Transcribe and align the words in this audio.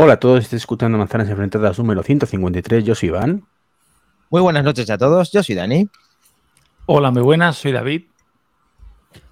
Hola 0.00 0.12
a 0.12 0.20
todos, 0.20 0.44
estoy 0.44 0.58
escuchando 0.58 0.96
Manzanas 0.96 1.28
Enfrentadas 1.28 1.76
número 1.76 2.04
153. 2.04 2.84
Yo 2.84 2.94
soy 2.94 3.08
Iván. 3.08 3.44
Muy 4.30 4.40
buenas 4.40 4.62
noches 4.62 4.88
a 4.90 4.96
todos, 4.96 5.32
yo 5.32 5.42
soy 5.42 5.56
Dani. 5.56 5.88
Hola, 6.86 7.10
muy 7.10 7.22
buenas, 7.22 7.56
soy 7.56 7.72
David. 7.72 8.04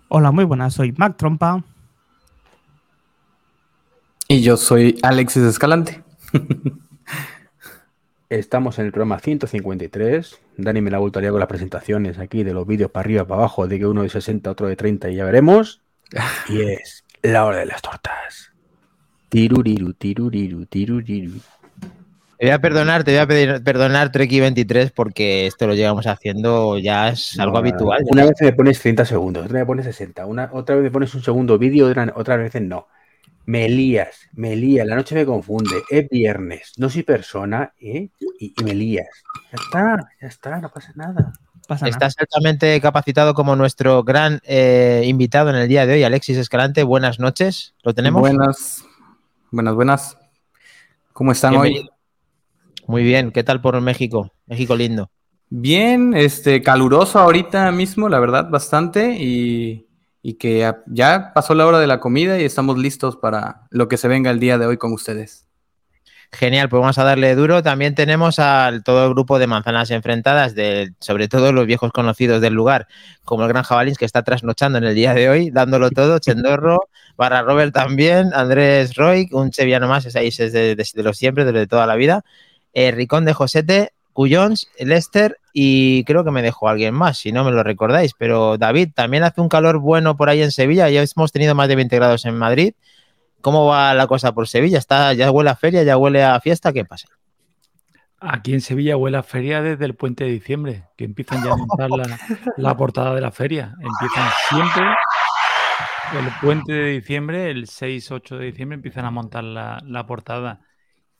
Hola, 0.09 0.32
muy 0.32 0.43
buenas, 0.43 0.75
soy 0.75 0.91
Mac 0.91 1.17
Trompa. 1.17 1.63
Y 4.27 4.43
yo 4.43 4.57
soy 4.57 4.99
Alexis 5.05 5.45
Escalante. 5.45 6.03
Estamos 8.29 8.80
en 8.80 8.87
el 8.87 8.91
programa 8.91 9.21
153. 9.21 10.40
Dani 10.57 10.81
me 10.81 10.90
la 10.90 10.98
voltaría 10.98 11.31
con 11.31 11.39
las 11.39 11.48
presentaciones 11.48 12.18
aquí 12.18 12.43
de 12.43 12.54
los 12.54 12.67
vídeos 12.67 12.90
para 12.90 13.04
arriba, 13.04 13.25
para 13.25 13.43
abajo, 13.43 13.68
de 13.68 13.79
que 13.79 13.87
uno 13.87 14.03
de 14.03 14.09
60, 14.09 14.51
otro 14.51 14.67
de 14.67 14.75
30 14.75 15.11
y 15.11 15.14
ya 15.14 15.25
veremos. 15.26 15.81
Y 16.48 16.62
es 16.62 17.04
la 17.23 17.45
hora 17.45 17.59
de 17.59 17.67
las 17.67 17.81
tortas. 17.82 18.56
Tiruriru, 19.29 19.93
tiruriru, 19.94 20.66
tiruriru. 20.66 21.40
Te 22.39 22.46
voy 22.46 22.53
a 22.53 22.58
perdonar, 22.61 23.03
te 23.03 23.12
voy 23.12 23.21
a 23.21 23.26
pedir 23.26 23.62
perdonar 23.64 24.12
Treki 24.12 24.40
23 24.40 24.93
porque 24.93 25.46
esto 25.46 25.67
lo 25.67 25.75
llevamos 25.75 26.07
haciendo 26.07 26.76
ya 26.79 27.08
es 27.08 27.39
algo 27.40 27.54
No, 27.54 27.58
habitual. 27.61 28.04
Una 28.11 28.25
vez 28.26 28.34
me 28.40 28.53
pones 28.53 28.79
30 28.81 29.04
segundos, 29.07 29.44
otra 29.44 29.54
vez 29.54 29.62
me 29.62 29.67
pones 29.67 29.86
60, 29.86 30.26
una, 30.26 30.50
otra 30.53 30.75
vez 30.76 30.84
me 30.84 30.90
pones 30.90 31.14
un 31.14 31.22
segundo 31.22 31.58
vídeo, 31.58 31.86
otra- 31.89 32.12
otras 32.14 32.39
veces 32.39 32.61
no. 32.62 32.89
Me 33.47 33.69
lías, 33.69 34.28
me 34.34 34.55
lías, 34.56 34.86
la 34.86 34.97
noche 34.97 35.14
me 35.14 35.25
confunde, 35.25 35.83
es 35.89 36.08
viernes, 36.11 36.72
no 36.77 36.91
soy 36.91 37.05
persona, 37.05 37.72
¿eh? 37.81 38.11
Y, 38.41 38.53
y 38.61 38.64
me 38.64 38.75
lías. 38.75 39.06
Ya 39.53 39.56
está, 39.62 40.08
ya 40.20 40.28
está, 40.28 40.58
no 40.61 40.70
pasa 40.70 40.92
nada. 40.97 41.33
Pasa 41.67 41.86
nada. 41.86 41.91
Estás 41.97 42.14
altamente 42.19 42.81
capacitado 42.81 43.34
como 43.34 43.56
nuestro 43.56 44.03
gran 44.05 44.41
eh, 44.45 45.03
invitado 45.06 45.51
en 45.51 45.56
el 45.56 45.69
día 45.69 45.86
de 45.86 45.95
hoy, 45.95 46.05
Alexis 46.05 46.36
Escalante. 46.36 46.83
Buenas 46.83 47.19
noches. 47.19 47.75
¿Lo 47.83 47.95
tenemos? 47.95 48.20
Buenas, 48.20 48.84
buenas, 49.57 49.75
buenas. 49.75 50.19
¿Cómo 51.15 51.33
están 51.33 51.57
hoy? 51.57 51.89
Muy 52.87 53.03
bien. 53.03 53.33
¿Qué 53.33 53.43
tal 53.43 53.61
por 53.63 53.81
México? 53.81 54.31
México 54.47 54.77
lindo. 54.77 55.11
Bien, 55.48 56.13
este, 56.15 56.61
caluroso 56.61 57.19
ahorita 57.19 57.73
mismo, 57.73 58.09
la 58.09 58.21
verdad, 58.21 58.51
bastante. 58.51 59.17
Y, 59.19 59.89
y 60.21 60.35
que 60.35 60.71
ya 60.87 61.33
pasó 61.35 61.55
la 61.55 61.67
hora 61.67 61.79
de 61.81 61.87
la 61.87 62.01
comida 62.01 62.39
y 62.39 62.45
estamos 62.45 62.77
listos 62.77 63.17
para 63.17 63.67
lo 63.71 63.89
que 63.89 63.97
se 63.97 64.09
venga 64.09 64.31
el 64.31 64.41
día 64.41 64.59
de 64.59 64.67
hoy 64.67 64.77
con 64.77 64.93
ustedes. 64.93 65.45
Genial, 66.39 66.69
pues 66.69 66.81
vamos 66.81 66.98
a 66.98 67.05
darle 67.05 67.34
duro. 67.34 67.62
También 67.62 67.95
tenemos 67.95 68.39
al 68.39 68.83
todo 68.84 69.05
el 69.06 69.11
grupo 69.11 69.39
de 69.39 69.47
manzanas 69.47 69.91
enfrentadas, 69.91 70.55
de, 70.55 70.92
sobre 71.01 71.29
todo 71.29 71.53
los 71.53 71.67
viejos 71.67 71.92
conocidos 71.92 72.41
del 72.42 72.53
lugar, 72.53 72.89
como 73.25 73.45
el 73.45 73.48
Gran 73.48 73.62
Jabalins, 73.62 73.97
que 73.97 74.05
está 74.05 74.23
trasnochando 74.23 74.77
en 74.79 74.84
el 74.84 74.95
día 74.95 75.14
de 75.14 75.31
hoy, 75.31 75.51
dándolo 75.51 75.91
todo. 75.91 76.19
Chendorro, 76.20 76.81
Barra 77.17 77.42
Robert 77.42 77.73
también, 77.73 78.33
Andrés 78.34 78.95
Roy, 78.97 79.29
un 79.33 79.51
cheviano 79.51 79.89
más, 79.89 80.05
es 80.05 80.14
ahí 80.17 80.29
es 80.29 80.37
de, 80.53 80.75
de- 80.77 80.87
de 80.95 81.03
los 81.03 81.17
siempre, 81.17 81.45
desde 81.47 81.61
de 81.61 81.67
toda 81.67 81.87
la 81.87 81.95
vida. 81.97 82.25
eh, 82.75 82.91
Ricón 82.91 83.25
de 83.25 83.33
Josete, 83.33 83.92
Cuyons, 84.12 84.69
Lester 84.79 85.39
y 85.55 86.05
creo 86.05 86.25
que 86.25 86.31
me 86.31 86.42
dejó 86.42 86.69
alguien 86.69 86.92
más, 86.95 87.19
si 87.19 87.33
no 87.33 87.45
me 87.45 87.51
lo 87.53 87.62
recordáis. 87.62 88.12
Pero 88.19 88.59
David, 88.59 88.91
también 88.95 89.23
hace 89.25 89.41
un 89.41 89.48
calor 89.48 89.79
bueno 89.79 90.17
por 90.17 90.29
ahí 90.29 90.42
en 90.42 90.51
Sevilla. 90.53 90.89
Ya 90.91 91.03
hemos 91.03 91.33
tenido 91.33 91.55
más 91.55 91.69
de 91.69 91.77
20 91.77 91.97
grados 91.97 92.25
en 92.27 92.34
Madrid. 92.37 92.75
¿Cómo 93.47 93.66
va 93.66 93.94
la 93.94 94.08
cosa 94.08 94.33
por 94.34 94.48
Sevilla? 94.48 94.77
¿Está, 94.77 95.12
¿Ya 95.12 95.30
huele 95.30 95.50
a 95.50 95.55
feria? 95.55 95.84
¿Ya 95.84 95.97
huele 95.97 96.25
a 96.25 96.41
fiesta? 96.41 96.72
¿Qué 96.72 96.84
pasa? 96.84 97.06
Aquí 98.19 98.52
en 98.52 98.61
Sevilla 98.61 98.97
huele 98.97 99.19
a 99.19 99.22
feria 99.22 99.62
desde 99.62 99.84
el 99.84 99.94
puente 99.94 100.25
de 100.25 100.30
diciembre, 100.30 100.83
que 100.97 101.05
empiezan 101.05 101.44
ya 101.44 101.52
a 101.52 101.56
montar 101.56 101.89
la, 101.91 102.19
la 102.56 102.77
portada 102.77 103.14
de 103.14 103.20
la 103.20 103.30
feria. 103.30 103.72
Empiezan 103.80 104.28
siempre 104.48 104.83
el 106.18 106.27
puente 106.40 106.73
de 106.73 106.90
diciembre, 106.90 107.48
el 107.52 107.68
6-8 107.68 108.36
de 108.36 108.46
diciembre, 108.46 108.74
empiezan 108.74 109.05
a 109.05 109.12
montar 109.12 109.45
la, 109.45 109.80
la 109.86 110.05
portada. 110.06 110.62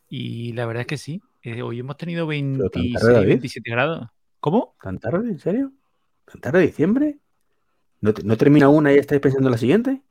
Y 0.09 0.53
la 0.55 0.67
verdad 0.67 0.81
es 0.81 0.87
que 0.89 0.99
sí, 0.99 1.23
eh, 1.43 1.63
hoy 1.63 1.79
hemos 1.79 1.97
tenido 1.97 2.27
tan 2.27 2.59
tarde, 2.59 2.71
26, 2.73 3.05
David. 3.05 3.29
27 3.29 3.71
grados. 3.71 4.09
¿Cómo? 4.41 4.75
¿Tan 4.83 4.99
tarde? 4.99 5.29
¿En 5.29 5.39
serio? 5.39 5.71
¿Tan 6.25 6.41
tarde 6.41 6.63
diciembre? 6.63 7.21
¿No, 8.01 8.13
te- 8.13 8.25
no 8.25 8.37
termina 8.37 8.69
una 8.69 8.91
y 8.91 8.97
ya 8.97 9.03
estáis 9.03 9.21
pensando 9.21 9.47
en 9.47 9.53
la 9.53 9.59
siguiente? 9.59 10.03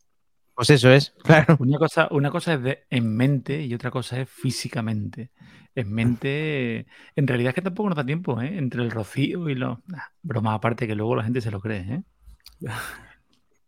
Pues 0.56 0.70
eso 0.70 0.90
es, 0.92 1.14
claro. 1.24 1.58
Una 1.60 1.78
cosa, 1.78 2.08
una 2.12 2.32
cosa 2.32 2.54
es 2.54 2.64
de, 2.64 2.86
en 2.90 3.16
mente 3.16 3.62
y 3.62 3.74
otra 3.74 3.92
cosa 3.92 4.22
es 4.22 4.30
físicamente. 4.30 5.32
En 5.76 5.92
mente, 5.92 6.88
en 7.16 7.28
realidad 7.28 7.50
es 7.50 7.56
que 7.56 7.62
tampoco 7.62 7.90
nos 7.90 7.98
da 7.98 8.06
tiempo, 8.06 8.42
¿eh? 8.42 8.58
Entre 8.58 8.82
el 8.82 8.92
rocío 8.92 9.50
y 9.50 9.56
los... 9.56 9.80
Nah, 9.88 10.04
broma 10.22 10.54
aparte 10.54 10.88
que 10.88 10.96
luego 10.96 11.16
la 11.18 11.24
gente 11.24 11.42
se 11.42 11.52
lo 11.52 11.60
cree, 11.60 11.82
¿eh? 11.82 12.04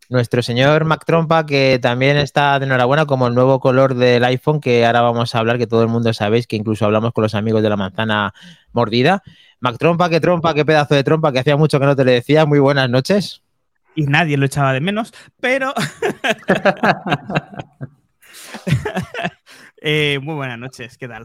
Nuestro 0.09 0.42
señor 0.42 0.86
Mac 0.86 1.03
Trompa, 1.06 1.46
que 1.46 1.80
también 1.81 2.16
está 2.16 2.58
de 2.59 2.66
enhorabuena 2.66 3.06
como 3.06 3.28
el 3.28 3.36
nuevo 3.36 3.59
color 3.59 3.94
del 3.94 4.24
iPhone, 4.24 4.62
que 4.62 4.86
ahora 4.86 5.02
vamos 5.02 5.36
a 5.36 5.40
hablar, 5.40 5.58
que 5.58 5.68
todo 5.68 5.81
el 5.81 5.90
mundo 5.90 6.14
sabéis, 6.14 6.48
que 6.48 6.56
incluso 6.56 6.86
hablamos 6.86 7.12
con 7.12 7.24
los 7.24 7.36
amigos 7.36 7.62
de 7.62 7.69
la 7.69 7.75
manzana 7.75 8.34
mordida. 8.72 9.22
Mac 9.59 9.78
Trompa, 9.78 10.09
qué 10.09 10.22
trompa, 10.22 10.54
qué 10.54 10.64
pedazo 10.64 10.96
de 10.96 11.04
trompa, 11.04 11.34
que 11.34 11.40
hacía 11.40 11.58
mucho 11.58 11.78
que 11.78 11.86
no 11.86 11.96
te 11.98 12.06
le 12.06 12.14
decía. 12.14 12.46
Muy 12.46 12.59
buenas 12.59 12.90
noches. 12.90 13.44
Y 13.97 14.06
nadie 14.06 14.38
lo 14.38 14.46
echaba 14.46 14.74
de 14.74 14.80
menos, 14.80 15.12
pero. 15.41 15.74
Eh, 19.80 20.19
muy 20.22 20.34
buenas 20.35 20.58
noches, 20.58 20.97
¿qué 20.97 21.08
tal? 21.08 21.24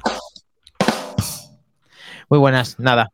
Muy 2.28 2.38
buenas, 2.38 2.78
nada. 2.78 3.10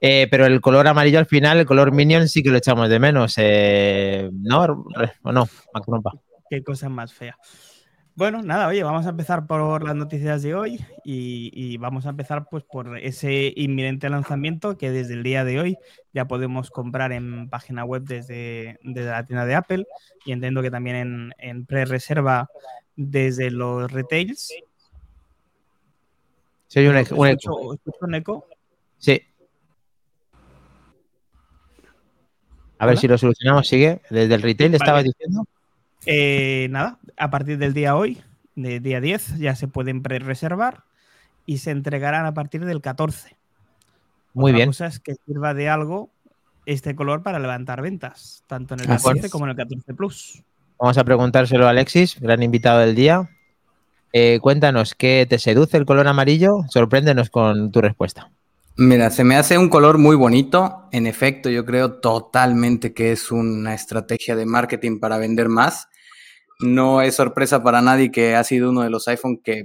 Eh, 0.00 0.26
pero 0.30 0.46
el 0.46 0.60
color 0.60 0.88
amarillo 0.88 1.20
al 1.20 1.26
final, 1.26 1.58
el 1.58 1.66
color 1.66 1.92
Minion, 1.92 2.28
sí 2.28 2.42
que 2.42 2.50
lo 2.50 2.58
echamos 2.58 2.88
de 2.88 2.98
menos. 2.98 3.34
eh, 3.38 4.28
¿No? 4.32 4.84
¿O 5.22 5.32
no? 5.32 5.48
Qué 6.50 6.62
cosa 6.64 6.88
más 6.88 7.14
fea. 7.14 7.36
Bueno, 8.16 8.42
nada, 8.42 8.66
oye, 8.68 8.82
vamos 8.82 9.06
a 9.06 9.10
empezar 9.10 9.46
por 9.46 9.82
las 9.84 9.94
noticias 9.94 10.42
de 10.42 10.54
hoy 10.54 10.78
y, 11.04 11.50
y 11.54 11.76
vamos 11.78 12.04
a 12.04 12.10
empezar 12.10 12.46
pues 12.50 12.64
por 12.64 12.98
ese 12.98 13.52
inminente 13.56 14.10
lanzamiento 14.10 14.76
que 14.76 14.90
desde 14.90 15.14
el 15.14 15.22
día 15.22 15.42
de 15.44 15.58
hoy 15.58 15.78
ya 16.12 16.26
podemos 16.26 16.70
comprar 16.70 17.12
en 17.12 17.48
página 17.48 17.84
web 17.84 18.02
desde, 18.02 18.78
desde 18.82 19.10
la 19.10 19.24
tienda 19.24 19.46
de 19.46 19.54
Apple 19.54 19.86
y 20.26 20.32
entiendo 20.32 20.60
que 20.60 20.70
también 20.70 20.96
en, 20.96 21.32
en 21.38 21.64
pre-reserva 21.64 22.50
desde 22.96 23.50
los 23.50 23.90
retails. 23.90 24.52
Un, 26.76 26.96
eco- 26.96 27.14
un 27.16 27.26
eco. 27.28 27.38
Escucho- 27.50 27.74
escucho 27.74 27.98
un 28.02 28.14
eco. 28.16 28.46
Sí. 28.98 29.22
A 32.78 32.86
ver 32.86 32.94
Hola. 32.94 33.00
si 33.00 33.08
lo 33.08 33.16
solucionamos. 33.16 33.66
Sigue. 33.66 34.02
Desde 34.10 34.34
el 34.34 34.42
retail 34.42 34.70
Vale. 34.72 34.76
estabas 34.76 35.04
diciendo. 35.04 35.44
Eh, 36.06 36.68
nada, 36.70 36.98
a 37.16 37.30
partir 37.30 37.58
del 37.58 37.74
día 37.74 37.96
hoy, 37.96 38.22
de 38.54 38.80
día 38.80 39.00
10, 39.00 39.38
ya 39.38 39.54
se 39.54 39.68
pueden 39.68 40.02
pre-reservar 40.02 40.84
y 41.46 41.58
se 41.58 41.70
entregarán 41.70 42.26
a 42.26 42.34
partir 42.34 42.64
del 42.64 42.80
14. 42.80 43.36
Muy 44.34 44.50
Otra 44.52 44.56
bien. 44.56 44.68
cosa 44.68 44.86
es 44.86 45.00
que 45.00 45.16
sirva 45.26 45.54
de 45.54 45.68
algo 45.68 46.10
este 46.66 46.94
color 46.94 47.22
para 47.22 47.38
levantar 47.38 47.82
ventas, 47.82 48.44
tanto 48.46 48.74
en 48.74 48.80
el 48.80 48.90
Así 48.90 49.04
14 49.04 49.26
es. 49.26 49.32
como 49.32 49.44
en 49.46 49.50
el 49.50 49.56
14 49.56 49.94
Plus. 49.94 50.42
Vamos 50.78 50.96
a 50.96 51.04
preguntárselo 51.04 51.66
a 51.66 51.70
Alexis, 51.70 52.18
gran 52.20 52.42
invitado 52.42 52.80
del 52.80 52.94
día. 52.94 53.28
Eh, 54.12 54.38
cuéntanos, 54.40 54.94
¿qué 54.94 55.26
te 55.28 55.38
seduce 55.38 55.76
el 55.76 55.84
color 55.84 56.08
amarillo? 56.08 56.64
Sorpréndenos 56.68 57.30
con 57.30 57.70
tu 57.70 57.80
respuesta. 57.80 58.30
Mira, 58.76 59.10
se 59.10 59.24
me 59.24 59.36
hace 59.36 59.58
un 59.58 59.68
color 59.68 59.98
muy 59.98 60.16
bonito. 60.16 60.88
En 60.90 61.06
efecto, 61.06 61.50
yo 61.50 61.66
creo 61.66 62.00
totalmente 62.00 62.94
que 62.94 63.12
es 63.12 63.30
una 63.30 63.74
estrategia 63.74 64.36
de 64.36 64.46
marketing 64.46 65.00
para 65.00 65.18
vender 65.18 65.48
más. 65.48 65.88
No 66.62 67.02
es 67.02 67.14
sorpresa 67.14 67.62
para 67.62 67.82
nadie 67.82 68.10
que 68.10 68.34
ha 68.34 68.44
sido 68.44 68.70
uno 68.70 68.82
de 68.82 68.90
los 68.90 69.08
iPhone 69.08 69.40
que 69.42 69.62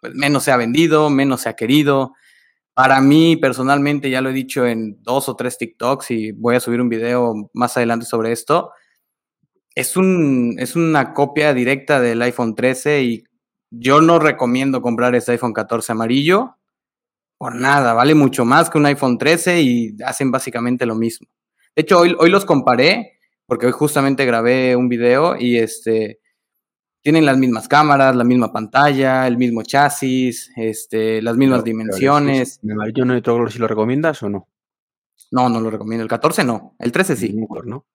pues, 0.00 0.14
menos 0.14 0.44
se 0.44 0.52
ha 0.52 0.56
vendido, 0.56 1.10
menos 1.10 1.42
se 1.42 1.48
ha 1.48 1.56
querido. 1.56 2.12
Para 2.74 3.00
mí, 3.00 3.36
personalmente, 3.36 4.10
ya 4.10 4.20
lo 4.20 4.30
he 4.30 4.32
dicho 4.32 4.66
en 4.66 5.02
dos 5.02 5.28
o 5.28 5.36
tres 5.36 5.58
TikToks 5.58 6.10
y 6.10 6.32
voy 6.32 6.56
a 6.56 6.60
subir 6.60 6.80
un 6.80 6.88
video 6.88 7.50
más 7.52 7.76
adelante 7.76 8.04
sobre 8.04 8.32
esto. 8.32 8.72
Es, 9.74 9.96
un, 9.96 10.56
es 10.58 10.76
una 10.76 11.14
copia 11.14 11.54
directa 11.54 12.00
del 12.00 12.20
iPhone 12.22 12.54
13 12.54 13.02
y 13.02 13.24
yo 13.70 14.00
no 14.00 14.18
recomiendo 14.18 14.82
comprar 14.82 15.14
este 15.14 15.32
iPhone 15.32 15.52
14 15.52 15.92
amarillo 15.92 16.56
por 17.38 17.54
nada, 17.54 17.92
vale 17.92 18.14
mucho 18.14 18.44
más 18.44 18.70
que 18.70 18.78
un 18.78 18.86
iPhone 18.86 19.18
13 19.18 19.60
y 19.60 19.96
hacen 20.04 20.30
básicamente 20.30 20.86
lo 20.86 20.94
mismo. 20.94 21.28
De 21.74 21.82
hecho, 21.82 21.98
hoy, 21.98 22.14
hoy 22.18 22.30
los 22.30 22.44
comparé, 22.44 23.13
porque 23.46 23.66
hoy 23.66 23.72
justamente 23.72 24.24
grabé 24.24 24.76
un 24.76 24.88
video 24.88 25.36
y 25.38 25.58
este, 25.58 26.20
tienen 27.02 27.26
las 27.26 27.36
mismas 27.36 27.68
cámaras, 27.68 28.16
la 28.16 28.24
misma 28.24 28.52
pantalla, 28.52 29.26
el 29.26 29.36
mismo 29.36 29.62
chasis, 29.62 30.50
este, 30.56 31.20
las 31.20 31.36
mismas 31.36 31.62
dimensiones. 31.62 32.60
¿En 32.62 32.72
amarillo 32.72 33.04
no 33.04 33.12
hay 33.12 33.18
otro 33.18 33.34
color 33.34 33.52
si 33.52 33.58
lo 33.58 33.68
recomiendas 33.68 34.22
o 34.22 34.30
no? 34.30 34.48
No, 35.30 35.48
no 35.48 35.60
lo 35.60 35.70
recomiendo. 35.70 36.02
El 36.02 36.08
14 36.08 36.44
no, 36.44 36.74
el 36.78 36.92
13 36.92 37.16
sí. 37.16 37.46
Color, 37.46 37.66
¿no? 37.66 37.86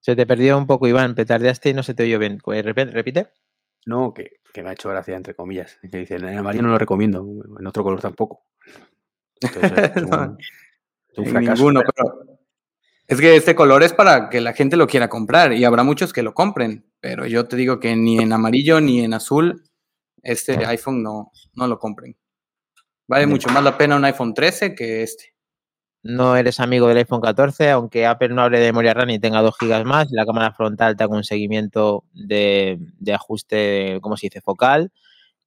Se 0.00 0.16
te 0.16 0.26
perdió 0.26 0.56
un 0.56 0.66
poco, 0.66 0.88
Iván, 0.88 1.14
petardeaste 1.14 1.70
y 1.70 1.74
no 1.74 1.82
se 1.82 1.92
te 1.92 2.04
oyó 2.04 2.18
bien. 2.18 2.38
Repite. 2.42 2.86
repite. 2.86 3.28
No, 3.84 4.14
que, 4.14 4.40
que 4.52 4.62
me 4.62 4.70
ha 4.70 4.72
hecho 4.72 4.88
gracia, 4.88 5.16
entre 5.16 5.34
comillas. 5.34 5.78
Que 5.82 5.98
dicen, 5.98 6.26
en 6.26 6.38
amarillo 6.38 6.62
no 6.62 6.70
lo 6.70 6.78
recomiendo, 6.78 7.26
en 7.58 7.66
otro 7.66 7.82
color 7.82 8.00
tampoco. 8.00 8.46
Entonces, 9.42 9.92
es 9.96 10.10
fracaso. 11.14 11.54
ninguno, 11.54 11.82
pero 11.82 12.38
Es 13.06 13.20
que 13.20 13.36
este 13.36 13.54
color 13.54 13.82
es 13.82 13.92
para 13.92 14.28
que 14.28 14.40
la 14.40 14.52
gente 14.52 14.76
lo 14.76 14.86
quiera 14.86 15.08
comprar 15.08 15.52
y 15.52 15.64
habrá 15.64 15.82
muchos 15.82 16.12
que 16.12 16.22
lo 16.22 16.34
compren, 16.34 16.86
pero 17.00 17.26
yo 17.26 17.46
te 17.46 17.56
digo 17.56 17.80
que 17.80 17.96
ni 17.96 18.18
en 18.18 18.32
amarillo 18.32 18.80
ni 18.80 19.00
en 19.00 19.14
azul 19.14 19.64
este 20.22 20.64
iPhone 20.66 21.02
no, 21.02 21.32
no 21.54 21.66
lo 21.66 21.78
compren. 21.78 22.16
Vale 23.08 23.26
mucho 23.26 23.48
más 23.48 23.64
la 23.64 23.76
pena 23.76 23.96
un 23.96 24.04
iPhone 24.04 24.34
13 24.34 24.74
que 24.74 25.02
este. 25.02 25.34
No 26.02 26.36
eres 26.36 26.60
amigo 26.60 26.88
del 26.88 26.98
iPhone 26.98 27.20
14, 27.20 27.70
aunque 27.70 28.06
Apple 28.06 28.30
no 28.30 28.42
hable 28.42 28.58
de 28.58 28.66
memoria 28.66 28.94
RAM 28.94 29.10
y 29.10 29.18
tenga 29.18 29.42
2 29.42 29.54
GB 29.60 29.84
más, 29.84 30.08
la 30.12 30.24
cámara 30.24 30.52
frontal 30.52 30.96
te 30.96 31.04
haga 31.04 31.14
un 31.14 31.24
seguimiento 31.24 32.04
de, 32.12 32.78
de 32.98 33.12
ajuste, 33.12 33.98
¿cómo 34.00 34.16
se 34.16 34.28
dice? 34.28 34.40
Focal, 34.40 34.92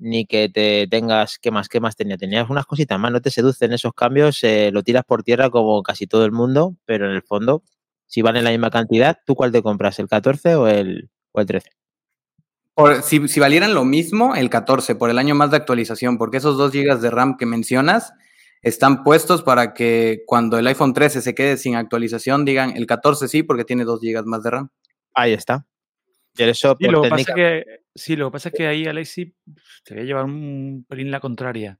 ni 0.03 0.25
que 0.25 0.50
te 0.50 0.88
tengas, 0.88 1.39
¿qué 1.39 1.50
más? 1.50 1.69
¿Qué 1.69 1.79
más 1.79 1.95
tenía? 1.95 2.17
Tenías 2.17 2.50
unas 2.50 2.65
cositas 2.65 3.00
más, 3.00 3.11
no 3.11 3.21
te 3.21 3.31
seducen 3.31 3.73
esos 3.73 3.94
cambios, 3.94 4.44
eh, 4.44 4.69
lo 4.71 4.83
tiras 4.83 5.05
por 5.05 5.23
tierra 5.23 5.50
como 5.50 5.81
casi 5.81 6.07
todo 6.07 6.25
el 6.25 6.31
mundo, 6.31 6.75
pero 6.85 7.09
en 7.09 7.15
el 7.15 7.23
fondo, 7.23 7.63
si 8.05 8.21
valen 8.21 8.44
la 8.44 8.51
misma 8.51 8.69
cantidad, 8.69 9.17
¿tú 9.25 9.35
cuál 9.35 9.51
te 9.51 9.63
compras? 9.63 9.97
¿El 10.00 10.07
14 10.07 10.55
o 10.55 10.67
el, 10.67 11.09
o 11.31 11.39
el 11.39 11.47
13? 11.47 11.69
Por, 12.75 13.01
si, 13.01 13.27
si, 13.27 13.39
valieran 13.39 13.73
lo 13.73 13.85
mismo, 13.85 14.35
el 14.35 14.50
14, 14.50 14.95
por 14.95 15.09
el 15.09 15.19
año 15.19 15.35
más 15.35 15.51
de 15.51 15.57
actualización, 15.57 16.17
porque 16.17 16.38
esos 16.38 16.57
2 16.57 16.71
GB 16.71 16.99
de 16.99 17.09
RAM 17.09 17.38
que 17.38 17.45
mencionas 17.45 18.13
están 18.61 19.03
puestos 19.03 19.44
para 19.44 19.73
que 19.73 20.23
cuando 20.25 20.57
el 20.57 20.67
iPhone 20.67 20.94
13 20.94 21.21
se 21.21 21.35
quede 21.35 21.57
sin 21.57 21.75
actualización, 21.75 22.45
digan 22.45 22.75
el 22.75 22.88
14 22.88 23.27
sí, 23.27 23.44
porque 23.44 23.63
tiene 23.63 23.83
2 23.83 23.99
GB 24.01 24.25
más 24.25 24.44
de 24.44 24.49
RAM. 24.49 24.69
Ahí 25.13 25.33
está. 25.33 25.65
Y 26.35 26.44
eso 26.44 26.75
sí, 26.79 26.88
lo 26.88 27.03
pasa 27.03 27.33
que, 27.35 27.63
sí, 27.95 28.16
lo 28.16 28.28
que 28.28 28.34
pasa 28.34 28.50
es 28.50 28.56
que 28.56 28.68
ahí, 28.68 28.86
Alexi, 28.86 29.36
te 29.84 29.94
voy 29.94 30.04
a 30.04 30.06
llevar 30.06 30.25
un 30.25 30.86
pelín 30.88 31.12
la 31.12 31.19
contraria. 31.19 31.80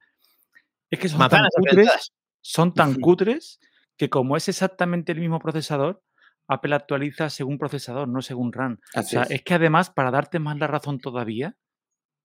Es 0.90 1.00
que 1.00 1.10
son 1.10 1.28
tan, 1.28 1.48
cutres, 1.56 2.14
son 2.42 2.74
tan 2.74 2.96
cutres 3.00 3.60
que 3.98 4.10
como 4.10 4.38
es 4.38 4.48
exactamente 4.48 5.12
el 5.12 5.20
mismo 5.20 5.40
procesador, 5.40 6.04
Apple 6.48 6.76
actualiza 6.76 7.30
según 7.30 7.58
procesador, 7.58 8.08
no 8.08 8.22
según 8.22 8.52
RAM. 8.52 8.80
O 8.96 9.02
sea, 9.02 9.24
es. 9.24 9.32
es 9.32 9.42
que 9.44 9.54
además, 9.54 9.90
para 9.90 10.12
darte 10.12 10.40
más 10.40 10.58
la 10.58 10.68
razón 10.68 11.00
todavía, 11.00 11.58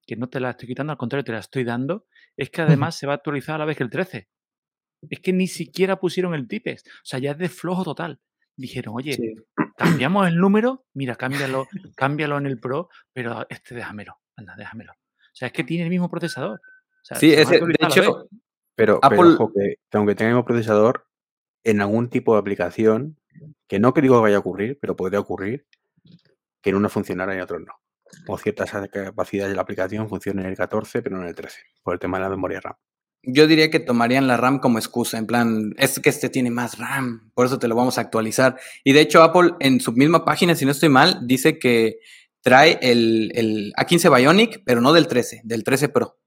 que 0.06 0.16
no 0.16 0.28
te 0.28 0.40
la 0.40 0.50
estoy 0.50 0.68
quitando, 0.68 0.92
al 0.92 0.98
contrario, 0.98 1.24
te 1.24 1.32
la 1.32 1.38
estoy 1.38 1.64
dando, 1.64 2.06
es 2.36 2.50
que 2.50 2.62
además 2.62 2.96
se 2.96 3.06
va 3.06 3.12
a 3.12 3.16
actualizar 3.16 3.54
a 3.54 3.58
la 3.58 3.64
vez 3.64 3.76
que 3.76 3.84
el 3.84 3.90
13. 3.90 4.28
Es 5.08 5.20
que 5.20 5.32
ni 5.32 5.46
siquiera 5.46 6.00
pusieron 6.00 6.34
el 6.34 6.48
tipes. 6.48 6.82
O 6.86 7.04
sea, 7.04 7.18
ya 7.20 7.32
es 7.32 7.38
de 7.38 7.48
flojo 7.48 7.84
total. 7.84 8.20
Dijeron, 8.56 8.94
oye, 8.96 9.12
Sí. 9.12 9.34
Cambiamos 9.78 10.26
el 10.28 10.36
número, 10.36 10.84
mira, 10.92 11.16
cámbialo, 11.16 11.66
cámbialo 11.96 12.36
en 12.38 12.46
el 12.46 12.58
Pro, 12.60 12.90
pero 13.12 13.46
este 13.48 13.74
déjamelo, 13.74 14.18
anda, 14.36 14.54
déjamelo. 14.56 14.92
O 14.92 15.34
sea, 15.38 15.46
es 15.46 15.52
que 15.52 15.64
tiene 15.64 15.84
el 15.84 15.90
mismo 15.90 16.10
procesador. 16.10 16.60
O 16.60 17.04
sea, 17.04 17.16
Sí, 17.16 17.32
ese, 17.32 17.60
de 17.60 17.74
hecho, 17.80 18.28
Pero, 18.74 18.98
Apple- 19.02 19.18
pero 19.18 19.30
ojo, 19.34 19.52
que, 19.54 19.76
que 19.90 19.96
aunque 19.96 20.14
tenga 20.14 20.30
el 20.30 20.34
mismo 20.34 20.44
procesador, 20.44 21.06
en 21.64 21.80
algún 21.80 22.08
tipo 22.10 22.34
de 22.34 22.40
aplicación, 22.40 23.18
que 23.66 23.78
no 23.78 23.94
que 23.94 24.02
digo 24.02 24.16
que 24.16 24.22
vaya 24.22 24.36
a 24.36 24.40
ocurrir, 24.40 24.78
pero 24.80 24.96
podría 24.96 25.20
ocurrir, 25.20 25.66
que 26.60 26.70
en 26.70 26.76
uno 26.76 26.88
funcionara 26.88 27.32
y 27.34 27.36
en 27.36 27.42
otros 27.42 27.60
no. 27.60 27.72
O 28.26 28.38
ciertas 28.38 28.70
capacidades 28.90 29.50
de 29.52 29.56
la 29.56 29.62
aplicación 29.62 30.08
funcionen 30.08 30.44
en 30.46 30.50
el 30.52 30.56
14, 30.56 31.02
pero 31.02 31.16
no 31.16 31.22
en 31.22 31.28
el 31.28 31.34
13, 31.34 31.60
por 31.82 31.94
el 31.94 32.00
tema 32.00 32.18
de 32.18 32.24
la 32.24 32.30
memoria 32.30 32.60
RAM. 32.60 32.74
Yo 33.22 33.46
diría 33.46 33.70
que 33.70 33.80
tomarían 33.80 34.26
la 34.26 34.36
RAM 34.36 34.58
como 34.58 34.78
excusa, 34.78 35.18
en 35.18 35.26
plan, 35.26 35.74
es 35.76 35.98
que 36.00 36.08
este 36.08 36.28
tiene 36.28 36.50
más 36.50 36.78
RAM, 36.78 37.30
por 37.34 37.46
eso 37.46 37.58
te 37.58 37.68
lo 37.68 37.74
vamos 37.74 37.98
a 37.98 38.02
actualizar. 38.02 38.58
Y 38.84 38.92
de 38.92 39.00
hecho, 39.00 39.22
Apple 39.22 39.52
en 39.60 39.80
su 39.80 39.92
misma 39.92 40.24
página, 40.24 40.54
si 40.54 40.64
no 40.64 40.70
estoy 40.70 40.88
mal, 40.88 41.26
dice 41.26 41.58
que 41.58 41.98
trae 42.40 42.78
el, 42.80 43.32
el 43.34 43.72
A15 43.74 44.16
Bionic, 44.16 44.62
pero 44.64 44.80
no 44.80 44.92
del 44.92 45.08
13, 45.08 45.42
del 45.44 45.64
13 45.64 45.88
Pro. 45.88 46.18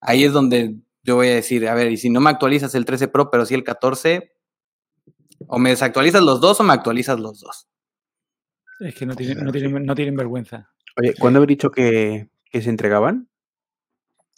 Ahí 0.00 0.24
es 0.24 0.32
donde 0.32 0.76
yo 1.02 1.16
voy 1.16 1.28
a 1.28 1.34
decir, 1.34 1.66
a 1.68 1.74
ver, 1.74 1.90
y 1.90 1.96
si 1.96 2.10
no 2.10 2.20
me 2.20 2.30
actualizas 2.30 2.74
el 2.74 2.84
13 2.84 3.08
Pro, 3.08 3.30
pero 3.30 3.46
sí 3.46 3.54
el 3.54 3.64
14, 3.64 4.32
o 5.46 5.58
me 5.58 5.70
desactualizas 5.70 6.22
los 6.22 6.40
dos 6.40 6.60
o 6.60 6.64
me 6.64 6.72
actualizas 6.72 7.18
los 7.18 7.40
dos. 7.40 7.68
Es 8.80 8.94
que 8.94 9.06
no 9.06 9.14
tienen, 9.14 9.44
no 9.44 9.52
tienen, 9.52 9.84
no 9.84 9.94
tienen 9.94 10.16
vergüenza. 10.16 10.70
Oye, 10.96 11.14
¿cuándo 11.18 11.38
habéis 11.38 11.48
dicho 11.48 11.70
que, 11.70 12.28
que 12.50 12.62
se 12.62 12.70
entregaban? 12.70 13.28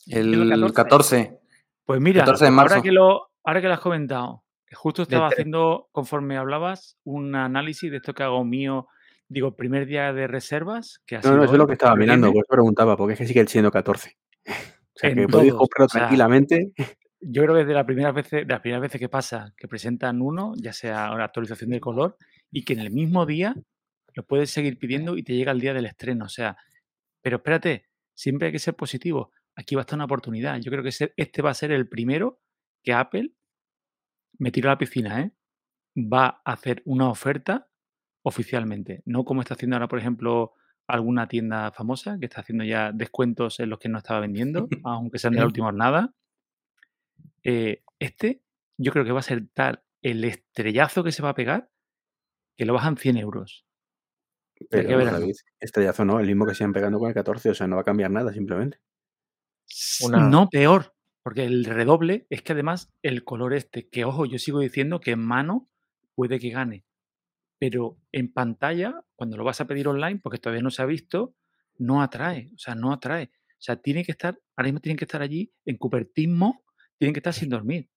El 0.06 0.48
14. 0.72 0.74
14. 0.74 1.45
Pues 1.86 2.00
mira, 2.00 2.20
14 2.20 2.44
de 2.44 2.50
marzo. 2.50 2.74
ahora 2.74 2.82
que 2.82 2.92
lo, 2.92 3.30
ahora 3.44 3.60
que 3.60 3.68
lo 3.68 3.74
has 3.74 3.80
comentado, 3.80 4.44
justo 4.74 5.02
estaba 5.02 5.28
haciendo, 5.28 5.88
conforme 5.92 6.36
hablabas, 6.36 6.98
un 7.04 7.34
análisis 7.36 7.90
de 7.90 7.98
esto 7.98 8.12
que 8.12 8.24
hago 8.24 8.44
mío, 8.44 8.88
digo, 9.28 9.56
primer 9.56 9.86
día 9.86 10.12
de 10.12 10.26
reservas, 10.26 11.00
que 11.06 11.16
ha 11.16 11.20
No, 11.20 11.36
no, 11.36 11.44
eso 11.44 11.52
es 11.52 11.58
lo 11.58 11.66
que 11.66 11.74
estaba 11.74 11.94
mirando, 11.94 12.28
por 12.28 12.38
eso 12.38 12.46
preguntaba, 12.48 12.96
porque 12.96 13.14
es 13.14 13.18
que 13.20 13.26
sigue 13.26 13.46
siendo 13.46 13.70
14. 13.70 14.16
O 14.96 14.98
sea, 14.98 15.10
En 15.10 15.16
que 15.16 15.28
podéis 15.28 15.52
comprarlo 15.52 15.84
o 15.84 15.88
sea, 15.90 16.00
tranquilamente. 16.00 16.72
Yo 17.20 17.42
creo 17.42 17.54
que 17.54 17.66
de 17.66 17.74
las 17.74 17.84
primeras 17.84 18.14
veces, 18.14 18.46
de 18.46 18.52
las 18.52 18.60
primeras 18.60 18.80
veces 18.80 18.98
que 18.98 19.10
pasa, 19.10 19.52
que 19.54 19.68
presentan 19.68 20.22
uno, 20.22 20.54
ya 20.56 20.72
sea 20.72 21.12
una 21.12 21.24
actualización 21.24 21.68
de 21.68 21.80
color, 21.80 22.16
y 22.50 22.64
que 22.64 22.72
en 22.72 22.78
el 22.80 22.90
mismo 22.90 23.26
día 23.26 23.54
lo 24.14 24.24
puedes 24.24 24.50
seguir 24.50 24.78
pidiendo 24.78 25.18
y 25.18 25.22
te 25.22 25.34
llega 25.34 25.52
el 25.52 25.60
día 25.60 25.74
del 25.74 25.84
estreno. 25.84 26.24
O 26.24 26.28
sea, 26.30 26.56
pero 27.20 27.36
espérate, 27.36 27.90
siempre 28.14 28.46
hay 28.46 28.52
que 28.52 28.58
ser 28.58 28.74
positivo. 28.74 29.32
Aquí 29.56 29.74
va 29.74 29.80
a 29.80 29.84
estar 29.84 29.96
una 29.96 30.04
oportunidad. 30.04 30.58
Yo 30.60 30.70
creo 30.70 30.82
que 30.82 30.90
este 31.16 31.42
va 31.42 31.50
a 31.50 31.54
ser 31.54 31.72
el 31.72 31.88
primero 31.88 32.40
que 32.82 32.92
Apple, 32.92 33.32
me 34.38 34.50
tiro 34.50 34.68
a 34.68 34.74
la 34.74 34.78
piscina, 34.78 35.20
¿eh? 35.20 35.32
va 35.96 36.42
a 36.44 36.52
hacer 36.52 36.82
una 36.84 37.08
oferta 37.08 37.68
oficialmente. 38.22 39.02
No 39.06 39.24
como 39.24 39.40
está 39.40 39.54
haciendo 39.54 39.76
ahora, 39.76 39.88
por 39.88 39.98
ejemplo, 39.98 40.52
alguna 40.86 41.26
tienda 41.26 41.72
famosa 41.72 42.18
que 42.18 42.26
está 42.26 42.42
haciendo 42.42 42.64
ya 42.64 42.92
descuentos 42.92 43.58
en 43.60 43.70
los 43.70 43.78
que 43.78 43.88
no 43.88 43.98
estaba 43.98 44.20
vendiendo, 44.20 44.68
aunque 44.84 45.18
sean 45.18 45.32
de 45.32 45.40
la 45.40 45.46
última 45.46 45.66
jornada. 45.66 46.14
Eh, 47.42 47.82
este, 47.98 48.42
yo 48.76 48.92
creo 48.92 49.04
que 49.04 49.12
va 49.12 49.20
a 49.20 49.22
ser 49.22 49.48
tal 49.54 49.82
el 50.02 50.24
estrellazo 50.24 51.02
que 51.02 51.12
se 51.12 51.22
va 51.22 51.30
a 51.30 51.34
pegar 51.34 51.70
que 52.56 52.64
lo 52.64 52.74
bajan 52.74 52.96
100 52.96 53.16
euros. 53.18 53.66
Pero. 54.70 54.88
David, 54.88 55.34
estrellazo 55.60 56.04
no, 56.04 56.20
el 56.20 56.26
mismo 56.26 56.46
que 56.46 56.54
sigan 56.54 56.72
pegando 56.72 56.98
con 56.98 57.08
el 57.08 57.14
14, 57.14 57.50
o 57.50 57.54
sea, 57.54 57.66
no 57.66 57.76
va 57.76 57.82
a 57.82 57.84
cambiar 57.84 58.10
nada, 58.10 58.32
simplemente. 58.32 58.78
No, 60.10 60.48
peor, 60.48 60.94
porque 61.22 61.44
el 61.44 61.64
redoble 61.64 62.26
es 62.30 62.42
que 62.42 62.52
además 62.52 62.92
el 63.02 63.24
color 63.24 63.54
este, 63.54 63.88
que 63.88 64.04
ojo, 64.04 64.26
yo 64.26 64.38
sigo 64.38 64.60
diciendo 64.60 65.00
que 65.00 65.12
en 65.12 65.20
mano 65.20 65.68
puede 66.14 66.38
que 66.38 66.50
gane, 66.50 66.84
pero 67.58 67.98
en 68.12 68.32
pantalla, 68.32 69.02
cuando 69.14 69.36
lo 69.36 69.44
vas 69.44 69.60
a 69.60 69.66
pedir 69.66 69.88
online, 69.88 70.20
porque 70.22 70.38
todavía 70.38 70.62
no 70.62 70.70
se 70.70 70.82
ha 70.82 70.86
visto, 70.86 71.34
no 71.78 72.02
atrae, 72.02 72.50
o 72.54 72.58
sea, 72.58 72.74
no 72.74 72.92
atrae. 72.92 73.30
O 73.58 73.62
sea, 73.62 73.76
tiene 73.76 74.04
que 74.04 74.12
estar, 74.12 74.38
ahora 74.54 74.68
mismo 74.68 74.80
tienen 74.80 74.98
que 74.98 75.04
estar 75.04 75.22
allí 75.22 75.52
en 75.64 75.76
cupertismo, 75.76 76.62
tienen 76.98 77.14
que 77.14 77.20
estar 77.20 77.32
sin 77.32 77.48
dormir. 77.48 77.88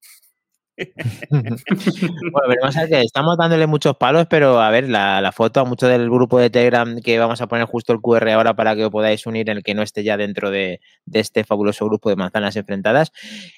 Bueno, 2.31 2.65
a 2.65 2.79
ver 2.79 2.89
que 2.89 3.01
estamos 3.01 3.37
dándole 3.37 3.67
muchos 3.67 3.97
palos, 3.97 4.27
pero 4.29 4.61
a 4.61 4.69
ver, 4.69 4.87
la, 4.89 5.31
foto 5.33 5.59
a 5.59 5.65
mucho 5.65 5.87
del 5.87 6.09
grupo 6.09 6.39
de 6.39 6.49
Telegram 6.49 6.99
que 7.01 7.19
vamos 7.19 7.41
a 7.41 7.47
poner 7.47 7.65
justo 7.65 7.93
el 7.93 7.99
QR 7.99 8.29
ahora 8.29 8.55
para 8.55 8.75
que 8.75 8.85
os 8.85 8.91
podáis 8.91 9.25
unir 9.25 9.49
en 9.49 9.57
el 9.57 9.63
que 9.63 9.73
no 9.73 9.81
esté 9.81 10.03
ya 10.03 10.17
dentro 10.17 10.51
de, 10.51 10.79
este 11.11 11.43
fabuloso 11.43 11.85
grupo 11.85 12.09
de 12.09 12.15
manzanas 12.15 12.55
enfrentadas. 12.55 13.11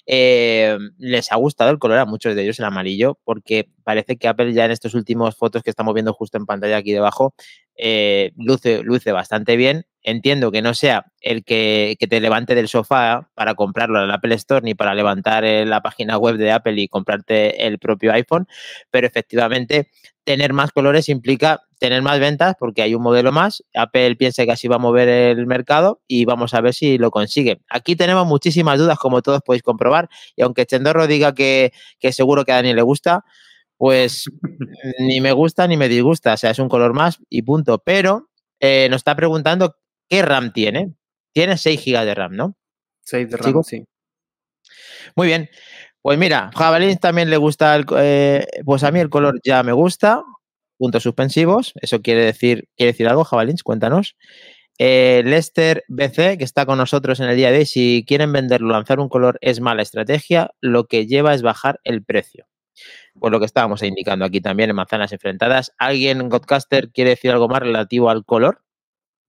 eh, 0.05 0.77
les 0.97 1.31
ha 1.31 1.35
gustado 1.35 1.71
el 1.71 1.79
color 1.79 1.99
a 1.99 2.05
muchos 2.05 2.35
de 2.35 2.43
ellos, 2.43 2.59
el 2.59 2.65
amarillo, 2.65 3.19
porque 3.23 3.69
parece 3.83 4.17
que 4.17 4.27
Apple 4.27 4.53
ya 4.53 4.65
en 4.65 4.71
estas 4.71 4.93
últimas 4.93 5.35
fotos 5.35 5.63
que 5.63 5.69
estamos 5.69 5.93
viendo 5.93 6.13
justo 6.13 6.37
en 6.37 6.45
pantalla 6.45 6.77
aquí 6.77 6.91
debajo, 6.91 7.33
eh, 7.75 8.31
luce, 8.37 8.83
luce 8.83 9.11
bastante 9.11 9.55
bien. 9.55 9.85
Entiendo 10.03 10.51
que 10.51 10.63
no 10.63 10.73
sea 10.73 11.05
el 11.21 11.43
que, 11.43 11.95
que 11.99 12.07
te 12.07 12.19
levante 12.19 12.55
del 12.55 12.67
sofá 12.67 13.29
para 13.35 13.53
comprarlo 13.53 13.99
en 13.99 14.05
el 14.05 14.11
Apple 14.11 14.33
Store 14.35 14.63
ni 14.63 14.73
para 14.73 14.95
levantar 14.95 15.45
en 15.45 15.69
la 15.69 15.81
página 15.81 16.17
web 16.17 16.37
de 16.37 16.51
Apple 16.51 16.81
y 16.81 16.87
comprarte 16.87 17.67
el 17.67 17.77
propio 17.77 18.11
iPhone, 18.11 18.47
pero 18.89 19.05
efectivamente 19.05 19.89
tener 20.23 20.53
más 20.53 20.71
colores 20.71 21.09
implica 21.09 21.61
tener 21.79 22.01
más 22.03 22.19
ventas 22.19 22.55
porque 22.59 22.83
hay 22.83 22.93
un 22.93 23.01
modelo 23.01 23.31
más. 23.31 23.63
Apple 23.73 24.15
piensa 24.15 24.45
que 24.45 24.51
así 24.51 24.67
va 24.67 24.75
a 24.75 24.79
mover 24.79 25.09
el 25.09 25.47
mercado 25.47 26.01
y 26.07 26.25
vamos 26.25 26.53
a 26.53 26.61
ver 26.61 26.73
si 26.73 26.97
lo 26.97 27.09
consigue. 27.09 27.61
Aquí 27.69 27.95
tenemos 27.95 28.27
muchísimas 28.27 28.77
dudas, 28.77 28.99
como 28.99 29.21
todos 29.21 29.41
podéis 29.41 29.63
comprobar, 29.63 30.09
y 30.35 30.43
aunque 30.43 30.65
Chendorro 30.65 31.07
diga 31.07 31.33
que, 31.33 31.73
que 31.99 32.13
seguro 32.13 32.45
que 32.45 32.51
a 32.51 32.55
Dani 32.55 32.73
le 32.73 32.83
gusta, 32.83 33.25
pues 33.81 34.29
ni 34.99 35.21
me 35.21 35.31
gusta 35.31 35.67
ni 35.67 35.75
me 35.75 35.89
disgusta, 35.89 36.35
o 36.35 36.37
sea, 36.37 36.51
es 36.51 36.59
un 36.59 36.69
color 36.69 36.93
más 36.93 37.17
y 37.31 37.41
punto. 37.41 37.81
Pero 37.83 38.29
eh, 38.59 38.87
nos 38.91 38.97
está 38.97 39.15
preguntando 39.15 39.75
qué 40.07 40.21
RAM 40.21 40.53
tiene. 40.53 40.93
Tiene 41.33 41.57
6 41.57 41.83
GB 41.83 42.05
de 42.05 42.13
RAM, 42.13 42.35
¿no? 42.35 42.55
6 43.05 43.31
de 43.31 43.37
RAM, 43.37 43.63
sí. 43.63 43.83
Muy 45.15 45.25
bien. 45.25 45.49
Pues 46.03 46.19
mira, 46.19 46.51
Jabalín 46.55 46.95
también 46.99 47.31
le 47.31 47.37
gusta, 47.37 47.75
el, 47.75 47.87
eh, 47.97 48.45
pues 48.65 48.83
a 48.83 48.91
mí 48.91 48.99
el 48.99 49.09
color 49.09 49.39
ya 49.43 49.63
me 49.63 49.71
gusta, 49.71 50.21
puntos 50.77 51.01
suspensivos, 51.01 51.73
eso 51.81 52.03
quiere 52.03 52.23
decir, 52.23 52.67
quiere 52.77 52.91
decir 52.91 53.07
algo, 53.07 53.23
Jabalins, 53.23 53.63
cuéntanos. 53.63 54.15
Eh, 54.77 55.23
Lester 55.25 55.83
BC, 55.87 56.37
que 56.37 56.43
está 56.43 56.67
con 56.67 56.77
nosotros 56.77 57.19
en 57.19 57.29
el 57.29 57.35
día 57.35 57.49
de 57.49 57.57
hoy, 57.57 57.65
si 57.65 58.05
quieren 58.07 58.31
venderlo, 58.31 58.73
lanzar 58.73 58.99
un 58.99 59.09
color 59.09 59.39
es 59.41 59.59
mala 59.59 59.81
estrategia, 59.81 60.51
lo 60.59 60.85
que 60.85 61.07
lleva 61.07 61.33
es 61.33 61.41
bajar 61.41 61.79
el 61.83 62.03
precio. 62.03 62.45
Pues 63.21 63.31
lo 63.31 63.37
que 63.37 63.45
estábamos 63.45 63.83
indicando 63.83 64.25
aquí 64.25 64.41
también 64.41 64.71
en 64.71 64.75
Manzanas 64.75 65.11
Enfrentadas. 65.13 65.75
¿Alguien, 65.77 66.27
Godcaster, 66.27 66.91
quiere 66.91 67.11
decir 67.11 67.29
algo 67.29 67.47
más 67.47 67.59
relativo 67.59 68.09
al 68.09 68.25
color? 68.25 68.63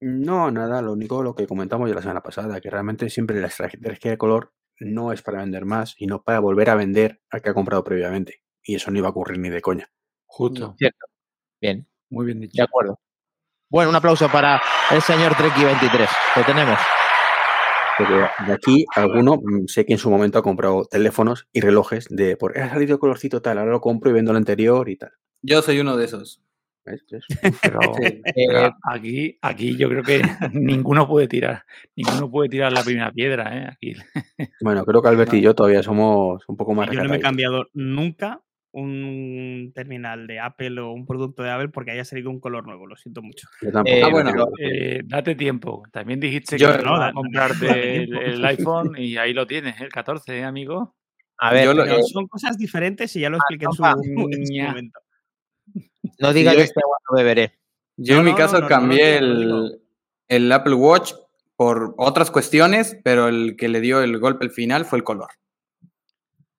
No, 0.01 0.51
nada, 0.51 0.81
lo 0.81 0.95
único 0.95 1.23
lo 1.23 1.35
que 1.35 1.47
comentamos 1.47 1.91
ya 1.91 1.95
la 1.95 2.01
semana 2.01 2.23
pasada, 2.23 2.59
que 2.63 2.71
realmente 2.71 3.11
siempre 3.11 3.39
la 3.39 3.49
estrategia 3.49 4.13
de 4.13 4.17
color 4.17 4.55
no 4.81 5.13
es 5.13 5.21
para 5.21 5.41
vender 5.41 5.67
más, 5.67 5.91
sino 5.91 6.23
para 6.23 6.41
volver 6.41 6.71
a 6.71 6.75
vender 6.75 7.21
al 7.29 7.43
que 7.43 7.51
ha 7.51 7.55
comprado 7.55 7.85
previamente. 7.85 8.41
Y 8.63 8.77
eso 8.77 8.91
no 8.91 8.97
iba 8.97 9.09
a 9.09 9.11
ocurrir 9.11 9.39
ni 9.39 9.51
de 9.51 9.61
coña. 9.61 9.91
Justo. 10.25 10.75
Cierto. 10.79 11.05
Bien, 11.61 11.87
Muy 12.09 12.25
bien 12.25 12.41
dicho. 12.41 12.55
de 12.57 12.63
acuerdo. 12.63 12.99
Bueno, 13.69 13.91
un 13.91 13.97
aplauso 13.97 14.27
para 14.31 14.63
el 14.91 15.03
señor 15.03 15.35
Treki23. 15.35 16.09
Lo 16.37 16.45
tenemos. 16.47 16.79
Porque 18.03 18.27
de 18.47 18.53
aquí, 18.53 18.85
alguno, 18.95 19.37
mm, 19.37 19.67
sé 19.67 19.85
que 19.87 19.93
en 19.93 19.99
su 19.99 20.11
momento 20.11 20.39
ha 20.39 20.43
comprado 20.43 20.85
teléfonos 20.85 21.47
y 21.53 21.61
relojes 21.61 22.07
de 22.09 22.37
por 22.37 22.59
ha 22.59 22.69
salido 22.71 22.99
colorcito 22.99 23.43
tal, 23.43 23.59
ahora 23.59 23.71
lo 23.73 23.81
compro 23.81 24.11
y 24.11 24.13
vendo 24.13 24.31
el 24.33 24.37
anterior 24.39 24.89
y 24.89 24.97
tal. 24.97 25.13
Yo 25.43 25.63
soy 25.63 25.81
uno 25.81 25.97
de 25.97 26.05
esos. 26.05 26.43
¿Ves? 26.85 27.05
¿Ves? 27.11 27.25
Pero, 27.63 27.81
Sí. 27.95 28.21
pero 28.35 28.67
Eh, 28.67 28.71
aquí, 28.83 29.39
aquí 29.41 29.77
yo 29.77 29.89
creo 29.89 30.03
que 30.03 30.21
ninguno 30.53 31.07
puede 31.07 31.29
tirar. 31.29 31.65
Ninguno 31.95 32.29
puede 32.31 32.49
tirar 32.49 32.73
la 32.73 32.83
primera 32.83 33.13
piedra, 33.13 33.57
¿eh? 33.57 33.69
Aquí. 33.73 33.95
Bueno, 34.61 34.85
creo 34.85 35.01
que 35.01 35.09
Albert 35.09 35.35
y 35.35 35.41
yo 35.41 35.55
todavía 35.55 35.83
somos 35.83 36.43
un 36.49 36.57
poco 36.57 36.75
más 36.75 36.91
Yo 36.91 37.03
no 37.05 37.09
me 37.11 37.17
he 37.17 37.21
cambiado 37.21 37.67
nunca 37.73 38.41
un 38.73 39.71
terminal 39.75 40.27
de 40.27 40.41
Apple 40.41 40.81
o 40.81 40.93
un 40.93 41.07
producto 41.07 41.43
de 41.43 41.51
Apple 41.51 41.69
porque 41.69 41.91
haya 41.91 42.05
salido 42.05 42.31
un 42.31 42.41
color 42.41 42.67
nuevo, 42.67 42.87
lo 42.87 42.97
siento 42.97 43.23
mucho. 43.23 43.47
Eh, 43.85 44.03
Ah, 44.05 44.09
bueno, 44.11 44.33
Eh, 44.59 45.03
date 45.05 45.35
tiempo. 45.35 45.83
También 45.93 46.19
dijiste 46.21 46.57
Yo- 46.59 46.77
que 46.77 46.83
No, 46.83 46.95
a 46.97 47.13
comprarte 47.13 47.97
el, 48.05 48.45
iPhone 48.45 48.95
y 48.99 49.17
ahí 49.19 49.33
lo 49.35 49.47
tienes, 49.47 49.81
el 49.81 49.91
14, 49.91 50.39
¿eh, 50.39 50.45
amigo. 50.45 50.97
A 51.39 51.53
ver, 51.53 51.65
Yo 51.67 51.75
lo- 51.75 51.85
eh, 51.85 52.03
son 52.13 52.27
cosas 52.29 52.57
diferentes 52.57 53.15
y 53.17 53.21
ya 53.21 53.31
lo 53.31 53.37
expliqué 53.37 53.67
en 53.67 53.73
su, 53.73 53.83
en 54.33 54.47
su 54.47 54.63
momento. 54.63 55.01
no 56.19 56.33
diga 56.33 56.53
yo- 56.53 56.59
que 56.59 56.65
este 56.65 56.81
agua 56.83 56.97
no 57.11 57.17
beberé. 57.17 57.53
Yo 57.97 58.15
No, 58.15 58.21
en 58.21 58.27
mi 58.27 58.35
caso 58.35 58.55
no, 58.55 58.61
no, 58.61 58.65
no, 58.65 58.69
cambié 58.69 59.21
no, 59.21 59.27
no, 59.27 59.35
no, 59.35 59.45
no. 59.45 59.67
el, 59.67 59.81
el 60.29 60.53
Apple 60.53 60.75
Watch 60.75 61.13
por 61.57 61.95
otras 61.99 62.31
cuestiones, 62.31 62.99
pero 63.05 63.29
el 63.29 63.55
que 63.57 63.69
le 63.69 63.81
dio 63.81 64.03
el 64.03 64.19
golpe 64.19 64.45
al 64.47 64.51
final 64.51 64.85
fue 64.87 64.99
el 64.99 65.05
color. 65.05 65.29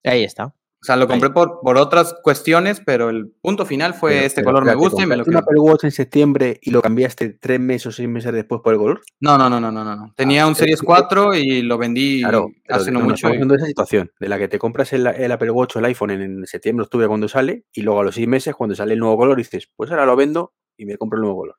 Ahí 0.04 0.24
está. 0.24 0.54
O 0.84 0.86
sea, 0.86 0.98
lo 0.98 1.08
compré 1.08 1.30
por, 1.30 1.62
por 1.62 1.78
otras 1.78 2.14
cuestiones, 2.24 2.82
pero 2.86 3.10
el 3.10 3.32
punto 3.42 3.66
final 3.66 3.94
fue 3.94 4.12
Pero- 4.16 4.26
este 4.26 4.42
pero, 4.42 4.52
color 4.52 4.66
me 4.66 4.76
gusta 4.76 5.02
y 5.02 5.06
me 5.06 5.16
lo 5.16 5.24
¿compraste 5.24 5.30
un 5.30 5.34
quedo. 5.56 5.62
Apple 5.62 5.72
Watch 5.72 5.84
en 5.86 5.92
septiembre 5.92 6.60
y 6.62 6.72
lo 6.72 6.82
cambiaste 6.82 7.30
tres 7.40 7.58
meses 7.62 7.86
o 7.88 7.92
seis 7.94 8.10
meses 8.10 8.34
después 8.34 8.60
por 8.62 8.74
el 8.74 8.80
color? 8.80 9.02
No, 9.22 9.38
no, 9.38 9.50
no, 9.50 9.62
no, 9.62 9.72
no, 9.72 9.86
no, 9.86 9.96
no. 9.96 10.14
Tenía 10.18 10.44
Ah, 10.44 10.48
un 10.48 10.56
Series 10.56 10.74
es 10.76 10.82
que- 10.82 10.86
4 10.86 11.36
y 11.36 11.62
lo 11.62 11.78
vendí 11.78 12.20
Claro, 12.22 12.50
hace 12.68 12.92
no 12.92 13.00
mucho. 13.00 13.14
estamos 13.16 13.34
hablando 13.36 13.54
de 13.54 13.58
esa 13.60 13.68
situación, 13.68 14.12
de 14.20 14.28
la 14.28 14.38
que 14.38 14.50
te 14.50 14.60
compras 14.60 14.92
el, 14.92 15.08
el 15.08 15.32
Apple 15.32 15.52
Watch 15.52 15.78
o 15.78 15.80
el 15.80 15.86
iPhone 15.86 16.12
en, 16.12 16.22
en 16.22 16.46
septiembre, 16.48 16.84
octubre 16.84 17.08
cuando 17.08 17.30
sale, 17.30 17.64
y 17.72 17.82
luego 17.82 18.02
a 18.02 18.04
los 18.04 18.16
seis 18.16 18.28
meses, 18.28 18.54
cuando 18.54 18.76
sale 18.76 18.92
el 18.94 19.00
nuevo 19.00 19.16
color, 19.16 19.38
dices, 19.38 19.70
pues 19.78 19.90
ahora 19.90 20.06
lo 20.06 20.18
vendo 20.18 20.54
y 20.76 20.86
me 20.86 20.98
compro 20.98 21.16
el 21.18 21.22
nuevo 21.22 21.38
color. 21.38 21.56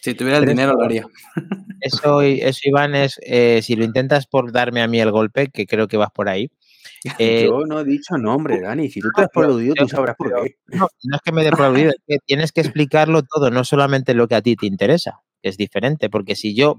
Si 0.00 0.12
tuviera 0.14 0.38
el 0.38 0.44
dinero 0.44 0.72
lo 0.72 0.82
haría. 0.84 1.06
Eso, 1.80 2.20
eso 2.20 2.60
Iván, 2.64 2.96
es 2.96 3.18
eh, 3.22 3.60
si 3.62 3.76
lo 3.76 3.84
intentas 3.84 4.26
por 4.26 4.50
darme 4.50 4.82
a 4.82 4.88
mí 4.88 5.00
el 5.00 5.12
golpe, 5.12 5.48
que 5.52 5.66
creo 5.66 5.86
que 5.86 5.96
vas 5.96 6.10
por 6.12 6.28
ahí. 6.28 6.50
eh, 7.18 7.44
Yo 7.46 7.64
no 7.66 7.80
he 7.80 7.84
dicho 7.84 8.16
nombre, 8.16 8.60
Dani. 8.60 8.88
Si 8.90 9.00
tú 9.00 9.08
te 9.14 9.22
has 9.22 9.28
pero- 9.32 9.46
aplaudido, 9.46 9.74
tú 9.74 9.88
sabrás 9.88 10.16
por 10.16 10.28
qué. 10.44 10.56
No, 10.66 10.88
no 11.04 11.16
es 11.16 11.22
que 11.22 11.32
me 11.32 11.42
dé 11.42 11.48
aplaudido, 11.48 11.90
es 11.90 11.96
que 12.06 12.18
tienes 12.26 12.52
que 12.52 12.60
explicarlo 12.62 13.22
todo, 13.22 13.50
no 13.50 13.64
solamente 13.64 14.14
lo 14.14 14.28
que 14.28 14.34
a 14.34 14.42
ti 14.42 14.56
te 14.56 14.66
interesa, 14.66 15.20
que 15.42 15.48
es 15.50 15.56
diferente, 15.56 16.08
porque 16.10 16.34
si 16.36 16.54
yo 16.54 16.76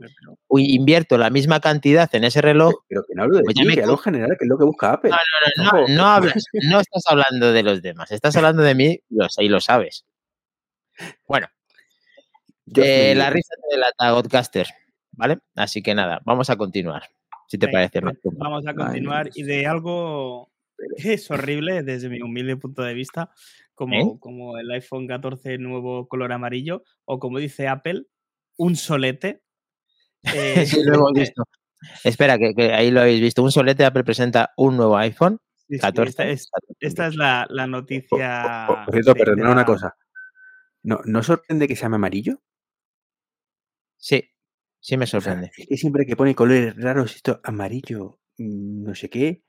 invierto 0.58 1.18
la 1.18 1.30
misma 1.30 1.60
cantidad 1.60 2.10
en 2.16 2.24
ese 2.24 2.42
reloj, 2.42 2.74
Pero 2.88 3.04
que 3.08 3.14
no 3.16 3.24
hablo 3.24 3.38
de 3.38 3.44
Pues 3.44 3.56
co- 3.56 3.62
en 3.62 3.98
general, 3.98 4.36
que 4.38 4.46
es 4.46 4.50
lo 4.50 4.58
que 4.58 4.64
busca 4.66 4.94
Apple. 4.94 5.12
no, 5.12 5.64
no, 5.64 5.70
Ojo. 5.84 5.86
no, 5.90 6.06
hablas- 6.06 6.44
no 6.54 6.80
estás 6.80 7.04
hablando 7.08 7.52
de 7.54 7.64
los 7.64 7.82
demás, 7.82 8.12
estás 8.12 8.36
hablando 8.36 8.62
de 8.64 8.76
mí 8.76 9.00
lo 9.10 9.28
y 9.40 9.48
lo 9.50 9.60
sabes. 9.62 10.06
Bueno, 11.28 11.48
eh, 12.76 13.14
la 13.16 13.30
risa 13.30 13.54
de 13.70 13.78
la 13.78 14.12
Godcaster, 14.12 14.68
¿vale? 15.12 15.40
Así 15.56 15.82
que 15.84 15.94
nada, 15.94 16.22
vamos 16.26 16.50
a 16.50 16.56
continuar, 16.58 17.10
si 17.48 17.58
te 17.58 17.68
parece. 17.68 18.02
Vamos 18.34 18.66
a 18.66 18.72
Ay, 18.72 18.76
continuar 18.76 19.30
y 19.34 19.44
de 19.44 19.68
algo 19.68 20.52
que 20.98 21.14
es 21.14 21.32
horrible 21.32 21.84
desde 21.84 22.10
mi 22.10 22.22
humilde 22.22 22.58
punto 22.58 22.84
de 22.84 22.94
vista, 22.94 23.32
como, 23.74 23.96
¿Eh? 23.96 24.18
como 24.20 24.58
el 24.58 24.70
iPhone 24.72 25.08
14 25.08 25.58
nuevo 25.58 26.08
color 26.08 26.32
amarillo 26.32 26.84
o 27.06 27.20
como 27.20 27.40
dice 27.40 27.68
Apple, 27.68 28.04
un 28.58 28.76
solete. 28.76 29.42
Eh, 30.24 30.66
Sí, 30.66 30.84
lo 30.84 30.96
hemos 30.96 31.14
visto. 31.14 31.44
Espera, 32.04 32.38
que, 32.38 32.54
que 32.56 32.74
ahí 32.74 32.92
lo 32.92 33.02
habéis 33.02 33.22
visto. 33.22 33.44
Un 33.44 33.52
solete 33.52 33.86
Apple 33.86 34.04
presenta 34.04 34.54
un 34.58 34.78
nuevo 34.78 34.98
iPhone 34.98 35.40
sí, 35.68 35.76
sí, 35.76 35.80
14. 35.80 36.10
esta, 36.10 36.28
es, 36.30 36.50
esta 36.80 37.08
es 37.08 37.16
la, 37.16 37.46
la 37.50 37.68
noticia. 37.68 38.66
Por, 38.68 38.86
por 38.86 38.94
cierto, 38.94 39.14
perdona 39.14 39.52
una 39.52 39.66
cosa. 39.66 39.96
¿No, 40.84 41.00
¿No 41.06 41.24
sorprende 41.24 41.68
que 41.68 41.76
se 41.76 41.84
llame 41.84 41.96
amarillo? 41.96 42.42
Sí, 43.98 44.24
sí 44.86 44.98
me 44.98 45.06
O 45.06 45.08
sea, 45.08 45.20
sorprende. 45.22 45.52
es 45.58 45.68
que 45.68 45.78
siempre 45.78 46.06
que 46.06 46.16
pone 46.16 46.36
colores 46.36 46.76
raros, 46.78 47.16
esto 47.16 47.40
amarillo, 47.44 48.20
no 48.38 48.94
sé 48.94 49.10
qué, 49.10 49.42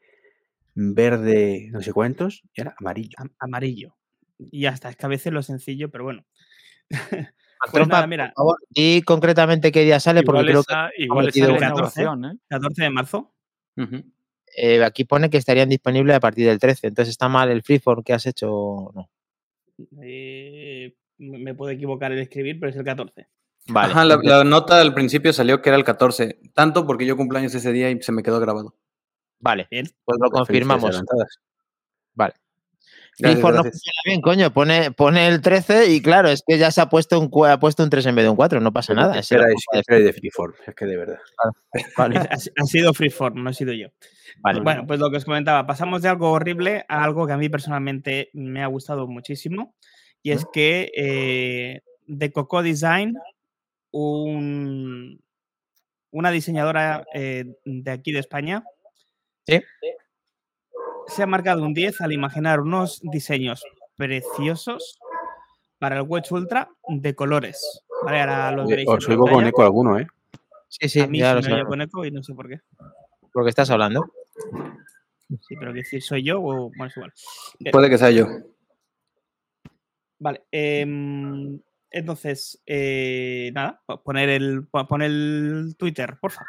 verde, 0.75 1.69
no 1.73 1.83
sé 1.83 1.93
cuántos, 1.93 2.43
y 2.55 2.61
ahora 2.61 2.75
amarillo. 2.79 3.15
am- 3.19 3.35
amarillo. 3.39 3.97
Y 4.51 4.63
ya 4.63 4.71
está, 4.71 4.89
es 4.91 4.97
que 4.97 5.07
a 5.07 5.09
veces 5.09 5.33
lo 5.33 5.43
sencillo, 5.43 5.91
pero 5.91 6.05
bueno. 6.05 6.25
Pues 7.73 7.89
nada, 7.89 8.07
mira, 8.07 8.27
por 8.27 8.35
favor, 8.35 8.59
di 8.71 9.03
concretamente 9.03 9.73
qué 9.73 9.83
día 9.83 9.99
sale, 9.99 10.23
porque 10.23 10.41
Igual 10.43 10.47
creo 10.47 10.61
esa, 10.61 10.91
igual 10.99 11.27
metido 11.27 11.47
esa 11.47 11.57
una- 11.57 11.67
inauguración, 11.67 12.25
¿eh? 12.27 12.39
14 12.49 12.83
de 12.83 12.91
marzo. 12.91 13.35
Que 13.75 14.05
eh, 14.57 14.85
aquí 14.85 15.05
pone 15.05 15.31
que 15.31 15.39
estarían 15.39 15.69
disponibles 15.71 16.15
a 16.17 16.21
partir 16.21 16.47
del 16.47 16.59
13. 16.59 16.87
Entonces 16.89 17.11
está 17.13 17.29
mal 17.29 17.51
el 17.51 17.63
freeform 17.63 18.03
que 18.05 18.13
has 18.13 18.27
hecho. 18.27 18.53
o 18.53 18.93
No. 18.95 19.11
eh, 20.03 20.95
me 21.19 21.39
me 21.39 21.55
puedo 21.55 21.71
equivocar 21.73 22.13
el 22.13 22.19
escribir, 22.21 22.61
pero 22.61 22.71
es 22.71 22.77
el 22.77 22.85
14. 22.85 23.27
Vale. 23.69 23.93
Ajá, 23.93 24.05
la, 24.05 24.45
nota 24.45 24.81
al 24.81 24.95
principio 24.95 25.33
salió 25.33 25.61
que 25.61 25.71
era 25.71 25.77
el 25.77 25.85
14. 25.85 26.39
Tanto 26.55 26.87
porque 26.87 27.05
yo 27.07 27.17
cumpleaños 27.17 27.55
ese 27.55 27.73
día 27.73 27.91
y 27.91 28.01
se 28.03 28.13
me 28.13 28.23
quedó 28.23 28.39
grabado. 28.41 28.75
Vale, 29.41 29.67
Bien. 29.71 29.87
pues 30.05 30.19
lo 30.23 30.31
confirmamos. 30.31 31.03
Vale. 32.15 32.35
Gracias, 33.19 33.41
Freeform 33.41 33.57
no 33.57 33.63
gracias. 33.63 33.83
funciona 33.83 34.01
bien, 34.05 34.21
coño. 34.21 34.53
Pone, 34.53 34.91
pone 34.93 35.27
el 35.27 35.41
13 35.41 35.87
y 35.91 36.03
claro, 36.03 36.29
es 36.29 36.43
que 36.47 36.59
ya 36.59 36.71
se 36.71 36.83
ha 36.83 36.89
puesto 36.91 37.19
un, 37.19 37.31
ha 37.49 37.59
puesto 37.59 37.83
un 37.83 37.89
3 37.91 38.05
en 38.07 38.15
vez 38.15 38.25
de 38.27 38.29
un 38.29 38.37
4. 38.37 38.61
No 38.61 38.73
pasa 38.73 38.93
nada. 38.95 39.15
¿qué 39.15 39.19
es 39.21 39.29
qué 39.89 39.95
de- 39.95 40.03
de 40.05 40.13
Freeform? 40.13 40.53
Es 40.67 40.75
que 40.75 40.85
de 40.87 40.97
verdad. 40.99 41.19
Vale, 41.97 42.17
Ha, 42.31 42.35
ha 42.35 42.65
sido 42.67 42.93
Freeform, 42.93 43.43
no 43.43 43.51
he 43.51 43.55
sido 43.55 43.73
yo. 43.73 43.89
vale. 44.41 44.61
Bueno, 44.61 44.87
pues 44.87 45.01
lo 45.01 45.11
que 45.11 45.17
os 45.17 45.25
comentaba, 45.25 45.67
pasamos 45.67 46.03
de 46.03 46.09
algo 46.11 46.31
horrible 46.31 46.85
a 46.89 47.03
algo 47.05 47.27
que 47.27 47.33
a 47.33 47.39
mí 47.39 47.49
personalmente 47.49 48.29
me 48.35 48.63
ha 48.63 48.67
gustado 48.67 49.07
muchísimo. 49.07 49.75
Y 50.23 50.33
es 50.33 50.45
que 50.53 50.91
eh, 50.97 51.81
de 52.07 52.33
Coco 52.33 52.63
Design, 52.63 53.15
un- 53.97 55.21
una 56.11 56.31
diseñadora 56.31 57.05
eh, 57.15 57.45
de 57.65 57.91
aquí 57.91 58.13
de 58.13 58.21
España, 58.21 58.63
Sí. 59.47 59.61
se 61.09 61.23
ha 61.23 61.27
marcado 61.27 61.63
un 61.63 61.73
10 61.75 62.01
al 62.01 62.13
imaginar 62.13 62.61
unos 62.61 63.01
diseños 63.03 63.63
preciosos 63.97 64.99
para 65.79 65.97
el 65.99 66.03
Wedge 66.09 66.33
Ultra 66.33 66.69
de 66.89 67.15
colores. 67.15 67.83
Vale, 68.05 68.21
ahora 68.21 68.51
lo 68.53 68.63
Oye, 68.63 68.71
veréis. 68.71 68.89
en 68.89 68.97
Os 68.97 69.09
oigo 69.09 69.27
con 69.27 69.47
eco 69.47 69.63
alguno, 69.63 69.99
¿eh? 69.99 70.07
Sí, 70.69 70.89
sí, 70.89 71.01
a 71.01 71.07
mí 71.07 71.19
ya 71.19 71.41
sí 71.43 71.49
lo 71.51 71.57
me 71.57 71.65
con 71.65 71.81
eco 71.81 72.05
y 72.05 72.11
no 72.11 72.23
sé 72.23 72.35
por 72.35 72.49
qué. 72.49 72.61
Porque 73.33 73.51
estás 73.51 73.71
hablando. 73.71 74.05
Sí, 75.49 75.57
pero 75.59 75.73
que 75.73 75.79
decir 75.81 76.03
soy 76.03 76.23
yo 76.25 76.41
o 76.41 76.69
bueno, 76.71 76.87
es 76.87 76.97
igual. 76.97 77.13
Puede 77.73 77.91
que 77.91 77.99
sea 77.99 78.11
yo. 78.11 78.27
Vale. 80.19 80.45
em, 80.51 81.61
entonces, 81.99 82.63
eh, 82.67 83.51
nada, 83.55 83.83
po- 83.87 84.03
poner 84.03 84.29
el, 84.29 84.67
po- 84.69 84.87
poner 84.87 85.11
el 85.11 85.75
Twitter, 85.79 86.17
por 86.21 86.31
favor. 86.33 86.47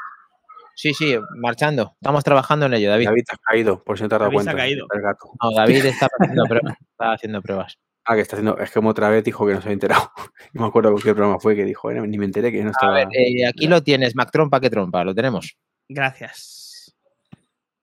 Sí, 0.76 0.94
sí, 0.94 1.16
marchando. 1.42 1.94
Estamos 2.00 2.24
trabajando 2.24 2.68
en 2.68 2.74
ello, 2.76 2.90
David. 2.92 3.06
David, 3.06 3.24
has 3.32 3.40
caído, 3.40 3.84
por 3.84 3.98
si 3.98 4.04
no 4.04 4.10
te 4.10 4.16
has 4.16 4.20
dado 4.22 4.32
David 4.32 4.44
se 4.44 4.50
ha 4.50 4.54
cuenta. 4.54 4.64
caído. 4.64 4.88
El 4.94 5.02
gato. 5.02 5.32
No, 5.42 5.52
David 5.56 5.86
está 5.86 6.08
haciendo 6.20 6.44
pruebas. 6.46 6.78
Está 6.80 7.14
haciendo 7.14 7.42
pruebas. 7.42 7.78
Ah, 8.06 8.16
que 8.16 8.22
está 8.22 8.36
haciendo. 8.36 8.58
Es 8.60 8.70
que 8.70 8.74
como 8.76 8.90
otra 8.90 9.10
vez 9.10 9.24
dijo 9.24 9.46
que 9.48 9.54
no 9.54 9.60
se 9.62 9.68
había 9.68 9.74
enterado. 9.74 10.12
No 10.54 10.62
me 10.62 10.68
acuerdo 10.68 10.92
con 10.94 11.02
qué 11.02 11.14
programa 11.14 11.40
fue 11.40 11.56
que 11.56 11.66
dijo, 11.66 11.90
"Eh, 11.92 12.00
ni 12.08 12.18
me 12.18 12.26
enteré 12.26 12.52
que 12.52 12.62
no 12.62 12.70
A 12.70 12.72
estaba. 12.72 12.94
ver, 12.94 13.08
eh, 13.14 13.46
aquí 13.48 13.68
lo 13.68 13.82
tienes, 13.84 14.16
Mac 14.16 14.32
Trompa, 14.32 14.60
¿qué 14.62 14.70
trompa? 14.70 15.04
Lo 15.04 15.14
tenemos. 15.16 15.58
Gracias. 15.90 16.96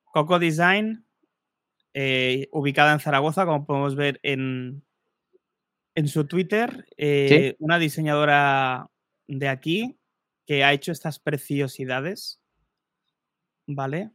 Coco 0.04 0.38
Design, 0.38 1.04
eh, 1.94 2.48
ubicada 2.52 2.92
en 2.92 3.00
Zaragoza, 3.00 3.44
como 3.44 3.66
podemos 3.66 3.96
ver 3.96 4.18
en, 4.22 4.82
en 5.94 6.08
su 6.08 6.26
Twitter. 6.26 6.86
eh, 6.96 7.56
Una 7.58 7.78
diseñadora 7.78 8.90
de 9.26 9.48
aquí 9.48 9.98
que 10.46 10.64
ha 10.64 10.72
hecho 10.72 10.92
estas 10.92 11.18
preciosidades. 11.18 12.40
¿Vale? 13.66 14.10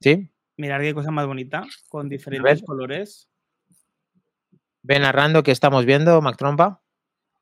¿Sí? 0.00 0.30
Mirad 0.56 0.80
qué 0.80 0.94
cosa 0.94 1.10
más 1.10 1.26
bonita, 1.26 1.64
con 1.88 2.08
diferentes 2.08 2.62
colores. 2.62 3.28
Ve 4.82 4.98
narrando 4.98 5.42
que 5.42 5.50
estamos 5.50 5.84
viendo, 5.86 6.20
Mac 6.20 6.36
Trompa. 6.36 6.82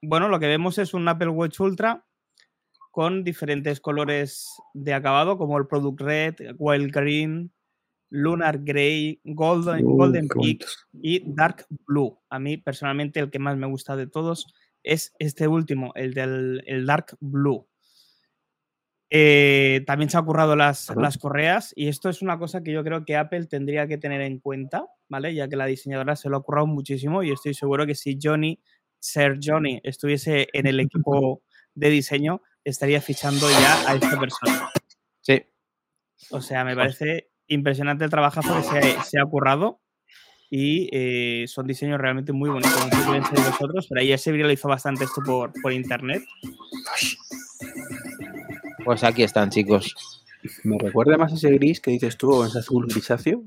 Bueno, 0.03 0.29
lo 0.29 0.39
que 0.39 0.47
vemos 0.47 0.79
es 0.79 0.95
un 0.95 1.07
Apple 1.09 1.29
Watch 1.29 1.61
Ultra 1.61 2.07
con 2.91 3.25
diferentes 3.25 3.81
colores 3.81 4.49
de 4.75 4.95
acabado, 4.95 5.39
como 5.39 5.59
el 5.59 5.67
Product 5.67 6.01
Red, 6.01 6.35
Wild 6.59 6.93
Green, 6.93 7.53
Lunar 8.11 8.59
Grey, 8.63 9.21
Golden, 9.25 9.85
Uh, 9.87 9.97
Golden 9.97 10.29
Peak 10.29 10.67
y 11.01 11.23
Dark 11.25 11.67
Blue. 11.87 12.21
A 12.29 12.39
mí, 12.39 12.57
personalmente, 12.57 13.21
el 13.21 13.31
que 13.31 13.39
más 13.39 13.57
me 13.57 13.67
gusta 13.67 13.97
de 13.97 14.07
todos 14.07 14.53
es 14.83 15.15
este 15.19 15.49
último, 15.49 15.93
el 15.95 16.15
del 16.15 16.63
el 16.67 16.87
Dark 16.87 17.17
Blue. 17.21 17.67
Eh, 19.13 19.83
también 19.87 20.09
se 20.09 20.19
ha 20.19 20.23
currado 20.23 20.55
las, 20.55 20.93
las 20.95 21.19
correas 21.19 21.73
y 21.75 21.89
esto 21.89 22.09
es 22.09 22.23
una 22.23 22.39
cosa 22.39 22.63
que 22.63 22.71
yo 22.71 22.85
creo 22.85 23.05
que 23.05 23.17
Apple 23.17 23.47
tendría 23.47 23.89
que 23.89 23.99
tener 23.99 24.21
en 24.21 24.39
cuenta, 24.39 24.87
¿vale? 25.09 25.35
Ya 25.35 25.49
que 25.49 25.57
la 25.57 25.67
diseñadora 25.67 26.15
se 26.15 26.29
lo 26.29 26.37
ha 26.37 26.43
currado 26.43 26.69
muchísimo 26.69 27.25
y 27.25 27.33
estoy 27.33 27.55
seguro 27.55 27.87
que 27.87 27.97
si 27.97 28.17
Johnny 28.23 28.61
Sir 29.01 29.39
Johnny 29.43 29.81
estuviese 29.83 30.49
en 30.53 30.67
el 30.67 30.79
equipo 30.79 31.43
de 31.75 31.91
diseño, 31.91 32.41
estaría 32.63 33.01
fichando 33.01 33.51
ya 33.51 33.91
a 33.91 33.95
esta 33.95 34.21
persona. 34.21 34.71
Sí. 35.23 35.43
O 36.31 36.41
sea, 36.41 36.65
me 36.65 36.77
parece 36.77 37.30
impresionante 37.55 38.05
el 38.05 38.11
trabajazo 38.11 38.55
que 38.57 38.63
se 38.63 38.79
ha, 38.97 39.03
se 39.03 39.21
ha 39.21 39.25
currado 39.27 39.81
y 40.51 40.89
eh, 40.93 41.45
son 41.47 41.67
diseños 41.67 42.01
realmente 42.01 42.33
muy 42.33 42.49
bonitos. 42.51 42.73
No 42.75 42.85
sé 42.91 43.05
qué 43.05 43.11
pensáis 43.13 43.47
vosotros, 43.51 43.87
pero 43.89 44.01
ayer 44.01 44.19
se 44.19 44.33
viralizó 44.33 44.69
bastante 44.69 45.05
esto 45.05 45.21
por, 45.25 45.53
por 45.63 45.73
internet. 45.73 46.23
Pues 48.85 49.05
aquí 49.05 49.23
están, 49.23 49.51
chicos. 49.51 49.95
Me 50.65 50.79
recuerda 50.79 51.17
más 51.19 51.33
ese 51.33 51.51
gris 51.51 51.81
que 51.81 51.91
dices 51.91 52.17
tú, 52.17 52.33
o 52.33 52.47
ese 52.47 52.61
azul 52.61 52.87
grisáceo, 52.89 53.45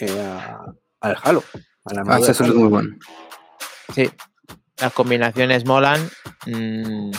eh, 0.00 0.18
a- 0.20 0.72
al 1.00 1.16
Halo. 1.22 1.44
A 1.84 1.94
la 1.94 2.02
Ah, 2.06 2.18
ese 2.18 2.30
azul 2.30 2.48
es 2.48 2.54
muy 2.54 2.68
bueno. 2.68 2.96
Sí. 3.94 4.08
Las 4.80 4.92
combinaciones 4.94 5.66
molan. 5.66 6.00
Mm, 6.46 7.10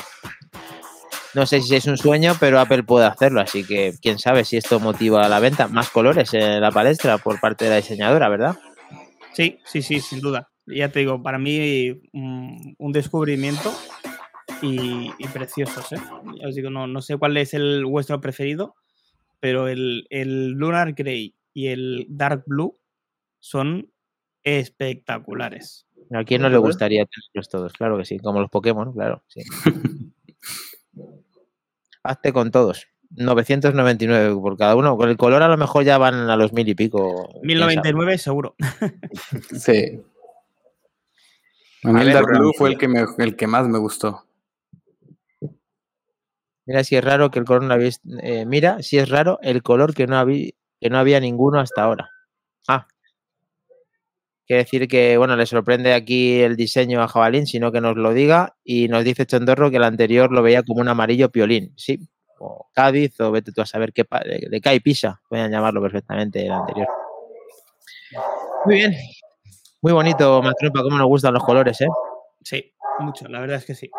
No 1.33 1.45
sé 1.45 1.61
si 1.61 1.75
es 1.75 1.85
un 1.85 1.97
sueño, 1.97 2.33
pero 2.39 2.59
Apple 2.59 2.83
puede 2.83 3.05
hacerlo, 3.05 3.39
así 3.39 3.63
que 3.63 3.93
quién 4.01 4.19
sabe 4.19 4.43
si 4.43 4.57
esto 4.57 4.79
motiva 4.79 5.29
la 5.29 5.39
venta. 5.39 5.67
Más 5.67 5.89
colores 5.89 6.33
en 6.33 6.59
la 6.59 6.71
palestra 6.71 7.17
por 7.17 7.39
parte 7.39 7.65
de 7.65 7.71
la 7.71 7.77
diseñadora, 7.77 8.27
¿verdad? 8.27 8.57
Sí, 9.33 9.59
sí, 9.65 9.81
sí, 9.81 10.01
sin 10.01 10.19
duda. 10.19 10.51
Ya 10.67 10.89
te 10.89 11.00
digo, 11.00 11.23
para 11.23 11.39
mí 11.39 12.01
mm, 12.11 12.73
un 12.77 12.91
descubrimiento 12.91 13.71
y, 14.61 15.11
y 15.17 15.27
preciosos. 15.33 15.91
¿eh? 15.93 16.01
Ya 16.39 16.50
os 16.50 16.55
digo, 16.55 16.69
no, 16.69 16.85
no 16.88 17.01
sé 17.01 17.17
cuál 17.17 17.38
es 17.38 17.53
el 17.53 17.85
vuestro 17.85 18.19
preferido, 18.19 18.75
pero 19.39 19.69
el, 19.69 20.05
el 20.09 20.50
Lunar 20.51 20.93
Grey 20.93 21.35
y 21.53 21.67
el 21.67 22.07
Dark 22.09 22.43
Blue 22.45 22.77
son 23.39 23.89
espectaculares. 24.43 25.88
¿A 26.13 26.25
quién 26.25 26.41
no 26.41 26.50
le 26.50 26.57
gustaría 26.57 27.05
tenerlos 27.05 27.50
todos? 27.50 27.73
Claro 27.73 27.97
que 27.97 28.05
sí, 28.05 28.19
como 28.19 28.41
los 28.41 28.50
Pokémon, 28.50 28.91
claro. 28.91 29.23
Sí. 29.27 29.41
Hazte 32.03 32.34
con 32.34 32.51
todos. 32.51 32.88
999 33.12 34.36
por 34.39 34.58
cada 34.58 34.75
uno. 34.75 34.96
Con 34.98 35.10
el 35.10 35.17
color 35.17 35.43
a 35.43 35.48
lo 35.50 35.58
mejor 35.58 35.84
ya 35.84 35.98
van 35.98 36.29
a 36.29 36.36
los 36.38 36.53
mil 36.53 36.67
y 36.67 36.75
pico. 36.75 37.27
quién 37.41 37.60
sabe. 37.60 37.75
1099 37.75 38.17
seguro. 38.17 38.55
Sí. 39.53 40.01
A 41.84 41.91
mí 41.91 42.01
el 42.01 42.13
Dark 42.13 42.27
Blue 42.27 42.53
fue 42.55 42.70
el 42.70 42.77
que, 42.77 42.88
me- 42.88 43.05
el 43.17 43.36
que 43.36 43.48
más 43.48 43.67
me 43.67 43.79
gustó. 43.79 44.24
Mira 46.67 46.84
si 46.84 46.96
es 46.96 47.03
raro 47.03 47.31
que 47.31 47.39
el 47.39 47.46
color 47.46 47.63
no 47.63 47.74
habéis. 47.74 48.00
eh, 48.22 48.46
mira 48.46 48.81
si 48.84 48.98
es 49.00 49.10
raro 49.10 49.39
el 49.41 49.63
color 49.63 49.93
que 49.96 50.05
no, 50.05 50.17
había, 50.17 50.51
que 50.79 50.89
no 50.91 51.00
había 51.00 51.20
ninguno 51.20 51.60
hasta 51.60 51.84
ahora. 51.84 52.10
Quiere 54.45 54.63
decir 54.63 54.88
que, 54.88 55.17
bueno, 55.17 55.36
le 55.36 55.45
sorprende 55.45 55.93
aquí 55.93 56.41
el 56.41 56.55
diseño 56.55 57.01
a 57.01 57.07
Jabalín, 57.07 57.48
sino 57.48 57.71
que 57.71 57.81
nos 57.81 57.95
lo 57.95 58.13
diga. 58.13 58.55
Y 58.63 58.88
nos 58.88 59.03
dice 59.03 59.25
Chondorro 59.25 59.71
que 59.71 59.77
el 59.77 59.83
anterior 59.83 60.31
lo 60.31 60.41
veía 60.41 60.63
como 60.63 60.81
un 60.81 60.89
amarillo 60.89 61.31
piolín. 61.31 61.74
Sí. 61.77 62.00
O 62.39 62.69
Cádiz, 62.74 63.19
o 63.21 63.31
vete 63.31 63.51
tú 63.51 63.62
a 63.62 63.65
saber 63.65 63.93
qué. 63.93 64.03
De, 64.25 64.48
de 64.50 64.62
Kai 64.62 64.79
Pisa, 64.79 65.21
pueden 65.29 65.51
llamarlo 65.51 65.81
perfectamente 65.81 66.45
el 66.45 66.51
anterior. 66.51 66.88
Muy 68.65 68.75
bien. 68.75 68.95
Muy 69.81 69.93
bonito, 69.93 70.41
Matropa, 70.43 70.83
cómo 70.83 70.98
nos 70.98 71.07
gustan 71.07 71.33
los 71.33 71.43
colores, 71.43 71.81
¿eh? 71.81 71.88
Sí, 72.43 72.71
mucho, 73.00 73.27
la 73.27 73.39
verdad 73.39 73.57
es 73.57 73.65
que 73.65 73.74
sí. 73.74 73.89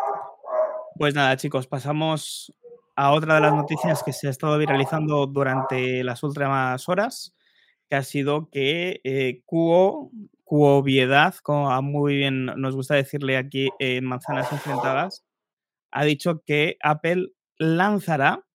Pues 0.95 1.13
nada, 1.13 1.35
chicos, 1.35 1.67
pasamos 1.67 2.53
a 2.95 3.11
otra 3.11 3.35
de 3.35 3.41
las 3.41 3.53
noticias 3.53 4.01
que 4.01 4.13
se 4.13 4.27
ha 4.27 4.29
estado 4.29 4.57
viralizando 4.57 5.25
durante 5.27 6.03
las 6.05 6.23
últimas 6.23 6.87
horas, 6.87 7.35
que 7.89 7.97
ha 7.97 8.03
sido 8.03 8.49
que 8.49 9.01
eh, 9.03 9.41
Cuo, 9.45 10.11
Cuoviedad, 10.53 11.33
como 11.41 11.71
a 11.71 11.81
muy 11.81 12.15
bien 12.15 12.45
nos 12.45 12.75
gusta 12.75 12.93
decirle 12.93 13.37
aquí 13.37 13.69
en 13.79 14.05
Manzanas 14.05 14.51
Enfrentadas, 14.51 15.25
ha 15.89 16.03
dicho 16.03 16.43
que 16.45 16.77
Apple 16.83 17.29
lanzará 17.57 18.45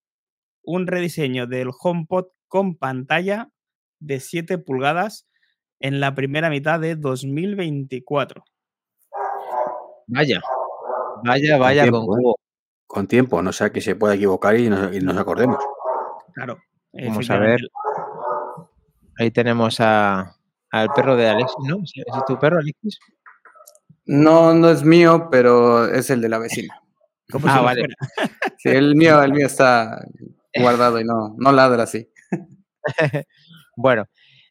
un 0.62 0.86
rediseño 0.86 1.48
del 1.48 1.70
HomePod 1.76 2.26
con 2.46 2.76
pantalla 2.76 3.50
de 3.98 4.20
7 4.20 4.58
pulgadas 4.58 5.26
en 5.80 5.98
la 5.98 6.14
primera 6.14 6.50
mitad 6.50 6.78
de 6.78 6.94
2024. 6.94 8.44
Vaya. 10.06 10.40
Vaya, 11.24 11.58
vaya 11.58 11.82
tiempo, 11.82 12.06
con 12.06 12.20
¿eh? 12.20 12.22
cubo. 12.22 12.36
Con 12.86 13.08
tiempo, 13.08 13.42
no 13.42 13.52
sea 13.52 13.72
que 13.72 13.80
se 13.80 13.96
pueda 13.96 14.14
equivocar 14.14 14.56
y 14.56 14.68
nos, 14.68 14.94
y 14.94 15.00
nos 15.00 15.16
acordemos. 15.16 15.58
Claro. 16.32 16.58
Vamos 16.92 17.28
a 17.28 17.38
ver. 17.38 17.58
Ahí 19.18 19.32
tenemos 19.32 19.80
a, 19.80 20.37
al 20.70 20.88
perro 20.94 21.16
de 21.16 21.28
Alexis, 21.28 21.56
¿no? 21.66 21.78
¿Ese 21.82 22.00
es 22.06 22.24
tu 22.26 22.38
perro, 22.38 22.58
Alexis? 22.58 22.98
No, 24.06 24.54
no 24.54 24.70
es 24.70 24.82
mío, 24.82 25.28
pero 25.30 25.86
es 25.92 26.10
el 26.10 26.20
de 26.20 26.28
la 26.28 26.38
vecina. 26.38 26.80
Como 27.30 27.46
Ah, 27.48 27.60
vale. 27.60 27.86
Sí, 28.58 28.70
el 28.70 28.94
mío, 28.96 29.22
el 29.22 29.32
mío 29.32 29.46
está 29.46 30.00
guardado 30.58 30.98
y 31.00 31.04
no, 31.04 31.34
no 31.38 31.52
ladra 31.52 31.82
así. 31.84 32.08
Bueno, 33.80 34.06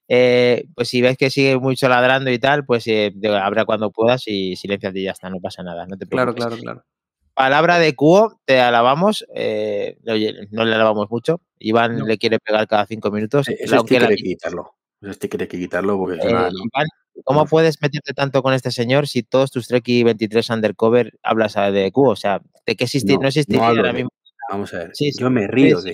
eh, 0.07 0.63
pues 0.73 0.87
si 0.87 1.01
ves 1.01 1.17
que 1.17 1.29
sigue 1.29 1.57
mucho 1.59 1.89
ladrando 1.89 2.31
y 2.31 2.39
tal, 2.39 2.65
pues 2.65 2.87
eh, 2.87 3.13
habrá 3.41 3.65
cuando 3.65 3.91
puedas 3.91 4.23
y 4.27 4.55
silenciate 4.55 4.99
y 4.99 5.03
ya 5.03 5.11
está, 5.11 5.29
no 5.29 5.41
pasa 5.41 5.63
nada, 5.63 5.85
no 5.85 5.97
te 5.97 6.05
Claro, 6.07 6.33
preocupes. 6.33 6.61
claro, 6.61 6.61
claro. 6.81 6.85
Palabra 7.33 7.77
de 7.77 7.93
Cuo, 7.93 8.39
te 8.45 8.61
alabamos, 8.61 9.25
eh, 9.35 9.97
oye, 10.07 10.47
no 10.51 10.63
le 10.63 10.75
alabamos 10.75 11.11
mucho, 11.11 11.41
Iván 11.59 11.97
No. 11.97 12.05
le 12.05 12.17
quiere 12.17 12.39
pegar 12.39 12.65
cada 12.69 12.85
cinco 12.85 13.11
minutos. 13.11 13.49
Ese 13.49 13.75
aunque 13.75 13.95
sticker 13.95 14.01
la- 14.03 14.07
hay 14.07 14.15
que 14.15 14.23
quitarlo. 14.23 14.75
Sticker 15.03 15.41
hay 15.41 15.47
que 15.47 15.57
quitarlo 15.59 15.97
porque 15.97 16.17
es 16.19 16.25
eh, 16.25 16.29
una- 16.29 16.49
no. 16.49 16.59
Iván, 16.63 16.87
¿cómo 17.23 17.45
puedes 17.45 17.81
meterte 17.81 18.13
tanto 18.13 18.41
con 18.41 18.53
este 18.53 18.71
señor 18.71 19.07
si 19.07 19.23
todos 19.23 19.51
tus 19.51 19.67
Treki 19.67 20.03
23 20.03 20.49
undercover 20.49 21.13
hablas 21.23 21.57
a- 21.57 21.71
de 21.71 21.91
Cuo? 21.91 22.11
O 22.11 22.15
sea, 22.15 22.41
¿de 22.65 22.75
qué 22.75 22.85
existi 22.85 23.13
No, 23.13 23.21
no, 23.21 23.27
existiría 23.27 23.61
no 23.61 23.67
hablo 23.67 23.81
ahora 23.81 23.93
mismo? 23.93 24.09
Vamos 24.49 24.73
a 24.73 24.79
ver. 24.79 24.91
Sí, 24.93 25.11
sí, 25.11 25.21
Yo 25.21 25.29
me 25.29 25.45
río 25.47 25.79
sí. 25.81 25.89
de. 25.89 25.93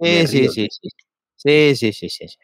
Sí, 0.00 0.26
sí, 0.26 0.40
río 0.40 0.50
sí, 0.52 0.62
de- 0.62 0.68
sí. 0.70 0.88
Sí, 1.36 1.76
sí, 1.76 1.92
sí, 1.92 2.08
sí. 2.08 2.28
sí. 2.28 2.36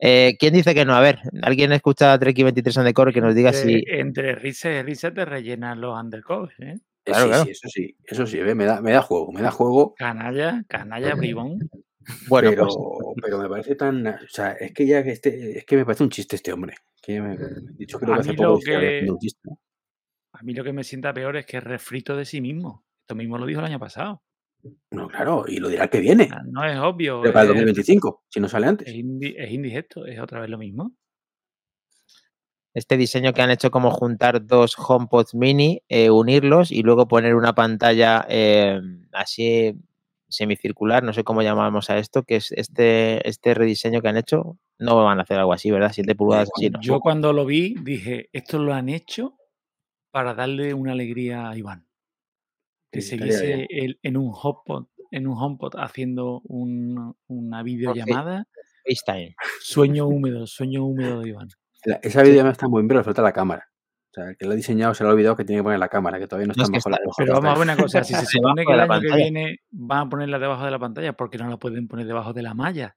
Eh, 0.00 0.36
¿Quién 0.38 0.54
dice 0.54 0.74
que 0.74 0.84
no? 0.84 0.94
A 0.94 1.00
ver, 1.00 1.18
¿alguien 1.42 1.72
escucha 1.72 2.12
a 2.12 2.18
Treki 2.18 2.42
23 2.44 2.76
Undercover 2.76 3.12
que 3.12 3.20
nos 3.20 3.34
diga 3.34 3.52
si... 3.52 3.74
Eh, 3.76 4.00
Entre 4.00 4.34
risa 4.34 4.70
y 4.70 4.82
risa 4.82 5.12
te 5.12 5.24
rellenan 5.24 5.80
los 5.80 5.98
undercovers, 6.00 6.54
¿eh? 6.60 6.76
Eh, 6.76 6.80
Claro, 7.04 7.24
sí, 7.24 7.28
claro. 7.30 7.44
sí, 7.44 7.50
eso 7.50 7.68
sí, 7.68 7.96
eso 8.04 8.26
sí, 8.26 8.38
ve, 8.38 8.54
me 8.54 8.64
da, 8.66 8.80
me 8.82 8.92
da 8.92 9.02
juego, 9.02 9.32
me 9.32 9.40
da 9.40 9.50
juego, 9.50 9.94
Canalla, 9.96 10.62
canalla, 10.68 11.14
bribón. 11.14 11.58
Bueno, 12.26 12.50
pero, 12.50 12.64
pues 12.66 12.76
pero 13.22 13.38
me 13.38 13.48
parece 13.48 13.74
tan, 13.74 14.06
o 14.06 14.18
sea, 14.28 14.52
es 14.52 14.72
que 14.72 14.86
ya 14.86 15.02
que 15.02 15.10
este, 15.10 15.58
es 15.58 15.64
que 15.64 15.76
me 15.76 15.84
parece 15.84 16.04
un 16.04 16.10
chiste 16.10 16.36
este 16.36 16.52
hombre. 16.52 16.74
Que 17.02 17.20
me, 17.20 17.36
hecho 17.78 17.98
creo 17.98 18.12
A 18.12 18.16
que 18.16 18.20
hace 18.20 18.30
mí 18.30 18.36
poco 18.36 18.48
lo 18.54 18.60
que-. 18.60 19.06
A 20.32 20.42
mí 20.42 20.54
lo 20.54 20.64
que 20.64 20.72
me 20.72 20.84
sienta 20.84 21.12
peor 21.12 21.36
es 21.36 21.46
que 21.46 21.56
es 21.56 21.64
refrito 21.64 22.16
de 22.16 22.24
sí 22.24 22.40
mismo. 22.40 22.84
Esto 23.00 23.14
mismo 23.14 23.38
lo 23.38 23.46
dijo 23.46 23.60
el 23.60 23.66
año 23.66 23.78
pasado. 23.78 24.22
No, 24.90 25.08
claro, 25.08 25.44
y 25.46 25.58
lo 25.58 25.68
dirá 25.68 25.84
el 25.84 25.90
que 25.90 26.00
viene, 26.00 26.28
No 26.46 26.64
es 26.64 26.78
obvio. 26.78 27.20
pero 27.22 27.32
para 27.32 27.44
el 27.44 27.50
es- 27.50 27.54
2025, 27.56 28.24
si 28.28 28.40
no 28.40 28.48
sale 28.48 28.66
Es, 28.66 28.70
antes. 28.70 28.88
indi- 28.94 29.34
es 29.38 29.50
indigesto, 29.50 30.04
es 30.04 30.18
otra 30.20 30.40
vez 30.40 30.50
lo 30.50 30.58
mismo. 30.58 30.92
este 32.74 32.96
diseño 32.96 33.32
que 33.32 33.42
han 33.42 33.50
hecho 33.50 33.70
como 33.72 33.90
juntar 33.90 34.46
dos 34.46 34.76
HomePods 34.78 35.34
mini, 35.34 35.82
eh, 35.88 36.10
unirlos 36.10 36.70
y 36.70 36.82
luego 36.82 37.08
poner 37.08 37.34
una 37.34 37.52
pantalla 37.54 38.24
eh, 38.28 38.80
así 39.12 39.74
semicircular, 40.28 41.02
no 41.02 41.12
sé 41.12 41.24
cómo 41.24 41.42
llamamos 41.42 41.90
a 41.90 41.98
esto, 41.98 42.22
que 42.22 42.36
es 42.36 42.52
este, 42.52 43.26
este 43.28 43.54
rediseño 43.54 44.00
que 44.02 44.08
han 44.08 44.16
hecho. 44.16 44.58
No 44.78 44.96
van 45.04 45.18
a 45.18 45.22
hacer 45.22 45.38
algo 45.38 45.52
así, 45.52 45.70
¿verdad? 45.70 45.90
7 45.92 46.14
pulgadas 46.14 46.50
así, 46.54 46.70
¿no? 46.70 46.80
Yo 46.80 47.00
cuando 47.00 47.32
lo 47.32 47.44
vi 47.46 47.74
dije, 47.82 48.28
esto 48.32 48.58
lo 48.58 48.74
han 48.74 48.88
hecho 48.88 49.36
para 50.10 50.34
darle 50.34 50.74
una 50.74 50.92
alegría 50.92 51.48
a 51.50 51.56
Iván. 51.56 51.86
Que 52.90 53.02
Sí, 53.02 53.16
él 53.68 53.98
en 54.02 54.16
un 54.16 54.32
HomePod, 54.34 54.86
en 55.10 55.26
un 55.26 55.36
HomePod 55.36 55.74
haciendo 55.78 56.40
un- 56.44 57.14
una 57.26 57.62
videollamada. 57.62 58.46
FaceTime. 58.86 59.34
Sueño 59.60 60.06
húmedo, 60.06 60.46
sueño 60.46 60.84
húmedo 60.86 61.20
de 61.20 61.28
Iván. 61.28 61.48
La- 61.84 62.00
esa 62.02 62.22
videollamada 62.22 62.52
está 62.52 62.68
muy 62.68 62.80
bien, 62.80 62.88
pero 62.88 63.00
le 63.00 63.04
falta 63.04 63.20
la 63.22 63.32
cámara. 63.32 63.68
O 64.10 64.14
sea, 64.14 64.30
el 64.30 64.36
que 64.36 64.46
lo 64.46 64.52
ha 64.52 64.56
diseñado 64.56 64.94
se 64.94 65.04
le 65.04 65.10
ha 65.10 65.12
olvidado 65.12 65.36
que 65.36 65.44
tiene 65.44 65.60
que 65.60 65.64
poner 65.64 65.78
la 65.78 65.88
cámara, 65.88 66.18
que 66.18 66.26
todavía 66.26 66.46
no 66.48 66.54
No, 66.56 66.62
está 66.64 66.76
es 66.78 66.84
bajo 66.84 66.90
la 66.90 66.96
está- 66.96 67.06
bajo 67.08 67.16
Pero 67.18 67.32
la 67.34 67.40
vamos 67.40 67.50
a 67.50 67.58
ver 67.58 67.62
una 67.74 67.82
cosa, 67.82 68.04
si 68.04 68.14
se 68.14 68.26
supone 68.42 68.64
que 68.64 68.72
el 68.72 68.76
la 68.78 68.84
año 68.84 68.92
que 69.00 69.08
pantalla. 69.08 69.16
viene 69.16 69.56
van 69.70 70.06
a 70.06 70.08
ponerla 70.10 70.38
debajo 70.38 70.64
de 70.64 70.70
la 70.70 70.78
pantalla, 70.78 71.12
¿por 71.12 71.30
qué 71.30 71.38
no 71.38 71.48
la 71.48 71.56
pueden 71.58 71.86
poner 71.88 72.06
debajo 72.06 72.32
de 72.32 72.42
la 72.42 72.54
malla? 72.54 72.96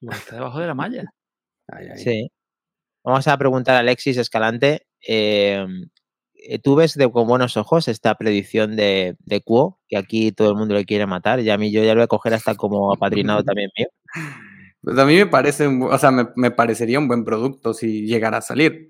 Igual 0.00 0.18
está 0.18 0.34
debajo 0.36 0.60
de 0.60 0.66
la 0.66 0.74
malla. 0.74 1.04
Ay, 1.68 1.86
ay. 1.92 1.98
Sí. 1.98 2.30
Vamos 3.04 3.26
a 3.28 3.36
preguntar 3.38 3.76
a 3.76 3.78
Alexis 3.80 4.16
Escalante. 4.18 4.86
eh, 5.06 5.66
eh, 6.34 6.58
¿Tú 6.58 6.74
ves 6.74 6.94
de, 6.94 7.10
con 7.10 7.26
buenos 7.28 7.56
ojos 7.58 7.86
esta 7.88 8.14
predicción 8.16 8.76
de, 8.76 9.16
de 9.20 9.40
Cuo, 9.42 9.78
que 9.88 9.96
aquí 9.98 10.32
todo 10.32 10.50
el 10.50 10.56
mundo 10.56 10.74
le 10.74 10.84
quiere 10.86 11.06
matar? 11.06 11.40
Y 11.40 11.50
a 11.50 11.58
mí 11.58 11.70
yo 11.70 11.82
ya 11.82 11.90
lo 11.94 12.00
voy 12.00 12.04
a 12.04 12.08
coger 12.08 12.32
hasta 12.34 12.54
como 12.54 12.92
apadrinado 12.92 13.42
también 13.44 13.70
mío. 13.78 13.88
Pues 14.82 14.98
a 14.98 15.04
mí 15.04 15.14
me 15.14 15.26
parece, 15.26 15.66
o 15.66 15.98
sea, 15.98 16.10
me, 16.10 16.28
me 16.36 16.50
parecería 16.50 16.98
un 16.98 17.06
buen 17.06 17.22
producto 17.22 17.74
si 17.74 18.06
llegara 18.06 18.38
a 18.38 18.40
salir. 18.40 18.88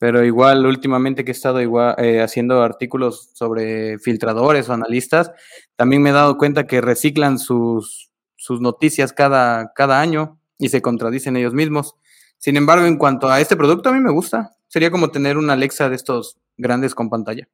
Pero 0.00 0.24
igual, 0.24 0.64
últimamente 0.64 1.26
que 1.26 1.30
he 1.30 1.32
estado 1.32 1.60
igual, 1.60 1.94
eh, 1.98 2.22
haciendo 2.22 2.62
artículos 2.62 3.32
sobre 3.34 3.98
filtradores 3.98 4.66
o 4.68 4.72
analistas, 4.72 5.30
también 5.76 6.00
me 6.00 6.08
he 6.08 6.14
dado 6.14 6.38
cuenta 6.38 6.66
que 6.66 6.80
reciclan 6.80 7.38
sus, 7.38 8.10
sus 8.34 8.62
noticias 8.62 9.12
cada, 9.12 9.74
cada 9.74 10.00
año 10.00 10.40
y 10.58 10.70
se 10.70 10.80
contradicen 10.80 11.36
ellos 11.36 11.52
mismos. 11.52 11.96
Sin 12.38 12.56
embargo, 12.56 12.86
en 12.86 12.96
cuanto 12.96 13.28
a 13.28 13.42
este 13.42 13.56
producto, 13.56 13.90
a 13.90 13.92
mí 13.92 14.00
me 14.00 14.10
gusta. 14.10 14.56
Sería 14.68 14.90
como 14.90 15.10
tener 15.10 15.36
una 15.36 15.52
Alexa 15.52 15.90
de 15.90 15.96
estos 15.96 16.38
grandes 16.56 16.94
con 16.94 17.10
pantalla. 17.10 17.46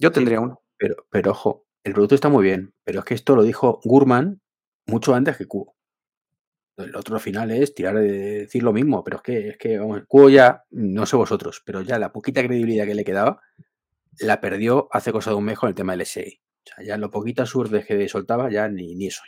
Yo 0.00 0.10
tendría 0.10 0.40
uno. 0.40 0.60
Pero, 0.76 1.06
pero 1.08 1.30
ojo, 1.30 1.66
el 1.84 1.92
producto 1.92 2.16
está 2.16 2.28
muy 2.28 2.42
bien, 2.42 2.74
pero 2.82 2.98
es 2.98 3.04
que 3.04 3.14
esto 3.14 3.36
lo 3.36 3.44
dijo 3.44 3.80
Gurman 3.84 4.40
mucho 4.86 5.14
antes 5.14 5.36
que 5.36 5.46
Cubo. 5.46 5.75
El 6.76 6.94
otro 6.94 7.18
final 7.18 7.50
es 7.50 7.74
tirar 7.74 7.98
de 7.98 8.40
decir 8.40 8.62
lo 8.62 8.72
mismo, 8.72 9.02
pero 9.02 9.18
es 9.18 9.22
que, 9.22 9.48
es 9.50 9.56
que 9.58 9.78
vamos, 9.78 10.02
Cubo 10.06 10.28
ya, 10.28 10.64
no 10.70 11.06
sé 11.06 11.16
vosotros, 11.16 11.62
pero 11.64 11.80
ya 11.82 11.98
la 11.98 12.12
poquita 12.12 12.42
credibilidad 12.42 12.86
que 12.86 12.94
le 12.94 13.04
quedaba, 13.04 13.40
la 14.18 14.40
perdió 14.40 14.88
hace 14.92 15.12
cosa 15.12 15.30
de 15.30 15.36
un 15.36 15.44
mes 15.44 15.58
con 15.58 15.68
el 15.68 15.74
tema 15.74 15.92
del 15.92 16.02
SI. 16.02 16.40
O 16.64 16.74
sea, 16.74 16.84
ya 16.84 16.98
lo 16.98 17.10
poquito 17.10 17.46
surdes 17.46 17.86
que 17.86 18.08
soltaba, 18.08 18.50
ya 18.50 18.68
ni, 18.68 18.94
ni 18.94 19.06
eso. 19.06 19.22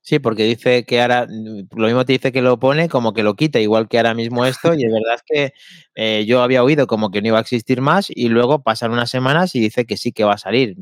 Sí, 0.00 0.18
porque 0.18 0.44
dice 0.44 0.84
que 0.84 1.00
ahora, 1.00 1.26
lo 1.28 1.86
mismo 1.86 2.04
te 2.04 2.14
dice 2.14 2.32
que 2.32 2.42
lo 2.42 2.58
pone 2.58 2.88
como 2.88 3.12
que 3.12 3.22
lo 3.22 3.36
quita, 3.36 3.60
igual 3.60 3.88
que 3.88 3.98
ahora 3.98 4.14
mismo 4.14 4.44
esto, 4.44 4.74
y 4.74 4.84
es 4.84 4.92
verdad 4.92 5.20
que 5.24 5.52
eh, 5.94 6.24
yo 6.26 6.42
había 6.42 6.64
oído 6.64 6.86
como 6.86 7.10
que 7.10 7.22
no 7.22 7.28
iba 7.28 7.38
a 7.38 7.42
existir 7.42 7.80
más 7.80 8.06
y 8.10 8.28
luego 8.28 8.62
pasan 8.62 8.92
unas 8.92 9.10
semanas 9.10 9.54
y 9.54 9.60
dice 9.60 9.86
que 9.86 9.96
sí 9.96 10.12
que 10.12 10.24
va 10.24 10.34
a 10.34 10.38
salir. 10.38 10.76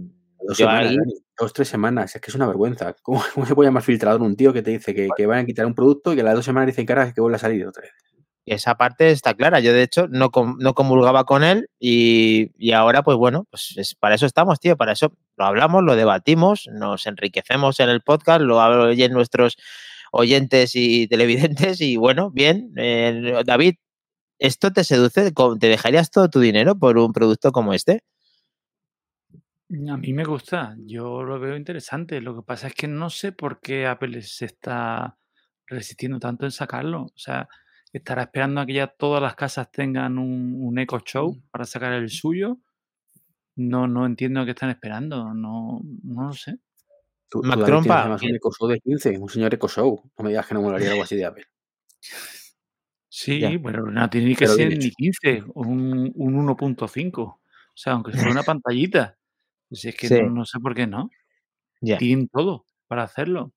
Dos, 0.49 0.57
semanas, 0.57 0.97
dos 1.39 1.53
tres 1.53 1.69
semanas, 1.69 2.17
es 2.17 2.23
que 2.23 2.31
es 2.31 2.35
una 2.35 2.47
vergüenza. 2.47 2.95
¿Cómo, 3.03 3.23
se 3.47 3.55
puede 3.55 3.69
llamar 3.69 3.83
filtrador 3.83 4.23
un 4.23 4.35
tío 4.35 4.53
que 4.53 4.63
te 4.63 4.71
dice 4.71 4.95
que, 4.95 5.09
que, 5.15 5.27
van 5.27 5.41
a 5.41 5.45
quitar 5.45 5.67
un 5.67 5.75
producto 5.75 6.13
y 6.13 6.17
que 6.17 6.23
a 6.23 6.25
las 6.25 6.35
dos 6.35 6.45
semanas 6.45 6.69
dicen 6.69 6.87
que 6.87 6.93
ahora 6.95 7.13
que 7.13 7.21
vuelve 7.21 7.37
a 7.37 7.39
salir 7.39 7.67
otra 7.67 7.83
vez? 7.83 7.93
esa 8.51 8.77
parte 8.77 9.11
está 9.11 9.35
clara. 9.35 9.61
Yo, 9.61 9.73
de 9.73 9.83
hecho, 9.83 10.09
no, 10.09 10.31
no 10.59 10.75
comulgaba 10.75 11.25
con 11.25 11.45
él 11.45 11.69
y, 11.79 12.51
y, 12.59 12.73
ahora, 12.73 13.03
pues 13.03 13.17
bueno, 13.17 13.47
pues 13.51 13.75
es, 13.77 13.95
para 13.95 14.15
eso 14.15 14.27
estamos, 14.27 14.61
tío. 14.61 14.77
Para 14.77 14.93
eso 14.93 15.13
lo 15.37 15.45
hablamos, 15.45 15.85
lo 15.85 15.97
debatimos, 15.97 16.69
nos 16.73 17.07
enriquecemos 17.07 17.81
en 17.81 17.89
el 17.91 18.01
podcast, 18.03 18.41
lo 18.41 18.59
oyen 18.59 19.13
nuestros 19.13 19.57
oyentes 20.13 20.73
y 20.75 21.07
televidentes 21.09 21.81
y 21.81 21.97
bueno, 21.97 22.31
bien. 22.31 22.73
Eh, 22.77 23.43
David, 23.45 23.75
¿esto 24.39 24.73
te 24.73 24.85
seduce? 24.85 25.33
¿Te 25.61 25.69
dejarías 25.69 26.11
todo 26.11 26.29
tu 26.29 26.41
dinero 26.41 26.79
por 26.79 26.99
un 26.99 27.13
producto 27.13 27.53
como 27.53 27.75
este? 27.75 28.03
A 29.71 29.97
mí 29.99 30.13
me 30.15 30.25
gusta, 30.25 30.75
yo 30.79 31.23
lo 31.23 31.39
veo 31.39 31.55
interesante. 31.57 32.21
Lo 32.23 32.35
que 32.37 32.43
pasa 32.43 32.69
es 32.69 32.75
que 32.75 32.89
no 32.89 33.11
sé 33.11 33.33
por 33.33 33.61
qué 33.61 33.87
Apple 33.87 34.23
se 34.23 34.47
está 34.47 35.19
resistiendo 35.67 36.19
tanto 36.19 36.47
en 36.47 36.53
sacarlo. 36.53 37.03
O 37.03 37.13
sea, 37.19 37.49
estará 37.93 38.23
esperando 38.23 38.63
a 38.63 38.67
que 38.67 38.73
ya 38.75 38.87
todas 38.87 39.23
las 39.23 39.35
casas 39.37 39.71
tengan 39.71 40.19
un, 40.19 40.55
un 40.59 40.79
Echo 40.79 41.01
Show 41.01 41.35
Mm. 41.35 41.43
para 41.51 41.65
sacar 41.67 41.93
el 41.93 42.09
suyo. 42.11 42.59
No, 43.57 43.87
no 43.89 44.07
entiendo 44.07 44.45
qué 44.45 44.53
están 44.53 44.71
esperando, 44.71 45.35
no, 45.35 45.81
no 46.05 46.29
lo 46.29 46.33
sé. 46.33 46.59
Tú, 47.29 47.43
Mac 47.43 47.59
tú, 47.59 47.65
además 47.93 48.23
un 48.23 48.35
Eco 48.37 48.53
Show 48.59 48.69
de 48.69 48.81
15, 48.81 49.19
un 49.19 49.29
señor 49.29 49.53
Eco 49.55 49.69
Show. 49.69 50.01
No 50.17 50.25
me 50.25 50.31
digas 50.31 50.47
que 50.47 50.55
no 50.55 50.63
molaría 50.63 50.91
algo 50.93 51.03
así 51.03 51.17
de 51.17 51.27
Apple. 51.27 51.45
Sí, 53.11 53.41
Ya. 53.41 53.51
pero 53.63 53.91
no 53.91 54.09
tiene 54.11 54.31
que 54.35 54.45
Pero 54.47 54.55
ser 54.55 54.69
ni 54.71 54.87
hecho. 54.87 54.95
15, 54.97 55.43
un, 55.55 56.13
un 56.15 56.37
1.5. 56.37 57.21
O 57.23 57.41
sea, 57.75 57.95
aunque 57.95 58.13
fuera 58.13 58.31
una 58.31 58.43
pantallita. 58.43 59.18
Si 59.71 59.89
es 59.91 59.97
que 59.97 60.09
Sí. 60.09 60.21
no, 60.23 60.31
no 60.31 60.45
sé 60.45 60.59
por 60.61 60.75
qué 60.75 60.87
no. 60.87 61.11
Ya. 61.81 61.99
Tienen 61.99 62.29
todo 62.29 62.65
para 62.89 63.03
hacerlo. 63.05 63.53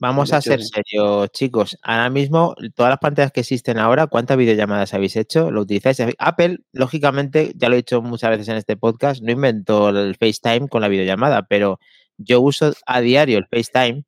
Vamos 0.00 0.30
De 0.30 0.36
a 0.36 0.40
ser 0.40 0.60
serios, 0.62 1.30
chicos. 1.32 1.76
Ahora 1.82 2.08
mismo, 2.08 2.54
todas 2.76 2.90
las 2.90 2.98
pantallas 3.00 3.32
que 3.32 3.40
existen 3.40 3.78
ahora, 3.78 4.06
¿cuántas 4.06 4.36
videollamadas 4.36 4.94
habéis 4.94 5.16
hecho? 5.16 5.50
¿Lo 5.50 5.62
utilizáis? 5.62 5.98
Apple, 6.18 6.58
lógicamente, 6.72 7.52
ya 7.56 7.68
lo 7.68 7.74
he 7.74 7.78
dicho 7.78 8.00
muchas 8.00 8.30
veces 8.30 8.48
en 8.48 8.56
este 8.56 8.76
podcast, 8.76 9.22
no 9.22 9.32
inventó 9.32 9.88
el 9.88 10.14
FaceTime 10.14 10.68
con 10.68 10.82
la 10.82 10.88
videollamada, 10.88 11.42
pero 11.48 11.80
yo 12.16 12.40
uso 12.40 12.72
a 12.86 13.00
diario 13.00 13.38
el 13.38 13.46
FaceTime, 13.48 14.04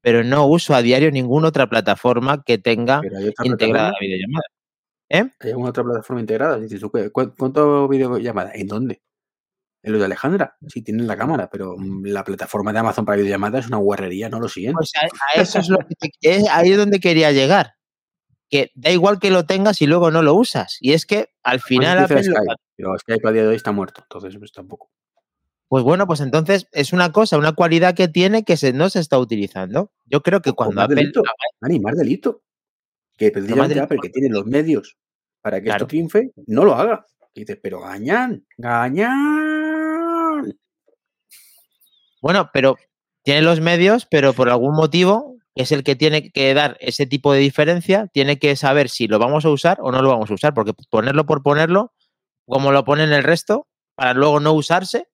pero 0.00 0.24
no 0.24 0.46
uso 0.46 0.74
a 0.74 0.80
diario 0.80 1.10
ninguna 1.10 1.48
otra 1.48 1.68
plataforma 1.68 2.42
que 2.42 2.56
tenga 2.56 3.02
integrada 3.44 3.92
la 3.92 3.98
videollamada. 4.00 4.44
¿Eh? 5.10 5.24
¿Hay 5.40 5.50
alguna 5.50 5.68
otra 5.70 5.84
plataforma 5.84 6.20
integrada? 6.20 6.58
Dices, 6.58 6.80
tú, 6.80 6.90
¿cu- 6.90 7.10
cu- 7.12 7.34
¿cuánto 7.36 7.86
videollamada? 7.88 8.52
¿En 8.54 8.66
dónde? 8.68 9.02
En 9.86 9.92
lo 9.92 9.98
de 10.00 10.04
Alejandra. 10.06 10.56
Sí, 10.66 10.82
tienen 10.82 11.06
la 11.06 11.16
cámara, 11.16 11.48
pero 11.48 11.76
mm, 11.78 12.06
la 12.06 12.24
plataforma 12.24 12.72
de 12.72 12.80
Amazon 12.80 13.04
para 13.04 13.18
videollamadas 13.18 13.64
es 13.64 13.68
una 13.68 13.76
guarrería, 13.76 14.28
no 14.28 14.40
lo 14.40 14.48
siguen. 14.48 14.72
Pues 14.74 14.90
a, 14.96 15.06
a 15.38 15.40
eso 15.40 15.60
es 15.60 15.68
lo 15.68 15.78
que 15.78 15.94
te- 15.94 16.10
es 16.20 16.48
ahí 16.50 16.72
es 16.72 16.76
donde 16.76 16.98
quería 16.98 17.30
llegar. 17.30 17.74
Que 18.50 18.72
da 18.74 18.90
igual 18.90 19.20
que 19.20 19.30
lo 19.30 19.46
tengas 19.46 19.80
y 19.82 19.86
luego 19.86 20.10
no 20.10 20.22
lo 20.22 20.34
usas. 20.34 20.76
Y 20.80 20.92
es 20.92 21.06
que 21.06 21.28
al 21.44 21.60
final 21.60 21.98
Apple 22.00 22.16
utiliza 22.16 22.32
lo- 22.32 22.44
Skype, 22.44 22.62
pero 22.76 22.98
Skype 22.98 23.28
a 23.28 23.32
día 23.32 23.42
de 23.42 23.48
hoy 23.48 23.56
está 23.56 23.70
muerto, 23.72 24.02
entonces 24.02 24.36
pues 24.38 24.50
tampoco. 24.52 24.90
Pues 25.68 25.84
bueno, 25.84 26.06
pues 26.08 26.20
entonces 26.20 26.66
es 26.72 26.92
una 26.92 27.12
cosa, 27.12 27.38
una 27.38 27.52
cualidad 27.52 27.94
que 27.94 28.08
tiene 28.08 28.42
que 28.44 28.56
se, 28.56 28.72
no 28.72 28.88
se 28.90 28.98
está 29.00 29.18
utilizando. 29.18 29.92
Yo 30.04 30.20
creo 30.22 30.42
que 30.42 30.52
cuando 30.52 30.80
Apple. 30.82 30.96
delito. 30.96 31.22
Más 31.80 31.96
delito. 31.96 32.42
Que 33.16 33.30
precisamente 33.30 33.68
delito. 33.74 33.84
Apple, 33.84 33.98
que 34.02 34.10
tiene 34.10 34.28
los 34.30 34.46
medios 34.46 34.96
para 35.42 35.58
que 35.58 35.64
Claro. 35.66 35.76
esto 35.84 35.86
triunfe, 35.86 36.32
no 36.48 36.64
lo 36.64 36.74
haga. 36.74 37.04
Y 37.34 37.40
dices, 37.40 37.58
pero 37.62 37.80
gañan, 37.80 38.46
gañan. 38.56 39.65
Bueno, 42.20 42.50
pero 42.52 42.76
tiene 43.22 43.42
los 43.42 43.60
medios, 43.60 44.06
pero 44.06 44.32
por 44.32 44.48
algún 44.48 44.74
motivo, 44.74 45.36
que 45.54 45.62
es 45.62 45.72
el 45.72 45.82
que 45.82 45.96
tiene 45.96 46.30
que 46.30 46.54
dar 46.54 46.76
ese 46.80 47.06
tipo 47.06 47.32
de 47.32 47.40
diferencia, 47.40 48.08
tiene 48.12 48.38
que 48.38 48.56
saber 48.56 48.88
si 48.88 49.08
lo 49.08 49.18
vamos 49.18 49.44
a 49.44 49.50
usar 49.50 49.78
o 49.80 49.90
no 49.90 50.02
lo 50.02 50.10
vamos 50.10 50.30
a 50.30 50.34
usar. 50.34 50.54
Porque 50.54 50.72
ponerlo 50.90 51.26
por 51.26 51.42
ponerlo, 51.42 51.92
como 52.46 52.72
lo 52.72 52.84
ponen 52.84 53.12
el 53.12 53.24
resto, 53.24 53.66
para 53.94 54.14
luego 54.14 54.40
no 54.40 54.52
usarse, 54.52 55.08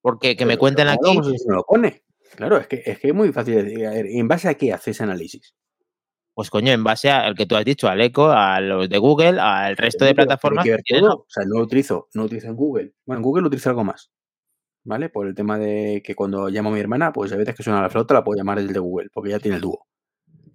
porque 0.00 0.36
que 0.36 0.46
me 0.46 0.58
cuenten 0.58 0.88
pero 0.88 0.98
¿cómo 0.98 1.20
aquí. 1.20 1.36
no 1.46 1.56
lo 1.56 1.64
pone? 1.64 2.02
Claro, 2.36 2.58
es 2.58 2.66
que, 2.66 2.82
es 2.84 2.98
que 2.98 3.08
es 3.08 3.14
muy 3.14 3.32
fácil 3.32 3.56
decir, 3.56 3.86
a 3.86 3.90
ver, 3.90 4.06
¿en 4.06 4.28
base 4.28 4.48
a 4.48 4.54
qué 4.54 4.72
haces 4.72 5.00
análisis? 5.00 5.54
Pues 6.34 6.50
coño, 6.50 6.70
en 6.70 6.84
base 6.84 7.10
al 7.10 7.34
que 7.34 7.46
tú 7.46 7.56
has 7.56 7.64
dicho, 7.64 7.88
al 7.88 8.00
Eco, 8.00 8.30
a 8.30 8.60
los 8.60 8.88
de 8.88 8.98
Google, 8.98 9.40
al 9.40 9.76
resto 9.76 10.04
de 10.04 10.14
plataformas. 10.14 10.64
que 10.64 10.70
ver 10.70 10.82
todo. 10.86 11.16
O 11.16 11.26
sea, 11.28 11.44
no 11.44 11.58
lo 11.58 11.64
utilizo, 11.64 12.08
no 12.14 12.24
utilizo 12.24 12.46
en 12.46 12.54
Google. 12.54 12.92
Bueno, 13.04 13.18
en 13.18 13.22
Google 13.24 13.42
lo 13.42 13.48
utilizo 13.48 13.70
algo 13.70 13.82
más. 13.82 14.12
¿Vale? 14.88 15.10
Por 15.10 15.26
el 15.26 15.34
tema 15.34 15.58
de 15.58 16.02
que 16.02 16.14
cuando 16.14 16.48
llamo 16.48 16.70
a 16.70 16.72
mi 16.72 16.80
hermana, 16.80 17.12
pues 17.12 17.30
a 17.32 17.36
veces 17.36 17.54
que 17.54 17.62
suena 17.62 17.82
la 17.82 17.90
flauta 17.90 18.14
la 18.14 18.24
puedo 18.24 18.38
llamar 18.38 18.58
desde 18.58 18.72
de 18.72 18.78
Google, 18.78 19.10
porque 19.12 19.28
ya 19.28 19.38
tiene 19.38 19.56
el 19.56 19.60
dúo. 19.60 19.86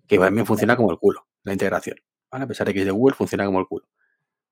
Que 0.07 0.17
también 0.17 0.47
funciona 0.47 0.75
como 0.75 0.91
el 0.91 0.97
culo, 0.97 1.27
la 1.43 1.53
integración. 1.53 1.97
A 2.31 2.47
pesar 2.47 2.65
de 2.65 2.73
que 2.73 2.79
es 2.79 2.85
de 2.85 2.91
Google, 2.91 3.15
funciona 3.15 3.45
como 3.45 3.59
el 3.59 3.67
culo. 3.67 3.85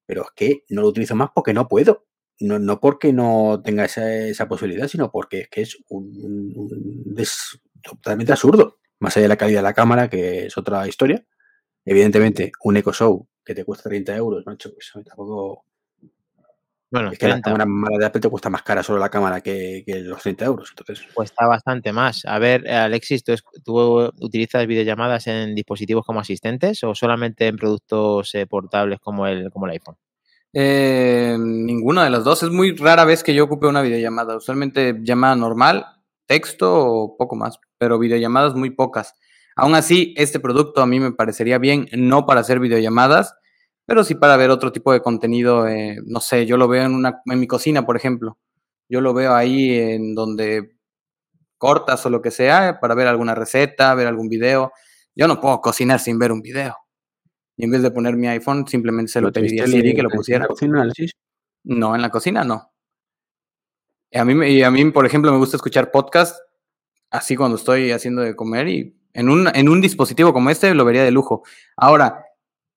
Pero 0.06 0.22
es 0.22 0.30
que 0.36 0.66
no 0.70 0.82
lo 0.82 0.88
utilizo 0.90 1.16
más 1.16 1.32
porque 1.34 1.52
no 1.52 1.68
puedo. 1.68 2.06
No, 2.40 2.60
no 2.60 2.80
porque 2.80 3.12
no 3.12 3.62
tenga 3.64 3.86
esa, 3.86 4.08
esa 4.28 4.48
posibilidad, 4.48 4.88
sino 4.88 5.12
porque 5.12 5.42
es 5.42 5.50
que 5.50 5.62
es 5.62 5.78
un, 5.90 6.54
totalmente 7.82 8.34
absurdo. 8.34 8.78
Más 9.00 9.18
allá 9.18 9.24
de 9.24 9.30
la 9.30 9.38
calidad 9.38 9.60
de 9.60 9.64
la 9.64 9.74
cámara, 9.74 10.10
que 10.12 10.46
es 10.46 10.58
otra 10.60 10.88
historia. 10.88 11.26
Evidentemente, 11.86 12.52
un 12.64 12.78
Echo 12.78 12.94
Show 12.94 13.28
que 13.44 13.56
te 13.56 13.66
cuesta 13.66 13.90
30 13.90 14.16
euros, 14.16 14.46
macho, 14.46 14.72
pues 14.74 14.92
tampoco. 14.94 15.66
Bueno, 16.92 17.12
Es 17.12 17.18
que 17.18 17.26
la 17.28 17.36
30. 17.36 17.50
cámara 17.50 17.66
mala 17.66 17.98
de 17.98 18.06
Apple 18.06 18.20
te 18.22 18.30
cuesta 18.30 18.50
más 18.50 18.64
cara 18.64 18.84
solo 18.84 19.00
la 19.00 19.10
cámara 19.10 19.40
que, 19.42 19.84
que 19.86 20.02
los 20.02 20.22
30 20.22 20.44
euros. 20.46 20.70
Entonces, 20.78 21.06
Cuesta 21.14 21.48
bastante 21.48 21.94
más. 21.94 22.26
A 22.26 22.38
ver, 22.38 22.70
Alexis, 22.70 23.24
¿tú, 23.24 23.32
es- 23.32 23.44
tú 23.64 24.12
utilizas 24.20 24.68
videollamadas 24.68 25.26
en 25.28 25.56
dispositivos 25.56 26.06
como 26.06 26.20
asistentes 26.20 26.84
o 26.84 26.94
solamente 26.94 27.48
en 27.48 27.56
productos 27.56 28.36
eh, 28.36 28.46
portables 28.46 29.00
como 29.00 29.26
el, 29.26 29.50
como 29.52 29.68
el 29.68 29.72
iPhone? 29.72 29.96
Eh, 30.54 31.38
ninguna 31.40 32.04
de 32.04 32.10
las 32.10 32.24
dos. 32.24 32.44
Es 32.44 32.50
muy 32.50 32.76
rara 32.76 33.06
vez 33.06 33.24
que 33.24 33.34
yo 33.34 33.46
ocupe 33.46 33.68
una 33.68 33.82
videollamada. 33.82 34.36
Usualmente 34.36 34.98
llamada 35.02 35.36
normal, 35.36 35.86
texto 36.26 36.74
o 36.88 37.16
poco 37.18 37.36
más, 37.36 37.58
pero 37.78 37.98
videollamadas 38.00 38.54
muy 38.56 38.70
pocas. 38.72 39.14
Aún 39.56 39.76
así, 39.76 40.14
este 40.18 40.40
producto 40.40 40.82
a 40.82 40.86
mí 40.88 41.00
me 41.00 41.12
parecería 41.14 41.58
bien, 41.58 41.88
no 41.94 42.26
para 42.26 42.42
hacer 42.42 42.60
videollamadas, 42.60 43.36
pero 43.92 44.06
sí 44.06 44.16
para 44.16 44.38
ver 44.38 44.50
otro 44.52 44.72
tipo 44.72 44.94
de 44.94 45.02
contenido. 45.02 45.68
eh, 45.68 45.98
no 46.06 46.22
sé, 46.22 46.46
yo 46.46 46.56
lo 46.56 46.70
veo 46.70 46.86
en, 46.86 46.94
una, 46.96 47.22
en 47.26 47.40
mi 47.42 47.46
cocina, 47.46 47.86
por 47.86 47.98
ejemplo. 47.98 48.38
Yo 48.88 49.02
lo 49.02 49.14
veo 49.14 49.36
ahí 49.36 49.78
en 49.78 50.16
donde 50.16 50.78
cortas 51.58 52.06
o 52.06 52.10
lo 52.10 52.22
que 52.22 52.32
sea, 52.32 52.80
para 52.80 52.96
ver 52.96 53.08
alguna 53.08 53.36
receta, 53.36 53.94
ver 53.94 54.08
algún 54.08 54.30
video. 54.30 54.72
Yo 55.14 55.28
no 55.28 55.42
puedo 55.42 55.60
cocinar 55.60 56.00
sin 56.00 56.18
ver 56.18 56.32
un 56.32 56.42
video. 56.42 56.78
Y 57.58 57.66
en 57.66 57.72
vez 57.72 57.82
de 57.82 57.92
poner 57.92 58.16
mi 58.16 58.28
iPhone, 58.30 58.66
simplemente 58.66 59.12
se 59.12 59.20
lo 59.20 59.30
pediría 59.30 59.66
a 59.66 59.68
Siri 59.68 59.94
que 59.94 60.04
lo 60.04 60.08
en 60.08 60.14
la 60.14 60.16
pusiera. 60.16 60.48
cocina? 60.48 60.90
No, 61.66 61.94
en 61.94 62.02
la 62.02 62.10
cocina 62.10 62.46
no. 62.46 62.72
Y 64.10 64.20
a 64.20 64.24
mí, 64.24 64.48
y 64.52 64.64
a 64.64 64.72
mí, 64.72 64.90
por 64.92 65.06
ejemplo, 65.06 65.34
me 65.34 65.38
gusta 65.38 65.58
escuchar 65.58 65.92
podcast 65.92 66.40
así 67.10 67.36
cuando 67.36 67.58
estoy 67.58 67.92
haciendo 67.92 68.22
de 68.22 68.38
comer 68.38 68.70
y 68.70 68.98
en 69.12 69.28
un, 69.28 69.54
en 69.54 69.68
un 69.68 69.82
dispositivo 69.82 70.32
como 70.32 70.50
este 70.50 70.74
lo 70.74 70.86
vería 70.86 71.04
de 71.04 71.12
lujo. 71.12 71.44
Ahora, 71.76 72.24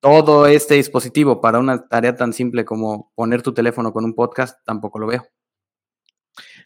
todo 0.04 0.46
este 0.46 0.74
dispositivo 0.74 1.40
para 1.40 1.58
una 1.58 1.88
tarea 1.88 2.14
tan 2.14 2.34
simple 2.34 2.66
como 2.66 3.10
poner 3.14 3.40
tu 3.40 3.54
teléfono 3.54 3.90
con 3.94 4.04
un 4.04 4.14
podcast, 4.14 4.58
tampoco 4.66 4.98
lo 4.98 5.06
veo. 5.06 5.26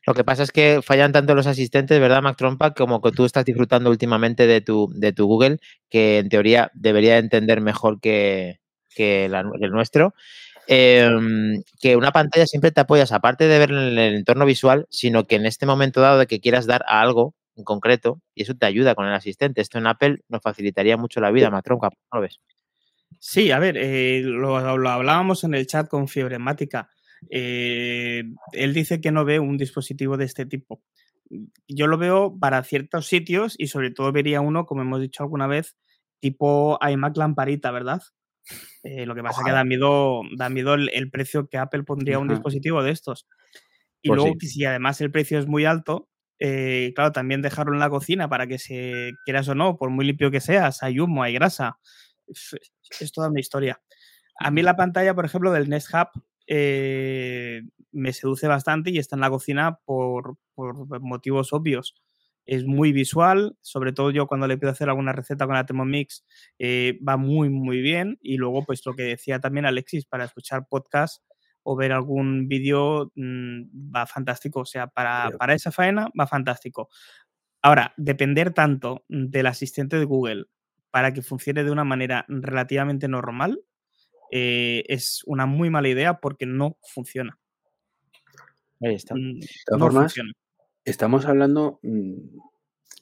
Lo 0.06 0.14
que 0.14 0.24
pasa 0.24 0.42
es 0.42 0.50
que 0.50 0.80
fallan 0.82 1.12
tanto 1.12 1.34
los 1.36 1.46
asistentes, 1.46 2.00
¿verdad, 2.00 2.22
Mac 2.22 2.36
Trompa? 2.36 2.72
Como 2.74 3.00
que 3.00 3.12
tú 3.12 3.24
estás 3.24 3.44
disfrutando 3.44 3.90
últimamente 3.90 4.46
de 4.46 4.60
tu, 4.60 4.90
de 4.94 5.12
tu 5.12 5.26
Google, 5.26 5.58
que 5.90 6.18
en 6.18 6.28
teoría 6.28 6.70
debería 6.74 7.18
entender 7.18 7.60
mejor 7.60 8.00
que, 8.00 8.60
que 8.94 9.28
la- 9.28 9.44
el 9.60 9.70
nuestro. 9.70 10.14
Em, 10.68 11.62
que 11.80 11.96
una 11.96 12.12
pantalla 12.12 12.46
siempre 12.46 12.72
te 12.72 12.80
apoyas, 12.80 13.12
aparte 13.12 13.48
de 13.48 13.58
ver 13.58 13.70
en 13.70 13.78
el 13.98 14.14
entorno 14.16 14.46
visual, 14.46 14.86
sino 14.90 15.24
que 15.26 15.36
en 15.36 15.46
este 15.46 15.66
momento 15.66 16.00
dado 16.00 16.18
de 16.18 16.26
que 16.26 16.40
quieras 16.40 16.66
dar 16.66 16.84
a 16.88 17.00
algo 17.02 17.34
en 17.56 17.64
concreto, 17.64 18.20
y 18.34 18.42
eso 18.42 18.54
te 18.54 18.66
ayuda 18.66 18.94
con 18.94 19.06
el 19.06 19.14
asistente. 19.14 19.60
Esto 19.62 19.78
en 19.78 19.86
Apple 19.88 20.20
nos 20.28 20.42
facilitaría 20.42 20.96
mucho 20.96 21.20
la 21.20 21.30
vida, 21.32 21.50
Mac 21.50 21.64
Trompa, 21.64 21.90
¿cómo 21.90 22.20
lo 22.22 22.22
ves? 22.22 22.40
Sí, 23.18 23.50
a 23.50 23.58
ver, 23.58 23.76
eh, 23.76 24.22
lo, 24.22 24.78
lo 24.78 24.88
hablábamos 24.90 25.44
en 25.44 25.54
el 25.54 25.66
chat 25.66 25.88
con 25.88 26.08
Fiebremática. 26.08 26.88
Eh, 27.30 28.24
él 28.52 28.74
dice 28.74 29.00
que 29.00 29.10
no 29.10 29.24
ve 29.24 29.40
un 29.40 29.56
dispositivo 29.56 30.16
de 30.16 30.24
este 30.24 30.46
tipo. 30.46 30.82
Yo 31.66 31.86
lo 31.86 31.98
veo 31.98 32.38
para 32.38 32.62
ciertos 32.64 33.06
sitios 33.06 33.54
y 33.58 33.66
sobre 33.66 33.90
todo 33.90 34.12
vería 34.12 34.40
uno, 34.40 34.66
como 34.66 34.82
hemos 34.82 35.00
dicho 35.00 35.22
alguna 35.22 35.46
vez, 35.46 35.76
tipo 36.20 36.78
iMac 36.80 37.16
lamparita, 37.16 37.70
¿verdad? 37.70 38.02
Eh, 38.82 39.04
lo 39.04 39.14
que 39.14 39.22
pasa 39.22 39.40
es 39.40 39.46
que 39.46 39.52
da 39.52 39.64
miedo, 39.64 40.22
da 40.36 40.48
miedo 40.48 40.74
el, 40.74 41.10
precio 41.10 41.48
que 41.48 41.58
Apple 41.58 41.82
pondría 41.82 42.16
a 42.16 42.20
un 42.20 42.28
dispositivo 42.28 42.82
de 42.82 42.92
estos. 42.92 43.26
Y 44.00 44.08
Pues 44.08 44.20
luego, 44.20 44.36
sí. 44.40 44.46
si 44.46 44.64
además 44.64 45.00
el 45.00 45.10
precio 45.10 45.38
es 45.38 45.46
muy 45.46 45.64
alto, 45.64 46.08
eh, 46.38 46.92
claro, 46.94 47.12
también 47.12 47.42
dejarlo 47.42 47.74
en 47.74 47.80
la 47.80 47.90
cocina 47.90 48.28
para 48.28 48.46
que 48.46 48.58
se, 48.58 49.12
quieras 49.24 49.48
o 49.48 49.54
no, 49.54 49.76
por 49.76 49.90
muy 49.90 50.06
limpio 50.06 50.30
que 50.30 50.40
seas, 50.40 50.82
hay 50.82 51.00
humo, 51.00 51.22
hay 51.22 51.34
grasa. 51.34 51.78
Es, 52.28 52.56
es 53.00 53.12
toda 53.12 53.28
una 53.28 53.40
historia. 53.40 53.80
A 54.38 54.50
mí 54.50 54.62
la 54.62 54.76
pantalla, 54.76 55.14
por 55.14 55.24
ejemplo, 55.24 55.52
del 55.52 55.68
Nest 55.68 55.88
Hub 55.92 56.22
eh, 56.46 57.62
me 57.92 58.12
seduce 58.12 58.48
bastante 58.48 58.90
y 58.90 58.98
está 58.98 59.16
en 59.16 59.20
la 59.20 59.30
cocina 59.30 59.78
por, 59.84 60.36
por 60.54 61.00
motivos 61.00 61.52
obvios. 61.52 61.94
Es 62.46 62.64
muy 62.64 62.92
visual, 62.92 63.58
sobre 63.60 63.92
todo 63.92 64.10
yo 64.10 64.26
cuando 64.26 64.46
le 64.46 64.56
pido 64.56 64.72
hacer 64.72 64.88
alguna 64.88 65.12
receta 65.12 65.44
con 65.44 65.54
la 65.54 65.66
Thermomix, 65.66 66.24
eh, 66.58 66.98
va 67.06 67.18
muy, 67.18 67.50
muy 67.50 67.82
bien. 67.82 68.18
Y 68.22 68.38
luego, 68.38 68.64
pues 68.64 68.80
lo 68.86 68.94
que 68.94 69.02
decía 69.02 69.40
también 69.40 69.66
Alexis, 69.66 70.06
para 70.06 70.24
escuchar 70.24 70.66
podcast 70.68 71.22
o 71.62 71.76
ver 71.76 71.92
algún 71.92 72.48
vídeo 72.48 73.12
mm, 73.16 73.94
va 73.94 74.06
fantástico. 74.06 74.60
O 74.60 74.64
sea, 74.64 74.86
para, 74.86 75.30
para 75.38 75.52
esa 75.54 75.70
faena 75.70 76.08
va 76.18 76.26
fantástico. 76.26 76.88
Ahora, 77.60 77.92
depender 77.98 78.54
tanto 78.54 79.04
del 79.08 79.46
asistente 79.46 79.98
de 79.98 80.06
Google 80.06 80.46
para 80.90 81.12
que 81.12 81.22
funcione 81.22 81.64
de 81.64 81.70
una 81.70 81.84
manera 81.84 82.24
relativamente 82.28 83.08
normal 83.08 83.62
eh, 84.30 84.84
es 84.88 85.22
una 85.26 85.46
muy 85.46 85.70
mala 85.70 85.88
idea 85.88 86.20
porque 86.20 86.46
no 86.46 86.76
funciona. 86.82 87.38
Ahí 88.80 88.94
está. 88.94 89.14
Mm, 89.14 89.40
todas 89.66 89.78
no 89.80 89.86
formas, 89.86 90.02
funciona. 90.04 90.32
Estamos 90.84 91.26
hablando 91.26 91.80
mm, 91.82 92.14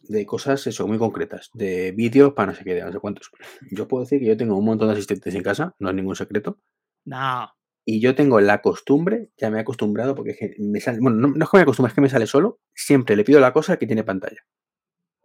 de 0.08 0.26
cosas 0.26 0.66
eso, 0.66 0.86
muy 0.86 0.98
concretas, 0.98 1.50
de 1.54 1.92
vídeos 1.92 2.32
para 2.32 2.52
no 2.52 2.58
sé 2.58 2.64
qué, 2.64 2.74
de 2.74 2.82
no 2.82 2.92
sé 2.92 2.98
cuántos. 2.98 3.30
Yo 3.70 3.88
puedo 3.88 4.04
decir 4.04 4.20
que 4.20 4.26
yo 4.26 4.36
tengo 4.36 4.56
un 4.56 4.64
montón 4.64 4.88
de 4.88 4.94
asistentes 4.94 5.34
en 5.34 5.42
casa, 5.42 5.74
no 5.78 5.90
es 5.90 5.94
ningún 5.94 6.16
secreto, 6.16 6.58
No, 7.04 7.50
y 7.88 8.00
yo 8.00 8.16
tengo 8.16 8.40
la 8.40 8.60
costumbre, 8.62 9.30
ya 9.36 9.48
me 9.48 9.58
he 9.58 9.60
acostumbrado, 9.60 10.16
porque 10.16 10.32
es 10.32 10.38
que 10.38 10.56
me 10.58 10.80
sale, 10.80 10.98
bueno, 11.00 11.18
no, 11.18 11.28
no 11.28 11.44
es 11.44 11.48
que 11.48 11.56
me 11.56 11.62
acostumbre, 11.62 11.90
es 11.90 11.94
que 11.94 12.00
me 12.00 12.08
sale 12.08 12.26
solo, 12.26 12.58
siempre 12.74 13.14
le 13.14 13.22
pido 13.22 13.38
la 13.38 13.52
cosa 13.52 13.78
que 13.78 13.86
tiene 13.86 14.02
pantalla. 14.02 14.44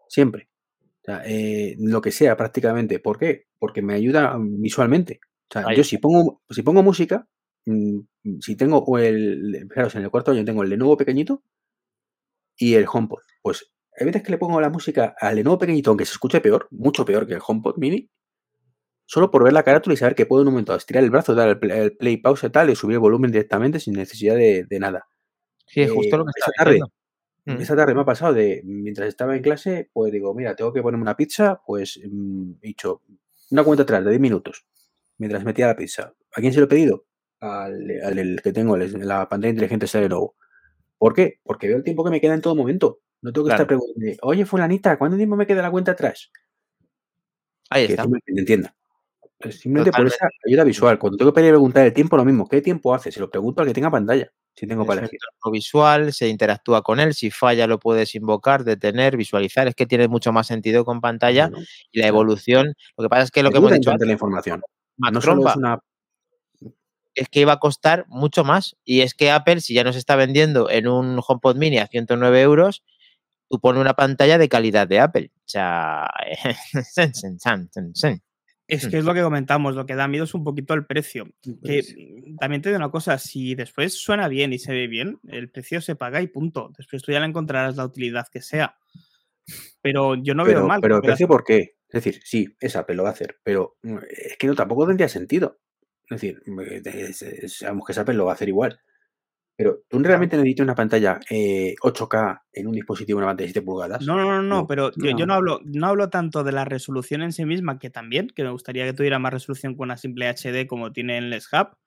Siempre. 0.08 0.50
O 1.03 1.05
sea, 1.05 1.23
eh, 1.25 1.75
lo 1.79 2.01
que 2.01 2.11
sea 2.11 2.37
prácticamente. 2.37 2.99
¿Por 2.99 3.17
qué? 3.19 3.45
Porque 3.59 3.81
me 3.81 3.93
ayuda 3.95 4.37
visualmente. 4.39 5.19
O 5.49 5.53
sea, 5.53 5.63
Ahí 5.63 5.75
yo 5.75 5.81
está. 5.81 5.89
si 5.89 5.97
pongo, 5.97 6.41
si 6.49 6.61
pongo 6.63 6.83
música, 6.83 7.27
mm, 7.65 7.99
si 8.41 8.55
tengo 8.55 8.79
o 8.79 8.97
el, 8.99 9.67
fijaros, 9.69 9.95
en 9.95 10.03
el 10.03 10.11
cuarto 10.11 10.33
yo 10.33 10.45
tengo 10.45 10.63
el 10.63 10.69
Lenovo 10.69 10.97
pequeñito 10.97 11.43
y 12.57 12.75
el 12.75 12.85
HomePod. 12.91 13.19
Pues 13.41 13.71
hay 13.99 14.05
veces 14.05 14.23
que 14.23 14.31
le 14.31 14.37
pongo 14.37 14.61
la 14.61 14.69
música 14.69 15.15
al 15.19 15.35
Lenovo 15.35 15.57
pequeñito, 15.59 15.91
aunque 15.91 16.05
se 16.05 16.13
escuche 16.13 16.41
peor, 16.41 16.67
mucho 16.71 17.05
peor 17.05 17.27
que 17.27 17.33
el 17.33 17.41
HomePod 17.45 17.77
mini, 17.77 18.09
solo 19.05 19.31
por 19.31 19.43
ver 19.43 19.53
la 19.53 19.63
carátula 19.63 19.93
y 19.93 19.97
saber 19.97 20.15
que 20.15 20.25
puedo 20.25 20.41
en 20.43 20.47
un 20.49 20.53
momento 20.55 20.75
estirar 20.75 21.03
el 21.03 21.11
brazo, 21.11 21.35
dar 21.35 21.49
el 21.49 21.59
play, 21.59 21.79
el 21.79 21.97
play 21.97 22.17
pause 22.17 22.49
tal 22.49 22.69
y 22.69 22.75
subir 22.75 22.95
el 22.95 22.99
volumen 23.01 23.31
directamente 23.31 23.79
sin 23.79 23.93
necesidad 23.95 24.35
de, 24.35 24.65
de 24.69 24.79
nada. 24.79 25.07
Sí, 25.67 25.87
justo 25.87 26.15
Eh, 26.15 26.19
lo 26.19 26.25
que 26.25 26.31
tarde, 26.57 26.71
diciendo. 26.73 26.93
Mm. 27.45 27.58
esta 27.62 27.75
tarde 27.75 27.95
me 27.95 28.01
ha 28.01 28.06
pasado 28.06 28.34
de, 28.34 28.62
mientras 28.63 29.08
estaba 29.08 29.36
en 29.36 29.41
clase, 29.41 29.89
pues 29.93 30.12
digo, 30.12 30.34
mira, 30.36 30.56
tengo 30.56 30.71
que 30.73 30.82
ponerme 30.82 31.01
una 31.01 31.17
pizza, 31.17 31.62
pues 31.65 31.99
mm, 32.08 32.51
he 32.62 32.67
dicho 32.67 33.01
una 33.49 33.63
cuenta 33.63 33.84
atrás 33.84 34.04
de 34.04 34.12
10 34.12 34.21
minutos, 34.21 34.65
mientras 35.17 35.43
metía 35.43 35.67
la 35.67 35.75
pizza. 35.75 36.13
¿A 36.36 36.41
quién 36.41 36.54
se 36.54 36.60
lo 36.60 36.65
he 36.65 36.69
pedido? 36.69 37.06
Al, 37.39 38.39
que 38.43 38.54
tengo, 38.54 38.75
el- 38.75 39.08
la 39.08 39.27
pantalla 39.27 39.49
inteligente 39.51 39.88
de 39.99 40.10
nuevo. 40.10 40.36
¿Por 40.99 41.13
qué? 41.15 41.39
Porque 41.43 41.67
veo 41.67 41.77
el 41.77 41.84
tiempo 41.84 42.04
que 42.04 42.12
me 42.12 42.21
queda 42.21 42.36
en 42.36 42.41
todo 42.41 42.56
momento. 42.56 42.99
No 43.23 43.34
tengo 43.34 43.45
que 43.45 43.49
Claro. 43.49 43.63
estar 43.63 43.67
preguntando, 43.67 44.17
oye, 44.21 44.45
fulanita, 44.45 44.97
¿cuánto 44.99 45.17
tiempo 45.17 45.36
me 45.36 45.47
queda 45.47 45.62
la 45.63 45.71
cuenta 45.71 45.93
atrás? 45.93 46.32
Ahí 47.69 47.88
Que 47.88 47.93
está. 47.93 48.04
simplemente 48.04 48.39
entienda. 48.39 48.75
Simplemente 49.49 49.91
por 49.91 50.06
esa 50.06 50.30
ayuda 50.45 50.63
visual. 50.63 50.99
Cuando 50.99 51.17
tengo 51.17 51.34
que 51.34 51.41
preguntar 51.41 51.86
el 51.86 51.93
tiempo, 51.93 52.15
lo 52.17 52.25
mismo. 52.25 52.47
¿Qué 52.47 52.62
tiempo 52.62 52.93
hace? 52.93 53.12
Se 53.12 53.19
lo 53.19 53.30
pregunto 53.30 53.62
al 53.62 53.67
que 53.67 53.73
tenga 53.73 53.89
pantalla, 53.89 54.32
si 54.55 54.67
tengo 54.67 54.83
entorno 54.83 55.51
visual, 55.51 56.13
se 56.13 56.27
interactúa 56.27 56.81
con 56.81 56.99
él, 56.99 57.13
si 57.13 57.31
falla 57.31 57.67
lo 57.67 57.79
puedes 57.79 58.13
invocar, 58.15 58.63
detener, 58.63 59.17
visualizar, 59.17 59.67
es 59.67 59.75
que 59.75 59.85
tiene 59.85 60.07
mucho 60.07 60.31
más 60.31 60.47
sentido 60.47 60.85
con 60.85 61.01
pantalla 61.01 61.47
Bueno, 61.49 61.65
y 61.91 61.99
la 61.99 62.07
evolución, 62.07 62.73
lo 62.97 63.03
que 63.03 63.09
pasa 63.09 63.23
es 63.23 63.31
que 63.31 63.43
lo 63.43 63.51
que 63.51 63.57
hemos 63.57 63.71
dicho 63.71 63.91
antes, 63.91 64.05
la 64.05 64.13
información. 64.13 64.61
Mac 64.97 65.13
No 65.13 65.21
solo 65.21 65.41
Trompa, 65.41 65.51
es 65.51 65.57
una 65.57 65.79
es 67.15 67.29
que 67.29 67.41
iba 67.41 67.53
a 67.53 67.59
costar 67.59 68.05
mucho 68.07 68.43
más 68.43 68.77
y 68.83 69.01
es 69.01 69.13
que 69.13 69.31
Apple, 69.31 69.61
si 69.61 69.73
ya 69.73 69.83
nos 69.83 69.95
está 69.95 70.15
vendiendo 70.15 70.69
en 70.69 70.87
un 70.87 71.19
HomePod 71.25 71.57
Mini 71.57 71.77
a 71.77 71.87
109 71.87 72.41
euros, 72.41 72.83
tú 73.49 73.59
pones 73.59 73.81
una 73.81 73.95
pantalla 73.95 74.37
de 74.37 74.49
calidad 74.49 74.87
de 74.87 74.99
Apple. 74.99 75.31
O 75.35 75.41
sea, 75.45 76.09
Es 78.71 78.88
Mm. 78.88 78.89
que 78.89 78.97
es 78.99 79.03
lo 79.05 79.13
que 79.13 79.21
comentamos, 79.21 79.75
lo 79.75 79.86
que 79.86 79.95
da 79.95 80.07
miedo 80.07 80.23
es 80.23 80.34
un 80.34 80.45
poquito 80.45 80.73
el 80.73 80.86
precio. 80.86 81.27
Que 81.63 81.84
mm, 81.84 82.38
también 82.38 82.62
te 82.62 82.69
digo 82.69 82.77
una 82.77 82.89
cosa, 82.89 83.17
si 83.17 83.53
después 83.53 83.93
suena 83.93 84.29
bien 84.29 84.53
y 84.53 84.60
se 84.60 84.71
ve 84.71 84.88
bien, 84.88 85.19
el 85.27 85.49
precio 85.49 85.81
se 85.81 85.95
paga 85.95 86.21
y 86.21 86.27
punto. 86.27 86.71
Después 86.77 87.01
tú 87.03 87.12
ya 87.12 87.19
le 87.19 87.25
encontrarás 87.25 87.75
la 87.75 87.84
utilidad 87.86 88.27
que 88.31 88.41
sea. 88.41 88.77
Pero 89.81 90.15
yo 90.15 90.34
no 90.36 90.45
veo 90.45 90.65
mal. 90.67 90.79
pero 90.81 90.95
el 90.95 91.01
las- 91.01 91.07
precio, 91.10 91.27
¿por 91.27 91.43
qué? 91.43 91.75
Es 91.89 92.03
decir, 92.03 92.21
sí, 92.23 92.55
es 92.62 92.75
Apple 92.77 92.95
lo 92.95 93.03
va 93.03 93.10
a 93.10 93.12
hacer, 93.12 93.38
pero 93.43 93.75
mm, 93.84 93.97
es 94.10 94.38
que 94.38 94.47
no 94.47 94.55
tampoco 94.55 94.88
tendría 94.88 95.10
sentido. 95.10 95.60
Es 96.10 96.21
decir, 96.21 96.41
eh, 96.62 96.81
es- 96.86 97.21
es- 97.21 97.57
sabemos 97.57 97.86
que 97.86 97.91
es 97.91 97.97
Apple 97.97 98.15
lo 98.15 98.25
va 98.25 98.31
a 98.31 98.36
hacer 98.36 98.47
igual. 98.47 98.79
Pero 99.62 99.84
tú 99.88 100.00
realmente 100.00 100.38
necesitas 100.38 100.63
una 100.63 100.74
pantalla 100.74 101.19
eh, 101.30 101.76
8K 101.84 102.41
en 102.52 102.65
un 102.65 102.74
dispositivo, 102.74 103.19
una 103.19 103.28
pantalla 103.28 103.45
de 103.45 103.54
7 103.54 103.63
pulgadas. 103.63 104.04
No, 104.04 104.15
no, 104.15 104.24
no, 104.24 104.41
no, 104.41 104.65
pero 104.65 104.89
yo, 104.95 105.15
yo 105.15 105.28
no. 105.28 105.36
hablo, 105.36 105.60
no 105.63 105.86
hablo 105.86 106.10
tanto 106.10 106.43
de 106.43 106.52
la 106.52 106.65
resolución 106.65 107.21
en 107.21 107.32
sí 107.32 107.45
misma, 107.45 107.78
que 107.78 107.91
también, 107.91 108.32
que 108.36 108.43
me 108.43 108.50
gustaría 108.50 108.86
que 108.86 108.93
tuviera 108.93 109.19
más 109.19 109.34
resolución 109.34 109.76
con 109.76 109.89
una 109.89 109.97
simple 109.97 110.28
HD 110.28 110.65
como 110.65 110.91
tiene 110.91 111.19
el 111.19 111.30
Les 111.30 111.47
Hub, 111.54 111.78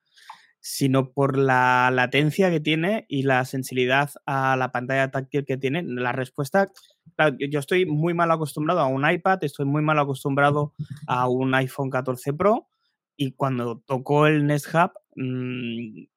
sino 0.61 1.11
por 1.11 1.37
la 1.37 1.91
latencia 1.93 2.49
que 2.49 2.61
tiene 2.61 3.07
y 3.09 3.25
la 3.25 3.45
sensibilidad 3.45 4.09
a 4.25 4.55
la 4.57 4.71
pantalla 4.71 5.11
táctil 5.11 5.45
que 5.45 5.57
tiene. 5.57 5.83
La 5.83 6.13
respuesta, 6.13 6.71
claro, 7.17 7.35
yo, 7.41 7.49
yo 7.51 7.59
estoy 7.59 7.87
muy 7.87 8.15
mal 8.15 8.31
acostumbrado 8.31 8.79
a 8.79 8.87
un 8.87 9.05
iPad, 9.05 9.43
estoy 9.43 9.67
muy 9.67 9.83
mal 9.83 9.99
acostumbrado 9.99 10.75
a 11.09 11.29
un 11.29 11.53
iPhone 11.57 11.91
14 11.91 12.35
Pro 12.35 12.69
y 13.17 13.33
cuando 13.33 13.83
tocó 13.85 14.29
el 14.29 14.47
Nest 14.47 14.73
Hub, 14.73 14.93
mm, 15.17 16.14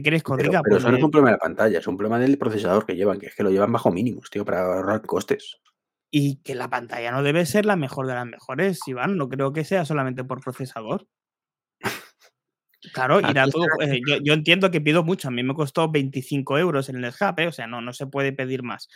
¿qué 0.00 0.02
que 0.02 0.14
os 0.16 0.22
Pero, 0.22 0.62
pero 0.62 0.76
eso 0.78 0.90
no 0.90 0.96
es 0.96 1.02
un 1.02 1.10
problema 1.10 1.30
de 1.30 1.36
la 1.36 1.40
pantalla, 1.40 1.78
es 1.78 1.86
un 1.86 1.96
problema 1.98 2.18
del 2.18 2.38
procesador 2.38 2.86
que 2.86 2.96
llevan, 2.96 3.18
que 3.18 3.26
es 3.26 3.34
que 3.34 3.42
lo 3.42 3.50
llevan 3.50 3.72
bajo 3.72 3.90
mínimos, 3.90 4.30
tío, 4.30 4.44
para 4.44 4.62
ahorrar 4.62 5.02
costes. 5.02 5.60
Y 6.10 6.36
que 6.42 6.54
la 6.54 6.70
pantalla 6.70 7.10
no 7.10 7.22
debe 7.22 7.44
ser 7.44 7.66
la 7.66 7.76
mejor 7.76 8.06
de 8.06 8.14
las 8.14 8.26
mejores, 8.26 8.80
Iván. 8.86 9.16
No 9.16 9.28
creo 9.28 9.52
que 9.52 9.64
sea 9.64 9.84
solamente 9.84 10.24
por 10.24 10.40
procesador. 10.40 11.06
Claro, 12.92 13.20
irá 13.20 13.46
todo. 13.46 13.66
eh, 13.80 14.00
yo, 14.06 14.16
yo 14.22 14.32
entiendo 14.32 14.70
que 14.70 14.80
pido 14.80 15.04
mucho. 15.04 15.28
A 15.28 15.30
mí 15.30 15.42
me 15.42 15.54
costó 15.54 15.90
25 15.90 16.58
euros 16.58 16.88
en 16.88 16.96
el 16.96 17.04
¿eh? 17.04 17.46
o 17.46 17.52
sea, 17.52 17.66
no, 17.66 17.80
no 17.80 17.92
se 17.92 18.06
puede 18.06 18.32
pedir 18.32 18.62
más. 18.62 18.88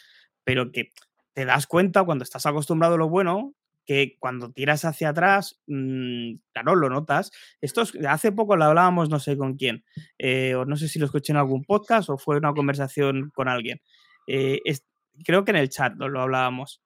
Pero 0.44 0.72
que 0.72 0.90
te 1.34 1.44
das 1.44 1.66
cuenta 1.66 2.04
cuando 2.04 2.24
estás 2.24 2.46
acostumbrado 2.46 2.96
a 2.96 2.98
lo 2.98 3.08
bueno, 3.08 3.54
que 3.86 4.16
cuando 4.18 4.50
tiras 4.52 4.84
hacia 4.84 5.10
atrás, 5.10 5.60
mm, 5.68 6.34
claro, 6.52 6.74
lo 6.76 6.90
notas. 6.90 7.30
Esto 7.60 7.82
es- 7.82 7.94
hace 8.06 8.32
poco 8.32 8.56
lo 8.56 8.64
hablábamos, 8.64 9.08
no 9.10 9.20
sé 9.20 9.36
con 9.36 9.54
quién, 9.56 9.84
eh, 10.18 10.54
o 10.56 10.64
no 10.64 10.76
sé 10.76 10.88
si 10.88 10.98
lo 10.98 11.06
escuché 11.06 11.32
en 11.32 11.38
algún 11.38 11.64
podcast 11.64 12.10
o 12.10 12.18
fue 12.18 12.36
una 12.36 12.52
conversación 12.52 13.30
con 13.34 13.48
alguien. 13.48 13.80
Eh, 14.26 14.60
es- 14.64 14.84
creo 15.24 15.44
que 15.44 15.52
en 15.52 15.58
el 15.58 15.68
chat 15.70 15.94
lo, 15.96 16.08
lo 16.08 16.20
hablábamos. 16.22 16.82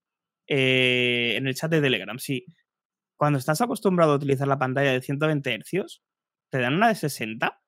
Eh, 0.46 1.34
en 1.36 1.46
el 1.46 1.54
chat 1.54 1.70
de 1.70 1.80
Telegram, 1.80 2.18
sí. 2.18 2.44
Cuando 3.16 3.38
estás 3.38 3.60
acostumbrado 3.60 4.12
a 4.12 4.16
utilizar 4.16 4.48
la 4.48 4.58
pantalla 4.58 4.92
de 4.92 5.00
120 5.02 5.54
Hz, 5.54 6.02
te 6.50 6.58
dan 6.58 6.74
una 6.74 6.88
de 6.88 6.94
60 6.96 7.60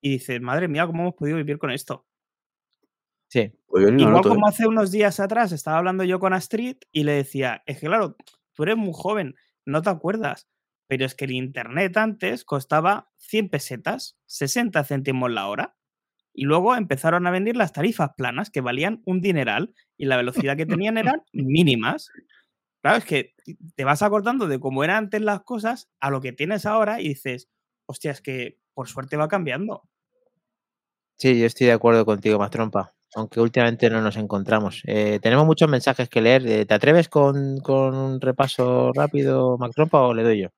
y 0.00 0.10
dices, 0.12 0.40
madre 0.40 0.68
mía, 0.68 0.86
¿cómo 0.86 1.02
hemos 1.02 1.14
podido 1.14 1.36
vivir 1.38 1.58
con 1.58 1.70
esto? 1.70 2.06
Sí, 3.28 3.52
Pues 3.66 3.82
lo 3.84 3.90
Igual 3.98 4.12
noto, 4.12 4.28
como 4.28 4.46
hace 4.46 4.66
unos 4.66 4.92
días 4.92 5.18
atrás 5.18 5.50
estaba 5.52 5.78
hablando 5.78 6.04
yo 6.04 6.20
con 6.20 6.32
Astrid 6.34 6.76
y 6.92 7.02
le 7.04 7.12
decía, 7.12 7.62
es 7.66 7.80
que 7.80 7.86
claro, 7.86 8.16
tú 8.54 8.62
eres 8.64 8.76
muy 8.76 8.92
joven, 8.94 9.34
no 9.66 9.82
te 9.82 9.90
acuerdas, 9.90 10.48
pero 10.86 11.04
es 11.04 11.14
que 11.14 11.24
el 11.24 11.32
internet 11.32 11.96
antes 11.96 12.44
costaba 12.44 13.10
100 13.16 13.48
pesetas, 13.48 14.18
60 14.26 14.84
céntimos 14.84 15.30
la 15.30 15.48
hora, 15.48 15.76
y 16.34 16.44
luego 16.44 16.74
empezaron 16.74 17.26
a 17.26 17.30
vender 17.30 17.56
las 17.56 17.72
tarifas 17.72 18.10
planas 18.16 18.50
que 18.50 18.60
valían 18.60 19.02
un 19.06 19.20
dineral 19.20 19.72
y 19.96 20.06
la 20.06 20.16
velocidad 20.16 20.56
que 20.56 20.66
tenían 20.86 20.98
eran 20.98 21.22
mínimas. 21.32 22.10
Claro, 22.82 22.98
es 22.98 23.04
que 23.04 23.34
te 23.76 23.84
vas 23.84 24.02
acordando 24.02 24.46
de 24.46 24.60
cómo 24.60 24.84
eran 24.84 25.04
antes 25.04 25.22
las 25.22 25.42
cosas 25.42 25.88
a 26.00 26.10
lo 26.10 26.20
que 26.20 26.32
tienes 26.32 26.66
ahora 26.66 27.00
y 27.00 27.08
dices, 27.08 27.48
hostia, 27.86 28.10
es 28.10 28.20
que 28.20 28.58
por 28.74 28.88
suerte 28.88 29.16
va 29.16 29.28
cambiando. 29.28 29.88
sí, 31.16 31.38
yo 31.38 31.46
estoy 31.46 31.68
de 31.68 31.72
acuerdo 31.72 32.04
contigo, 32.04 32.38
más 32.38 32.50
trompa. 32.50 32.94
Aunque 33.14 33.40
últimamente 33.40 33.88
no 33.90 34.00
nos 34.00 34.16
encontramos. 34.16 34.82
Eh, 34.86 35.18
tenemos 35.22 35.46
muchos 35.46 35.68
mensajes 35.68 36.08
que 36.08 36.20
leer. 36.20 36.46
Eh, 36.46 36.66
¿Te 36.66 36.74
atreves 36.74 37.08
con, 37.08 37.58
con 37.60 37.94
un 37.94 38.20
repaso 38.20 38.92
rápido, 38.94 39.56
Mac 39.58 39.72
Trompa, 39.74 40.00
o 40.00 40.14
le 40.14 40.22
doy 40.22 40.42
yo? 40.42 40.48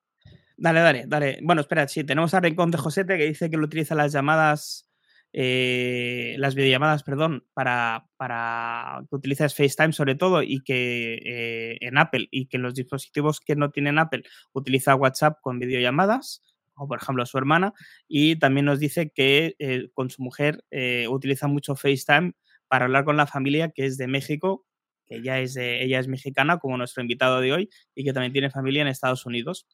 Dale, 0.57 0.79
dale, 0.79 1.03
dale. 1.07 1.39
Bueno, 1.43 1.61
espera, 1.61 1.87
sí, 1.87 2.03
tenemos 2.03 2.33
a 2.33 2.39
Rincón 2.39 2.71
de 2.71 2.77
Josete 2.79 3.17
que 3.17 3.25
dice 3.25 3.49
que 3.49 3.57
lo 3.57 3.65
utiliza 3.65 3.93
las 3.93 4.11
llamadas 4.11 4.87
eh, 5.33 6.35
las 6.39 6.55
videollamadas, 6.55 7.03
perdón, 7.03 7.45
para, 7.53 8.07
para 8.17 9.03
que 9.09 9.15
utilices 9.15 9.53
FaceTime 9.53 9.93
sobre 9.93 10.15
todo 10.15 10.41
y 10.41 10.63
que 10.63 11.19
eh, 11.23 11.77
en 11.81 11.97
Apple 11.97 12.27
y 12.31 12.47
que 12.47 12.57
en 12.57 12.63
los 12.63 12.73
dispositivos 12.73 13.39
que 13.41 13.55
no 13.55 13.69
tienen 13.69 13.99
Apple 13.99 14.23
utiliza 14.53 14.95
WhatsApp 14.95 15.37
con 15.41 15.59
videollamadas, 15.59 16.43
o 16.75 16.87
por 16.87 16.99
ejemplo 16.99 17.25
su 17.25 17.37
hermana, 17.37 17.73
y 18.07 18.37
también 18.37 18.65
nos 18.65 18.79
dice 18.79 19.11
que 19.13 19.55
con 19.93 20.09
su 20.09 20.23
mujer 20.23 20.63
utiliza 21.09 21.47
mucho 21.47 21.75
FaceTime 21.75 22.33
para 22.67 22.85
hablar 22.85 23.05
con 23.05 23.17
la 23.17 23.27
familia 23.27 23.69
que 23.69 23.85
es 23.85 23.97
de 23.97 24.07
México, 24.07 24.65
que 25.05 25.17
ella 25.17 25.39
es, 25.39 25.55
ella 25.55 25.99
es 25.99 26.07
mexicana 26.07 26.57
como 26.57 26.77
nuestro 26.77 27.01
invitado 27.01 27.41
de 27.41 27.53
hoy 27.53 27.69
y 27.95 28.03
que 28.03 28.13
también 28.13 28.33
tiene 28.33 28.49
familia 28.49 28.81
en 28.81 28.87
Estados 28.87 29.25
Unidos. 29.25 29.67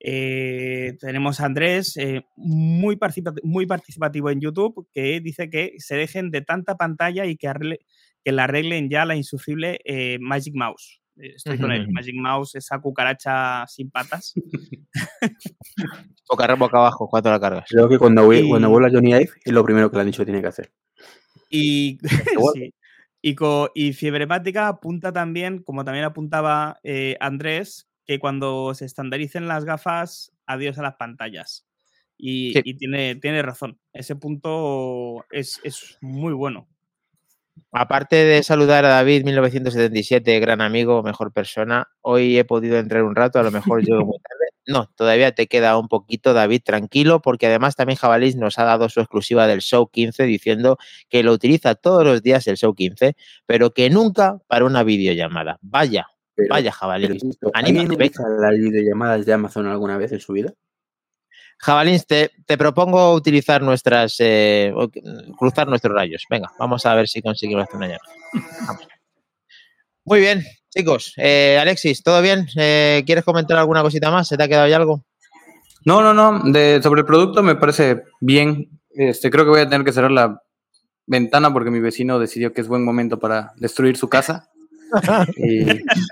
Eh, 0.00 0.96
tenemos 1.00 1.40
a 1.40 1.46
Andrés, 1.46 1.96
eh, 1.96 2.24
muy, 2.36 2.96
participativo, 2.96 3.46
muy 3.46 3.66
participativo 3.66 4.30
en 4.30 4.40
YouTube, 4.40 4.88
que 4.92 5.20
dice 5.20 5.50
que 5.50 5.74
se 5.78 5.96
dejen 5.96 6.30
de 6.30 6.42
tanta 6.42 6.76
pantalla 6.76 7.26
y 7.26 7.36
que, 7.36 7.48
arregle, 7.48 7.80
que 8.24 8.32
la 8.32 8.44
arreglen 8.44 8.90
ya 8.90 9.04
la 9.04 9.16
insufrible 9.16 9.80
eh, 9.84 10.18
Magic 10.20 10.54
Mouse. 10.54 11.00
Estoy 11.16 11.58
con 11.58 11.72
él. 11.72 11.88
Magic 11.92 12.14
Mouse, 12.14 12.54
esa 12.54 12.78
cucaracha 12.78 13.66
sin 13.66 13.90
patas. 13.90 14.34
boca, 16.28 16.54
boca 16.54 16.78
abajo 16.78 17.08
cuando 17.08 17.30
la 17.30 17.40
cargas. 17.40 17.64
Creo 17.68 17.88
que 17.88 17.98
cuando, 17.98 18.32
y... 18.32 18.48
cuando 18.48 18.70
vuelva 18.70 18.90
Johnny 18.92 19.10
Ive 19.10 19.30
es 19.44 19.52
lo 19.52 19.64
primero 19.64 19.90
que 19.90 19.96
le 19.96 20.02
han 20.02 20.06
dicho 20.06 20.22
que 20.22 20.26
tiene 20.26 20.42
que 20.42 20.48
hacer. 20.48 20.70
Y, 21.48 21.98
sí. 22.54 22.74
y, 23.22 23.36
y 23.74 23.92
Fiebremática 23.92 24.68
apunta 24.68 25.12
también, 25.12 25.62
como 25.62 25.84
también 25.84 26.04
apuntaba 26.04 26.80
Andrés, 27.20 27.88
que 28.06 28.18
cuando 28.18 28.74
se 28.74 28.86
estandaricen 28.86 29.48
las 29.48 29.64
gafas, 29.64 30.32
adiós 30.46 30.78
a 30.78 30.82
las 30.82 30.94
pantallas. 30.94 31.66
Y, 32.16 32.52
tiene, 32.74 33.14
tiene 33.14 33.42
razón. 33.42 33.78
Ese 33.92 34.16
punto 34.16 35.24
es, 35.30 35.60
muy 36.00 36.32
bueno. 36.32 36.66
Aparte 37.70 38.16
de 38.16 38.42
saludar 38.42 38.84
a 38.84 38.88
David 38.88 39.24
1977, 39.24 40.40
gran 40.40 40.60
amigo, 40.60 41.02
mejor 41.02 41.32
persona, 41.32 41.86
hoy 42.00 42.38
he 42.38 42.44
podido 42.44 42.78
entrar 42.78 43.04
un 43.04 43.14
rato, 43.14 43.38
a 43.38 43.42
lo 43.42 43.50
mejor 43.50 43.84
llego 43.84 44.04
muy 44.04 44.18
tarde. 44.28 44.47
No, 44.68 44.86
todavía 44.94 45.32
te 45.32 45.46
queda 45.46 45.78
un 45.78 45.88
poquito, 45.88 46.34
David, 46.34 46.60
tranquilo, 46.62 47.22
porque 47.22 47.46
además 47.46 47.74
también 47.74 47.96
Jabalís 47.96 48.36
nos 48.36 48.58
ha 48.58 48.64
dado 48.64 48.90
su 48.90 49.00
exclusiva 49.00 49.46
del 49.46 49.60
Show 49.62 49.88
15 49.88 50.24
diciendo 50.24 50.76
que 51.08 51.22
lo 51.22 51.32
utiliza 51.32 51.74
todos 51.74 52.04
los 52.04 52.22
días 52.22 52.46
el 52.48 52.58
Show 52.58 52.74
15, 52.74 53.16
pero 53.46 53.72
que 53.72 53.88
nunca 53.88 54.38
para 54.46 54.66
una 54.66 54.82
videollamada. 54.82 55.58
Vaya, 55.62 56.08
Vaya, 56.50 56.70
Jabalín. 56.70 57.18
¿Alguien 57.52 57.88
las 57.88 58.54
videollamadas 58.54 59.26
de 59.26 59.32
Amazon 59.32 59.66
alguna 59.66 59.96
vez 59.96 60.12
en 60.12 60.20
su 60.20 60.34
vida? 60.34 60.52
Jabalín, 61.58 62.00
te, 62.06 62.30
propongo 62.58 63.14
utilizar 63.14 63.62
nuestras. 63.62 64.16
Eh, 64.18 64.72
cruzar 65.36 65.66
nuestros 65.66 65.94
rayos. 65.94 66.24
Venga, 66.30 66.52
vamos 66.58 66.86
a 66.86 66.94
ver 66.94 67.08
si 67.08 67.22
conseguimos 67.22 67.64
hacer 67.64 67.76
una 67.76 67.86
llamada. 67.86 68.86
Muy 70.04 70.20
bien, 70.20 70.44
chicos. 70.70 71.14
Eh, 71.16 71.58
Alexis, 71.60 72.02
¿todo 72.02 72.20
bien? 72.22 72.46
Eh, 72.56 73.02
¿Quieres 73.06 73.24
comentar 73.24 73.58
alguna 73.58 73.82
cosita 73.82 74.10
más? 74.10 74.28
¿Se 74.28 74.36
te 74.36 74.42
ha 74.42 74.48
quedado 74.48 74.68
ya 74.68 74.76
algo? 74.76 75.04
No, 75.84 76.02
no, 76.02 76.14
no. 76.14 76.50
De, 76.50 76.80
sobre 76.82 77.00
el 77.00 77.06
producto 77.06 77.42
me 77.42 77.56
parece 77.56 78.02
bien. 78.20 78.80
Este, 78.90 79.30
creo 79.30 79.44
que 79.44 79.50
voy 79.50 79.60
a 79.60 79.68
tener 79.68 79.84
que 79.84 79.92
cerrar 79.92 80.10
la 80.10 80.42
ventana 81.06 81.52
porque 81.52 81.70
mi 81.70 81.80
vecino 81.80 82.18
decidió 82.18 82.52
que 82.52 82.60
es 82.60 82.68
buen 82.68 82.84
momento 82.84 83.18
para 83.18 83.52
destruir 83.56 83.96
su 83.96 84.08
casa 84.08 84.50
y 85.36 85.64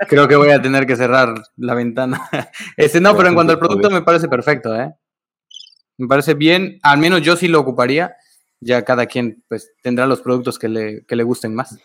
creo 0.08 0.26
que 0.28 0.36
voy 0.36 0.50
a 0.50 0.62
tener 0.62 0.86
que 0.86 0.96
cerrar 0.96 1.34
la 1.56 1.74
ventana. 1.74 2.20
Este, 2.76 3.00
no, 3.00 3.16
pero 3.16 3.28
en 3.28 3.34
cuanto 3.34 3.52
al 3.52 3.58
producto 3.58 3.90
me 3.90 4.02
parece 4.02 4.28
perfecto, 4.28 4.74
¿eh? 4.74 4.94
Me 5.98 6.08
parece 6.08 6.34
bien, 6.34 6.78
al 6.82 6.98
menos 6.98 7.22
yo 7.22 7.36
sí 7.36 7.48
lo 7.48 7.60
ocuparía. 7.60 8.14
Ya 8.60 8.82
cada 8.84 9.06
quien 9.06 9.44
pues 9.48 9.72
tendrá 9.82 10.06
los 10.06 10.22
productos 10.22 10.58
que 10.58 10.68
le, 10.68 11.04
que 11.06 11.16
le 11.16 11.22
gusten 11.22 11.54
más. 11.54 11.78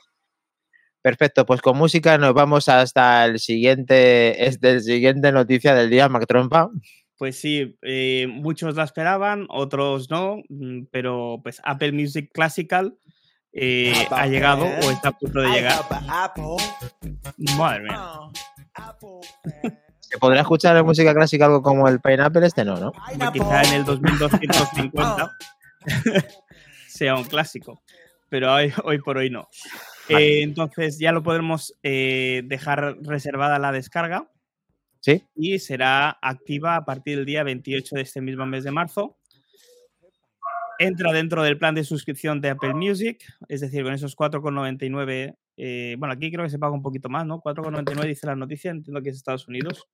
Perfecto, 1.02 1.46
pues 1.46 1.62
con 1.62 1.78
música 1.78 2.18
nos 2.18 2.34
vamos 2.34 2.70
hasta 2.70 3.26
el 3.26 3.40
siguiente, 3.40 4.46
es 4.46 4.60
del 4.60 4.82
siguiente 4.82 5.32
noticia 5.32 5.74
del 5.74 5.90
día, 5.90 6.10
Mac 6.10 6.28
Trompa. 6.28 6.70
Pues 7.18 7.40
sí, 7.40 7.78
eh, 7.82 8.28
muchos 8.30 8.76
la 8.76 8.84
esperaban, 8.84 9.48
otros 9.50 10.10
no, 10.10 10.38
mm, 10.50 10.84
pero 10.92 11.40
pues 11.42 11.62
Apple 11.64 11.92
Music 11.92 12.30
Classical 12.34 12.96
eh, 13.54 14.08
ha 14.12 14.28
llegado 14.28 14.66
o 14.66 14.92
está 14.92 15.10
a 15.10 15.12
punto 15.12 15.42
de 15.42 15.50
llegar. 15.50 15.82
Madre 17.58 17.84
mía. 17.84 18.20
¿Se 20.00 20.18
podrá 20.18 20.42
escuchar 20.42 20.78
en 20.78 20.86
música 20.86 21.14
clásica 21.14 21.46
algo 21.46 21.62
como 21.62 21.88
el 21.88 22.00
Pineapple? 22.00 22.46
Este 22.46 22.64
no, 22.64 22.78
¿no? 22.78 22.92
quizá 23.32 23.62
en 23.64 23.74
el 23.74 23.86
2250 23.86 25.32
sea 26.88 27.16
un 27.16 27.24
clásico, 27.24 27.82
pero 28.30 28.54
hoy, 28.54 28.74
hoy 28.84 29.00
por 29.00 29.18
hoy 29.18 29.30
no. 29.30 29.48
Eh, 30.20 30.42
entonces 30.42 31.00
ya 31.00 31.12
lo 31.12 31.24
podremos 31.24 31.78
eh, 31.84 32.44
dejar 32.46 32.98
reservada 33.02 33.60
la 33.60 33.72
descarga. 33.72 34.32
Sí. 35.00 35.24
Y 35.36 35.60
será 35.60 36.18
activa 36.22 36.76
a 36.76 36.86
partir 36.86 37.18
del 37.18 37.26
día 37.26 37.44
28 37.44 37.96
de 37.96 38.02
este 38.02 38.22
mismo 38.22 38.46
mes 38.46 38.64
de 38.64 38.72
marzo 38.72 39.18
entra 40.82 41.14
dentro 41.14 41.44
del 41.44 41.58
plan 41.58 41.76
de 41.76 41.84
suscripción 41.84 42.42
de 42.42 42.50
Apple 42.50 42.74
Music, 42.74 43.24
es 43.48 43.62
decir, 43.62 43.84
con 43.84 43.94
esos 43.94 44.18
4,99. 44.18 45.36
Eh, 45.58 45.96
bueno, 46.00 46.14
aquí 46.14 46.32
creo 46.32 46.44
que 46.44 46.50
se 46.50 46.60
paga 46.60 46.74
un 46.74 46.82
poquito 46.82 47.08
más, 47.08 47.26
¿no? 47.26 47.42
4,99 47.42 48.08
dice 48.08 48.26
la 48.26 48.36
noticia, 48.36 48.72
entiendo 48.72 49.02
que 49.02 49.10
es 49.10 49.18
Estados 49.18 49.48
Unidos. 49.48 49.88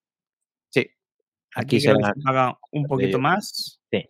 Sí. 0.69 0.89
Aquí, 1.56 1.82
se, 1.82 1.93
paga 2.23 2.58
un 2.71 2.86
poquito 2.86 3.19
más. 3.19 3.82
Sí. 3.91 4.10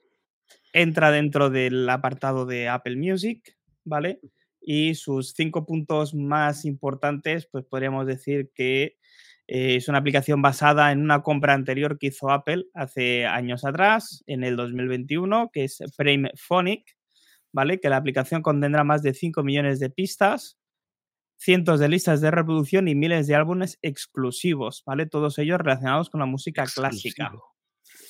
Entra 0.73 1.11
dentro 1.11 1.49
del 1.49 1.89
apartado 1.89 2.45
de 2.45 2.69
Apple 2.69 2.95
Music, 2.95 3.57
¿vale? 3.83 4.19
Y 4.69 4.95
sus 4.95 5.31
cinco 5.31 5.65
puntos 5.65 6.13
más 6.13 6.65
importantes, 6.65 7.47
pues 7.49 7.63
podríamos 7.63 8.05
decir 8.05 8.51
que 8.53 8.97
eh, 9.47 9.77
es 9.77 9.87
una 9.87 9.99
aplicación 9.99 10.41
basada 10.41 10.91
en 10.91 10.99
una 10.99 11.23
compra 11.23 11.53
anterior 11.53 11.97
que 11.97 12.07
hizo 12.07 12.29
Apple 12.29 12.65
hace 12.73 13.25
años 13.25 13.63
atrás, 13.63 14.25
en 14.27 14.43
el 14.43 14.57
2021, 14.57 15.51
que 15.53 15.63
es 15.63 15.81
Frame 15.95 16.31
Phonic, 16.35 16.83
¿vale? 17.53 17.79
Que 17.79 17.87
la 17.87 17.95
aplicación 17.95 18.41
contendrá 18.41 18.83
más 18.83 19.03
de 19.03 19.13
5 19.13 19.41
millones 19.41 19.79
de 19.79 19.89
pistas, 19.89 20.57
cientos 21.37 21.79
de 21.79 21.87
listas 21.87 22.19
de 22.19 22.29
reproducción 22.29 22.89
y 22.89 22.95
miles 22.95 23.25
de 23.27 23.35
álbumes 23.35 23.79
exclusivos, 23.81 24.83
¿vale? 24.85 25.05
Todos 25.05 25.39
ellos 25.39 25.59
relacionados 25.59 26.09
con 26.09 26.19
la 26.19 26.25
música 26.25 26.65
clásica. 26.65 27.31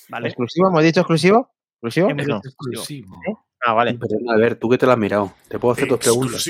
¿Vale? 0.08 0.26
¿Exclusivo? 0.26 0.70
¿Hemos 0.70 0.82
dicho 0.82 1.02
exclusivo? 1.02 1.54
¿Exclusivo? 1.80 2.10
exclusivo. 2.10 3.46
Ah, 3.64 3.72
vale. 3.72 3.98
a 4.28 4.36
ver, 4.36 4.54
tú 4.56 4.68
que 4.68 4.78
te 4.78 4.86
la 4.86 4.92
has 4.92 4.98
mirado, 4.98 5.34
te 5.48 5.58
puedo 5.58 5.72
hacer 5.72 5.88
tus 5.88 5.98
preguntas. 5.98 6.42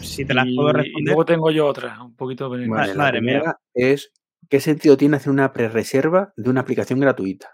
Si 0.00 0.24
te 0.24 0.34
las 0.34 0.46
puedo 0.54 0.72
responder. 0.72 1.02
Y 1.02 1.04
luego 1.04 1.24
tengo 1.24 1.50
yo 1.50 1.66
otra, 1.66 2.02
un 2.02 2.16
poquito. 2.16 2.50
Vale, 2.50 2.66
Madre 2.66 2.94
la 2.94 3.10
primera 3.10 3.60
es 3.72 4.12
¿qué 4.48 4.60
sentido 4.60 4.96
tiene 4.96 5.16
hacer 5.16 5.30
una 5.30 5.52
pre-reserva 5.52 6.32
de 6.36 6.50
una 6.50 6.60
aplicación 6.60 7.00
gratuita? 7.00 7.52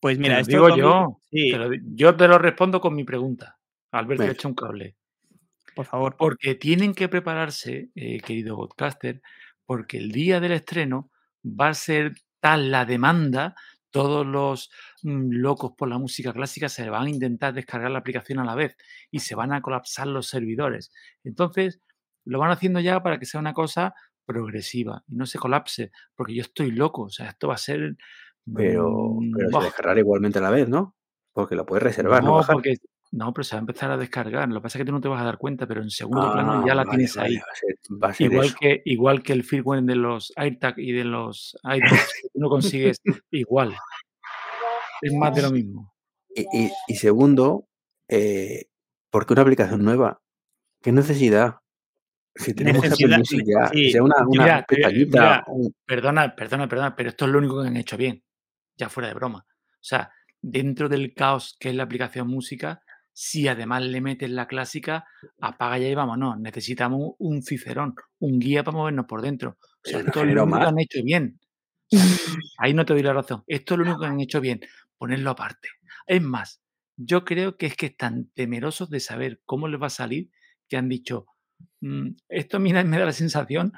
Pues 0.00 0.18
mira, 0.18 0.40
esto 0.40 0.52
digo 0.52 0.76
yo. 0.76 1.20
yo 1.94 2.16
te 2.16 2.28
lo 2.28 2.38
respondo 2.38 2.80
con 2.80 2.94
mi 2.94 3.04
pregunta. 3.04 3.58
Albert, 3.90 4.20
te 4.20 4.30
hecho 4.30 4.48
un 4.48 4.54
cable. 4.54 4.96
Por 5.74 5.86
favor. 5.86 6.16
Porque 6.16 6.54
tienen 6.54 6.94
que 6.94 7.08
prepararse, 7.08 7.90
eh, 7.94 8.20
querido 8.20 8.56
podcaster, 8.56 9.22
porque 9.64 9.98
el 9.98 10.12
día 10.12 10.40
del 10.40 10.52
estreno 10.52 11.10
va 11.44 11.68
a 11.68 11.74
ser 11.74 12.14
tal 12.40 12.70
la 12.70 12.84
demanda 12.84 13.54
todos 13.90 14.26
los 14.26 14.70
mm, 15.02 15.30
locos 15.30 15.72
por 15.76 15.88
la 15.88 15.98
música 15.98 16.32
clásica 16.32 16.68
se 16.68 16.88
van 16.90 17.06
a 17.06 17.10
intentar 17.10 17.54
descargar 17.54 17.90
la 17.90 17.98
aplicación 17.98 18.38
a 18.38 18.44
la 18.44 18.54
vez 18.54 18.76
y 19.10 19.20
se 19.20 19.34
van 19.34 19.52
a 19.52 19.62
colapsar 19.62 20.06
los 20.06 20.26
servidores. 20.26 20.92
Entonces, 21.24 21.80
lo 22.24 22.38
van 22.38 22.50
haciendo 22.50 22.80
ya 22.80 23.02
para 23.02 23.18
que 23.18 23.26
sea 23.26 23.40
una 23.40 23.54
cosa 23.54 23.94
progresiva 24.26 25.02
y 25.08 25.16
no 25.16 25.24
se 25.24 25.38
colapse, 25.38 25.90
porque 26.14 26.34
yo 26.34 26.42
estoy 26.42 26.70
loco, 26.70 27.04
o 27.04 27.10
sea, 27.10 27.28
esto 27.30 27.48
va 27.48 27.54
a 27.54 27.58
ser... 27.58 27.96
Pero, 28.54 29.18
pero 29.34 29.60
se 29.60 29.66
descargará 29.66 30.00
igualmente 30.00 30.38
a 30.38 30.42
la 30.42 30.50
vez, 30.50 30.68
¿no? 30.68 30.96
Porque 31.32 31.54
lo 31.54 31.66
puedes 31.66 31.82
reservar, 31.82 32.24
¿no? 32.24 32.40
Porque, 32.50 32.76
no, 33.10 33.32
pero 33.32 33.44
se 33.44 33.56
va 33.56 33.60
a 33.60 33.60
empezar 33.60 33.90
a 33.90 33.96
descargar. 33.96 34.48
Lo 34.48 34.56
que 34.56 34.62
pasa 34.62 34.78
es 34.78 34.80
que 34.82 34.86
tú 34.86 34.92
no 34.92 35.00
te 35.00 35.08
vas 35.08 35.20
a 35.20 35.24
dar 35.24 35.38
cuenta, 35.38 35.66
pero 35.66 35.82
en 35.82 35.90
segundo 35.90 36.30
plano 36.32 36.66
ya 36.66 36.74
la 36.74 36.82
ah, 36.82 36.90
tienes 36.90 37.16
ahí. 37.16 37.38
igual, 38.18 38.54
que, 38.54 38.82
igual 38.84 39.22
que 39.22 39.32
el 39.32 39.44
firmware 39.44 39.82
de 39.82 39.96
los 39.96 40.32
AirTag 40.36 40.78
y 40.78 40.92
de 40.92 41.04
los 41.04 41.56
iPods, 41.64 42.12
tú 42.32 42.40
no 42.40 42.48
consigues 42.48 43.00
igual. 43.30 43.74
Es 45.00 45.12
más 45.14 45.34
de 45.34 45.42
lo 45.42 45.50
mismo. 45.50 45.94
Y, 46.34 46.94
segundo, 46.96 47.68
eh, 48.08 48.66
¿por 49.10 49.26
qué 49.26 49.32
una 49.32 49.42
aplicación 49.42 49.82
nueva? 49.82 50.20
¿Qué 50.82 50.92
necesidad? 50.92 51.56
Si 52.34 52.54
tenemos 52.54 52.82
necesidad, 52.82 53.72
ya, 53.72 53.90
sea 53.90 54.02
una, 54.02 54.16
una 54.26 54.64
Perdona, 55.84 56.36
perdona, 56.36 56.68
perdona, 56.68 56.94
pero 56.94 57.08
esto 57.08 57.24
es 57.24 57.30
lo 57.32 57.38
único 57.38 57.60
que 57.60 57.68
han 57.68 57.76
hecho 57.76 57.96
bien. 57.96 58.22
Ya 58.76 58.88
fuera 58.88 59.08
de 59.08 59.14
broma. 59.14 59.44
O 59.48 59.80
sea, 59.80 60.12
dentro 60.40 60.88
del 60.88 61.14
caos 61.14 61.56
que 61.58 61.70
es 61.70 61.74
la 61.74 61.82
aplicación 61.82 62.28
música, 62.28 62.82
si 63.20 63.48
además 63.48 63.82
le 63.82 64.00
metes 64.00 64.30
la 64.30 64.46
clásica, 64.46 65.04
apaga 65.40 65.78
ya 65.78 65.88
y 65.88 65.94
vámonos. 65.94 66.38
Necesitamos 66.38 67.14
un 67.18 67.42
cicerón, 67.42 67.94
un 68.20 68.38
guía 68.38 68.62
para 68.64 68.76
movernos 68.76 69.06
por 69.06 69.22
dentro. 69.22 69.58
O 69.84 69.88
sea, 69.88 70.00
esto 70.00 70.20
es 70.22 70.26
lo 70.28 70.44
único 70.44 70.60
que 70.60 70.66
han 70.68 70.78
hecho 70.78 71.02
bien. 71.02 71.40
Ahí 72.58 72.74
no 72.74 72.84
te 72.84 72.92
doy 72.94 73.02
la 73.02 73.12
razón. 73.12 73.44
Esto 73.46 73.74
es 73.74 73.78
lo 73.78 73.84
único 73.84 74.00
que 74.00 74.06
han 74.06 74.20
hecho 74.20 74.40
bien 74.40 74.60
ponerlo 74.98 75.30
aparte. 75.30 75.68
Es 76.06 76.22
más, 76.22 76.60
Yo 77.00 77.24
creo 77.24 77.56
que 77.56 77.66
es 77.66 77.76
que 77.76 77.86
están 77.86 78.28
temerosos 78.34 78.90
de 78.90 78.98
saber 79.00 79.40
cómo 79.44 79.68
les 79.68 79.80
va 79.80 79.86
a 79.86 79.90
salir 79.90 80.30
que 80.68 80.76
han 80.76 80.88
dicho, 80.88 81.26
"Mm, 81.80 82.10
esto 82.28 82.58
mira, 82.60 82.82
me 82.84 82.98
da 82.98 83.04
la 83.06 83.12
sensación, 83.12 83.72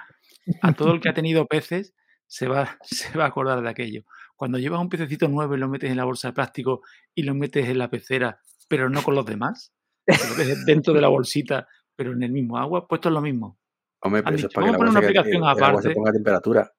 a 0.62 0.72
todo 0.74 0.94
el 0.94 1.00
que 1.00 1.08
ha 1.08 1.14
tenido 1.22 1.46
peces 1.46 1.94
se 2.26 2.48
va, 2.48 2.78
se 2.82 3.16
va 3.18 3.24
a 3.24 3.28
acordar 3.28 3.62
de 3.62 3.68
aquello. 3.70 4.04
Cuando 4.36 4.58
llevas 4.58 4.80
un 4.80 4.88
pececito 4.88 5.28
nuevo 5.28 5.54
y 5.54 5.58
lo 5.58 5.68
metes 5.68 5.90
en 5.90 5.96
la 5.98 6.04
bolsa 6.04 6.28
de 6.28 6.34
plástico 6.34 6.82
y 7.14 7.22
lo 7.24 7.34
metes 7.34 7.68
en 7.68 7.78
la 7.78 7.90
pecera, 7.90 8.40
pero 8.70 8.88
no 8.88 9.02
con 9.02 9.16
los 9.16 9.26
demás, 9.26 9.74
que 10.06 10.54
dentro 10.64 10.94
de 10.94 11.00
la 11.00 11.08
bolsita, 11.08 11.66
pero 11.96 12.12
en 12.12 12.22
el 12.22 12.30
mismo 12.30 12.56
agua, 12.56 12.86
pues 12.86 13.00
esto 13.00 13.08
es 13.08 13.14
lo 13.14 13.20
mismo. 13.20 13.58
Hombre, 14.00 14.22
pero 14.22 14.36
eso 14.36 14.46
es 14.46 14.50
dicho, 14.50 14.60
para 14.60 14.72
que, 14.72 14.78
una 14.78 15.00
que 15.00 15.06
aplicación 15.06 15.36
el 15.42 15.42
agua 15.42 15.54
se 15.56 15.64
aparte. 15.64 15.90
ponga 15.90 16.10
a 16.10 16.12
temperatura. 16.12 16.72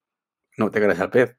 No 0.58 0.72
te 0.72 0.80
creas 0.82 1.00
al 1.02 1.10
pez. 1.10 1.36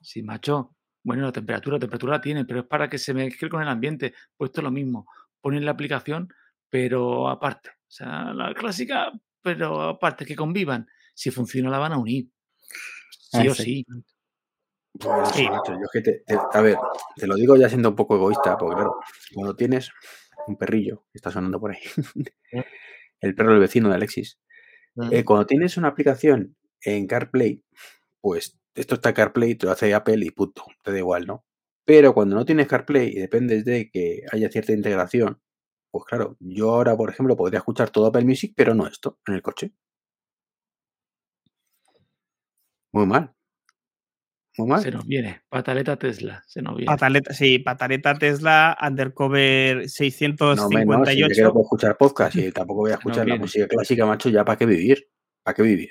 Sí, 0.00 0.22
macho. 0.22 0.76
Bueno, 1.02 1.24
la 1.24 1.32
temperatura, 1.32 1.76
la 1.76 1.80
temperatura 1.80 2.14
la 2.14 2.20
tiene, 2.20 2.44
pero 2.44 2.60
es 2.60 2.66
para 2.66 2.88
que 2.88 2.98
se 2.98 3.12
mezcle 3.12 3.48
con 3.48 3.62
el 3.62 3.68
ambiente. 3.68 4.14
Pues 4.36 4.50
esto 4.50 4.60
es 4.60 4.64
lo 4.64 4.70
mismo. 4.70 5.06
Ponen 5.40 5.64
la 5.64 5.72
aplicación, 5.72 6.32
pero 6.68 7.28
aparte. 7.28 7.70
O 7.70 7.90
sea, 7.90 8.32
la 8.32 8.54
clásica, 8.54 9.12
pero 9.42 9.82
aparte, 9.82 10.24
que 10.24 10.36
convivan. 10.36 10.86
Si 11.14 11.30
funciona, 11.30 11.68
la 11.68 11.78
van 11.78 11.92
a 11.92 11.98
unir. 11.98 12.30
Sí 13.10 13.48
o 13.48 13.54
sí. 13.54 13.84
Sí. 15.32 15.48
macho, 15.48 15.72
yo 15.72 15.80
es 15.84 15.90
que 15.92 16.00
te- 16.02 16.22
te- 16.26 16.38
a 16.52 16.60
ver, 16.60 16.76
te 17.16 17.26
lo 17.26 17.34
digo 17.36 17.56
ya 17.56 17.68
siendo 17.68 17.90
un 17.90 17.96
poco 17.96 18.16
egoísta, 18.16 18.58
porque 18.58 18.74
claro, 18.76 18.96
cuando 19.34 19.54
tienes 19.56 19.90
un 20.46 20.56
perrillo 20.56 21.04
que 21.12 21.18
está 21.18 21.30
sonando 21.30 21.60
por 21.60 21.70
ahí, 21.72 21.78
el 23.20 23.34
perro 23.34 23.52
del 23.52 23.60
vecino 23.60 23.88
de 23.88 23.94
Alexis, 23.94 24.38
Mm. 24.96 25.12
eh, 25.12 25.24
cuando 25.24 25.46
tienes 25.46 25.76
una 25.76 25.86
aplicación 25.88 26.56
en 26.82 27.06
CarPlay, 27.06 27.62
pues 28.20 28.58
esto 28.74 28.96
está 28.96 29.14
CarPlay, 29.14 29.54
te 29.54 29.66
lo 29.66 29.72
hace 29.72 29.94
Apple 29.94 30.18
y 30.26 30.30
punto, 30.32 30.64
te 30.82 30.90
da 30.90 30.98
igual, 30.98 31.26
¿no? 31.26 31.44
Pero 31.84 32.12
cuando 32.12 32.34
no 32.34 32.44
tienes 32.44 32.66
CarPlay 32.66 33.08
y 33.08 33.14
dependes 33.20 33.64
de 33.64 33.88
que 33.90 34.22
haya 34.32 34.50
cierta 34.50 34.72
integración, 34.72 35.40
pues 35.92 36.04
claro, 36.06 36.36
yo 36.40 36.70
ahora, 36.72 36.96
por 36.96 37.08
ejemplo, 37.10 37.36
podría 37.36 37.58
escuchar 37.58 37.90
todo 37.90 38.06
Apple 38.06 38.24
Music, 38.24 38.52
pero 38.56 38.74
no 38.74 38.86
esto, 38.88 39.20
en 39.28 39.34
el 39.34 39.42
coche. 39.42 39.72
Muy 42.92 43.06
mal. 43.06 43.34
Muy 44.60 44.68
mal. 44.68 44.82
Se 44.82 44.90
nos 44.90 45.06
viene. 45.06 45.40
Pataleta 45.48 45.96
Tesla. 45.96 46.42
Se 46.46 46.60
nos 46.62 46.76
viene. 46.76 46.86
Pataleta, 46.86 47.32
sí, 47.34 47.58
pataleta 47.58 48.14
Tesla, 48.14 48.76
Undercover 48.80 49.76
No, 49.76 49.82
hombre, 49.82 50.84
no, 50.84 51.04
658. 51.04 51.10
si 51.10 51.18
yo 51.18 51.28
quiero 51.28 51.62
escuchar 51.62 51.96
podcast 51.96 52.36
y 52.36 52.52
tampoco 52.52 52.80
voy 52.80 52.90
a 52.90 52.94
No 52.94 52.98
escuchar 52.98 53.18
la 53.20 53.24
viene. 53.24 53.38
música 53.40 53.66
clásica, 53.66 54.06
macho, 54.06 54.28
ya 54.28 54.44
para 54.44 54.58
qué 54.58 54.66
vivir. 54.66 55.08
¿Para 55.42 55.54
qué 55.54 55.62
vivir? 55.62 55.90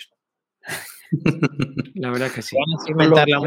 La 1.95 2.11
verdad 2.11 2.27
es 2.27 2.33
que 2.33 2.41
sí. 2.41 2.55
Van 2.55 2.79
a 2.87 2.91
inventar 2.91 3.27
la 3.27 3.37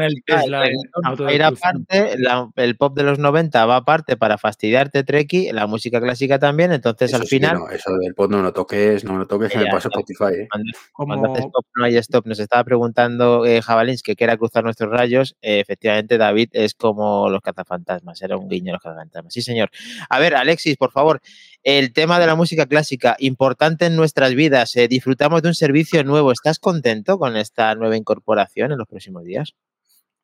el 1.31 1.41
aparte, 1.41 2.17
la- 2.17 2.49
pop 2.77 2.95
de 2.97 3.03
los 3.03 3.19
90 3.19 3.65
va 3.65 3.77
aparte 3.77 4.17
para 4.17 4.37
fastidiarte, 4.37 5.03
Treki, 5.03 5.51
la 5.51 5.67
música 5.67 6.01
clásica 6.01 6.39
también, 6.39 6.71
entonces 6.71 7.09
Eso 7.11 7.17
al 7.21 7.23
sí 7.23 7.35
final, 7.37 7.59
no, 7.59 7.69
eso 7.69 7.93
del 7.97 8.13
pod 8.13 8.29
no 8.31 8.41
lo 8.41 8.51
toques, 8.53 9.03
no 9.03 9.17
lo 9.17 9.27
toques, 9.27 9.51
que 9.51 9.59
Ya 9.59 9.65
me 9.65 9.71
pasa. 9.71 9.89
Spotify, 9.89 10.41
¿eh? 10.41 10.47
cuando, 10.51 10.71
cuando 10.93 11.25
haces 11.31 11.45
Como, 11.45 11.47
stop 11.49 11.65
no 11.75 11.85
hay 11.85 11.97
stop, 11.97 12.25
nos 12.27 12.39
estaba 12.39 12.63
preguntando 12.63 13.45
eh, 13.45 13.61
Jabalins 13.61 14.03
que 14.03 14.15
quiera 14.15 14.37
cruzar 14.37 14.63
nuestros 14.63 14.89
rayos, 14.91 15.35
eh, 15.41 15.59
efectivamente 15.59 16.17
David 16.17 16.49
es 16.53 16.73
como 16.73 17.29
los 17.29 17.41
cazafantasmas, 17.41 18.21
era 18.21 18.37
un 18.37 18.49
guiño 18.49 18.73
los 18.73 18.81
cazafantasmas, 18.81 19.33
sí 19.33 19.41
señor. 19.41 19.69
A 20.09 20.19
ver, 20.19 20.35
Alexis, 20.35 20.77
por 20.77 20.91
favor, 20.91 21.21
el 21.63 21.93
tema 21.93 22.19
de 22.19 22.27
la 22.27 22.35
música 22.35 22.65
clásica, 22.65 23.15
importante 23.19 23.85
en 23.85 23.95
nuestras 23.95 24.35
vidas, 24.35 24.75
eh, 24.75 24.87
disfrutamos 24.87 25.41
de 25.41 25.49
un 25.49 25.55
servicio 25.55 26.03
nuevo, 26.03 26.31
¿estás 26.31 26.59
contento 26.59 27.17
con 27.17 27.37
esta 27.37 27.73
nueva 27.75 27.97
incorporación 27.97 28.71
en 28.71 28.77
los 28.77 28.87
próximos 28.87 29.23
días? 29.23 29.53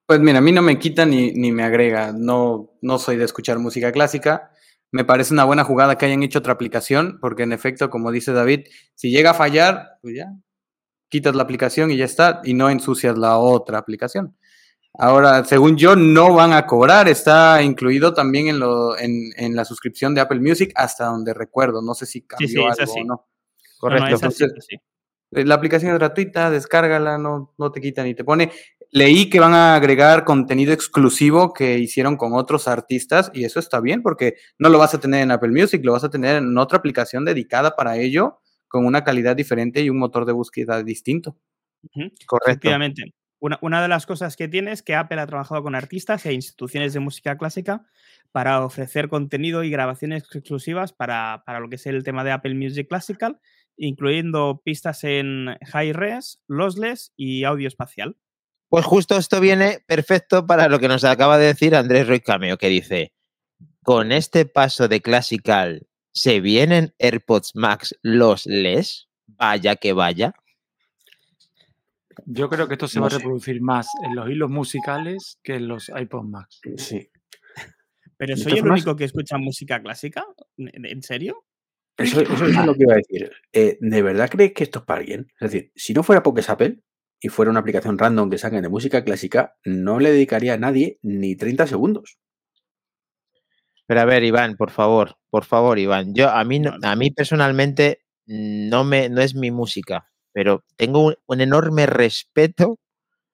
Pues 0.05 0.19
mira, 0.19 0.39
a 0.39 0.41
mí 0.41 0.51
no 0.51 0.61
me 0.61 0.79
quita 0.79 1.05
ni, 1.05 1.31
ni 1.33 1.51
me 1.51 1.63
agrega. 1.63 2.11
No, 2.11 2.71
no 2.81 2.97
soy 2.97 3.15
de 3.15 3.25
escuchar 3.25 3.59
música 3.59 3.91
clásica. 3.91 4.51
Me 4.91 5.05
parece 5.05 5.33
una 5.33 5.43
buena 5.45 5.63
jugada 5.63 5.97
que 5.97 6.07
hayan 6.07 6.23
hecho 6.23 6.39
otra 6.39 6.53
aplicación, 6.53 7.19
porque 7.21 7.43
en 7.43 7.53
efecto, 7.53 7.91
como 7.91 8.11
dice 8.11 8.33
David, 8.33 8.61
si 8.95 9.11
llega 9.11 9.31
a 9.31 9.35
fallar, 9.35 9.99
pues 10.01 10.15
ya, 10.15 10.33
quitas 11.09 11.35
la 11.35 11.43
aplicación 11.43 11.91
y 11.91 11.97
ya 11.97 12.05
está, 12.05 12.41
y 12.43 12.55
no 12.55 12.69
ensucias 12.71 13.17
la 13.17 13.37
otra 13.37 13.77
aplicación. 13.77 14.35
Ahora, 14.99 15.45
según 15.45 15.77
yo, 15.77 15.95
no 15.95 16.33
van 16.33 16.51
a 16.51 16.65
cobrar, 16.65 17.07
está 17.07 17.63
incluido 17.63 18.13
también 18.13 18.49
en, 18.49 18.59
lo, 18.59 18.97
en, 18.97 19.31
en 19.37 19.55
la 19.55 19.63
suscripción 19.63 20.13
de 20.13 20.21
Apple 20.21 20.41
Music, 20.41 20.71
hasta 20.75 21.05
donde 21.05 21.33
recuerdo. 21.33 21.81
No 21.81 21.93
sé 21.93 22.05
si 22.05 22.21
cambió 22.21 22.47
sí, 22.47 22.57
algo 22.57 22.69
así. 22.69 22.99
o 22.99 23.03
no. 23.03 23.05
no, 23.05 23.15
no, 23.15 23.25
Correcto. 23.79 24.27
así, 24.27 24.43
entonces-. 24.43 24.67
Eh, 25.31 25.45
La 25.45 25.55
aplicación 25.55 25.91
es 25.93 25.99
gratuita, 25.99 26.49
descárgala, 26.49 27.17
no, 27.17 27.53
no 27.57 27.71
te 27.71 27.79
quita 27.79 28.03
ni 28.03 28.13
te 28.13 28.23
pone. 28.23 28.51
Leí 28.91 29.29
que 29.29 29.39
van 29.39 29.53
a 29.53 29.75
agregar 29.75 30.25
contenido 30.25 30.73
exclusivo 30.73 31.53
que 31.53 31.77
hicieron 31.77 32.17
con 32.17 32.33
otros 32.33 32.67
artistas 32.67 33.29
y 33.33 33.45
eso 33.45 33.59
está 33.59 33.79
bien 33.79 34.01
porque 34.01 34.35
no 34.57 34.69
lo 34.69 34.79
vas 34.79 34.95
a 34.95 34.99
tener 34.99 35.21
en 35.21 35.31
Apple 35.31 35.51
Music, 35.51 35.81
lo 35.85 35.93
vas 35.93 36.03
a 36.03 36.09
tener 36.09 36.37
en 36.37 36.57
otra 36.57 36.79
aplicación 36.79 37.23
dedicada 37.23 37.75
para 37.75 37.97
ello, 37.97 38.39
con 38.67 38.85
una 38.85 39.03
calidad 39.03 39.35
diferente 39.35 39.81
y 39.81 39.89
un 39.89 39.99
motor 39.99 40.25
de 40.25 40.33
búsqueda 40.33 40.81
distinto. 40.83 41.37
Correcto. 42.25 42.49
Efectivamente. 42.49 43.13
Una, 43.39 43.81
de 43.81 43.87
las 43.87 44.05
cosas 44.05 44.35
que 44.35 44.49
tiene 44.49 44.73
es 44.73 44.83
que 44.83 44.95
Apple 44.95 45.19
ha 45.19 45.27
trabajado 45.27 45.63
con 45.63 45.73
artistas 45.73 46.25
e 46.25 46.33
instituciones 46.33 46.93
de 46.93 46.99
música 46.99 47.37
clásica 47.37 47.85
para 48.33 48.63
ofrecer 48.65 49.07
contenido 49.07 49.63
y 49.63 49.69
grabaciones 49.69 50.23
exclusivas 50.23 50.91
para, 50.91 51.43
para 51.45 51.61
lo 51.61 51.69
que 51.69 51.75
es 51.75 51.85
el 51.85 52.03
tema 52.03 52.23
de 52.23 52.31
Apple 52.31 52.55
Music 52.55 52.89
Classical, 52.89 53.39
incluyendo 53.77 54.61
pistas 54.63 55.03
en 55.05 55.57
high 55.71 55.93
res, 55.93 56.41
lossless 56.47 57.13
y 57.15 57.45
audio 57.45 57.69
espacial. 57.69 58.17
Pues 58.67 58.85
justo 58.85 59.17
esto 59.17 59.39
viene 59.39 59.79
perfecto 59.87 60.45
para 60.45 60.67
lo 60.67 60.79
que 60.79 60.87
nos 60.87 61.03
acaba 61.03 61.37
de 61.37 61.47
decir 61.47 61.75
Andrés 61.75 62.07
Roy 62.07 62.19
Cameo, 62.19 62.57
que 62.57 62.67
dice, 62.67 63.13
con 63.83 64.11
este 64.11 64.45
paso 64.45 64.87
de 64.87 65.01
Classical, 65.01 65.87
¿se 66.13 66.39
vienen 66.41 66.93
AirPods 66.99 67.55
Max 67.55 67.97
los 68.03 68.45
les? 68.45 69.07
Vaya 69.25 69.75
que 69.77 69.93
vaya. 69.93 70.33
Yo 72.25 72.49
creo 72.49 72.67
que 72.67 72.73
esto 72.75 72.87
se 72.87 72.99
No 72.99 73.03
va 73.03 73.07
a 73.07 73.17
reproducir 73.17 73.61
más 73.61 73.87
en 74.03 74.15
los 74.15 74.29
hilos 74.29 74.49
musicales 74.49 75.39
que 75.43 75.55
en 75.55 75.67
los 75.67 75.89
iPod 75.89 76.23
Max. 76.23 76.61
Sí. 76.77 77.09
Pero 78.17 78.35
¿soy 78.37 78.53
el 78.53 78.59
formas- 78.59 78.79
único 78.81 78.95
que 78.95 79.05
escucha 79.05 79.37
música 79.37 79.81
clásica? 79.81 80.25
¿En 80.57 81.01
serio? 81.03 81.45
Eso, 81.97 82.21
eso 82.21 82.45
es 82.45 82.65
lo 82.65 82.73
que 82.75 82.83
iba 82.83 82.93
a 82.93 82.97
decir. 82.97 83.31
Eh, 83.53 83.77
¿De 83.81 84.01
verdad 84.01 84.29
creéis 84.29 84.53
que 84.53 84.63
esto 84.63 84.79
es 84.79 84.85
para 84.85 84.99
alguien? 85.01 85.27
Es 85.39 85.51
decir, 85.51 85.71
si 85.75 85.93
no 85.93 86.03
fuera 86.03 86.23
porque 86.23 86.41
es 86.41 86.49
Apple 86.49 86.79
y 87.21 87.27
fuera 87.29 87.51
una 87.51 87.59
aplicación 87.59 87.97
random 87.97 88.29
que 88.29 88.37
saquen 88.37 88.61
de 88.61 88.69
música 88.69 89.03
clásica, 89.03 89.57
no 89.65 89.99
le 89.99 90.11
dedicaría 90.11 90.53
a 90.53 90.57
nadie 90.57 90.99
ni 91.01 91.35
30 91.35 91.67
segundos. 91.67 92.17
Pero 93.85 94.01
a 94.01 94.05
ver, 94.05 94.23
Iván, 94.23 94.55
por 94.55 94.69
favor, 94.71 95.17
por 95.29 95.45
favor, 95.45 95.79
Iván. 95.79 96.13
Yo 96.13 96.29
a 96.29 96.43
mí, 96.43 96.61
a 96.83 96.95
mí 96.95 97.11
personalmente 97.11 98.05
no 98.27 98.83
me, 98.83 99.09
no 99.09 99.21
es 99.21 99.33
mi 99.35 99.49
música, 99.51 100.09
pero 100.33 100.63
tengo 100.75 101.05
un, 101.07 101.15
un 101.27 101.41
enorme 101.41 101.85
respeto 101.85 102.77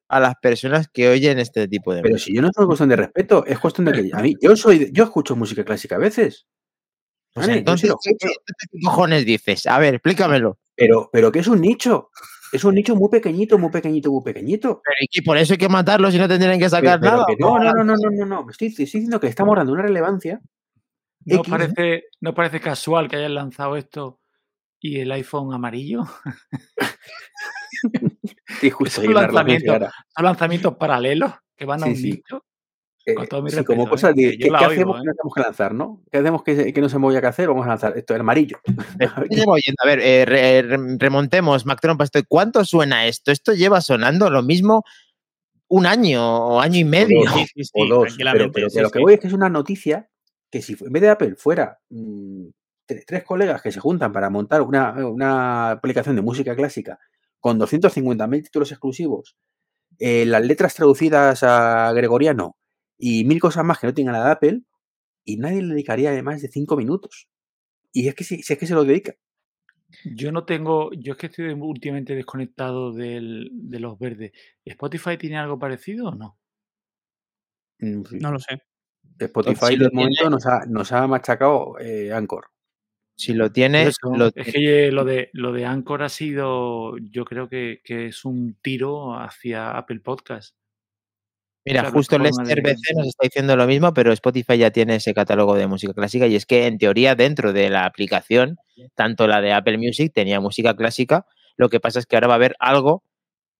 a 0.07 0.19
las 0.19 0.35
personas 0.41 0.87
que 0.87 1.09
oyen 1.09 1.39
este 1.39 1.67
tipo 1.67 1.93
de 1.93 2.01
Pero 2.01 2.13
música. 2.13 2.25
si 2.27 2.35
yo 2.35 2.41
no 2.41 2.49
es 2.49 2.55
cuestión 2.55 2.89
de 2.89 2.95
respeto, 2.95 3.45
es 3.45 3.59
cuestión 3.59 3.85
de 3.85 3.93
que 3.93 4.09
a 4.13 4.21
mí, 4.21 4.35
yo 4.41 4.55
soy, 4.55 4.91
yo 4.93 5.03
escucho 5.05 5.35
música 5.35 5.63
clásica 5.65 5.95
a 5.95 5.99
veces. 5.99 6.45
Pues 7.33 7.47
Vale, 7.47 7.59
entonces, 7.59 7.91
¿qué, 8.03 8.11
escucho. 8.11 8.33
qué- 8.45 8.55
qué 8.71 8.79
cojones 8.85 9.25
dices? 9.25 9.65
A 9.67 9.79
ver, 9.79 9.95
explícamelo. 9.95 10.59
Pero, 10.75 11.09
pero 11.11 11.31
que 11.31 11.39
es 11.39 11.47
un 11.47 11.59
nicho. 11.59 12.09
Es 12.53 12.63
un 12.63 12.75
nicho 12.75 12.95
muy 12.95 13.09
pequeñito, 13.09 13.57
muy 13.57 13.71
pequeñito, 13.71 14.11
muy 14.11 14.23
pequeñito. 14.23 14.81
Pero 14.85 14.95
¿y 15.11 15.21
por 15.21 15.37
eso 15.37 15.53
hay 15.53 15.57
que 15.57 15.67
matarlos 15.67 16.13
y 16.13 16.17
no 16.19 16.27
tendrían 16.27 16.59
que 16.59 16.69
sacar 16.69 16.99
pero 16.99 17.11
nada. 17.13 17.25
que 17.27 17.35
no, 17.37 17.57
no, 17.59 17.73
no, 17.73 17.83
no, 17.83 17.95
no, 17.95 18.09
no, 18.11 18.25
no. 18.25 18.49
Estoy, 18.49 18.67
estoy 18.67 18.85
diciendo 18.85 19.19
que 19.19 19.27
estamos 19.27 19.55
dando 19.57 19.73
una 19.73 19.81
relevancia. 19.81 20.39
¿No 21.25 21.37
X, 21.37 21.49
parece, 21.49 22.03
¿No 22.21 22.33
parece 22.35 22.61
casual 22.61 23.09
que 23.09 23.15
hayan 23.17 23.33
lanzado 23.35 23.75
esto 23.75 24.19
y 24.88 24.99
el 24.99 25.11
iPhone 25.11 25.53
amarillo? 25.53 26.03
Sí, 28.61 28.69
justo 28.69 29.01
Son 29.01 29.13
lanzamientos, 29.13 29.63
clara. 29.75 29.91
son 30.15 30.25
lanzamientos 30.25 30.75
paralelos 30.77 31.31
que 31.55 31.65
van 31.65 31.83
a 31.83 31.86
Sí, 31.88 31.91
un 31.91 31.95
sí. 31.97 32.03
nicho. 32.11 32.45
Eh, 33.05 33.13
Con 33.13 33.27
todo 33.27 33.41
mi 33.43 33.49
sí, 33.51 33.57
respeto, 33.57 33.75
como 33.77 33.86
¿eh? 33.88 33.89
cosas 33.89 34.15
de 34.15 34.31
Que 34.31 34.38
¿qué, 34.38 34.45
oigo, 34.45 34.57
hacemos 34.65 34.97
¿eh? 34.97 35.01
que 35.01 35.05
no 35.07 35.13
tenemos 35.13 35.33
que 35.36 35.41
lanzar, 35.41 35.73
no? 35.75 36.01
¿Qué 36.11 36.17
hacemos 36.17 36.43
que, 36.43 36.73
que 36.73 36.81
no 36.81 36.89
sabemos 36.89 37.13
ya 37.13 37.21
qué 37.21 37.27
hacer? 37.27 37.47
Vamos 37.49 37.65
a 37.65 37.69
lanzar 37.69 37.95
esto, 37.97 38.15
el 38.15 38.21
amarillo. 38.21 38.57
A 38.99 39.86
ver. 39.86 39.99
A 39.99 40.03
eh, 40.03 40.25
re- 40.25 40.61
re- 40.63 40.97
remontemos, 40.97 41.65
Mac 41.65 41.79
estoy. 42.01 42.23
¿Cuánto 42.27 42.65
suena 42.65 43.05
esto? 43.05 43.31
Esto 43.31 43.53
lleva 43.53 43.81
sonando 43.81 44.29
lo 44.31 44.41
mismo 44.41 44.83
un 45.67 45.86
año 45.86 46.23
o 46.25 46.59
año 46.59 46.79
y 46.79 46.83
medio. 46.86 47.19
dos. 47.25 47.33
Sí, 47.33 47.45
sí, 47.53 47.63
sí, 47.65 47.71
o 47.73 47.86
dos. 47.86 48.15
Pero, 48.17 48.51
pero 48.51 48.67
lo 48.81 48.89
que 48.89 48.99
sí. 48.99 49.03
voy 49.03 49.13
es 49.15 49.19
que 49.19 49.27
es 49.27 49.33
una 49.33 49.49
noticia 49.49 50.09
que 50.49 50.61
si 50.61 50.73
en 50.79 50.91
vez 50.91 51.01
de 51.03 51.09
Apple 51.09 51.36
fuera 51.36 51.77
mm, 51.89 52.47
tres 52.86 53.23
colegas 53.23 53.61
que 53.61 53.71
se 53.71 53.79
juntan 53.79 54.11
para 54.11 54.29
montar 54.29 54.61
una, 54.61 54.91
una 55.07 55.71
aplicación 55.71 56.15
de 56.15 56.21
música 56.21 56.55
clásica 56.55 56.99
con 57.39 57.59
250.000 57.59 58.43
títulos 58.43 58.71
exclusivos, 58.71 59.36
eh, 59.99 60.25
las 60.25 60.45
letras 60.45 60.73
traducidas 60.75 61.43
a 61.43 61.91
gregoriano 61.93 62.57
y 62.97 63.23
mil 63.25 63.39
cosas 63.39 63.63
más 63.63 63.79
que 63.79 63.88
no 63.88 63.93
tengan 63.93 64.13
la 64.13 64.25
de 64.25 64.31
Apple, 64.31 64.61
y 65.23 65.38
nadie 65.38 65.61
le 65.61 65.73
dedicaría 65.73 66.21
más 66.23 66.41
de 66.41 66.47
cinco 66.49 66.75
minutos. 66.77 67.27
Y 67.91 68.07
es 68.07 68.15
que 68.15 68.23
si, 68.23 68.41
si 68.43 68.53
es 68.53 68.59
que 68.59 68.67
se 68.67 68.73
lo 68.73 68.83
dedica. 68.83 69.15
Yo 70.03 70.31
no 70.31 70.45
tengo, 70.45 70.91
yo 70.93 71.13
es 71.13 71.17
que 71.17 71.27
estoy 71.27 71.51
últimamente 71.53 72.15
desconectado 72.15 72.91
del- 72.91 73.49
de 73.53 73.79
los 73.79 73.97
verdes. 73.97 74.31
¿Spotify 74.65 75.17
tiene 75.17 75.38
algo 75.38 75.57
parecido 75.59 76.09
o 76.09 76.15
no? 76.15 76.38
Mm, 77.79 78.03
sí. 78.05 78.17
No 78.19 78.31
lo 78.31 78.39
sé. 78.39 78.61
Spotify 79.19 79.73
Si 79.73 79.77
de 79.77 79.89
momento 79.91 80.29
nos 80.29 80.45
ha, 80.45 80.65
nos 80.67 80.91
ha 80.91 81.07
machacado 81.07 81.77
eh, 81.79 82.11
Anchor. 82.11 82.47
Si 83.18 83.34
lo 83.34 83.51
tienes, 83.51 83.89
Eso, 83.89 84.16
lo- 84.16 84.28
es 84.36 84.53
que 84.53 84.91
lo 84.91 85.05
de, 85.05 85.30
lo 85.34 85.53
de 85.53 85.66
Anchor 85.66 86.03
ha 86.03 86.09
sido, 86.09 86.97
yo 86.97 87.24
creo 87.26 87.47
que, 87.47 87.82
que 87.84 88.07
es 88.07 88.26
un 88.26 88.57
tiro 88.61 89.18
hacia 89.18 89.72
Apple 89.78 90.01
Podcast. 90.01 90.55
Mira, 91.68 91.89
justo 91.89 92.20
Lester 92.20 92.61
BC 92.61 92.93
nos 92.95 93.07
está 93.07 93.24
diciendo 93.26 93.55
lo 93.55 93.66
mismo, 93.66 93.91
pero 93.93 94.11
Spotify 94.11 94.57
ya 94.57 94.70
tiene 94.70 94.97
ese 94.97 95.16
catálogo 95.16 95.55
de 95.55 95.66
música 95.66 95.93
clásica 95.93 96.28
y 96.28 96.36
es 96.36 96.45
que 96.45 96.68
en 96.68 96.78
teoría 96.78 97.16
dentro 97.16 97.53
de 97.53 97.70
la 97.72 97.86
aplicación, 97.86 98.57
tanto 98.93 99.26
la 99.28 99.41
de 99.41 99.51
Apple 99.51 99.78
Music 99.80 100.11
tenía 100.13 100.39
música 100.39 100.76
clásica, 100.76 101.26
lo 101.57 101.70
que 101.70 101.80
pasa 101.80 101.97
es 101.99 102.05
que 102.05 102.18
ahora 102.18 102.28
va 102.28 102.34
a 102.34 102.36
haber 102.36 102.55
algo 102.59 103.03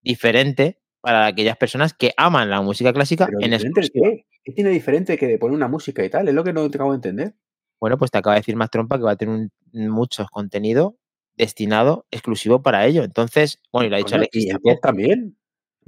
diferente 0.03 0.78
para 1.01 1.26
aquellas 1.26 1.58
personas 1.58 1.93
que 1.93 2.14
aman 2.18 2.49
la 2.51 2.62
música 2.62 2.93
clásica 2.93 3.26
Pero 3.26 3.39
en 3.39 3.51
¿diferente 3.51 3.82
de 3.82 3.86
exclusiva. 3.88 4.10
qué? 4.18 4.26
¿Qué 4.43 4.51
tiene 4.51 4.70
diferente 4.70 5.18
que 5.18 5.26
de 5.28 5.39
poner 5.39 5.56
una 5.56 5.68
música 5.68 6.06
y 6.06 6.10
tal? 6.10 6.28
Es 6.28 6.34
lo 6.36 6.43
que 6.43 6.53
no 6.53 6.70
te 6.70 6.78
acabo 6.78 6.91
de 6.91 6.97
entender. 6.97 7.34
Bueno, 7.80 7.97
pues 7.97 8.11
te 8.11 8.17
acaba 8.17 8.36
de 8.36 8.41
decir 8.41 8.55
más 8.55 8.69
trompa 8.69 8.97
que 8.97 9.03
va 9.03 9.11
a 9.11 9.15
tener 9.15 9.36
un, 9.36 9.51
mucho 9.89 10.26
contenido 10.32 10.97
destinado 11.36 12.05
exclusivo 12.11 12.61
para 12.61 12.86
ello. 12.86 13.03
Entonces, 13.03 13.61
bueno, 13.71 13.88
y 13.88 13.89
lo 13.89 13.95
ha 13.95 13.99
dicho 13.99 14.11
Coño, 14.11 14.19
Alexis 14.19 14.45
y 14.45 14.49
el 14.49 14.53
también. 14.53 14.76
pop 14.76 14.82
también. 14.82 15.38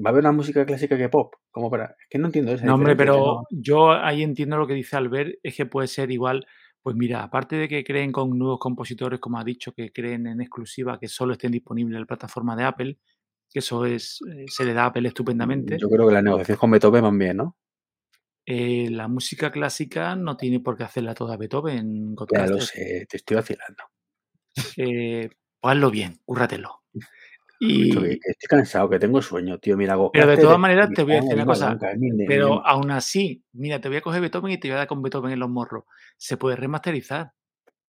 Va 0.05 0.09
a 0.09 0.11
haber 0.11 0.23
una 0.23 0.31
música 0.31 0.65
clásica 0.65 0.97
que 0.97 1.09
pop. 1.09 1.33
Como 1.49 1.71
para... 1.71 1.85
Es 1.85 2.07
que 2.09 2.19
no 2.19 2.27
entiendo 2.27 2.51
esa 2.51 2.65
No, 2.65 2.75
hombre, 2.75 2.95
pero 2.95 3.43
yo 3.49 3.91
ahí 3.91 4.21
entiendo 4.21 4.57
lo 4.57 4.67
que 4.67 4.75
dice 4.75 4.95
Albert, 4.95 5.39
es 5.41 5.55
que 5.55 5.65
puede 5.65 5.88
ser 5.88 6.11
igual, 6.11 6.45
pues 6.83 6.95
mira, 6.95 7.23
aparte 7.23 7.55
de 7.55 7.67
que 7.67 7.83
creen 7.83 8.11
con 8.11 8.38
nuevos 8.38 8.59
compositores, 8.59 9.19
como 9.19 9.39
ha 9.39 9.43
dicho, 9.43 9.73
que 9.73 9.91
creen 9.91 10.27
en 10.27 10.41
exclusiva, 10.41 10.99
que 10.99 11.07
solo 11.07 11.33
estén 11.33 11.51
disponibles 11.51 11.95
en 11.95 12.01
la 12.01 12.05
plataforma 12.05 12.55
de 12.55 12.63
Apple, 12.63 12.97
que 13.49 13.59
eso 13.59 13.85
es, 13.85 14.19
eh, 14.29 14.45
se 14.47 14.65
le 14.65 14.73
da 14.73 14.83
a 14.83 14.88
Apple 14.88 15.07
estupendamente. 15.07 15.77
Yo 15.79 15.89
creo 15.89 16.07
que 16.07 16.13
las 16.13 16.23
negociaciones 16.23 16.59
con 16.59 16.71
Beethoven 16.71 17.01
van 17.01 17.17
bien, 17.17 17.38
¿no? 17.38 17.57
Eh, 18.49 18.87
la 18.89 19.09
música 19.09 19.51
clásica 19.51 20.15
no 20.15 20.37
tiene 20.37 20.61
por 20.61 20.77
qué 20.77 20.85
hacerla 20.85 21.13
toda 21.13 21.35
Beethoven, 21.35 22.15
Ya 22.31 22.45
lo 22.45 22.61
sé, 22.61 23.05
te 23.09 23.17
estoy 23.17 23.35
vacilando. 23.35 23.83
Eh, 24.77 25.29
pues 25.59 25.71
hazlo 25.73 25.91
bien, 25.91 26.21
cúrratelo. 26.23 26.83
Que- 26.93 26.99
Y, 27.59 27.91
que 27.91 28.29
estoy 28.29 28.47
cansado, 28.47 28.89
que 28.89 28.99
tengo 28.99 29.21
sueño, 29.21 29.59
tío. 29.59 29.75
Mira, 29.75 29.97
pero 30.13 30.27
de 30.27 30.37
todas 30.37 30.59
maneras 30.59 30.91
te 30.95 31.03
voy 31.03 31.13
a 31.13 31.15
decir 31.17 31.33
una 31.33 31.45
cosa, 31.45 31.75
Blanca, 31.75 31.91
pero 32.25 32.65
aún 32.65 32.91
así, 32.91 33.43
mira, 33.51 33.81
te 33.81 33.89
voy 33.89 33.97
a 33.97 34.01
coger 34.01 34.21
Beethoven 34.21 34.51
y 34.53 34.57
te 34.59 34.69
voy 34.69 34.75
a 34.75 34.77
dar 34.77 34.87
con 34.87 35.01
Beethoven 35.01 35.33
en 35.33 35.39
los 35.39 35.49
morros. 35.49 35.83
Se 36.15 36.37
puede 36.37 36.55
remasterizar. 36.55 37.33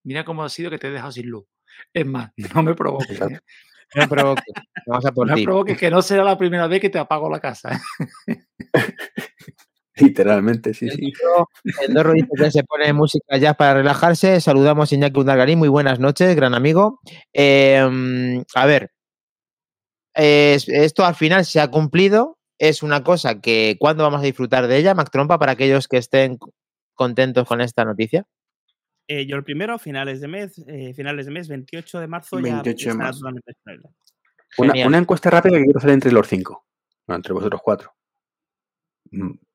Mira 0.05 0.25
cómo 0.25 0.43
ha 0.43 0.49
sido 0.49 0.71
que 0.71 0.79
te 0.79 0.87
he 0.87 0.91
dejado 0.91 1.11
sin 1.11 1.29
luz. 1.29 1.45
Es 1.93 2.05
más, 2.07 2.31
no 2.55 2.63
me 2.63 2.73
provoques. 2.73 3.21
¿eh? 3.21 3.39
No 3.93 4.01
me 4.01 4.07
provoques, 4.07 4.53
vamos 4.87 5.05
a 5.05 5.11
por 5.13 5.27
No 5.27 5.35
me 5.35 5.43
provoques 5.43 5.77
que 5.77 5.91
no 5.91 6.01
será 6.01 6.23
la 6.23 6.35
primera 6.35 6.65
vez 6.65 6.81
que 6.81 6.89
te 6.89 6.97
apago 6.97 7.29
la 7.29 7.39
casa. 7.39 7.79
Literalmente, 9.99 10.73
sí, 10.73 10.89
sí. 10.89 11.11
Endorro 11.87 12.13
dice 12.13 12.27
que 12.35 12.51
se 12.51 12.63
pone 12.63 12.91
música 12.93 13.37
ya 13.37 13.53
para 13.55 13.75
relajarse. 13.75 14.39
Saludamos 14.41 14.91
a 14.91 14.95
Iñaki 14.95 15.19
Undargarín. 15.19 15.59
Muy 15.59 15.69
buenas 15.69 15.99
noches, 15.99 16.35
gran 16.35 16.53
amigo. 16.53 16.99
Eh, 17.33 18.43
a 18.55 18.65
ver, 18.65 18.91
es- 20.13 20.67
esto 20.69 21.05
al 21.05 21.15
final 21.15 21.45
se 21.45 21.59
ha 21.59 21.69
cumplido. 21.69 22.37
Es 22.59 22.81
una 22.83 23.03
cosa 23.03 23.39
que, 23.39 23.77
¿cuándo 23.79 24.03
vamos 24.03 24.21
a 24.21 24.23
disfrutar 24.25 24.67
de 24.67 24.77
ella, 24.77 24.95
Mac 24.95 25.09
Trompa, 25.11 25.37
para 25.37 25.51
aquellos 25.51 25.87
que 25.87 25.97
estén 25.97 26.39
contentos 26.95 27.47
con 27.47 27.61
esta 27.61 27.85
noticia? 27.85 28.25
Eh, 29.07 29.25
yo 29.25 29.35
el 29.37 29.43
primero, 29.43 29.77
finales 29.79 30.19
de 30.21 30.27
mes, 30.27 30.57
eh, 30.67 30.93
finales 30.93 31.27
de 31.27 31.31
mes, 31.31 31.47
28 31.47 31.99
de 31.99 32.07
marzo, 32.07 32.35
28 32.61 32.89
de 32.89 32.95
marzo. 32.97 33.19
Una, 34.57 34.73
una 34.87 34.97
encuesta 34.97 35.29
rápida 35.29 35.57
que 35.57 35.63
quiero 35.63 35.77
hacer 35.77 35.91
entre 35.91 36.11
los 36.11 36.27
cinco. 36.27 36.65
Bueno, 37.05 37.17
entre 37.17 37.33
vosotros 37.33 37.61
cuatro. 37.63 37.93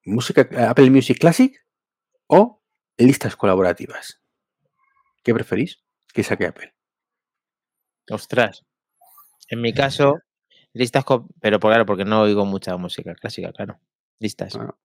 ¿Música 0.04 0.42
eh, 0.50 0.64
Apple 0.64 0.90
Music 0.90 1.18
Classic 1.18 1.54
o 2.26 2.60
listas 2.98 3.36
colaborativas? 3.36 4.20
¿Qué 5.22 5.32
preferís? 5.34 5.82
Que 6.12 6.22
saque 6.22 6.46
Apple. 6.46 6.74
Ostras. 8.10 8.64
En 9.48 9.60
mi 9.60 9.72
caso, 9.72 10.18
listas, 10.72 11.04
co- 11.04 11.28
pero 11.40 11.60
por- 11.60 11.70
claro, 11.70 11.86
porque 11.86 12.04
no 12.04 12.22
oigo 12.22 12.44
mucha 12.44 12.76
música 12.76 13.14
clásica, 13.14 13.52
claro. 13.52 13.78
Listas. 14.18 14.54
Bueno, 14.56 14.78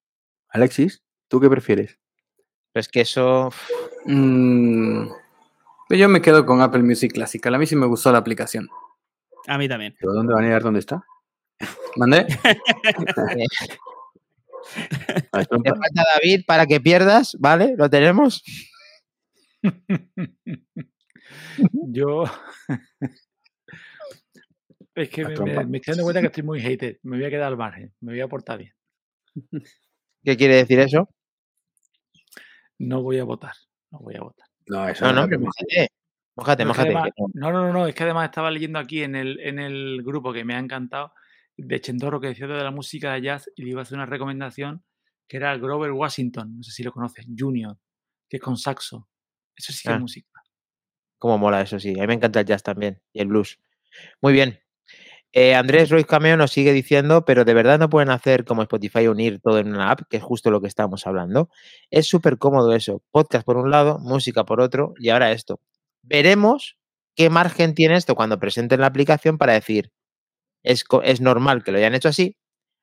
Alexis, 0.49 1.03
¿tú 1.27 1.39
qué 1.39 1.49
prefieres? 1.49 1.99
Pero 2.71 2.81
es 2.81 2.87
que 2.89 3.01
eso. 3.01 3.49
Mm, 4.05 5.07
yo 5.89 6.09
me 6.09 6.21
quedo 6.21 6.45
con 6.45 6.61
Apple 6.61 6.83
Music 6.83 7.13
Classical. 7.13 7.55
A 7.55 7.57
mí 7.57 7.65
sí 7.65 7.75
me 7.75 7.85
gustó 7.87 8.11
la 8.11 8.19
aplicación. 8.19 8.69
A 9.47 9.57
mí 9.57 9.67
también. 9.67 9.95
¿Pero 9.99 10.13
dónde 10.13 10.33
van 10.33 10.45
a 10.45 10.55
ir? 10.55 10.61
¿Dónde 10.61 10.79
está? 10.79 11.03
¿Mandé? 11.95 12.27
Te 14.73 15.69
falta 15.69 16.03
David 16.15 16.43
para 16.45 16.65
que 16.65 16.79
pierdas, 16.81 17.35
¿vale? 17.39 17.75
¿Lo 17.77 17.89
tenemos? 17.89 18.43
Yo. 21.89 22.23
es 24.95 25.09
que 25.09 25.25
me, 25.25 25.33
trompa. 25.33 25.61
me- 25.61 25.65
me 25.65 25.77
estoy 25.77 25.91
dando 25.93 26.03
cuenta 26.03 26.21
que 26.21 26.27
estoy 26.27 26.43
muy 26.43 26.61
hater. 26.61 26.99
Me 27.03 27.17
voy 27.17 27.25
a 27.25 27.29
quedar 27.29 27.47
al 27.47 27.57
margen. 27.57 27.93
Me 28.01 28.13
voy 28.13 28.21
a 28.21 28.27
portar 28.27 28.59
bien. 28.59 28.73
¿Qué 30.23 30.37
quiere 30.37 30.55
decir 30.55 30.79
eso? 30.79 31.09
No 32.79 33.01
voy 33.01 33.19
a 33.19 33.23
votar. 33.23 33.53
No 33.91 33.99
voy 33.99 34.15
a 34.15 34.21
votar. 34.21 34.47
No, 34.67 34.87
eso 34.87 35.11
No, 35.13 35.27
pero 35.27 35.39
no. 35.39 35.49
no, 37.33 37.51
no, 37.51 37.65
no, 37.67 37.73
no, 37.73 37.87
es 37.87 37.95
que 37.95 38.03
además 38.03 38.25
estaba 38.25 38.51
leyendo 38.51 38.77
aquí 38.79 39.01
en 39.01 39.15
el, 39.15 39.39
en 39.39 39.57
el 39.59 40.03
grupo 40.03 40.31
que 40.33 40.43
me 40.45 40.53
ha 40.55 40.59
encantado 40.59 41.13
de 41.57 41.81
Chendorro 41.81 42.21
que 42.21 42.27
decía 42.27 42.47
de 42.47 42.63
la 42.63 42.71
música 42.71 43.13
de 43.13 43.21
jazz 43.23 43.49
y 43.55 43.63
le 43.63 43.71
iba 43.71 43.81
a 43.81 43.83
hacer 43.83 43.97
una 43.97 44.05
recomendación 44.05 44.83
que 45.27 45.37
era 45.37 45.57
Grover 45.57 45.91
Washington, 45.91 46.57
no 46.57 46.63
sé 46.63 46.71
si 46.71 46.83
lo 46.83 46.91
conoces, 46.91 47.25
Junior, 47.37 47.77
que 48.29 48.37
es 48.37 48.43
con 48.43 48.57
saxo. 48.57 49.09
Eso 49.55 49.73
sí 49.73 49.81
que 49.83 49.89
Ah. 49.91 49.95
es 49.95 50.01
música. 50.01 50.27
Cómo 51.19 51.37
mola 51.37 51.61
eso, 51.61 51.79
sí. 51.79 51.91
A 51.97 52.01
mí 52.01 52.07
me 52.07 52.13
encanta 52.13 52.39
el 52.41 52.45
jazz 52.45 52.63
también 52.63 53.01
y 53.11 53.21
el 53.21 53.27
blues. 53.27 53.59
Muy 54.21 54.31
bien. 54.33 54.59
Eh, 55.33 55.55
Andrés 55.55 55.89
Ruiz 55.89 56.05
Cameo 56.05 56.37
nos 56.37 56.51
sigue 56.51 56.71
diciendo, 56.73 57.25
pero 57.25 57.43
de 57.43 57.53
verdad 57.53 57.77
no 57.79 57.89
pueden 57.89 58.09
hacer 58.09 58.45
como 58.45 58.61
Spotify 58.63 59.07
unir 59.07 59.39
todo 59.41 59.59
en 59.59 59.67
una 59.69 59.91
app, 59.91 60.01
que 60.09 60.17
es 60.17 60.23
justo 60.23 60.51
lo 60.51 60.61
que 60.61 60.67
estábamos 60.67 61.05
hablando. 61.05 61.49
Es 61.91 62.07
súper 62.07 62.37
cómodo 62.37 62.73
eso. 62.73 63.03
Podcast 63.11 63.45
por 63.45 63.57
un 63.57 63.69
lado, 63.71 63.99
música 63.99 64.45
por 64.45 64.61
otro 64.61 64.93
y 64.99 65.09
ahora 65.09 65.31
esto. 65.31 65.59
Veremos 66.01 66.77
qué 67.15 67.29
margen 67.29 67.73
tiene 67.75 67.95
esto 67.97 68.15
cuando 68.15 68.39
presenten 68.39 68.79
la 68.79 68.87
aplicación 68.87 69.37
para 69.37 69.53
decir, 69.53 69.91
es, 70.63 70.83
es 71.03 71.21
normal 71.21 71.63
que 71.63 71.71
lo 71.71 71.77
hayan 71.77 71.95
hecho 71.95 72.09
así, 72.09 72.35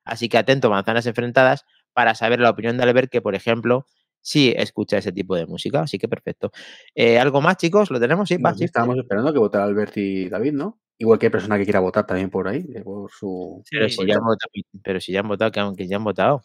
así 0.03 0.29
que 0.29 0.37
atento, 0.37 0.69
manzanas 0.69 1.05
enfrentadas, 1.05 1.65
para 1.93 2.13
saber 2.15 2.39
la 2.39 2.49
opinión 2.49 2.77
de 2.77 2.83
Albert, 2.83 3.09
que 3.09 3.21
por 3.21 3.35
ejemplo, 3.35 3.85
sí 4.21 4.53
escucha 4.57 4.97
ese 4.97 5.11
tipo 5.11 5.35
de 5.35 5.45
música. 5.45 5.81
Así 5.81 5.97
que 5.97 6.07
perfecto. 6.07 6.51
Eh, 6.93 7.19
¿Algo 7.19 7.41
más, 7.41 7.57
chicos? 7.57 7.89
¿Lo 7.91 7.99
tenemos? 7.99 8.27
Sí, 8.27 8.37
Pues 8.37 8.57
sí. 8.57 8.65
estábamos 8.65 8.97
esperando 8.97 9.31
que 9.31 9.39
votara 9.39 9.65
Albert 9.65 9.95
y 9.97 10.27
David, 10.27 10.53
¿no? 10.53 10.79
Igual 10.97 11.19
que 11.19 11.27
hay 11.27 11.31
persona 11.31 11.57
que 11.57 11.63
quiera 11.63 11.79
votar 11.79 12.05
también 12.05 12.29
por 12.29 12.47
ahí, 12.47 12.65
eh, 12.73 12.81
por 12.81 13.11
su... 13.11 13.61
Sí, 13.65 13.75
Pero 13.77 13.89
si, 13.89 14.05
ya 14.07 14.15
han 14.15 14.23
votado, 14.23 14.51
pero 14.83 14.99
si 14.99 15.11
ya 15.11 15.19
han 15.19 15.27
votado, 15.27 15.51
que 15.51 15.59
aunque 15.59 15.87
ya 15.87 15.97
han 15.97 16.03
votado. 16.03 16.41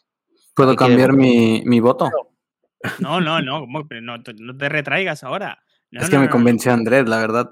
¿Puedo 0.55 0.72
¿Qué 0.72 0.76
quiere 0.76 0.91
cambiar 0.93 1.12
mi, 1.14 1.62
mi 1.64 1.81
voto? 1.81 2.11
No, 2.99 3.20
no, 3.20 3.41
no, 3.41 3.61
¿cómo? 3.61 3.87
Pero 3.89 4.01
no, 4.03 4.22
te- 4.22 4.35
no 4.35 4.57
te 4.57 4.68
retraigas 4.68 5.24
ahora. 5.24 5.62
No, 5.91 6.01
es 6.01 6.11
que 6.11 6.16
no, 6.16 6.22
me 6.22 6.26
no. 6.26 6.33
convenció 6.33 6.72
Andrés, 6.72 7.09
la 7.09 7.18
verdad. 7.18 7.51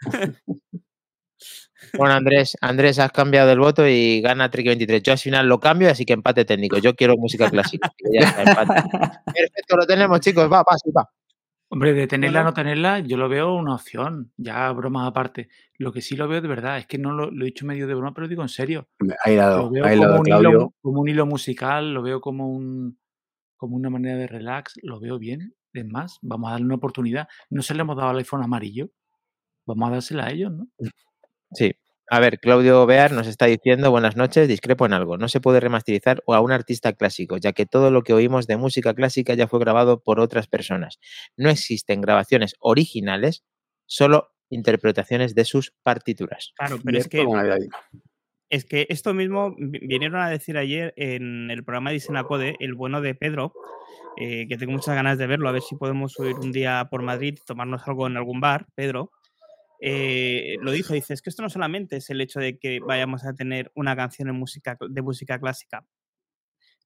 Bueno, 1.96 2.14
Andrés, 2.14 2.56
Andrés, 2.60 2.98
has 2.98 3.12
cambiado 3.12 3.52
el 3.52 3.58
voto 3.58 3.86
y 3.86 4.20
gana 4.20 4.50
Tricky 4.50 4.68
23. 4.68 5.02
Yo 5.02 5.12
al 5.12 5.18
final 5.18 5.48
lo 5.48 5.60
cambio, 5.60 5.90
así 5.90 6.04
que 6.04 6.12
empate 6.12 6.44
técnico. 6.44 6.78
Yo 6.78 6.94
quiero 6.94 7.16
música 7.16 7.50
clásica. 7.50 7.92
Ya 8.12 8.28
está, 8.28 8.42
empate. 8.42 8.88
Perfecto, 9.34 9.76
lo 9.76 9.86
tenemos, 9.86 10.20
chicos. 10.20 10.44
Va, 10.44 10.58
va, 10.58 10.76
sí, 10.82 10.90
va. 10.90 11.08
Hombre, 11.68 11.92
de 11.92 12.06
tenerla 12.06 12.42
o 12.42 12.44
no 12.44 12.54
tenerla, 12.54 13.00
yo 13.00 13.16
lo 13.16 13.28
veo 13.28 13.54
una 13.54 13.74
opción. 13.74 14.32
Ya 14.36 14.70
bromas 14.72 15.08
aparte. 15.08 15.48
Lo 15.78 15.92
que 15.92 16.02
sí 16.02 16.16
lo 16.16 16.28
veo 16.28 16.40
de 16.40 16.48
verdad 16.48 16.78
es 16.78 16.86
que 16.86 16.98
no 16.98 17.12
lo, 17.12 17.30
lo 17.30 17.42
he 17.44 17.46
dicho 17.46 17.66
medio 17.66 17.86
de 17.86 17.94
broma, 17.94 18.14
pero 18.14 18.28
digo 18.28 18.42
en 18.42 18.48
serio. 18.48 18.88
Ahí 19.24 19.34
Lo 19.34 19.42
lado, 19.42 19.70
veo 19.70 19.84
ahí 19.84 19.96
como 19.96 20.08
lado, 20.08 20.20
un, 20.20 20.26
hilo, 20.28 20.38
Claudio. 20.38 20.74
como 20.80 21.00
un 21.00 21.08
hilo 21.08 21.26
musical, 21.26 21.92
lo 21.92 22.02
veo 22.02 22.20
como 22.20 22.48
un 22.48 22.98
como 23.56 23.76
una 23.76 23.90
manera 23.90 24.16
de 24.16 24.26
relax, 24.26 24.74
lo 24.82 25.00
veo 25.00 25.18
bien. 25.18 25.54
Es 25.72 25.86
más, 25.86 26.18
vamos 26.22 26.48
a 26.48 26.52
darle 26.52 26.66
una 26.66 26.74
oportunidad. 26.76 27.28
No 27.50 27.62
se 27.62 27.74
le 27.74 27.80
hemos 27.80 27.96
dado 27.96 28.10
al 28.10 28.18
iPhone 28.18 28.44
amarillo. 28.44 28.90
Vamos 29.66 29.88
a 29.88 29.92
dársela 29.94 30.26
a 30.26 30.30
ellos, 30.30 30.52
¿no? 30.52 30.68
Sí. 31.54 31.72
A 32.10 32.20
ver, 32.20 32.38
Claudio 32.38 32.84
Bear 32.84 33.12
nos 33.12 33.26
está 33.26 33.46
diciendo, 33.46 33.90
buenas 33.90 34.14
noches, 34.14 34.46
discrepo 34.46 34.84
en 34.84 34.92
algo. 34.92 35.16
No 35.16 35.28
se 35.28 35.40
puede 35.40 35.58
remasterizar 35.60 36.22
a 36.26 36.40
un 36.40 36.52
artista 36.52 36.92
clásico, 36.92 37.38
ya 37.38 37.52
que 37.52 37.64
todo 37.64 37.90
lo 37.90 38.02
que 38.02 38.12
oímos 38.12 38.46
de 38.46 38.58
música 38.58 38.92
clásica 38.92 39.32
ya 39.32 39.48
fue 39.48 39.58
grabado 39.58 40.02
por 40.02 40.20
otras 40.20 40.46
personas. 40.46 41.00
No 41.38 41.48
existen 41.48 42.02
grabaciones 42.02 42.56
originales, 42.60 43.42
solo 43.86 44.32
interpretaciones 44.50 45.34
de 45.34 45.46
sus 45.46 45.72
partituras. 45.82 46.52
Claro, 46.56 46.76
pero 46.84 46.98
es 46.98 47.08
que, 47.08 47.24
es 48.50 48.64
que 48.66 48.86
esto 48.90 49.14
mismo 49.14 49.54
vi- 49.58 49.80
vinieron 49.86 50.20
a 50.20 50.28
decir 50.28 50.58
ayer 50.58 50.92
en 50.96 51.50
el 51.50 51.64
programa 51.64 51.90
de 51.90 51.96
Isenacode, 51.96 52.56
el 52.60 52.74
bueno 52.74 53.00
de 53.00 53.14
Pedro, 53.14 53.54
eh, 54.20 54.46
que 54.46 54.58
tengo 54.58 54.72
muchas 54.72 54.94
ganas 54.94 55.16
de 55.16 55.26
verlo, 55.26 55.48
a 55.48 55.52
ver 55.52 55.62
si 55.62 55.74
podemos 55.74 56.12
subir 56.12 56.36
un 56.36 56.52
día 56.52 56.86
por 56.90 57.02
Madrid 57.02 57.38
y 57.40 57.44
tomarnos 57.44 57.88
algo 57.88 58.06
en 58.06 58.18
algún 58.18 58.40
bar, 58.40 58.66
Pedro. 58.74 59.10
Eh, 59.80 60.56
lo 60.60 60.72
dijo, 60.72 60.94
dice, 60.94 61.14
es 61.14 61.22
que 61.22 61.30
esto 61.30 61.42
no 61.42 61.50
solamente 61.50 61.96
es 61.96 62.10
el 62.10 62.20
hecho 62.20 62.40
de 62.40 62.58
que 62.58 62.80
vayamos 62.80 63.24
a 63.24 63.34
tener 63.34 63.70
una 63.74 63.96
canción 63.96 64.28
en 64.28 64.36
música, 64.36 64.76
de 64.80 65.02
música 65.02 65.38
clásica 65.38 65.84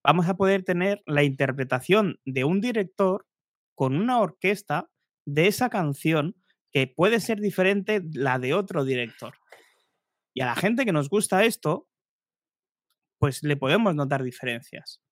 vamos 0.03 0.29
a 0.29 0.37
poder 0.37 0.63
tener 0.63 1.03
la 1.07 1.23
interpretación 1.23 2.19
de 2.25 2.45
un 2.45 2.61
director 2.61 3.27
con 3.75 3.95
una 3.95 4.21
orquesta 4.21 4.91
de 5.27 5.47
esa 5.47 5.69
canción 5.69 6.35
que 6.73 6.87
puede 6.87 7.21
ser 7.21 7.41
diferente 7.41 8.03
la 8.13 8.39
de 8.39 8.55
otro 8.55 8.85
director. 8.85 9.35
Y 10.35 10.41
a 10.41 10.47
la 10.47 10.57
gente 10.57 10.85
que 10.85 10.93
nos 10.93 11.09
gusta 11.09 11.45
esto, 11.45 11.89
pues 13.19 13.43
le 13.43 13.57
podemos 13.57 13.95
notar 13.95 14.23
diferencias. 14.23 15.03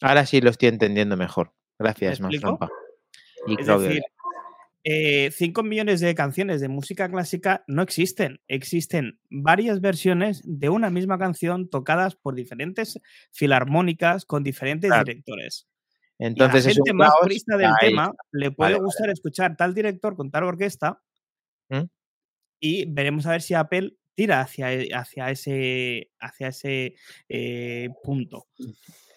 Ahora 0.00 0.24
sí 0.24 0.40
lo 0.40 0.50
estoy 0.50 0.68
entendiendo 0.68 1.16
mejor. 1.16 1.54
Gracias, 1.78 2.20
más 2.20 2.32
Y 3.46 3.60
es 3.60 3.66
decir, 3.66 4.02
5 4.84 5.60
eh, 5.60 5.64
millones 5.64 6.00
de 6.00 6.14
canciones 6.14 6.60
de 6.60 6.68
música 6.68 7.10
clásica 7.10 7.64
no 7.66 7.82
existen. 7.82 8.40
Existen 8.48 9.20
varias 9.28 9.80
versiones 9.80 10.42
de 10.44 10.70
una 10.70 10.90
misma 10.90 11.18
canción 11.18 11.68
tocadas 11.68 12.16
por 12.16 12.34
diferentes 12.34 12.98
filarmónicas 13.30 14.24
con 14.24 14.42
diferentes 14.42 14.90
directores. 14.90 15.68
Entonces, 16.18 16.66
a 16.66 16.68
la 16.68 16.74
gente 16.74 16.92
más 16.92 17.12
purista 17.20 17.56
del 17.56 17.72
tema 17.80 18.12
le 18.32 18.50
puede 18.50 18.78
gustar 18.78 19.10
escuchar 19.10 19.56
tal 19.56 19.74
director 19.74 20.16
con 20.16 20.30
tal 20.30 20.44
orquesta 20.44 21.02
¿Mm? 21.70 21.84
y 22.60 22.84
veremos 22.92 23.26
a 23.26 23.32
ver 23.32 23.42
si 23.42 23.54
Apple 23.54 23.96
tira 24.14 24.42
hacia, 24.42 24.72
e, 24.74 24.90
hacia 24.92 25.30
ese, 25.30 26.10
hacia 26.20 26.48
ese 26.48 26.94
eh, 27.28 27.88
punto. 28.02 28.46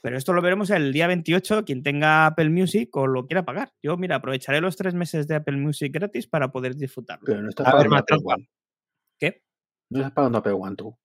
Pero 0.04 0.18
esto 0.18 0.34
lo 0.34 0.42
veremos 0.42 0.70
el 0.70 0.92
día 0.92 1.08
28, 1.08 1.64
quien 1.64 1.82
tenga 1.82 2.26
Apple 2.26 2.50
Music 2.50 2.94
o 2.98 3.08
lo 3.08 3.26
quiera 3.26 3.46
pagar. 3.46 3.72
Yo, 3.82 3.96
mira, 3.96 4.18
aprovecharé 4.18 4.60
los 4.60 4.76
tres 4.76 4.94
meses 4.94 5.30
de 5.30 5.36
Apple 5.36 5.56
Music 5.56 5.94
gratis 5.94 6.28
para 6.28 6.52
poder 6.52 6.76
disfrutarlo. 6.76 7.24
Pero 7.26 7.42
no 7.42 7.48
estás 7.48 7.72
pagando 7.72 7.96
Apple 7.96 8.18
One. 8.22 8.50
¿Qué? 9.18 9.44
No 9.90 10.00
estás 10.00 10.12
pagando 10.12 10.40
Apple 10.40 10.52
One 10.52 10.76
tú. 10.76 10.98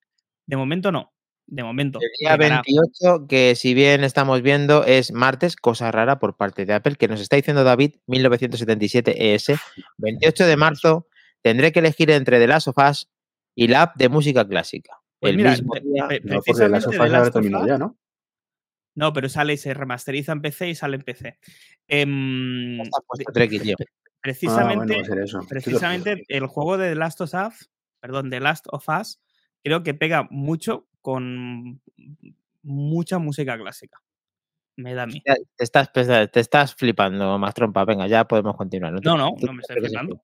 De 0.44 0.56
momento 0.56 0.90
no. 0.90 1.12
De 1.46 1.62
momento. 1.62 2.00
El 2.02 2.10
día 2.18 2.36
28, 2.36 3.28
que 3.28 3.54
si 3.54 3.72
bien 3.72 4.02
estamos 4.02 4.42
viendo, 4.42 4.84
es 4.84 5.12
martes, 5.12 5.54
cosa 5.54 5.92
rara 5.92 6.18
por 6.18 6.36
parte 6.36 6.66
de 6.66 6.74
Apple, 6.74 6.96
que 6.96 7.06
nos 7.06 7.20
está 7.20 7.36
diciendo 7.36 7.62
David, 7.62 7.94
1977 8.08 9.32
ES. 9.32 9.52
28 9.98 10.44
de 10.44 10.56
marzo, 10.56 11.06
tendré 11.40 11.70
que 11.70 11.78
elegir 11.78 12.10
entre 12.10 12.40
The 12.40 12.48
Last 12.48 12.66
of 12.66 12.76
Us 12.78 13.08
y 13.54 13.68
la 13.68 13.82
app 13.82 13.96
de 13.96 14.08
música 14.08 14.44
clásica. 14.44 14.98
Pues 15.20 15.34
el 15.34 15.44
mismo 15.44 15.74
día, 15.76 16.08
no, 16.24 16.40
porque 16.44 16.68
Last 16.68 16.88
of 16.88 16.98
Us 16.98 17.10
ya 17.12 17.30
terminado 17.30 17.66
ya, 17.68 17.78
¿no? 17.78 17.96
No, 18.98 19.12
pero 19.12 19.28
sale 19.28 19.52
y 19.52 19.56
se 19.56 19.74
remasteriza 19.74 20.32
en 20.32 20.42
PC 20.42 20.70
y 20.70 20.74
sale 20.74 20.96
en 20.96 21.02
PC. 21.02 21.38
Eh, 21.86 22.78
precisamente, 24.20 24.96
ah, 25.00 25.40
precisamente 25.48 26.24
el 26.26 26.46
juego 26.48 26.76
de 26.76 26.88
The 26.88 26.94
Last 26.96 27.20
of 27.20 27.32
Us, 27.32 27.70
perdón, 28.00 28.28
The 28.28 28.40
Last 28.40 28.66
of 28.72 28.88
Us, 28.88 29.20
creo 29.62 29.84
que 29.84 29.94
pega 29.94 30.26
mucho 30.32 30.88
con 31.00 31.80
mucha 32.64 33.20
música 33.20 33.56
clásica. 33.56 34.02
Me 34.74 34.94
da 34.94 35.04
a 35.04 35.06
mí. 35.06 35.22
Te 35.22 35.36
estás, 35.62 35.92
te 35.92 36.40
estás 36.40 36.74
flipando, 36.74 37.38
más 37.38 37.54
trompa. 37.54 37.84
Venga, 37.84 38.08
ya 38.08 38.26
podemos 38.26 38.56
continuar. 38.56 38.94
No, 38.94 39.16
no, 39.16 39.36
no, 39.40 39.52
me 39.52 39.60
estoy 39.60 39.76
flipando. 39.76 40.20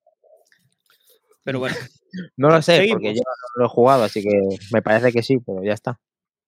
Pero 1.44 1.60
bueno. 1.60 1.76
no 2.36 2.48
lo 2.48 2.60
sé, 2.60 2.88
porque 2.90 3.14
yo 3.14 3.22
no 3.22 3.62
lo 3.62 3.66
he 3.66 3.68
jugado, 3.68 4.02
así 4.02 4.20
que 4.20 4.40
me 4.72 4.82
parece 4.82 5.12
que 5.12 5.22
sí, 5.22 5.38
pero 5.38 5.62
ya 5.62 5.74
está. 5.74 6.00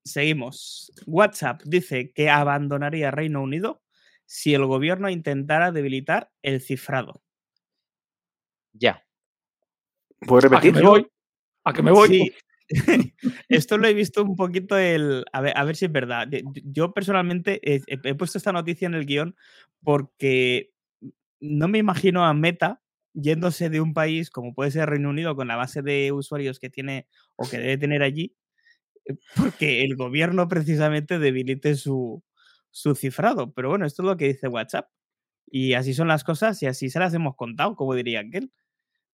Seguimos. 0.07 0.93
WhatsApp 1.07 1.63
dice 1.65 2.13
que 2.13 2.31
abandonaría 2.31 3.11
Reino 3.11 3.43
Unido 3.43 3.83
si 4.25 4.55
el 4.55 4.65
gobierno 4.65 5.11
intentara 5.11 5.73
debilitar 5.73 6.31
el 6.43 6.61
cifrado. 6.61 7.23
Ya. 8.73 9.05
¿Puedes 10.21 10.45
repetir? 10.45 10.71
¿A 10.71 10.73
que 10.75 10.81
me 10.81 10.89
voy? 10.89 11.07
¿A 11.65 11.73
que 11.73 11.83
me 11.83 11.91
voy? 11.91 12.09
Sí. 12.09 12.33
Esto 13.49 13.79
lo 13.79 13.89
he 13.89 13.95
visto 13.95 14.23
un 14.23 14.37
poquito 14.37 14.79
el. 14.79 15.25
A 15.33 15.41
ver, 15.41 15.53
a 15.57 15.65
ver 15.65 15.75
si 15.75 15.87
es 15.87 15.93
verdad. 15.93 16.29
Yo 16.65 16.93
personalmente 16.93 17.61
he, 17.63 18.15
puesto 18.15 18.39
esta 18.39 18.53
noticia 18.53 18.87
en 18.87 18.95
el 18.95 19.07
guion 19.07 19.35
porque 19.83 20.73
no 21.41 21.67
me 21.67 21.79
imagino 21.79 22.25
a 22.25 22.33
Meta 22.33 22.81
yéndose 23.13 23.71
de 23.71 23.81
un 23.81 23.95
país 23.95 24.31
como 24.31 24.55
puede 24.55 24.71
ser 24.71 24.89
Reino 24.89 25.11
Unido 25.11 25.35
con 25.35 25.49
la 25.49 25.57
base 25.57 25.83
de 25.83 26.13
usuarios 26.13 26.61
que 26.61 26.71
tiene 26.71 27.09
o 27.35 27.49
que 27.49 27.59
debe 27.59 27.79
tener 27.79 28.03
allí, 28.03 28.37
porque 29.37 29.85
el 29.85 29.97
gobierno 29.97 30.49
precisamente 30.49 31.19
debilite 31.19 31.75
su, 31.77 32.23
su 32.71 32.95
cifrado. 32.95 33.53
Pero 33.53 33.69
bueno, 33.71 33.87
esto 33.87 34.03
es 34.03 34.07
lo 34.07 34.17
que 34.17 34.29
dice 34.29 34.49
WhatsApp. 34.49 34.89
Y 35.47 35.75
así 35.75 35.95
son 35.95 36.09
las 36.09 36.25
cosas 36.25 36.63
y 36.63 36.67
así 36.67 36.91
se 36.91 36.99
las 36.99 37.15
hemos 37.15 37.37
contado, 37.37 37.77
como 37.77 37.95
diría 37.95 38.21
aquel. 38.21 38.53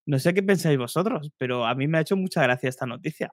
No 0.07 0.18
sé 0.18 0.34
qué 0.34 0.43
pensáis 0.43 0.78
vosotros, 0.78 1.30
pero 1.38 1.66
a 1.66 1.74
mí 1.74 1.86
me 1.86 1.99
ha 1.99 2.01
hecho 2.01 2.16
mucha 2.16 2.43
gracia 2.43 2.68
esta 2.68 2.86
noticia. 2.86 3.32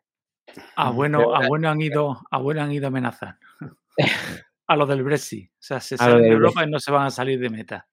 A 0.75 0.91
bueno, 0.91 1.35
a 1.35 1.47
bueno 1.47 1.69
han 1.69 1.81
ido, 1.81 2.19
a 2.29 2.37
bueno 2.37 2.61
han 2.61 2.71
ido 2.71 2.85
a 2.85 2.89
amenazar. 2.89 3.37
a 4.67 4.75
lo 4.75 4.85
del 4.85 5.03
Brexit. 5.03 5.49
O 5.51 5.57
sea, 5.57 5.79
se 5.79 5.97
salen 5.97 6.21
de 6.21 6.29
Europa 6.29 6.63
y 6.63 6.69
no 6.69 6.79
se 6.79 6.91
van 6.91 7.07
a 7.07 7.11
salir 7.11 7.39
de 7.39 7.49
meta. 7.49 7.87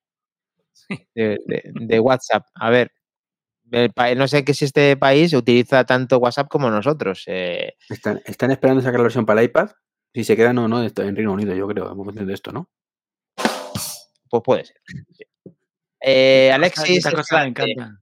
De, 1.14 2.00
WhatsApp. 2.00 2.46
A 2.54 2.70
ver, 2.70 2.92
no 4.16 4.28
sé 4.28 4.44
qué 4.44 4.54
si 4.54 4.64
este 4.64 4.96
país 4.96 5.32
utiliza 5.32 5.84
tanto 5.84 6.18
WhatsApp 6.18 6.48
como 6.48 6.70
nosotros. 6.70 7.24
Eh. 7.26 7.74
Están, 7.88 8.20
están, 8.24 8.50
esperando 8.50 8.82
sacar 8.82 9.00
la 9.00 9.04
versión 9.04 9.26
para 9.26 9.40
el 9.40 9.46
iPad. 9.46 9.70
Si 10.14 10.24
se 10.24 10.36
quedan 10.36 10.58
o 10.58 10.68
no 10.68 10.82
en 10.82 11.16
Reino 11.16 11.32
Unido, 11.32 11.54
yo 11.54 11.66
creo, 11.68 11.92
en 11.92 12.26
de 12.26 12.34
esto, 12.34 12.52
¿no? 12.52 12.70
Pues 14.28 14.42
puede 14.44 14.64
ser. 14.64 14.76
Eh, 16.00 16.50
Alexis. 16.52 16.98
Esta 16.98 17.12
cosa 17.12 17.40
me 17.40 17.48
encanta 17.48 18.00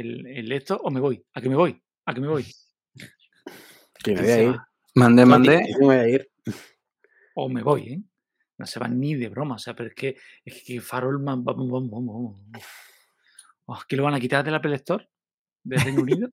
el, 0.00 0.52
esto 0.52 0.78
o 0.82 0.90
me 0.90 1.00
voy. 1.00 1.24
¿A 1.34 1.40
que 1.40 1.48
me 1.48 1.56
voy? 1.56 1.80
¿A 2.04 2.14
que 2.14 2.20
me 2.20 2.28
voy? 2.28 2.46
Que 4.02 4.14
me 4.14 4.22
voy 4.22 4.30
a 4.30 4.42
ir. 4.42 4.56
Mandé, 4.94 5.26
mandé. 5.26 5.62
Me 5.80 5.86
voy 5.86 5.96
a 5.96 6.08
ir. 6.08 6.30
O 7.34 7.48
me 7.48 7.62
voy, 7.62 7.82
¿eh? 7.88 8.02
No 8.58 8.66
se 8.66 8.78
van 8.78 8.98
ni 8.98 9.14
de 9.14 9.28
broma. 9.28 9.56
O 9.56 9.58
sea, 9.58 9.74
pero 9.74 9.88
es 9.90 9.94
que, 9.94 10.16
es 10.44 10.62
que 10.64 10.80
Farol. 10.80 11.22
Oh, 13.66 13.78
¿Que 13.88 13.96
lo 13.96 14.04
van 14.04 14.14
a 14.14 14.20
quitar 14.20 14.44
del 14.44 14.54
Apple 14.54 14.74
Store? 14.76 15.08
¿De 15.64 15.76
Reino 15.76 16.02
Unido? 16.02 16.30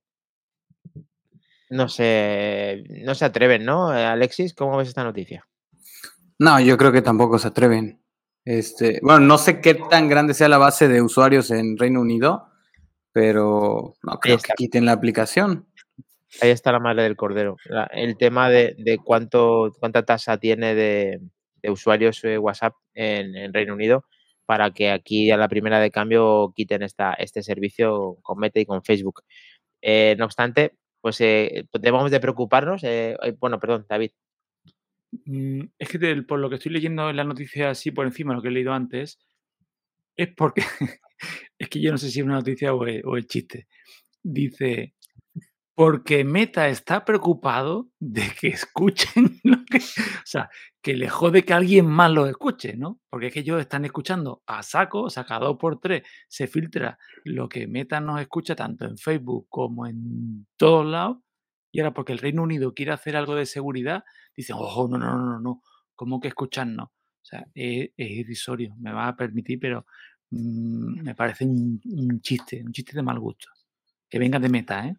no 1.70 1.90
sé. 1.90 2.84
No 3.04 3.16
se 3.16 3.26
atreven, 3.26 3.66
¿no? 3.66 3.90
Alexis, 3.90 4.54
¿cómo 4.54 4.78
ves 4.78 4.90
esta 4.90 5.04
noticia? 5.04 5.48
No, 6.40 6.60
yo 6.60 6.78
creo 6.78 6.92
que 6.92 7.02
tampoco 7.02 7.40
se 7.40 7.48
atreven. 7.48 8.02
Este, 8.46 9.00
bueno, 9.02 9.22
no 9.22 9.38
sé 9.38 9.62
qué 9.62 9.76
tan 9.76 10.10
grande 10.10 10.34
sea 10.34 10.50
la 10.50 10.58
base 10.58 10.88
de 10.88 11.02
usuarios 11.02 11.50
en 11.52 11.78
Reino 11.78 12.02
Unido, 12.02 12.48
pero 13.12 13.96
no 14.04 14.20
creo 14.20 14.38
que 14.38 14.54
quiten 14.56 14.86
la 14.86 14.92
aplicación. 14.92 15.68
Ahí 16.42 16.50
está 16.50 16.72
la 16.72 16.80
madre 16.80 17.04
del 17.04 17.16
cordero. 17.16 17.58
el 17.92 18.18
tema 18.18 18.50
de, 18.50 19.00
cuánto, 19.04 19.72
cuánta 19.80 20.04
tasa 20.04 20.38
tiene 20.38 20.76
de, 20.76 21.22
usuarios 21.70 22.22
de 22.22 22.38
WhatsApp 22.38 22.74
en, 22.94 23.54
Reino 23.54 23.74
Unido 23.74 24.06
para 24.46 24.72
que 24.72 24.92
aquí 24.92 25.32
a 25.32 25.38
la 25.38 25.48
primera 25.48 25.80
de 25.80 25.92
cambio 25.92 26.54
quiten 26.56 26.84
esta, 26.84 27.14
este 27.14 27.44
servicio 27.44 28.18
con 28.22 28.40
Meta 28.40 28.60
y 28.60 28.66
con 28.66 28.84
Facebook. 28.84 29.24
Eh, 29.82 30.16
no 30.18 30.26
obstante, 30.26 30.78
pues 31.02 31.20
eh, 31.22 31.68
debemos 31.74 32.12
de 32.12 32.20
preocuparnos. 32.20 32.84
Eh, 32.84 33.18
bueno, 33.40 33.60
perdón, 33.60 33.86
David. 33.88 34.12
Mm, 35.26 35.66
es 35.78 35.90
que 35.90 36.24
por 36.24 36.40
lo 36.40 36.50
que 36.50 36.56
estoy 36.56 36.72
leyendo 36.72 37.10
en 37.10 37.18
la 37.18 37.24
noticia 37.24 37.70
así 37.70 37.92
por 37.92 38.06
encima, 38.06 38.34
lo 38.34 38.42
que 38.42 38.48
he 38.48 38.52
leído 38.52 38.74
antes, 38.74 39.20
es 40.16 40.30
porque 40.36 40.64
es 41.60 41.70
que 41.70 41.82
yo 41.82 41.92
no 41.92 41.98
sé 41.98 42.10
si 42.10 42.20
es 42.20 42.26
una 42.26 42.36
noticia 42.36 42.74
o 42.74 42.86
es, 42.88 43.28
chiste. 43.28 43.68
Dice, 44.24 44.96
porque 45.76 46.24
Meta 46.24 46.68
está 46.70 47.06
preocupado 47.06 47.90
de 48.00 48.24
que 48.40 48.48
escuchen 48.50 49.40
lo 49.44 49.64
que. 49.66 49.78
O 49.78 50.26
sea, 50.26 50.50
que 50.82 50.96
le 50.96 51.10
jode 51.10 51.44
que 51.44 51.54
alguien 51.54 51.86
más 51.88 52.12
lo 52.12 52.28
escuche, 52.28 52.76
¿no? 52.76 53.00
Porque 53.10 53.28
es 53.28 53.34
que 53.34 53.40
ellos 53.42 53.60
están 53.60 53.86
escuchando 53.86 54.44
a 54.46 54.64
saco, 54.64 55.10
sacado 55.10 55.58
por 55.58 55.80
tres, 55.80 56.04
se 56.28 56.48
filtra 56.48 56.98
lo 57.24 57.48
que 57.48 57.68
Meta 57.68 58.00
nos 58.00 58.20
escucha 58.22 58.56
tanto 58.56 58.86
en 58.86 58.98
Facebook 58.98 59.48
como 59.50 59.88
en 59.88 60.48
todos 60.58 60.86
lados. 60.86 61.18
Y 61.72 61.80
ahora, 61.80 61.94
porque 61.94 62.14
el 62.14 62.20
Reino 62.20 62.44
Unido 62.44 62.74
quiere 62.74 62.92
hacer 62.92 63.16
algo 63.16 63.36
de 63.36 63.46
seguridad, 63.46 64.04
dicen, 64.36 64.58
ojo, 64.60 64.88
no, 64.88 64.98
no, 64.98 65.18
no, 65.18 65.40
no, 65.40 65.62
¿cómo 65.96 66.20
que 66.20 66.28
escucharnos? 66.28 66.90
O 66.90 67.26
sea, 67.26 67.48
es, 67.56 67.90
irrisorio, 67.98 68.76
me 68.80 68.92
va 68.92 69.08
a 69.08 69.16
permitir, 69.16 69.60
pero 69.60 69.86
Mm, 70.34 71.04
me 71.04 71.14
parece 71.16 71.46
un, 71.46 72.20
chiste, 72.22 72.64
un 72.64 72.72
chiste 72.72 72.94
de 72.96 73.04
mal 73.04 73.20
gusto. 73.20 73.50
Que 74.10 74.20
venga 74.20 74.40
de 74.40 74.50
meta, 74.50 74.88
¿eh? 74.88 74.96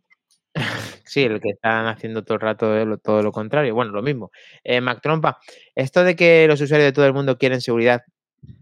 Sí, 1.05 1.23
el 1.23 1.41
que 1.41 1.51
están 1.51 1.87
haciendo 1.87 2.25
todo 2.25 2.37
el 2.37 2.41
rato 2.41 2.99
todo 2.99 3.23
lo 3.23 3.33
contrario. 3.33 3.75
Bueno, 3.75 3.93
lo 3.93 4.03
mismo. 4.03 4.31
Eh, 4.63 4.81
Mac 4.81 5.01
Trompa, 5.03 5.39
esto 5.75 6.03
de 6.03 6.17
que 6.17 6.47
los 6.49 6.61
usuarios 6.61 6.89
de 6.89 6.93
todo 6.93 7.07
el 7.07 7.13
mundo 7.13 7.39
quieren 7.39 7.61
seguridad, 7.61 8.03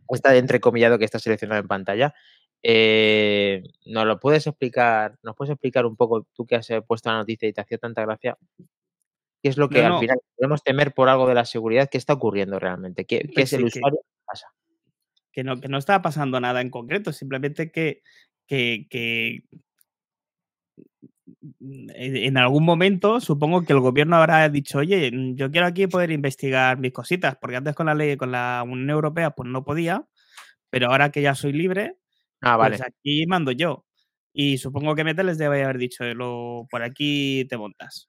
está 0.08 0.36
entrecomillado 0.36 0.98
que 0.98 1.04
está 1.04 1.18
seleccionado 1.18 1.60
en 1.60 1.68
pantalla. 1.68 2.14
Eh, 2.62 3.62
¿Nos 3.86 4.06
lo 4.06 4.20
puedes 4.20 4.46
explicar? 4.46 5.18
¿Nos 5.22 5.36
puedes 5.36 5.52
explicar 5.52 5.86
un 5.86 5.96
poco, 5.96 6.26
tú 6.34 6.46
que 6.46 6.56
has 6.56 6.70
eh, 6.70 6.82
puesto 6.82 7.10
la 7.10 7.18
noticia 7.18 7.48
y 7.48 7.52
te 7.52 7.60
hacía 7.60 7.78
tanta 7.78 8.02
gracia? 8.02 8.36
¿Qué 9.42 9.48
es 9.48 9.56
lo 9.56 9.68
que 9.68 9.84
al 9.84 9.98
final 9.98 10.18
podemos 10.36 10.62
temer 10.62 10.94
por 10.94 11.08
algo 11.08 11.26
de 11.26 11.34
la 11.34 11.44
seguridad? 11.44 11.88
¿Qué 11.90 11.98
está 11.98 12.12
ocurriendo 12.12 12.58
realmente? 12.58 13.04
¿Qué, 13.04 13.28
pues 13.34 13.52
es 13.52 13.58
el 13.58 13.64
usuario? 13.64 13.98
¿Qué 14.00 14.24
pasa? 14.24 14.46
que 15.32 15.42
no, 15.42 15.60
que 15.60 15.68
no 15.68 15.78
estaba 15.78 16.02
pasando 16.02 16.38
nada 16.38 16.60
en 16.60 16.70
concreto, 16.70 17.12
simplemente 17.12 17.72
que, 17.72 18.02
que, 18.46 19.44
en 21.60 22.36
algún 22.38 22.64
momento 22.64 23.20
supongo 23.20 23.64
que 23.64 23.72
el 23.72 23.80
gobierno 23.80 24.16
habrá 24.16 24.48
dicho, 24.48 24.78
oye, 24.78 25.10
yo 25.34 25.50
quiero 25.50 25.66
aquí 25.66 25.86
poder 25.88 26.10
investigar 26.12 26.78
mis 26.78 26.92
cositas, 26.92 27.36
porque 27.40 27.56
antes 27.56 27.74
con 27.74 27.86
la 27.86 27.94
ley, 27.94 28.16
con 28.16 28.32
la 28.32 28.62
Unión 28.64 28.90
Europea, 28.90 29.30
pues 29.32 29.48
no 29.48 29.64
podía, 29.64 30.06
pero 30.70 30.88
ahora 30.90 31.10
que 31.10 31.22
ya 31.22 31.34
soy 31.34 31.52
libre, 31.52 31.96
Ah, 32.42 32.56
vale. 32.56 32.78
pues 32.78 32.88
aquí 32.88 33.26
mando 33.26 33.52
yo. 33.52 33.86
Y 34.32 34.58
supongo 34.58 34.94
que 34.94 35.04
Meta 35.04 35.22
les 35.22 35.38
debe 35.38 35.64
haber 35.64 35.78
dicho, 35.78 36.04
lo, 36.14 36.66
por 36.70 36.82
aquí 36.82 37.46
te 37.50 37.56
montas. 37.58 38.08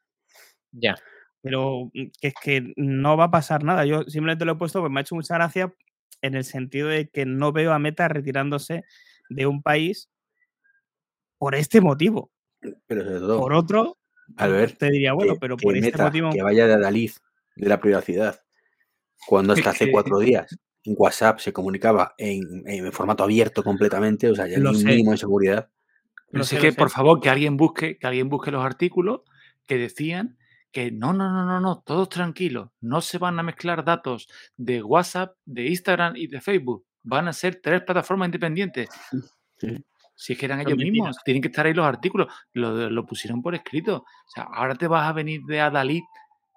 Ya. 0.71 0.95
Pero 1.41 1.91
mm, 1.93 2.07
que 2.21 2.27
es 2.29 2.33
que 2.43 2.73
no 2.77 3.17
va 3.17 3.25
a 3.25 3.31
pasar 3.31 3.63
nada. 3.63 3.85
Yo 3.85 4.03
simplemente 4.05 4.45
lo 4.45 4.53
he 4.53 4.55
puesto, 4.55 4.81
pues 4.81 4.91
me 4.91 4.99
ha 4.99 5.03
hecho 5.03 5.15
mucha 5.15 5.35
gracia 5.35 5.73
en 6.21 6.35
el 6.35 6.43
sentido 6.45 6.87
de 6.89 7.09
que 7.09 7.25
no 7.25 7.51
veo 7.51 7.73
a 7.73 7.79
Meta 7.79 8.07
retirándose 8.07 8.83
de 9.29 9.45
un 9.47 9.61
país 9.63 10.09
por 11.37 11.55
este 11.55 11.81
motivo. 11.81 12.31
Pero 12.87 13.03
sobre 13.03 13.19
todo, 13.19 13.39
Por 13.39 13.53
otro, 13.53 13.97
Albert, 14.37 14.77
te 14.77 14.89
diría, 14.91 15.13
bueno, 15.13 15.33
que- 15.33 15.39
pero 15.39 15.57
que 15.57 15.63
por 15.63 15.75
este 15.75 15.91
Meta, 15.91 16.03
motivo. 16.05 16.29
que 16.31 16.41
vaya 16.41 16.67
de 16.67 16.73
Adalid, 16.73 17.11
de 17.55 17.67
la 17.69 17.79
privacidad, 17.79 18.39
cuando 19.27 19.53
hasta 19.53 19.69
hace 19.71 19.91
cuatro 19.91 20.19
días 20.19 20.57
en 20.83 20.95
WhatsApp 20.97 21.39
se 21.39 21.53
comunicaba 21.53 22.13
en, 22.17 22.41
en 22.65 22.91
formato 22.91 23.23
abierto 23.23 23.63
completamente, 23.63 24.29
o 24.29 24.35
sea, 24.35 24.47
ya 24.47 24.57
ni 24.59 24.67
un 24.67 24.83
mínimo 24.83 25.11
de 25.11 25.17
seguridad. 25.17 25.69
Pero 26.29 26.43
sí 26.43 26.55
sé, 26.55 26.61
que, 26.61 26.71
sé. 26.71 26.77
por 26.77 26.89
favor, 26.89 27.19
que 27.21 27.29
alguien 27.29 27.55
busque, 27.57 27.97
que 27.97 28.07
alguien 28.07 28.27
busque 28.27 28.51
los 28.51 28.65
artículos 28.65 29.21
que 29.67 29.77
decían 29.77 30.37
que 30.71 30.91
no, 30.91 31.13
no, 31.13 31.31
no, 31.31 31.45
no, 31.45 31.59
no, 31.59 31.83
todos 31.85 32.09
tranquilos, 32.09 32.69
no 32.81 32.99
se 33.01 33.19
van 33.19 33.37
a 33.39 33.43
mezclar 33.43 33.85
datos 33.85 34.27
de 34.57 34.81
WhatsApp, 34.81 35.35
de 35.45 35.67
Instagram 35.67 36.15
y 36.17 36.27
de 36.27 36.41
Facebook. 36.41 36.85
Van 37.03 37.27
a 37.27 37.33
ser 37.33 37.59
tres 37.61 37.83
plataformas 37.83 38.27
independientes. 38.27 38.89
Sí. 39.59 39.77
Si 40.23 40.31
es 40.31 40.39
que 40.39 40.45
eran 40.45 40.59
Son 40.59 40.67
ellos 40.67 40.77
mentiras. 40.77 40.93
mismos, 40.93 41.23
tienen 41.25 41.41
que 41.41 41.49
estar 41.49 41.65
ahí 41.65 41.73
los 41.73 41.85
artículos. 41.85 42.31
Lo, 42.53 42.89
lo 42.89 43.05
pusieron 43.05 43.41
por 43.41 43.55
escrito. 43.55 43.97
O 43.97 44.29
sea, 44.33 44.43
ahora 44.43 44.73
te 44.75 44.87
vas 44.87 45.05
a 45.05 45.11
venir 45.11 45.41
de 45.43 45.59
Adalid 45.59 46.03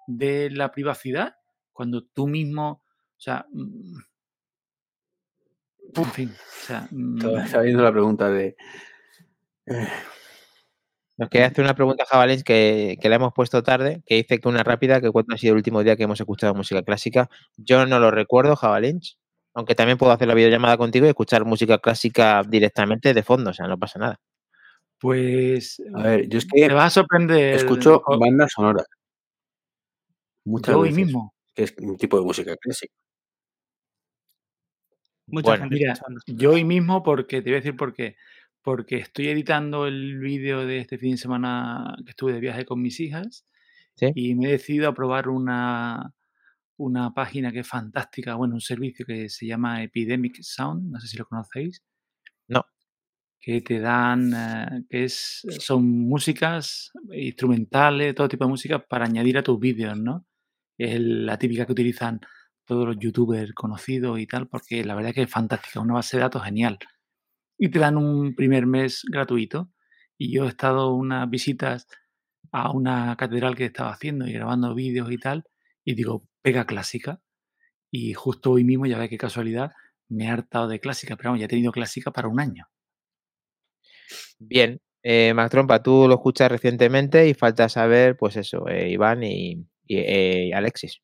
de 0.07 0.49
la 0.51 0.71
privacidad 0.71 1.35
cuando 1.73 2.05
tú 2.05 2.29
mismo, 2.29 2.69
o 2.69 3.19
sea, 3.19 3.45
mm, 3.51 3.97
en 5.97 6.05
fin, 6.05 6.31
o 6.31 6.65
sea, 6.65 6.87
mm, 6.91 7.19
viendo 7.61 7.83
la 7.83 7.91
pregunta 7.91 8.29
de. 8.29 8.55
eh, 9.65 9.87
Nos 11.17 11.29
quería 11.29 11.47
hacer 11.47 11.65
una 11.65 11.75
pregunta, 11.75 12.05
Jabalins, 12.09 12.45
que, 12.45 12.97
que 13.01 13.09
la 13.09 13.17
hemos 13.17 13.33
puesto 13.33 13.63
tarde, 13.63 14.01
que 14.05 14.15
dice 14.15 14.39
que 14.39 14.47
una 14.47 14.63
rápida, 14.63 15.01
que 15.01 15.11
cuándo 15.11 15.35
ha 15.35 15.37
sido 15.37 15.51
el 15.55 15.57
último 15.57 15.83
día 15.83 15.97
que 15.97 16.03
hemos 16.03 16.21
escuchado 16.21 16.55
música 16.55 16.83
clásica. 16.83 17.29
Yo 17.57 17.85
no 17.85 17.99
lo 17.99 18.11
recuerdo, 18.11 18.55
Jabalins, 18.55 19.17
aunque 19.57 19.73
también 19.73 19.97
puedo 19.97 20.11
hacer 20.11 20.27
la 20.27 20.35
videollamada 20.35 20.77
contigo 20.77 21.07
y 21.07 21.09
escuchar 21.09 21.43
música 21.43 21.79
clásica 21.79 22.43
directamente 22.47 23.11
de 23.15 23.23
fondo, 23.23 23.49
o 23.49 23.53
sea, 23.53 23.65
no 23.67 23.75
pasa 23.79 23.97
nada. 23.97 24.19
pues 24.99 25.81
a 25.95 26.03
ver, 26.03 26.29
yo 26.29 26.37
es 26.37 26.45
que 26.45 26.67
te 26.67 26.73
vas 26.75 26.85
a 26.85 27.01
sorprender. 27.01 27.55
escucho 27.55 28.03
o- 28.05 28.19
bandas 28.19 28.51
sonoras. 28.53 28.85
Muchas 30.45 30.75
yo 30.75 30.79
hoy 30.81 30.89
veces, 30.89 31.05
mismo. 31.05 31.33
Que 31.55 31.63
es 31.63 31.73
un 31.79 31.97
tipo 31.97 32.19
de 32.19 32.23
música 32.25 32.55
clásica. 32.55 32.93
Mucha 35.25 35.49
Bueno, 35.49 35.63
gente 35.63 35.75
Mira, 35.75 35.93
yo 36.27 36.51
hoy 36.51 36.63
mismo, 36.63 37.01
porque 37.01 37.41
te 37.41 37.49
voy 37.49 37.53
a 37.55 37.61
decir 37.61 37.75
por 37.75 37.93
qué. 37.95 38.15
Porque 38.61 38.97
estoy 38.97 39.29
editando 39.29 39.87
el 39.87 40.19
vídeo 40.19 40.67
de 40.67 40.77
este 40.77 40.99
fin 40.99 41.11
de 41.13 41.17
semana 41.17 41.95
que 42.05 42.11
estuve 42.11 42.33
de 42.33 42.39
viaje 42.41 42.63
con 42.65 42.79
mis 42.79 42.99
hijas 42.99 43.43
¿Sí? 43.95 44.11
y 44.13 44.35
me 44.35 44.49
he 44.49 44.51
decidido 44.51 44.87
a 44.87 44.93
probar 44.93 45.29
una, 45.29 46.13
una 46.77 47.13
página 47.13 47.51
que 47.51 47.59
es 47.59 47.67
fantástica, 47.67 48.35
bueno, 48.35 48.55
un 48.55 48.61
servicio 48.61 49.05
que 49.05 49.29
se 49.29 49.45
llama 49.45 49.83
Epidemic 49.83 50.37
Sound, 50.41 50.91
no 50.91 50.99
sé 50.99 51.07
si 51.07 51.17
lo 51.17 51.25
conocéis. 51.25 51.83
No. 52.47 52.65
Que 53.39 53.61
te 53.61 53.79
dan, 53.79 54.33
eh, 54.33 54.83
que 54.89 55.05
es, 55.05 55.45
son 55.59 55.87
músicas 55.87 56.91
instrumentales, 57.11 58.15
todo 58.15 58.27
tipo 58.29 58.45
de 58.45 58.51
música 58.51 58.79
para 58.79 59.05
añadir 59.05 59.37
a 59.37 59.43
tus 59.43 59.59
vídeos, 59.59 59.97
¿no? 59.97 60.25
Es 60.77 60.99
la 60.99 61.37
típica 61.37 61.65
que 61.65 61.71
utilizan 61.71 62.21
todos 62.65 62.85
los 62.87 62.97
youtubers 62.99 63.53
conocidos 63.53 64.19
y 64.19 64.27
tal, 64.27 64.47
porque 64.47 64.83
la 64.83 64.95
verdad 64.95 65.13
que 65.13 65.23
es 65.23 65.29
fantástica, 65.31 65.79
una 65.79 65.95
base 65.95 66.17
de 66.17 66.21
datos 66.21 66.43
genial. 66.43 66.77
Y 67.57 67.69
te 67.69 67.79
dan 67.79 67.97
un 67.97 68.35
primer 68.35 68.67
mes 68.67 69.03
gratuito. 69.09 69.71
Y 70.17 70.31
yo 70.31 70.45
he 70.45 70.49
estado 70.49 70.93
unas 70.93 71.29
visitas 71.29 71.87
a 72.51 72.71
una 72.71 73.15
catedral 73.17 73.55
que 73.55 73.65
estaba 73.65 73.91
haciendo 73.91 74.27
y 74.27 74.33
grabando 74.33 74.73
vídeos 74.75 75.11
y 75.11 75.17
tal, 75.17 75.45
y 75.87 75.95
digo, 75.95 76.27
pega 76.41 76.65
clásica. 76.65 77.21
Y 77.89 78.13
justo 78.13 78.51
hoy 78.51 78.65
mismo, 78.65 78.85
ya 78.85 78.97
ve 78.97 79.07
qué 79.07 79.17
casualidad, 79.17 79.71
me 80.09 80.25
he 80.25 80.27
hartado 80.27 80.67
de 80.67 80.81
clásica, 80.81 81.15
pero 81.15 81.29
vamos, 81.29 81.39
ya 81.39 81.45
he 81.45 81.49
tenido 81.49 81.71
clásica 81.71 82.11
para 82.11 82.27
un 82.27 82.41
año. 82.41 82.67
Bien, 84.37 84.81
eh, 85.01 85.33
Mac 85.33 85.49
Trompa, 85.49 85.81
tú 85.81 86.09
lo 86.09 86.15
escuchas 86.15 86.51
recientemente 86.51 87.29
y 87.29 87.33
falta 87.33 87.69
saber, 87.69 88.17
pues 88.17 88.35
eso, 88.35 88.67
eh, 88.67 88.89
Iván 88.89 89.23
y, 89.23 89.65
y, 89.85 89.97
eh, 89.97 90.51
Alexis. 90.53 91.01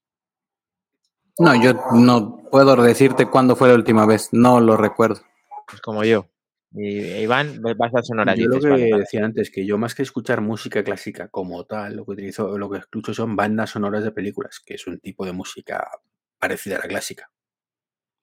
No, 1.40 1.56
yo 1.64 1.76
no 1.94 2.44
puedo 2.52 2.76
decirte 2.84 3.28
cuándo 3.28 3.56
fue 3.56 3.70
la 3.70 3.76
última 3.76 4.06
vez, 4.06 4.28
no 4.34 4.60
lo 4.60 4.76
recuerdo. 4.76 5.22
Pues 5.66 5.80
como 5.80 6.04
yo. 6.04 6.28
Y 6.76 7.00
Iván, 7.22 7.62
vas 7.78 7.94
a 7.94 8.02
sonar 8.02 8.36
Yo 8.36 8.48
lo 8.48 8.60
que 8.60 8.68
vale, 8.70 8.90
vale. 8.90 9.02
decía 9.04 9.24
antes, 9.24 9.52
que 9.52 9.66
yo 9.66 9.78
más 9.78 9.94
que 9.94 10.02
escuchar 10.04 10.42
música 10.42 10.84
clásica 10.84 11.28
como 11.28 11.64
tal, 11.66 11.96
lo 11.96 12.06
que 12.06 12.12
utilizo, 12.12 12.58
lo 12.58 12.70
que 12.70 12.80
escucho 12.80 13.14
son 13.14 13.36
bandas 13.36 13.70
sonoras 13.72 14.04
de 14.04 14.12
películas, 14.12 14.60
que 14.66 14.74
es 14.76 14.88
un 14.88 15.00
tipo 15.00 15.24
de 15.26 15.34
música 15.34 15.88
parecida 16.40 16.78
a 16.78 16.80
la 16.80 16.88
clásica. 16.88 17.30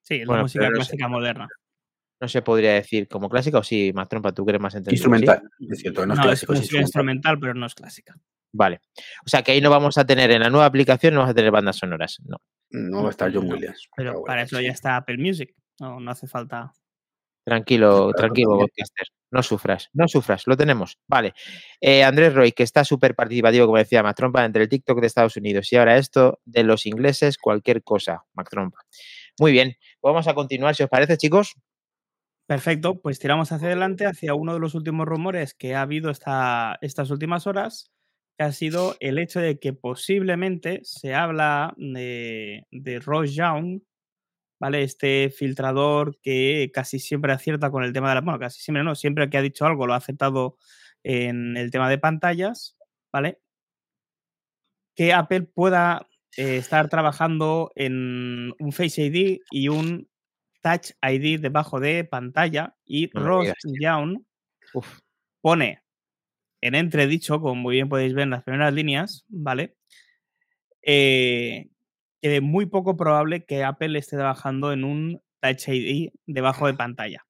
Sí, 0.03 0.15
es 0.15 0.21
la 0.23 0.27
Bueno, 0.27 0.43
música 0.43 0.65
pero 0.65 0.71
no 0.79 0.83
sé. 0.85 0.89
clásica 0.91 1.09
moderna. 1.09 1.49
No 2.21 2.29
se 2.29 2.43
podría 2.43 2.75
decir 2.75 3.07
como 3.09 3.29
clásica 3.31 3.59
o 3.59 3.63
sí, 3.63 3.93
Mac 3.95 4.09
Trompa, 4.11 4.33
tú 4.33 4.45
crees 4.45 4.61
más 4.61 4.75
entendido. 4.75 4.91
¿sí? 4.97 4.97
Instrumental, 4.97 5.49
es 5.71 5.79
cierto, 5.79 6.01
no, 6.05 6.15
No, 6.15 6.21
es 6.21 6.27
clásico, 6.27 6.53
es 6.55 6.59
música 6.61 6.81
instrumental. 6.81 7.33
instrumental, 7.35 7.39
pero 7.41 7.55
no 7.55 7.67
es 7.67 7.75
clásica. 7.75 8.15
Vale. 8.53 8.81
O 9.25 9.29
sea 9.29 9.43
que 9.43 9.53
ahí 9.53 9.61
no 9.61 9.71
vamos 9.71 9.97
a 9.97 10.05
tener, 10.05 10.31
en 10.33 10.43
la 10.43 10.51
nueva 10.51 10.67
aplicación 10.67 11.15
no 11.15 11.21
vamos 11.21 11.31
a 11.31 11.35
tener 11.35 11.53
bandas 11.53 11.77
sonoras. 11.77 12.19
No. 12.27 12.37
No 12.71 13.03
va 13.03 13.09
a 13.09 13.11
estar 13.13 13.33
John 13.33 13.49
Williams. 13.51 13.89
Pero 13.97 14.23
para 14.25 14.41
la 14.41 14.47
eso 14.47 14.61
ya 14.61 14.73
está 14.73 14.97
Apple 14.97 15.19
Music. 15.19 15.55
No, 15.79 15.99
no 16.01 16.11
hace 16.11 16.27
falta. 16.27 16.73
Tranquilo, 17.45 18.13
tranquilo, 18.13 18.59
podcaster. 18.59 19.09
No 19.33 19.43
sufras, 19.43 19.89
no 19.93 20.09
sufras, 20.09 20.47
lo 20.47 20.57
tenemos. 20.57 20.99
Vale. 21.07 21.35
Eh, 21.81 22.03
Andrés 22.03 22.35
Roy, 22.35 22.53
que 22.53 22.65
está 22.65 22.85
súper 22.85 23.15
participativo, 23.15 23.67
como 23.67 23.79
decía 23.79 24.03
Mac 24.03 24.17
Trompa, 24.17 24.45
entre 24.45 24.63
el 24.63 24.69
TikTok 24.69 25.01
de 25.01 25.07
Estados 25.07 25.37
Unidos 25.37 25.73
y 25.73 25.77
ahora 25.77 25.97
esto 25.97 26.41
de 26.45 26.65
los 26.65 26.87
ingleses, 26.87 27.39
cualquier 27.39 27.83
cosa, 27.83 28.25
Mac 28.35 28.51
Trompa. 28.51 28.79
Muy 29.39 29.53
bien, 29.53 29.77
vamos 30.03 30.27
a 30.29 30.35
continuar, 30.35 30.75
si 30.75 30.83
os 30.83 30.91
parece, 30.91 31.17
chicos. 31.17 31.55
Perfecto, 32.47 33.01
pues 33.01 33.21
tiramos 33.21 33.53
hacia 33.53 33.69
adelante 33.69 34.07
hacia 34.07 34.35
uno 34.35 34.55
de 34.55 34.59
los 34.59 34.75
últimos 34.75 35.07
rumores 35.07 35.55
que 35.55 35.77
ha 35.77 35.83
habido 35.83 36.11
esta, 36.11 36.79
estas 36.81 37.11
últimas 37.11 37.47
horas, 37.47 37.93
que 38.37 38.45
ha 38.45 38.51
sido 38.51 38.97
el 38.99 39.19
hecho 39.21 39.39
de 39.39 39.61
que 39.61 39.73
posiblemente 39.73 40.81
se 40.83 41.15
habla 41.15 41.75
de, 41.77 42.67
de 42.73 42.99
Ross 42.99 43.35
Young, 43.37 43.83
¿vale? 44.61 44.83
Este 44.83 45.31
filtrador 45.31 46.21
que 46.21 46.71
casi 46.73 47.01
siempre 47.01 47.33
acierta 47.33 47.71
con 47.71 47.83
el 47.83 47.93
tema 47.93 48.11
de 48.11 48.17
la... 48.17 48.21
Bueno, 48.21 48.39
casi 48.39 48.61
siempre 48.61 48.85
no, 48.85 48.95
siempre 48.95 49.29
que 49.31 49.39
ha 49.39 49.43
dicho 49.43 49.67
algo 49.67 49.87
lo 49.87 49.95
ha 49.95 49.97
aceptado 49.97 50.59
en 51.03 51.57
el 51.57 51.71
tema 51.71 51.89
de 51.89 51.99
pantallas, 51.99 52.77
¿vale? 53.11 53.41
Que 54.95 55.15
Apple 55.15 55.43
pueda 55.43 56.07
eh, 56.37 56.59
estar 56.59 56.89
trabajando 56.91 57.73
en 57.75 58.55
un 58.59 58.73
Face 58.73 59.03
ID 59.03 59.41
y 59.51 59.69
un 59.69 60.09
Touch 60.63 60.93
ID 61.03 61.41
debajo 61.41 61.81
de 61.81 62.05
pantalla 62.05 62.77
y 62.85 63.11
No 63.15 63.25
Ross. 63.25 63.53
Young 63.81 64.23
pone 65.41 65.83
en 66.61 66.75
entredicho, 66.75 67.41
como 67.41 67.55
muy 67.55 67.77
bien 67.77 67.89
podéis 67.89 68.13
ver 68.13 68.25
en 68.25 68.31
las 68.31 68.45
primeras 68.45 68.75
líneas, 68.75 69.25
¿vale? 69.29 69.77
Eh, 70.83 71.70
que 72.21 72.37
es 72.37 72.43
muy 72.43 72.67
poco 72.67 72.97
probable 72.97 73.45
que 73.45 73.65
Apple 73.65 73.99
esté 73.99 74.17
trabajando 74.17 74.73
en 74.73 74.85
un 74.85 75.23
Touch 75.41 75.69
ID 75.69 76.11
debajo 76.27 76.67
de 76.67 76.75
pantalla. 76.75 77.27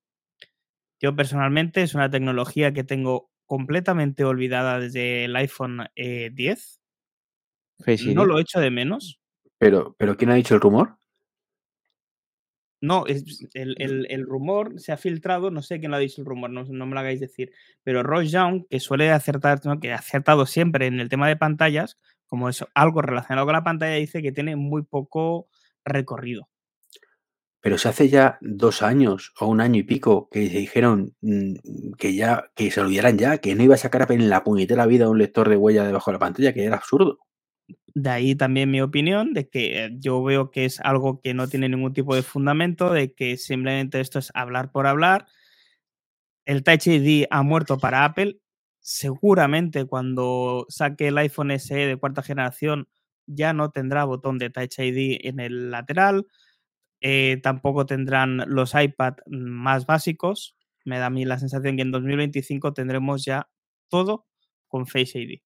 Yo 1.00 1.14
personalmente 1.16 1.82
es 1.82 1.94
una 1.94 2.10
tecnología 2.10 2.72
que 2.72 2.84
tengo 2.84 3.30
completamente 3.46 4.24
olvidada 4.24 4.78
desde 4.80 5.24
el 5.24 5.34
iPhone 5.36 5.86
eh, 5.96 6.30
10. 6.32 6.80
Face 7.78 8.04
ID. 8.04 8.14
No 8.14 8.24
lo 8.24 8.38
echo 8.38 8.60
de 8.60 8.70
menos. 8.70 9.20
Pero, 9.58 9.94
pero 9.98 10.16
¿quién 10.16 10.30
ha 10.30 10.34
dicho 10.34 10.54
el 10.54 10.60
rumor? 10.60 10.96
No, 12.82 13.06
es, 13.06 13.46
el, 13.52 13.74
el- 13.78 14.06
el 14.08 14.24
rumor 14.24 14.80
se 14.80 14.92
ha 14.92 14.96
filtrado, 14.96 15.50
no 15.50 15.60
sé 15.60 15.80
quién 15.80 15.90
lo 15.90 15.98
ha 15.98 16.00
dicho 16.00 16.22
el 16.22 16.26
rumor, 16.26 16.48
no, 16.50 16.64
no 16.64 16.86
me 16.86 16.94
lo 16.94 17.00
hagáis 17.00 17.20
decir, 17.20 17.52
pero 17.82 18.02
Ross 18.02 18.30
Young, 18.32 18.64
que 18.70 18.80
suele 18.80 19.10
acertar, 19.10 19.60
¿no? 19.66 19.80
que 19.80 19.92
ha 19.92 19.96
acertado 19.96 20.46
siempre 20.46 20.86
en 20.86 20.98
el 20.98 21.10
tema 21.10 21.28
de 21.28 21.36
pantallas, 21.36 21.98
como 22.30 22.48
es 22.48 22.64
algo 22.74 23.02
relacionado 23.02 23.44
con 23.44 23.52
la 23.52 23.64
pantalla, 23.64 23.96
dice 23.96 24.22
que 24.22 24.32
tiene 24.32 24.56
muy 24.56 24.82
poco 24.82 25.48
recorrido. 25.84 26.48
Pero 27.60 27.76
se 27.76 27.88
hace 27.88 28.08
ya 28.08 28.38
dos 28.40 28.82
años 28.82 29.34
o 29.38 29.46
un 29.46 29.60
año 29.60 29.80
y 29.80 29.82
pico 29.82 30.28
que 30.30 30.48
se 30.48 30.58
dijeron 30.58 31.14
mm, 31.20 31.92
que 31.98 32.14
ya, 32.14 32.50
que 32.54 32.70
se 32.70 32.80
olvidaran 32.80 33.18
ya, 33.18 33.38
que 33.38 33.54
no 33.54 33.64
iba 33.64 33.74
a 33.74 33.78
sacar 33.78 34.02
Apple 34.02 34.16
en 34.16 34.30
la 34.30 34.44
puñetera 34.44 34.86
vida 34.86 35.10
un 35.10 35.18
lector 35.18 35.48
de 35.48 35.56
huella 35.56 35.84
debajo 35.84 36.10
de 36.10 36.14
la 36.14 36.20
pantalla, 36.20 36.54
que 36.54 36.64
era 36.64 36.76
absurdo. 36.76 37.18
De 37.92 38.08
ahí 38.08 38.36
también 38.36 38.70
mi 38.70 38.80
opinión 38.80 39.34
de 39.34 39.48
que 39.48 39.84
eh, 39.84 39.90
yo 39.98 40.22
veo 40.22 40.50
que 40.52 40.64
es 40.64 40.80
algo 40.80 41.20
que 41.20 41.34
no 41.34 41.48
tiene 41.48 41.68
ningún 41.68 41.92
tipo 41.92 42.14
de 42.14 42.22
fundamento, 42.22 42.92
de 42.92 43.12
que 43.12 43.36
simplemente 43.36 44.00
esto 44.00 44.20
es 44.20 44.30
hablar 44.34 44.70
por 44.70 44.86
hablar. 44.86 45.26
El 46.46 46.62
Touch 46.62 46.86
ID 46.86 47.26
ha 47.28 47.42
muerto 47.42 47.76
para 47.78 48.04
Apple 48.04 48.38
seguramente 48.80 49.84
cuando 49.84 50.66
saque 50.68 51.08
el 51.08 51.18
iPhone 51.18 51.52
SE 51.52 51.74
de 51.74 51.96
cuarta 51.96 52.22
generación 52.22 52.88
ya 53.26 53.52
no 53.52 53.70
tendrá 53.70 54.04
botón 54.04 54.38
de 54.38 54.50
Touch 54.50 54.78
ID 54.78 55.20
en 55.22 55.40
el 55.40 55.70
lateral. 55.70 56.26
Eh, 57.00 57.38
tampoco 57.42 57.86
tendrán 57.86 58.44
los 58.46 58.74
iPad 58.74 59.14
más 59.26 59.86
básicos. 59.86 60.56
Me 60.84 60.98
da 60.98 61.06
a 61.06 61.10
mí 61.10 61.24
la 61.24 61.38
sensación 61.38 61.76
que 61.76 61.82
en 61.82 61.92
2025 61.92 62.72
tendremos 62.72 63.24
ya 63.24 63.48
todo 63.88 64.26
con 64.68 64.86
Face 64.86 65.18
ID. 65.18 65.40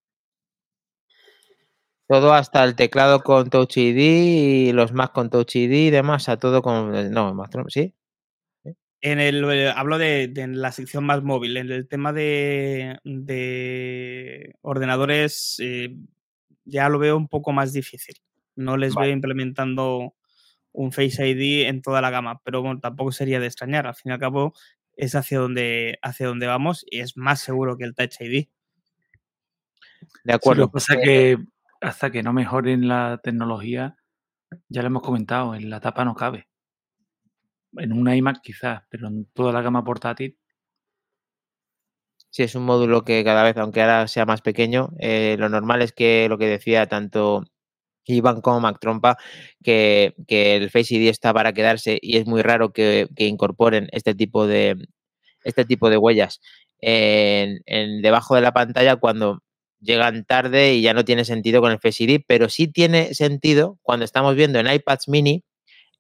Todo 2.07 2.35
hasta 2.35 2.63
el 2.65 2.77
teclado 2.77 3.21
con 3.21 3.49
Touch 3.49 3.79
ID 3.79 4.69
y 4.69 4.73
los 4.73 4.93
Mac 4.93 5.13
con 5.13 5.31
Touch 5.31 5.57
ID 5.57 5.73
y 5.73 5.91
demás, 5.91 6.29
a 6.29 6.39
todo 6.39 6.61
con. 6.61 7.11
No, 7.11 7.35
¿sí? 7.69 7.95
En 9.05 9.21
el, 9.21 9.45
eh, 9.53 9.69
hablo 9.69 9.99
de, 9.99 10.33
la 10.49 10.73
sección 10.73 11.05
más 11.05 11.23
móvil. 11.23 11.59
En 11.59 11.71
el 11.71 11.87
tema 11.87 12.15
de, 12.15 12.99
ordenadores 14.63 15.57
eh, 15.59 15.95
ya 16.65 16.89
lo 16.89 16.99
veo 16.99 17.15
un 17.15 17.29
poco 17.29 17.53
más 17.53 17.75
difícil. 17.75 18.15
No 18.57 18.79
les 18.79 18.95
veo 18.95 19.11
implementando 19.11 20.15
un 20.73 20.91
Face 20.91 21.29
ID 21.29 21.67
en 21.67 21.83
toda 21.83 22.01
la 22.01 22.09
gama, 22.09 22.41
pero 22.45 22.63
bueno, 22.63 22.81
tampoco 22.81 23.13
sería 23.13 23.41
de 23.41 23.47
extrañar. 23.47 23.87
Al 23.87 23.95
fin 23.95 24.09
y 24.09 24.15
al 24.15 24.21
cabo, 24.21 24.55
es 24.97 25.15
hacia 25.15 25.39
donde, 25.39 25.99
hacia 26.01 26.27
donde 26.27 26.47
vamos 26.47 26.87
y 26.91 27.01
es 27.01 27.15
más 27.15 27.41
seguro 27.41 27.77
que 27.77 27.85
el 27.85 27.95
Touch 27.95 28.23
ID. 28.23 28.47
De 30.25 30.33
acuerdo. 30.33 30.63
lo 30.63 30.69
que 30.69 30.73
pasa 30.73 30.97
que 30.97 31.37
hasta 31.83 32.11
que 32.11 32.23
no 32.23 32.33
mejoren 32.33 32.89
la 32.89 33.21
tecnología, 33.23 33.99
ya 34.71 34.81
lo 34.81 34.87
hemos 34.87 35.03
comentado, 35.03 35.55
en 35.55 35.69
la 35.69 35.81
tapa 35.81 36.07
no 36.07 36.15
cabe. 36.15 36.49
En 37.77 37.93
un 37.93 38.13
iMac 38.13 38.41
quizás, 38.43 38.83
pero 38.89 39.09
en 39.09 39.27
toda 39.33 39.53
la 39.53 39.63
gama 39.63 39.85
portátil. 39.85 40.39
Sí, 42.31 42.43
es 42.43 42.55
un 42.57 42.65
módulo 42.65 43.05
que 43.05 43.23
cada 43.23 43.45
vez, 43.45 43.57
aunque 43.57 43.81
ahora 43.81 44.09
sea 44.09 44.27
más 44.27 44.43
pequeño, 44.43 44.91
eh, 44.99 45.37
lo 45.39 45.49
normal 45.49 45.83
es 45.83 45.93
que 45.93 46.29
lo 46.29 46.37
que 46.37 46.49
decía 46.49 46.89
tanto 46.89 47.45
Iván 48.07 48.41
como 48.41 48.61
Mac 48.61 48.79
Trompa, 48.81 49.17
que, 49.63 50.15
el 50.29 50.71
Face 50.71 50.95
ID 50.97 51.09
está 51.09 51.33
para 51.33 51.53
quedarse 51.53 51.99
y 52.03 52.17
es 52.17 52.27
muy 52.27 52.43
raro 52.43 52.73
que, 52.73 53.09
incorporen 53.19 53.89
este 53.93 54.15
tipo 54.15 54.47
de, 54.47 54.77
este 55.45 55.65
tipo 55.65 55.91
de 55.91 55.97
huellas 55.97 56.41
en, 56.81 58.03
debajo 58.03 58.35
de 58.35 58.41
la 58.43 58.53
pantalla 58.53 58.97
cuando 58.97 59.43
llegan 59.81 60.25
tarde 60.25 60.75
y 60.75 60.83
ya 60.83 60.95
no 60.95 61.05
tiene 61.05 61.25
sentido 61.25 61.61
con 61.61 61.73
el 61.73 61.79
Face 61.79 62.05
ID, 62.05 62.23
pero 62.27 62.49
sí 62.49 62.69
tiene 62.69 63.15
sentido 63.15 63.79
cuando 63.83 64.05
estamos 64.05 64.35
viendo 64.35 64.59
en 64.59 64.67
iPads 64.67 65.09
mini, 65.09 65.45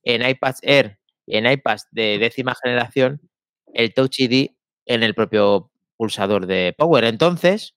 en 0.03 0.29
iPads 0.29 0.61
Air 0.63 0.99
en 1.27 1.47
iPads 1.47 1.89
de 1.91 2.19
décima 2.19 2.55
generación 2.63 3.21
el 3.73 3.93
Touch 3.93 4.21
ID 4.21 4.51
en 4.87 5.03
el 5.03 5.15
propio 5.15 5.71
pulsador 5.97 6.47
de 6.47 6.75
Power. 6.77 7.05
Entonces, 7.05 7.75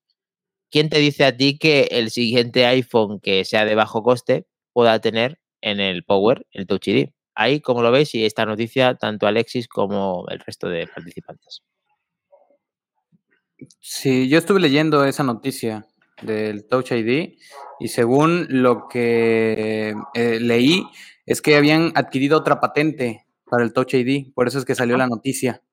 ¿quién 0.69 0.89
te 0.89 0.99
dice 0.99 1.25
a 1.25 1.35
ti 1.35 1.57
que 1.57 1.87
el 1.91 2.11
siguiente 2.11 2.65
iPhone 2.65 3.19
que 3.19 3.45
sea 3.45 3.65
de 3.65 3.75
bajo 3.75 4.03
coste 4.03 4.47
pueda 4.73 4.99
tener 4.99 5.39
en 5.61 5.79
el 5.79 6.03
Power 6.03 6.45
el 6.51 6.67
Touch 6.67 6.87
ID? 6.87 7.09
Ahí, 7.35 7.61
como 7.61 7.83
lo 7.83 7.91
veis, 7.91 8.15
y 8.15 8.25
esta 8.25 8.45
noticia, 8.45 8.95
tanto 8.95 9.27
Alexis 9.27 9.67
como 9.67 10.25
el 10.29 10.39
resto 10.39 10.69
de 10.69 10.87
participantes. 10.87 11.61
Sí, 13.79 14.27
yo 14.27 14.39
estuve 14.39 14.59
leyendo 14.59 15.05
esa 15.05 15.23
noticia 15.23 15.85
del 16.21 16.67
Touch 16.67 16.91
ID 16.91 17.37
y 17.79 17.87
según 17.89 18.47
lo 18.49 18.87
que 18.87 19.93
eh, 20.15 20.39
leí 20.39 20.83
es 21.25 21.41
que 21.41 21.55
habían 21.55 21.91
adquirido 21.95 22.37
otra 22.39 22.59
patente 22.59 23.26
para 23.49 23.63
el 23.63 23.73
Touch 23.73 23.93
ID, 23.93 24.33
por 24.33 24.47
eso 24.47 24.59
es 24.59 24.65
que 24.65 24.75
salió 24.75 24.97
la 24.97 25.07
noticia. 25.07 25.63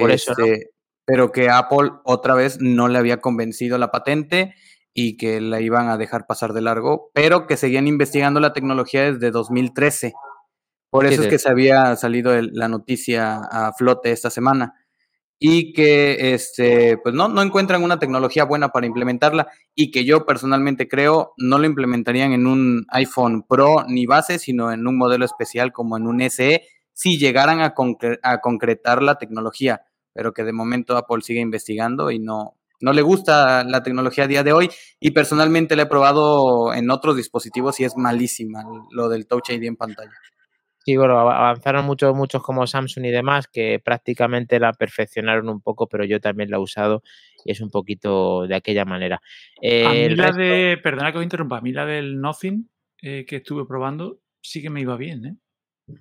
Por 0.00 0.10
eso. 0.10 0.32
Este, 0.32 0.70
pero 1.04 1.32
que 1.32 1.48
Apple 1.48 1.90
otra 2.04 2.34
vez 2.34 2.60
no 2.60 2.88
le 2.88 2.98
había 2.98 3.20
convencido 3.20 3.78
la 3.78 3.90
patente 3.90 4.54
y 4.92 5.16
que 5.16 5.40
la 5.40 5.60
iban 5.60 5.88
a 5.88 5.96
dejar 5.96 6.26
pasar 6.26 6.52
de 6.52 6.60
largo, 6.60 7.10
pero 7.14 7.46
que 7.46 7.56
seguían 7.56 7.86
investigando 7.86 8.40
la 8.40 8.52
tecnología 8.52 9.12
desde 9.12 9.30
2013. 9.30 10.12
Por 10.90 11.06
eso 11.06 11.22
es 11.22 11.28
que 11.28 11.38
se 11.38 11.48
había 11.48 11.96
salido 11.96 12.32
la 12.40 12.68
noticia 12.68 13.40
a 13.50 13.72
flote 13.72 14.10
esta 14.10 14.30
semana 14.30 14.74
y 15.38 15.72
que 15.72 16.34
este, 16.34 16.98
pues 16.98 17.14
no, 17.14 17.28
no 17.28 17.42
encuentran 17.42 17.82
una 17.82 17.98
tecnología 17.98 18.44
buena 18.44 18.70
para 18.70 18.86
implementarla 18.86 19.48
y 19.74 19.90
que 19.90 20.04
yo 20.04 20.26
personalmente 20.26 20.88
creo 20.88 21.32
no 21.36 21.58
lo 21.58 21.66
implementarían 21.66 22.32
en 22.32 22.46
un 22.46 22.84
iPhone 22.88 23.44
Pro 23.48 23.84
ni 23.86 24.06
base, 24.06 24.38
sino 24.38 24.72
en 24.72 24.86
un 24.86 24.98
modelo 24.98 25.24
especial 25.24 25.72
como 25.72 25.96
en 25.96 26.06
un 26.06 26.20
SE, 26.28 26.62
si 26.98 27.16
llegaran 27.16 27.60
a, 27.60 27.74
a 28.24 28.40
concretar 28.40 29.04
la 29.04 29.18
tecnología, 29.18 29.82
pero 30.12 30.32
que 30.32 30.42
de 30.42 30.52
momento 30.52 30.96
Apple 30.96 31.22
sigue 31.22 31.38
investigando 31.38 32.10
y 32.10 32.18
no, 32.18 32.56
no 32.80 32.92
le 32.92 33.02
gusta 33.02 33.62
la 33.62 33.84
tecnología 33.84 34.24
a 34.24 34.26
día 34.26 34.42
de 34.42 34.52
hoy 34.52 34.68
y 34.98 35.12
personalmente 35.12 35.76
la 35.76 35.82
he 35.82 35.86
probado 35.86 36.74
en 36.74 36.90
otros 36.90 37.16
dispositivos 37.16 37.78
y 37.78 37.84
es 37.84 37.96
malísima 37.96 38.64
lo 38.90 39.08
del 39.08 39.28
Touch 39.28 39.50
ID 39.50 39.62
en 39.62 39.76
pantalla. 39.76 40.10
Sí, 40.84 40.96
bueno, 40.96 41.20
avanzaron 41.20 41.84
muchos, 41.84 42.16
muchos 42.16 42.42
como 42.42 42.66
Samsung 42.66 43.04
y 43.04 43.10
demás 43.10 43.46
que 43.46 43.78
prácticamente 43.78 44.58
la 44.58 44.72
perfeccionaron 44.72 45.48
un 45.48 45.60
poco, 45.60 45.86
pero 45.86 46.04
yo 46.04 46.18
también 46.18 46.50
la 46.50 46.56
he 46.56 46.60
usado 46.60 47.04
y 47.44 47.52
es 47.52 47.60
un 47.60 47.70
poquito 47.70 48.44
de 48.48 48.56
aquella 48.56 48.84
manera. 48.84 49.20
a 49.62 49.92
mí 49.92 50.08
la 50.16 50.32
de, 50.32 50.80
perdona 50.82 51.12
que 51.12 51.18
os 51.18 51.24
interrumpa, 51.24 51.58
a 51.58 51.60
mí 51.60 51.70
la 51.70 51.86
del 51.86 52.20
Nothing 52.20 52.68
eh, 53.02 53.24
que 53.24 53.36
estuve 53.36 53.66
probando 53.66 54.18
sí 54.42 54.60
que 54.62 54.70
me 54.70 54.80
iba 54.80 54.96
bien, 54.96 55.24
¿eh? 55.24 55.36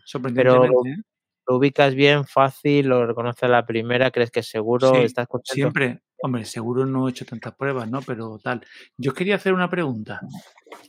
Sorprendentemente. 0.05 0.67
Pero 0.83 0.85
¿eh? 0.85 1.03
lo 1.47 1.57
ubicas 1.57 1.95
bien, 1.95 2.25
fácil, 2.25 2.87
lo 2.87 3.05
reconoces 3.05 3.43
a 3.43 3.47
la 3.47 3.65
primera, 3.65 4.11
crees 4.11 4.31
que 4.31 4.43
seguro, 4.43 4.95
estás 4.95 5.27
contento. 5.27 5.53
Siempre, 5.53 6.01
hombre, 6.21 6.45
seguro 6.45 6.85
no 6.85 7.07
he 7.07 7.11
hecho 7.11 7.25
tantas 7.25 7.55
pruebas, 7.55 7.89
¿no? 7.89 8.01
Pero 8.01 8.39
tal. 8.43 8.61
Yo 8.97 9.13
quería 9.13 9.35
hacer 9.35 9.53
una 9.53 9.69
pregunta, 9.69 10.19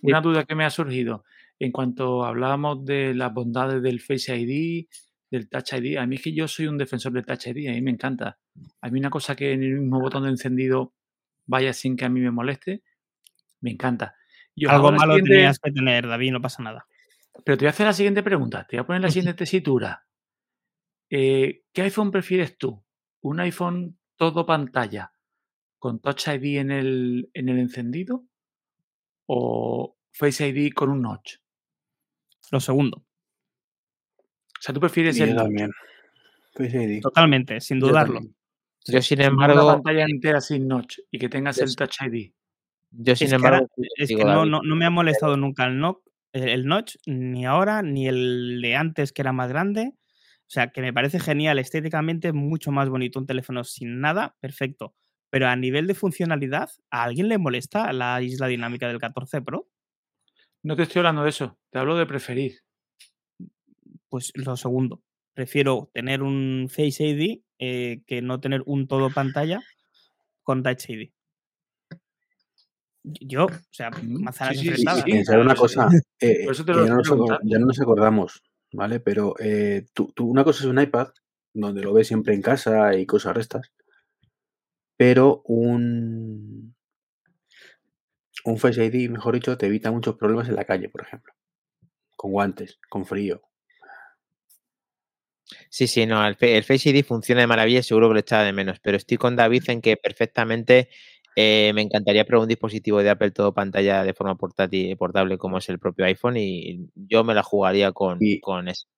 una 0.02 0.20
duda 0.20 0.44
que 0.44 0.54
me 0.54 0.64
ha 0.64 0.70
surgido 0.70 1.24
en 1.58 1.72
cuanto 1.72 2.24
hablábamos 2.24 2.84
de 2.84 3.14
las 3.14 3.32
bondades 3.32 3.82
del 3.82 4.00
Face 4.00 4.36
ID, 4.36 4.86
del 5.30 5.48
Touch 5.48 5.72
ID, 5.74 5.98
a 5.98 6.06
mí 6.06 6.16
es 6.16 6.22
que 6.22 6.32
yo 6.32 6.48
soy 6.48 6.66
un 6.66 6.78
defensor 6.78 7.12
del 7.12 7.26
Touch 7.26 7.48
ID, 7.48 7.68
a 7.68 7.72
mí 7.72 7.82
me 7.82 7.90
encanta. 7.90 8.38
A 8.80 8.88
mí 8.88 8.98
una 8.98 9.10
cosa 9.10 9.36
que 9.36 9.52
en 9.52 9.62
el 9.62 9.80
mismo 9.80 10.00
botón 10.00 10.24
de 10.24 10.30
encendido 10.30 10.94
vaya 11.46 11.72
sin 11.72 11.96
que 11.96 12.04
a 12.04 12.08
mí 12.08 12.20
me 12.20 12.30
moleste, 12.30 12.82
me 13.60 13.72
encanta. 13.72 14.14
Algo 14.68 14.92
malo 14.92 15.16
tenías 15.16 15.58
que 15.58 15.70
tener, 15.70 16.06
David, 16.06 16.32
no 16.32 16.40
pasa 16.40 16.62
nada. 16.62 16.86
Pero 17.44 17.56
te 17.56 17.64
voy 17.64 17.68
a 17.68 17.70
hacer 17.70 17.86
la 17.86 17.92
siguiente 17.92 18.22
pregunta, 18.22 18.66
te 18.66 18.76
voy 18.76 18.82
a 18.82 18.86
poner 18.86 19.02
la 19.02 19.10
siguiente 19.10 19.34
tesitura. 19.34 20.06
Eh, 21.10 21.64
¿Qué 21.72 21.82
iPhone 21.82 22.10
prefieres 22.10 22.58
tú? 22.58 22.84
¿Un 23.20 23.40
iPhone 23.40 23.98
todo 24.16 24.44
pantalla 24.44 25.12
con 25.78 26.00
Touch 26.00 26.28
ID 26.28 26.58
en 26.58 26.70
el, 26.70 27.30
en 27.34 27.48
el 27.48 27.58
encendido? 27.58 28.24
¿O 29.26 29.96
Face 30.12 30.48
ID 30.48 30.72
con 30.72 30.90
un 30.90 31.02
notch? 31.02 31.36
Lo 32.50 32.60
segundo. 32.60 32.98
O 32.98 34.60
sea, 34.60 34.74
tú 34.74 34.80
prefieres 34.80 35.18
el. 35.20 35.36
también. 35.36 35.70
Totalmente, 37.00 37.60
sin 37.60 37.78
dudarlo. 37.78 38.20
Yo, 38.86 39.02
sin 39.02 39.20
embargo. 39.20 39.64
Una 39.64 39.74
pantalla 39.74 40.06
entera 40.08 40.40
sin 40.40 40.66
notch 40.66 40.98
y 41.10 41.18
que 41.18 41.28
tengas 41.28 41.58
el 41.58 41.74
Touch 41.76 42.02
ID. 42.02 42.32
Yo, 42.90 43.14
sin 43.14 43.32
embargo. 43.32 43.68
es 43.96 44.08
que 44.08 44.24
no, 44.24 44.44
no, 44.44 44.76
me 44.76 44.84
ha 44.84 44.90
molestado 44.90 45.36
nunca 45.36 45.66
el, 45.66 45.78
no, 45.78 46.02
el 46.44 46.66
notch, 46.66 46.96
ni 47.06 47.46
ahora, 47.46 47.82
ni 47.82 48.08
el 48.08 48.60
de 48.62 48.76
antes 48.76 49.12
que 49.12 49.22
era 49.22 49.32
más 49.32 49.48
grande. 49.48 49.92
O 50.48 50.50
sea, 50.50 50.68
que 50.68 50.80
me 50.80 50.92
parece 50.92 51.20
genial 51.20 51.58
estéticamente, 51.58 52.32
mucho 52.32 52.72
más 52.72 52.88
bonito 52.88 53.18
un 53.18 53.26
teléfono 53.26 53.64
sin 53.64 54.00
nada, 54.00 54.36
perfecto. 54.40 54.94
Pero 55.30 55.46
a 55.48 55.56
nivel 55.56 55.86
de 55.86 55.94
funcionalidad, 55.94 56.70
¿a 56.90 57.04
alguien 57.04 57.28
le 57.28 57.36
molesta 57.38 57.92
la 57.92 58.20
isla 58.22 58.46
dinámica 58.46 58.88
del 58.88 58.98
14 58.98 59.42
Pro? 59.42 59.68
No 60.62 60.74
te 60.74 60.84
estoy 60.84 61.00
hablando 61.00 61.22
de 61.22 61.30
eso, 61.30 61.58
te 61.70 61.78
hablo 61.78 61.96
de 61.96 62.06
preferir. 62.06 62.60
Pues 64.08 64.32
lo 64.34 64.56
segundo. 64.56 65.02
Prefiero 65.34 65.90
tener 65.92 66.22
un 66.22 66.68
Face 66.68 67.04
ID 67.04 67.42
eh, 67.58 68.02
que 68.06 68.22
no 68.22 68.40
tener 68.40 68.62
un 68.64 68.88
todo 68.88 69.10
pantalla 69.10 69.60
con 70.42 70.62
Touch 70.62 70.88
ID. 70.88 71.10
Yo, 73.02 73.46
o 73.46 73.50
sea, 73.70 73.90
manzanas 74.02 74.58
sí, 74.58 74.70
sí, 74.74 74.84
sí, 75.24 75.32
una 75.34 75.54
cosa, 75.54 75.88
eh, 76.20 76.46
ya, 76.46 77.58
no 77.58 77.66
nos, 77.66 77.80
acordamos, 77.80 78.42
¿vale? 78.72 79.00
Pero 79.00 79.34
eh, 79.38 79.86
tú, 79.94 80.12
una 80.18 80.44
cosa 80.44 80.64
es 80.64 80.66
un 80.66 80.80
iPad, 80.80 81.08
donde 81.54 81.82
lo 81.82 81.92
ves 81.92 82.08
siempre 82.08 82.34
en 82.34 82.42
casa 82.42 82.94
y 82.96 83.06
cosas 83.06 83.34
restas, 83.34 83.72
pero 84.96 85.42
un, 85.44 86.74
un 88.44 88.58
Face 88.58 88.84
ID, 88.84 89.10
mejor 89.10 89.34
dicho, 89.34 89.56
te 89.56 89.66
evita 89.66 89.90
muchos 89.90 90.16
problemas 90.16 90.48
en 90.48 90.56
la 90.56 90.64
calle, 90.64 90.88
por 90.88 91.02
ejemplo. 91.02 91.32
Con 92.16 92.32
guantes, 92.32 92.78
con 92.88 93.06
frío. 93.06 93.42
Sí, 95.70 95.86
sí, 95.86 96.04
no, 96.04 96.26
el, 96.26 96.34
Face 96.36 96.90
ID 96.90 97.04
funciona 97.04 97.40
de 97.40 97.46
maravilla, 97.46 97.82
seguro 97.82 98.08
que 98.08 98.14
lo 98.14 98.20
echaba 98.20 98.44
de 98.44 98.52
menos, 98.52 98.80
pero 98.80 98.96
estoy 98.96 99.16
con 99.16 99.36
David 99.36 99.64
en 99.68 99.80
que 99.80 99.96
perfectamente 99.96 100.90
eh, 101.40 101.72
me 101.72 101.82
encantaría 101.82 102.24
probar 102.24 102.42
un 102.42 102.48
dispositivo 102.48 103.00
de 103.00 103.10
Apple 103.10 103.30
todo 103.30 103.54
pantalla 103.54 104.02
de 104.02 104.12
forma 104.12 104.34
portátil, 104.34 104.96
portable 104.96 105.38
como 105.38 105.58
es 105.58 105.68
el 105.68 105.78
propio 105.78 106.04
iPhone 106.04 106.36
y 106.36 106.90
yo 106.96 107.22
me 107.22 107.32
la 107.32 107.44
jugaría 107.44 107.92
con, 107.92 108.18
con 108.42 108.66
eso. 108.66 108.88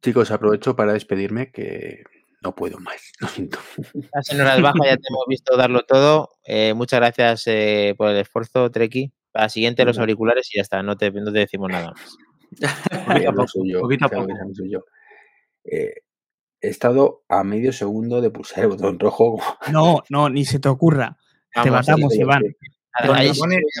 Chicos, 0.00 0.30
aprovecho 0.30 0.76
para 0.76 0.92
despedirme 0.92 1.50
que 1.50 2.04
no 2.40 2.54
puedo 2.54 2.78
más, 2.78 3.02
lo 3.20 3.26
siento. 3.26 3.58
Las 4.14 4.32
horas 4.32 4.62
bajas 4.62 4.86
ya 4.86 4.96
te 4.96 5.08
hemos 5.10 5.24
visto 5.26 5.56
darlo 5.56 5.82
todo. 5.82 6.30
Eh, 6.44 6.72
muchas 6.72 7.00
gracias 7.00 7.42
eh, 7.48 7.96
por 7.98 8.10
el 8.10 8.18
esfuerzo, 8.18 8.70
Treki. 8.70 9.12
Para 9.32 9.46
la 9.46 9.48
siguiente, 9.48 9.84
los 9.84 9.98
auriculares 9.98 10.48
y 10.54 10.58
ya 10.58 10.62
está, 10.62 10.80
no 10.84 10.96
te, 10.96 11.10
no 11.10 11.32
te 11.32 11.40
decimos 11.40 11.68
nada 11.68 11.90
más. 11.90 12.16
Poquito 13.06 13.30
a 13.30 13.32
poco, 13.32 13.80
poquito 13.80 14.04
a 14.04 14.08
poco. 14.08 14.32
Eh, 15.64 15.94
he 16.60 16.68
estado 16.68 17.24
a 17.28 17.42
medio 17.42 17.72
segundo 17.72 18.20
de 18.20 18.30
pulsar 18.30 18.62
el 18.62 18.70
botón 18.70 19.00
rojo. 19.00 19.42
No, 19.72 20.04
no, 20.10 20.30
ni 20.30 20.44
se 20.44 20.60
te 20.60 20.68
ocurra. 20.68 21.18
Te 21.52 21.70
matamos, 21.70 22.14
Iván. 22.14 22.42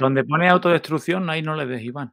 Donde, 0.00 0.24
pone, 0.24 0.48
autodestrucción, 0.48 1.28
ahí 1.30 1.42
no 1.42 1.56
le 1.56 1.66
des, 1.66 1.82
Iván. 1.82 2.12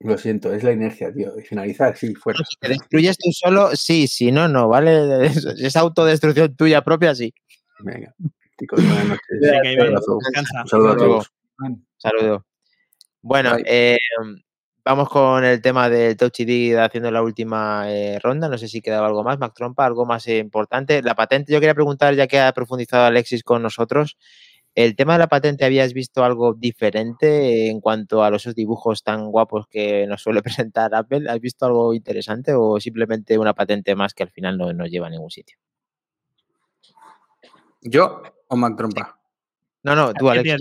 Lo 0.00 0.18
siento, 0.18 0.52
es 0.52 0.64
la 0.64 0.72
inercia, 0.72 1.12
tío. 1.12 1.32
finalizar, 1.44 1.96
sí, 1.96 2.14
fuera. 2.14 2.40
Si 2.44 2.56
te 2.58 2.68
destruyes 2.68 3.16
tú 3.18 3.30
solo, 3.32 3.76
sí, 3.76 4.08
si 4.08 4.32
no, 4.32 4.48
no, 4.48 4.68
¿vale? 4.68 5.26
Es 5.58 5.76
autodestrucción 5.76 6.56
tuya 6.56 6.82
propia, 6.82 7.14
sí. 7.14 7.32
Venga. 7.80 8.14
Chicos, 8.58 8.84
buenas 8.84 9.06
noches. 9.06 9.24
Saludos 10.70 10.94
a 10.94 10.96
todos. 10.96 11.32
Saludos. 11.98 12.42
Bueno, 13.20 13.56
eh, 13.64 13.98
vamos 14.84 15.08
con 15.08 15.44
el 15.44 15.62
tema 15.62 15.88
del 15.88 16.16
Touch 16.16 16.40
ID 16.40 16.76
haciendo 16.76 17.10
la 17.10 17.22
última 17.22 17.84
eh, 17.88 18.18
ronda. 18.20 18.48
No 18.48 18.58
sé 18.58 18.68
si 18.68 18.80
quedaba 18.80 19.06
algo 19.06 19.22
más, 19.22 19.38
Mac 19.38 19.52
Trompa, 19.54 19.86
algo 19.86 20.04
más 20.04 20.26
importante. 20.28 21.02
La 21.02 21.14
patente, 21.14 21.52
yo 21.52 21.60
quería 21.60 21.74
preguntar, 21.74 22.14
ya 22.14 22.26
que 22.26 22.40
ha 22.40 22.52
profundizado 22.52 23.04
Alexis 23.04 23.44
con 23.44 23.62
nosotros, 23.62 24.16
¿El 24.74 24.96
tema 24.96 25.14
de 25.14 25.18
la 25.18 25.26
patente 25.26 25.66
habías 25.66 25.92
visto 25.92 26.24
algo 26.24 26.54
diferente 26.54 27.68
en 27.68 27.80
cuanto 27.80 28.24
a 28.24 28.34
esos 28.34 28.54
dibujos 28.54 29.02
tan 29.02 29.30
guapos 29.30 29.66
que 29.66 30.06
nos 30.06 30.22
suele 30.22 30.42
presentar 30.42 30.94
Apple? 30.94 31.28
¿Has 31.28 31.40
visto 31.40 31.66
algo 31.66 31.92
interesante 31.92 32.54
o 32.54 32.80
simplemente 32.80 33.38
una 33.38 33.54
patente 33.54 33.94
más 33.94 34.14
que 34.14 34.22
al 34.22 34.30
final 34.30 34.56
no 34.56 34.72
nos 34.72 34.90
lleva 34.90 35.08
a 35.08 35.10
ningún 35.10 35.30
sitio? 35.30 35.58
¿Yo 37.82 38.22
o 38.48 38.56
Mac 38.56 38.76
Trompa? 38.76 39.18
No, 39.82 39.96
no, 39.96 40.14
tú, 40.14 40.30
Alex. 40.30 40.56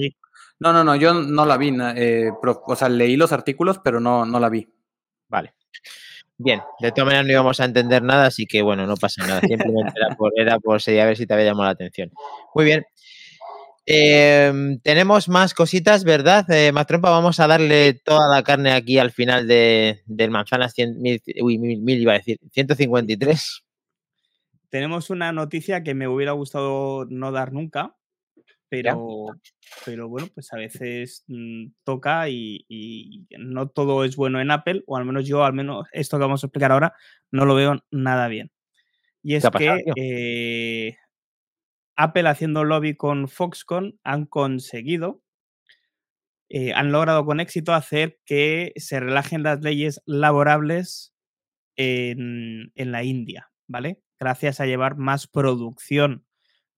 No, 0.60 0.74
no, 0.74 0.84
no, 0.84 0.96
yo 0.96 1.14
no 1.14 1.46
la 1.46 1.58
vi. 1.58 1.72
Eh, 1.96 2.32
o 2.42 2.76
sea, 2.76 2.90
leí 2.90 3.16
los 3.16 3.32
artículos, 3.32 3.80
pero 3.84 4.00
no, 4.00 4.26
no 4.26 4.40
la 4.40 4.50
vi. 4.50 4.68
Vale. 5.28 5.54
Bien, 6.38 6.62
de 6.80 6.92
todas 6.92 7.06
maneras 7.06 7.26
no 7.26 7.32
íbamos 7.32 7.60
a 7.60 7.66
entender 7.66 8.02
nada, 8.02 8.26
así 8.26 8.48
que 8.48 8.64
bueno, 8.64 8.88
no 8.88 8.96
pasa 8.96 9.26
nada. 9.26 9.42
Simplemente 9.42 9.94
era 9.96 10.16
por, 10.16 10.32
era 10.36 10.60
por 10.60 10.82
a 10.82 11.06
ver 11.06 11.18
si 11.18 11.28
te 11.28 11.34
había 11.34 11.46
llamado 11.46 11.66
la 11.66 11.72
atención. 11.72 12.12
Muy 12.56 12.66
bien. 12.66 12.86
Em, 13.86 14.80
tenemos 14.80 15.28
más 15.28 15.54
cositas, 15.54 16.04
¿verdad? 16.04 16.46
Eh, 16.52 16.72
Trompa, 16.88 17.10
vamos 17.10 17.40
a 17.40 17.48
darle 17.48 17.96
toda 17.96 18.34
la 18.34 18.44
carne 18.44 18.72
aquí 18.72 19.00
al 19.00 19.12
final 19.12 19.48
de, 19.48 20.02
del 20.06 20.30
Manzanas 20.30 20.74
100, 20.74 20.98
uy, 21.42 21.58
mil, 21.58 22.02
iba 22.02 22.14
a 22.14 22.18
decir, 22.18 22.38
153. 22.52 23.64
Tenemos 24.70 25.10
una 25.10 25.32
noticia 25.32 25.84
que 25.84 25.96
me 25.96 26.08
hubiera 26.08 26.32
gustado 26.34 27.06
no 27.10 27.32
dar 27.32 27.52
nunca, 27.52 27.96
pero, 28.70 29.26
pero 29.84 30.08
bueno, 30.08 30.30
pues 30.34 30.54
a 30.54 30.58
veces 30.58 31.26
mm, 31.28 31.72
toca 31.84 32.30
y, 32.30 33.28
no 33.38 33.68
todo 33.68 34.06
es 34.06 34.16
bueno 34.16 34.40
en 34.40 34.52
Apple, 34.52 34.84
o 34.86 34.96
al 34.96 35.06
menos 35.06 35.28
yo, 35.28 35.44
al 35.44 35.54
menos 35.54 35.88
esto 35.92 36.18
que 36.18 36.24
vamos 36.24 36.44
a 36.44 36.48
explicar 36.48 36.72
ahora, 36.72 36.94
no 37.32 37.46
lo 37.46 37.56
veo 37.56 37.84
nada 37.90 38.28
bien. 38.28 38.52
Y 39.24 39.36
es 39.36 39.44
que 39.58 39.84
eh, 39.98 40.96
Apple 41.96 42.28
haciendo 42.30 42.64
lobby 42.64 42.96
con 42.96 43.28
Foxconn 43.28 44.00
han 44.04 44.26
conseguido, 44.26 45.22
eh, 46.50 46.74
han 46.74 46.92
logrado 46.92 47.26
con 47.26 47.40
éxito 47.40 47.74
hacer 47.74 48.20
que 48.26 48.74
se 48.76 49.00
relajen 49.00 49.44
las 49.44 49.62
leyes 49.62 50.02
laborables 50.06 51.14
en, 51.76 52.72
la 52.76 53.04
India, 53.04 53.52
¿vale? 53.68 54.02
Gracias 54.20 54.60
a 54.60 54.66
llevar 54.66 54.98
más 54.98 55.28
producción 55.28 56.26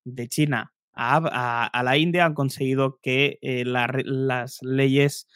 de 0.06 0.28
China 0.28 0.74
a, 0.96 1.82
la 1.84 1.98
India 1.98 2.26
han 2.26 2.34
conseguido 2.34 3.00
que 3.02 3.40
eh, 3.42 3.64
las 3.66 4.60
leyes 4.62 5.28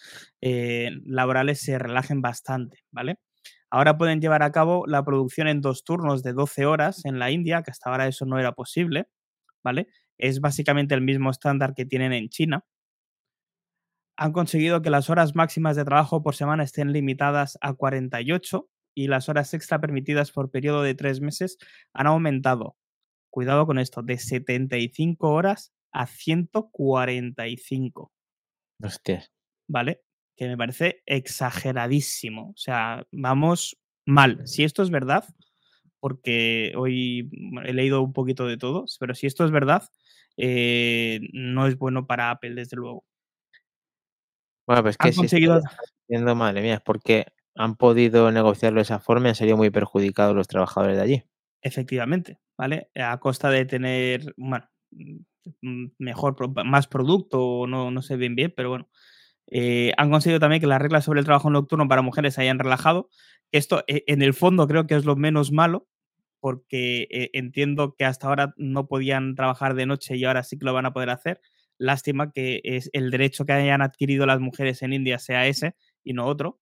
eh, 0.42 0.92
laborales 1.06 1.62
se 1.62 1.80
relajen 1.80 2.22
bastante, 2.22 2.84
¿vale? 2.92 3.20
Ahora 3.70 3.98
pueden 3.98 4.22
llevar 4.22 4.44
a 4.44 4.52
cabo 4.52 4.86
la 4.88 5.04
producción 5.04 5.48
en 5.48 5.62
dos 5.62 5.84
turnos 5.84 6.24
de 6.24 6.34
12 6.34 6.66
horas 6.66 7.04
en 7.06 7.20
la 7.20 7.32
India, 7.32 7.64
que 7.64 7.72
hasta 7.72 7.90
ahora 7.90 8.08
eso 8.08 8.26
no 8.26 8.40
era 8.40 8.54
posible. 8.54 9.08
¿Vale? 9.68 9.90
Es 10.18 10.40
básicamente 10.40 10.96
el 10.96 11.02
mismo 11.02 11.30
estándar 11.30 11.74
que 11.76 11.86
tienen 11.86 12.14
en 12.14 12.30
China. 12.30 12.64
Han 14.18 14.32
conseguido 14.32 14.82
que 14.82 14.90
las 14.90 15.10
horas 15.10 15.36
máximas 15.36 15.76
de 15.76 15.84
trabajo 15.84 16.24
por 16.24 16.36
semana 16.36 16.64
estén 16.64 16.94
limitadas 16.94 17.58
a 17.60 17.74
48 17.74 18.70
y 18.96 19.08
las 19.08 19.28
horas 19.28 19.54
extra 19.54 19.82
permitidas 19.82 20.32
por 20.32 20.52
periodo 20.52 20.84
de 20.84 20.96
tres 20.96 21.20
meses 21.20 21.58
han 21.94 22.08
aumentado. 22.08 22.78
Cuidado 23.30 23.66
con 23.66 23.78
esto, 23.78 24.04
de 24.04 24.18
75 24.18 25.30
horas 25.30 25.74
a 25.92 26.08
145. 26.08 28.14
Hostia. 28.82 29.26
¿Vale? 29.68 30.02
Que 30.38 30.48
me 30.48 30.56
parece 30.56 31.04
exageradísimo. 31.06 32.52
O 32.52 32.58
sea, 32.58 33.06
vamos 33.12 33.78
mal. 34.06 34.48
Si 34.48 34.64
esto 34.64 34.82
es 34.82 34.90
verdad, 34.90 35.26
porque 36.00 36.74
hoy 36.76 37.30
he 37.66 37.74
leído 37.74 38.02
un 38.02 38.14
poquito 38.14 38.48
de 38.48 38.58
todo, 38.58 38.86
pero 39.00 39.16
si 39.16 39.28
esto 39.28 39.46
es 39.46 39.52
verdad, 39.52 39.84
eh, 40.38 41.20
no 41.34 41.68
es 41.68 41.78
bueno 41.78 42.06
para 42.08 42.32
Apple, 42.32 42.56
desde 42.56 42.78
luego. 42.78 43.06
Bueno, 44.68 44.84
pues 44.84 44.98
que 44.98 45.14
si 45.14 45.26
está 45.26 46.36
madre 46.36 46.62
mía, 46.62 46.76
es 46.76 46.82
porque 46.82 47.26
han 47.56 47.76
podido 47.76 48.32
negociarlo 48.32 48.80
de 48.80 48.84
esa 48.84 49.00
forma 49.00 49.28
y 49.28 49.30
han 49.30 49.36
salido 49.36 49.58
muy 49.58 49.70
perjudicados 49.70 50.36
los 50.36 50.48
trabajadores 50.48 50.98
de 50.98 51.04
allí. 51.04 51.24
Efectivamente, 51.62 52.40
¿vale? 52.58 52.92
A 52.96 53.18
costa 53.20 53.50
de 53.50 53.66
tener, 53.66 54.34
bueno, 54.38 54.70
mm, 54.92 55.86
mejor, 55.98 56.36
más 56.66 56.88
producto, 56.88 57.66
no, 57.68 57.92
no 57.92 58.02
sé 58.02 58.18
bien 58.18 58.36
bien, 58.36 58.54
pero 58.56 58.70
bueno. 58.70 58.90
Eh, 59.50 59.94
han 59.98 60.12
conseguido 60.12 60.40
también 60.40 60.62
que 60.62 60.68
las 60.68 60.82
reglas 60.82 61.06
sobre 61.06 61.20
el 61.20 61.26
trabajo 61.26 61.50
nocturno 61.50 61.88
para 61.88 62.02
mujeres 62.02 62.34
se 62.34 62.42
hayan 62.42 62.60
relajado, 62.60 63.10
esto 63.52 63.84
e, 63.88 64.04
en 64.08 64.22
el 64.22 64.34
fondo 64.34 64.68
creo 64.68 64.88
que 64.88 64.96
es 64.96 65.06
lo 65.06 65.16
menos 65.16 65.52
malo, 65.52 65.88
porque 66.40 67.08
eh, 67.12 67.30
entiendo 67.34 67.96
que 67.98 68.06
hasta 68.06 68.28
ahora 68.28 68.54
no 68.58 68.88
podían 68.88 69.36
trabajar 69.36 69.74
de 69.76 69.86
noche 69.86 70.18
y 70.18 70.26
ahora 70.26 70.44
sí 70.44 70.58
que 70.58 70.66
lo 70.66 70.74
van 70.74 70.86
a 70.86 70.94
poder 70.94 71.10
hacer. 71.10 71.42
Lástima 71.78 72.32
que 72.32 72.62
es 72.64 72.90
el 72.94 73.12
derecho 73.12 73.46
que 73.46 73.54
hayan 73.54 73.82
adquirido 73.82 74.26
las 74.26 74.40
mujeres 74.40 74.82
en 74.82 74.94
India 74.94 75.20
sea 75.20 75.48
ese 75.48 75.76
y 76.04 76.14
no 76.14 76.26
otro. 76.26 76.60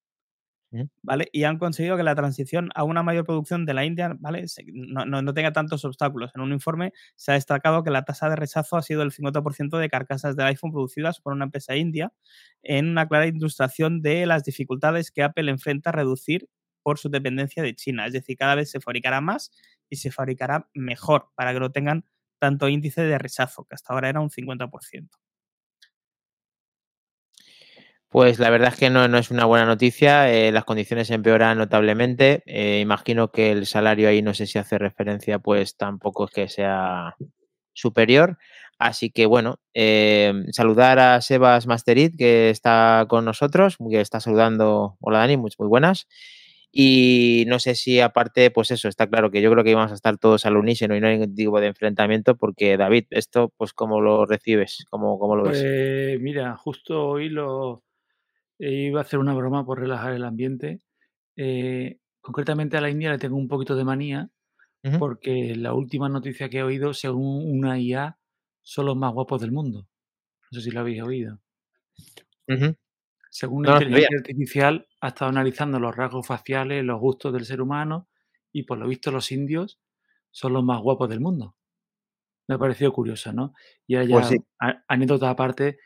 ¿Vale? 1.04 1.30
Y 1.32 1.44
han 1.44 1.58
conseguido 1.58 1.98
que 1.98 2.04
la 2.04 2.16
transición 2.16 2.70
a 2.76 2.84
una 2.84 3.04
mayor 3.04 3.26
producción 3.26 3.66
de 3.66 3.74
la 3.74 3.86
India, 3.86 4.16
¿vale? 4.20 4.46
No, 4.74 5.34
tenga 5.34 5.54
tantos 5.54 5.86
obstáculos. 5.86 6.32
En 6.36 6.42
un 6.42 6.52
informe 6.52 6.94
se 7.16 7.32
ha 7.32 7.36
destacado 7.36 7.84
que 7.84 7.92
la 7.92 8.04
tasa 8.04 8.30
de 8.30 8.36
rechazo 8.36 8.78
ha 8.78 8.82
sido 8.82 9.02
el 9.04 9.12
50% 9.12 9.78
de 9.78 9.90
carcasas 9.90 10.36
del 10.36 10.48
iPhone 10.48 10.72
producidas 10.72 11.20
por 11.22 11.34
una 11.34 11.46
empresa 11.46 11.76
india, 11.76 12.12
en 12.64 12.90
una 12.90 13.08
clara 13.08 13.28
ilustración 13.28 14.02
de 14.02 14.26
las 14.26 14.44
dificultades 14.44 15.12
que 15.12 15.24
Apple 15.24 15.50
enfrenta 15.52 15.90
a 15.92 15.94
reducir 15.94 16.50
por 16.84 17.00
su 17.00 17.10
dependencia 17.10 17.64
de 17.64 17.76
China. 17.76 18.06
Es 18.08 18.14
decir, 18.14 18.38
cada 18.38 18.56
vez 18.56 18.70
se 18.72 18.80
fabricará 18.80 19.22
más 19.22 19.52
y 19.90 19.98
se 19.98 20.12
fabricará 20.12 20.70
mejor 20.74 21.30
para 21.36 21.54
que 21.54 21.60
no 21.60 21.72
tengan 21.72 22.06
tanto 22.40 22.68
índice 22.70 23.02
de 23.02 23.18
rechazo, 23.18 23.66
que 23.66 23.76
hasta 23.76 23.94
ahora 23.94 24.10
era 24.10 24.20
un 24.20 24.30
50%. 24.30 25.18
Pues 28.16 28.40
la 28.40 28.50
verdad 28.50 28.70
es 28.70 28.80
que 28.80 28.90
no, 28.90 29.04
es 29.18 29.30
una 29.30 29.44
buena 29.44 29.66
noticia. 29.66 30.34
Eh, 30.34 30.50
las 30.54 30.64
condiciones 30.64 31.12
empeoran 31.12 31.58
notablemente. 31.58 32.44
Eh, 32.46 32.80
imagino 32.80 33.30
que 33.30 33.52
el 33.52 33.66
salario 33.66 34.08
ahí, 34.08 34.22
no 34.22 34.34
sé 34.34 34.48
si 34.48 34.58
hace 34.58 34.78
referencia, 34.78 35.40
pues 35.40 35.76
tampoco 35.76 36.24
es 36.24 36.32
que 36.32 36.48
sea 36.48 37.18
superior. 37.74 38.38
Así 38.80 39.10
que 39.10 39.26
bueno, 39.26 39.60
eh, 39.74 40.32
saludar 40.52 40.98
a 40.98 41.20
Sebas 41.20 41.68
Masterit, 41.68 42.16
que 42.18 42.52
está 42.52 43.06
con 43.10 43.26
nosotros, 43.26 43.76
que 43.90 44.00
está 44.00 44.22
saludando. 44.22 44.96
Hola 45.02 45.20
Dani, 45.20 45.36
muy, 45.36 45.52
muy 45.60 45.68
buenas. 45.68 46.08
Y 46.72 47.44
no 47.48 47.60
sé 47.60 47.76
si 47.76 48.00
aparte, 48.00 48.50
pues 48.50 48.72
eso, 48.72 48.88
está 48.88 49.08
claro 49.08 49.30
que 49.30 49.42
yo 49.42 49.52
creo 49.52 49.66
que 49.66 49.72
íbamos 49.72 49.92
a 49.92 49.96
estar 49.96 50.18
todos 50.18 50.46
al 50.46 50.56
unísono 50.56 50.96
y 50.96 51.02
no 51.02 51.08
hay 51.08 51.18
ningún 51.18 51.36
tipo 51.36 51.60
de 51.60 51.68
enfrentamiento, 51.68 52.38
porque 52.38 52.78
David, 52.78 53.08
esto, 53.10 53.52
pues 53.58 53.74
¿cómo 53.74 54.00
lo 54.00 54.26
recibes? 54.26 54.86
¿Cómo, 54.90 55.20
cómo 55.20 55.36
lo 55.36 55.44
ves? 55.44 55.60
Pues 55.62 56.22
mira, 56.22 56.56
justo 56.56 57.08
hoy 57.08 57.28
lo, 57.28 57.84
iba 58.60 59.00
a 59.00 59.04
hacer 59.04 59.20
una 59.20 59.34
broma 59.34 59.66
por 59.66 59.80
relajar 59.80 60.14
el 60.14 60.24
ambiente. 60.24 60.82
Eh, 61.36 62.00
concretamente 62.22 62.78
a 62.78 62.82
la 62.82 62.90
India 62.90 63.12
le 63.12 63.18
tengo 63.18 63.36
un 63.36 63.48
poquito 63.48 63.76
de 63.76 63.84
manía 63.84 64.30
porque 65.00 65.56
la 65.56 65.74
última 65.74 66.10
noticia 66.10 66.48
que 66.48 66.60
he 66.60 66.64
oído, 66.64 66.94
según 66.94 67.44
una 67.60 67.80
IA, 67.80 68.20
son 68.62 68.86
los 68.86 68.96
más 68.96 69.14
guapos 69.14 69.42
del 69.42 69.52
mundo. 69.52 69.88
No 70.52 70.60
sé 70.60 70.62
si 70.62 70.72
lo 70.72 70.82
habéis 70.82 71.02
oído. 71.02 71.40
Según 73.32 73.64
la 73.64 73.74
inteligencia 73.74 74.18
artificial, 74.20 74.88
ha 75.02 75.08
estado 75.08 75.30
analizando 75.30 75.80
los 75.80 75.96
rasgos 75.96 76.28
faciales, 76.28 76.84
los 76.84 77.00
gustos 77.00 77.34
del 77.34 77.46
ser 77.46 77.62
humano 77.62 78.08
y 78.52 78.64
por 78.64 78.78
lo 78.78 78.88
visto 78.88 79.12
los 79.12 79.32
indios 79.32 79.80
son 80.32 80.54
los 80.54 80.64
más 80.64 80.82
guapos 80.82 81.10
del 81.10 81.20
mundo. 81.20 81.56
Me 82.48 82.56
ha 82.56 82.58
parecido 82.60 82.94
curioso, 82.94 83.34
¿no? 83.34 83.54
Y 83.88 83.96
ahora 83.96 84.08
pues 84.10 84.30
ya, 84.30 84.84
anécdota 84.88 85.30
aparte, 85.32 85.80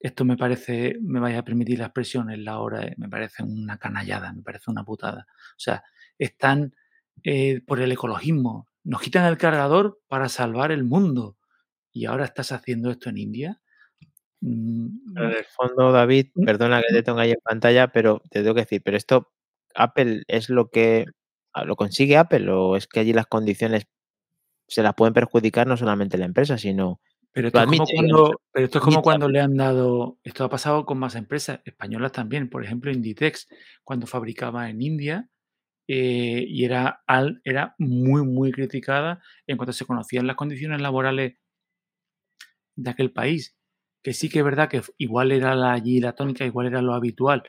esto 0.00 0.24
me 0.24 0.36
parece, 0.36 0.96
me 1.02 1.20
vaya 1.20 1.40
a 1.40 1.44
permitir 1.44 1.78
la 1.78 1.86
expresión 1.86 2.30
en 2.30 2.44
la 2.44 2.58
hora, 2.58 2.90
me 2.96 3.08
parece 3.08 3.42
una 3.42 3.78
canallada, 3.78 4.32
me 4.32 4.42
parece 4.42 4.70
una 4.70 4.82
putada. 4.82 5.26
O 5.28 5.58
sea, 5.58 5.84
están 6.18 6.74
eh, 7.22 7.60
por 7.66 7.80
el 7.80 7.92
ecologismo, 7.92 8.66
nos 8.82 9.02
quitan 9.02 9.26
el 9.26 9.36
cargador 9.36 10.00
para 10.08 10.30
salvar 10.30 10.72
el 10.72 10.84
mundo. 10.84 11.36
Y 11.92 12.06
ahora 12.06 12.24
estás 12.24 12.52
haciendo 12.52 12.90
esto 12.90 13.10
en 13.10 13.18
India. 13.18 13.60
Mm, 14.40 15.18
en 15.18 15.30
el 15.30 15.44
fondo, 15.44 15.92
David, 15.92 16.28
¿Mm? 16.34 16.44
perdona 16.44 16.80
que 16.80 16.94
te 16.94 17.02
tenga 17.02 17.22
ahí 17.22 17.32
en 17.32 17.40
pantalla, 17.44 17.88
pero 17.88 18.22
te 18.30 18.40
tengo 18.42 18.54
que 18.54 18.62
decir, 18.62 18.82
pero 18.82 18.96
esto, 18.96 19.32
Apple 19.74 20.22
es 20.28 20.48
lo 20.48 20.70
que 20.70 21.04
lo 21.64 21.76
consigue 21.76 22.16
Apple 22.16 22.50
o 22.50 22.76
es 22.76 22.86
que 22.86 23.00
allí 23.00 23.12
las 23.12 23.26
condiciones 23.26 23.86
se 24.68 24.82
las 24.82 24.94
pueden 24.94 25.14
perjudicar 25.14 25.66
no 25.66 25.76
solamente 25.76 26.16
la 26.16 26.26
empresa, 26.26 26.56
sino 26.56 27.00
Pero 27.32 27.46
esto, 27.48 27.60
es 27.60 27.66
como 27.66 27.84
cuando, 27.86 28.40
pero 28.52 28.64
esto 28.66 28.78
es 28.78 28.84
como 28.84 29.02
cuando 29.02 29.28
le 29.28 29.40
han 29.40 29.54
dado, 29.56 30.18
esto 30.24 30.44
ha 30.44 30.50
pasado 30.50 30.84
con 30.84 30.98
más 30.98 31.14
empresas 31.14 31.60
españolas 31.64 32.12
también, 32.12 32.50
por 32.50 32.64
ejemplo 32.64 32.90
Inditex, 32.90 33.48
cuando 33.84 34.06
fabricaba 34.08 34.68
en 34.68 34.82
India 34.82 35.28
eh, 35.88 36.44
y 36.48 36.64
era, 36.64 37.02
al- 37.06 37.40
era 37.44 37.74
muy, 37.78 38.22
muy 38.24 38.52
criticada 38.52 39.20
en 39.46 39.56
cuanto 39.58 39.72
se 39.72 39.86
conocían 39.86 40.26
las 40.26 40.36
condiciones 40.36 40.80
laborales 40.82 41.34
de 42.76 42.90
aquel 42.90 43.12
país, 43.12 43.56
que 44.02 44.12
sí 44.12 44.28
que 44.28 44.38
es 44.40 44.44
verdad 44.44 44.68
que 44.68 44.82
igual 44.98 45.32
era 45.32 45.54
la, 45.54 45.72
allí 45.72 46.00
la 46.00 46.14
tónica, 46.14 46.44
igual 46.44 46.66
era 46.66 46.82
lo 46.82 46.94
habitual, 46.94 47.42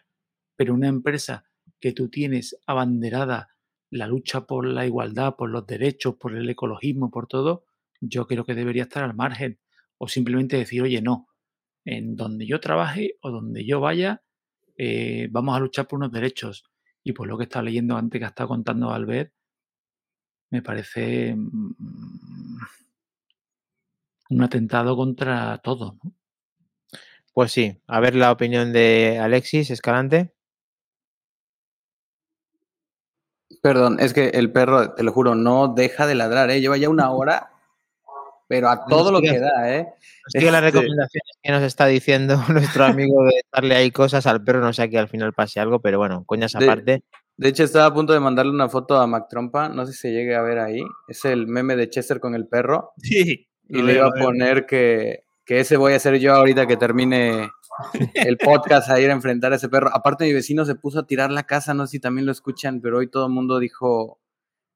pero 0.55 0.73
una 0.73 0.87
empresa 0.87 1.45
que 1.79 1.93
tú 1.93 2.09
tienes 2.09 2.57
abanderada 2.67 3.49
la 3.89 4.07
lucha 4.07 4.45
por 4.45 4.65
la 4.65 4.85
igualdad, 4.85 5.35
por 5.35 5.49
los 5.49 5.65
derechos, 5.65 6.15
por 6.15 6.35
el 6.35 6.49
ecologismo, 6.49 7.09
por 7.11 7.27
todo, 7.27 7.65
yo 7.99 8.27
creo 8.27 8.45
que 8.45 8.55
debería 8.55 8.83
estar 8.83 9.03
al 9.03 9.13
margen 9.15 9.59
o 10.01 10.07
simplemente 10.07 10.57
decir, 10.57 10.81
oye, 10.81 10.99
no, 10.99 11.27
en 11.85 12.15
donde 12.15 12.47
yo 12.47 12.59
trabaje 12.59 13.17
o 13.21 13.29
donde 13.29 13.65
yo 13.65 13.79
vaya, 13.79 14.23
eh, 14.75 15.27
vamos 15.29 15.55
a 15.55 15.59
luchar 15.59 15.87
por 15.87 15.97
unos 15.97 16.11
derechos. 16.11 16.65
Y 17.03 17.13
por 17.13 17.27
lo 17.27 17.37
que 17.37 17.43
estaba 17.43 17.65
leyendo 17.65 17.95
antes 17.95 18.17
que 18.17 18.25
ha 18.25 18.29
estado 18.29 18.49
contando 18.49 18.91
Albert, 18.91 19.31
me 20.49 20.63
parece 20.63 21.35
mm, 21.35 22.57
un 24.31 24.43
atentado 24.43 24.95
contra 24.95 25.59
todo. 25.59 25.99
¿no? 26.03 26.13
Pues 27.33 27.51
sí, 27.51 27.79
a 27.85 27.99
ver 27.99 28.15
la 28.15 28.31
opinión 28.31 28.73
de 28.73 29.19
Alexis 29.19 29.69
Escalante. 29.69 30.33
Perdón, 33.61 33.99
es 33.99 34.15
que 34.15 34.29
el 34.29 34.51
perro, 34.51 34.95
te 34.95 35.03
lo 35.03 35.11
juro, 35.11 35.35
no 35.35 35.67
deja 35.67 36.07
de 36.07 36.15
ladrar, 36.15 36.49
¿eh? 36.49 36.59
Lleva 36.59 36.77
ya 36.77 36.89
una 36.89 37.11
hora, 37.11 37.50
pero 38.51 38.67
a 38.67 38.83
todo 38.85 39.13
lo 39.13 39.21
que 39.21 39.39
da, 39.39 39.73
¿eh? 39.73 39.85
Nos 39.85 40.31
sigue 40.33 40.51
las 40.51 40.61
Este- 40.61 40.71
recomendaciones 40.77 41.37
que 41.41 41.51
nos 41.53 41.63
está 41.63 41.85
diciendo 41.85 42.35
nuestro 42.49 42.83
amigo 42.83 43.23
de 43.23 43.43
darle 43.49 43.75
ahí 43.75 43.91
cosas 43.91 44.27
al 44.27 44.43
perro, 44.43 44.59
no 44.59 44.73
sé 44.73 44.89
que 44.89 44.99
al 44.99 45.07
final 45.07 45.31
pase 45.31 45.61
algo, 45.61 45.79
pero 45.79 45.99
bueno, 45.99 46.25
coñas 46.25 46.53
aparte. 46.53 47.05
De 47.37 47.47
hecho, 47.47 47.63
estaba 47.63 47.85
a 47.85 47.93
punto 47.93 48.11
de 48.11 48.19
mandarle 48.19 48.51
una 48.51 48.67
foto 48.67 48.97
a 48.97 49.07
Mac 49.07 49.27
Trompa, 49.29 49.69
no 49.69 49.85
sé 49.85 49.93
si 49.93 49.99
se 49.99 50.11
llegue 50.11 50.35
a 50.35 50.41
ver 50.41 50.59
ahí. 50.59 50.83
Es 51.07 51.23
el 51.23 51.47
meme 51.47 51.77
de 51.77 51.89
Chester 51.89 52.19
con 52.19 52.35
el 52.35 52.45
perro. 52.45 52.91
Sí. 52.97 53.47
Y 53.69 53.81
le 53.83 53.93
iba 53.93 54.07
a 54.07 54.11
poner 54.11 54.65
que, 54.65 55.23
que 55.45 55.61
ese 55.61 55.77
voy 55.77 55.93
a 55.93 55.95
hacer 55.95 56.19
yo 56.19 56.33
ahorita 56.35 56.67
que 56.67 56.75
termine 56.75 57.49
el 58.15 58.37
podcast 58.37 58.89
a 58.89 58.99
ir 58.99 59.09
a 59.09 59.13
enfrentar 59.13 59.53
a 59.53 59.55
ese 59.55 59.69
perro. 59.69 59.89
Aparte, 59.93 60.25
mi 60.25 60.33
vecino 60.33 60.65
se 60.65 60.75
puso 60.75 60.99
a 60.99 61.07
tirar 61.07 61.31
la 61.31 61.43
casa, 61.43 61.73
no 61.73 61.87
sé 61.87 61.91
si 61.91 61.99
también 62.01 62.25
lo 62.25 62.33
escuchan, 62.33 62.81
pero 62.81 62.97
hoy 62.97 63.07
todo 63.09 63.27
el 63.27 63.31
mundo 63.31 63.59
dijo 63.59 64.19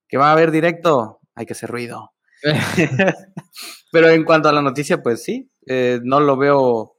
que 0.07 0.15
va 0.15 0.29
a 0.29 0.31
haber 0.31 0.51
directo, 0.51 1.19
hay 1.35 1.45
que 1.45 1.51
hacer 1.53 1.69
ruido. 1.69 2.13
pero 3.91 4.09
en 4.09 4.23
cuanto 4.23 4.49
a 4.49 4.53
la 4.53 4.61
noticia, 4.61 5.01
pues 5.01 5.23
sí, 5.23 5.49
eh, 5.67 5.99
no 6.03 6.19
lo 6.19 6.37
veo 6.37 6.95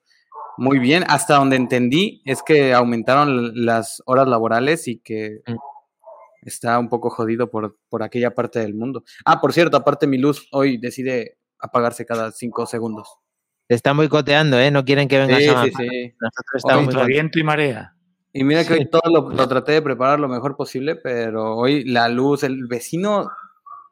muy 0.59 0.79
bien. 0.79 1.05
Hasta 1.09 1.37
donde 1.37 1.57
entendí 1.57 2.23
es 2.25 2.43
que 2.43 2.73
aumentaron 2.75 3.65
las 3.65 4.03
horas 4.07 4.27
laborales 4.29 4.89
y 4.89 4.99
que 5.01 5.41
Mm. 5.47 5.57
está 6.43 6.79
un 6.79 6.89
poco 6.89 7.11
jodido 7.11 7.51
por, 7.51 7.77
por 7.89 8.03
aquella 8.03 8.35
parte 8.35 8.61
del 8.61 8.75
mundo. 8.75 9.05
Ah, 9.25 9.41
por 9.41 9.53
cierto, 9.53 9.77
aparte 9.77 10.07
mi 10.07 10.19
luz 10.19 10.47
hoy 10.53 10.79
decide 10.79 11.39
apagarse 11.59 12.07
cada 12.07 12.31
cinco 12.33 12.67
segundos. 12.67 13.09
Te 13.69 13.75
están 13.75 13.97
boicoteando, 13.97 14.59
¿eh? 14.61 14.71
No 14.71 14.85
quieren 14.85 15.09
que 15.09 15.19
vengas 15.19 15.43
Sí, 15.43 15.49
a 15.49 15.65
sí, 15.65 15.71
sí. 15.77 16.15
Nosotros 16.21 16.55
estamos 16.55 16.85
muy 16.85 16.95
Contra 16.95 17.07
viento 17.07 17.39
y 17.41 17.43
marea. 17.43 17.93
Y 18.33 18.45
mira 18.45 18.63
que 18.65 18.75
Sí. 18.75 18.81
hoy 18.81 18.91
todo 18.91 19.03
lo, 19.13 19.31
lo 19.31 19.49
traté 19.49 19.73
de 19.73 19.83
preparar 19.83 20.21
lo 20.21 20.29
mejor 20.29 20.57
posible, 20.57 20.95
pero 20.95 21.57
hoy 21.57 21.83
la 21.85 22.09
luz, 22.09 22.45
el 22.45 22.67
vecino 22.69 23.29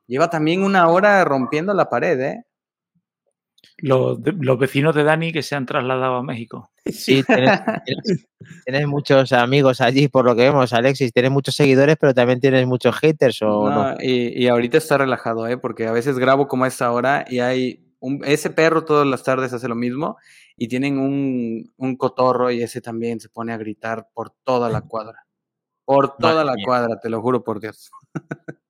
lleva 0.07 0.31
también 0.31 0.63
una 0.63 0.89
hora 0.89 1.25
rompiendo 1.25 1.75
la 1.75 1.89
pared, 1.89 2.21
¿eh? 2.21 2.45
Los, 3.79 4.19
vecinos 4.59 4.95
de 4.95 5.05
Dani 5.05 5.33
que 5.33 5.43
se 5.43 5.57
han 5.57 5.67
trasladado 5.67 6.17
a 6.17 6.23
México. 6.23 6.71
Sí, 6.87 7.23
tienes, 7.25 7.61
tienes- 7.85 8.27
tienes 8.65 8.87
muchos 8.87 9.33
amigos 9.33 9.81
allí, 9.81 10.09
por 10.09 10.25
lo 10.25 10.37
que 10.37 10.43
vemos, 10.43 10.73
Alexis. 10.73 11.13
Tienes 11.13 11.31
muchos 11.33 11.55
seguidores, 11.57 11.97
pero 11.99 12.15
también 12.15 12.41
tienes 12.41 12.67
muchos 12.67 12.97
haters, 12.97 13.43
¿o 13.43 13.71
no? 13.71 13.93
No, 13.93 13.97
y, 14.01 14.43
y 14.43 14.49
ahorita 14.49 14.79
está 14.79 14.99
relajado, 14.99 15.47
¿eh? 15.49 15.57
Porque 15.59 15.87
a 15.87 15.93
veces 15.93 16.19
grabo 16.19 16.47
como 16.47 16.65
a 16.65 16.69
esta 16.69 16.93
hora 16.93 17.25
y 17.29 17.41
hay 17.41 17.85
un, 18.01 18.23
ese 18.25 18.51
perro 18.51 18.85
todas 18.85 19.07
las 19.07 19.23
tardes 19.25 19.53
hace 19.53 19.67
lo 19.67 19.75
mismo 19.75 20.19
y 20.57 20.69
tienen 20.69 20.99
un, 20.99 21.73
un 21.77 21.97
cotorro 21.97 22.51
y 22.51 22.63
ese 22.63 22.81
también 22.81 23.19
se 23.19 23.29
pone 23.31 23.53
a 23.53 23.57
gritar 23.57 24.09
por 24.13 24.31
toda 24.45 24.69
la 24.69 24.83
cuadra. 24.83 25.27
Por 25.87 26.17
toda 26.17 26.35
Madre 26.35 26.47
la 26.47 26.55
mía. 26.55 26.65
cuadra, 26.67 27.01
te 27.01 27.09
lo 27.11 27.21
juro 27.23 27.43
por 27.43 27.61
Dios. 27.61 27.91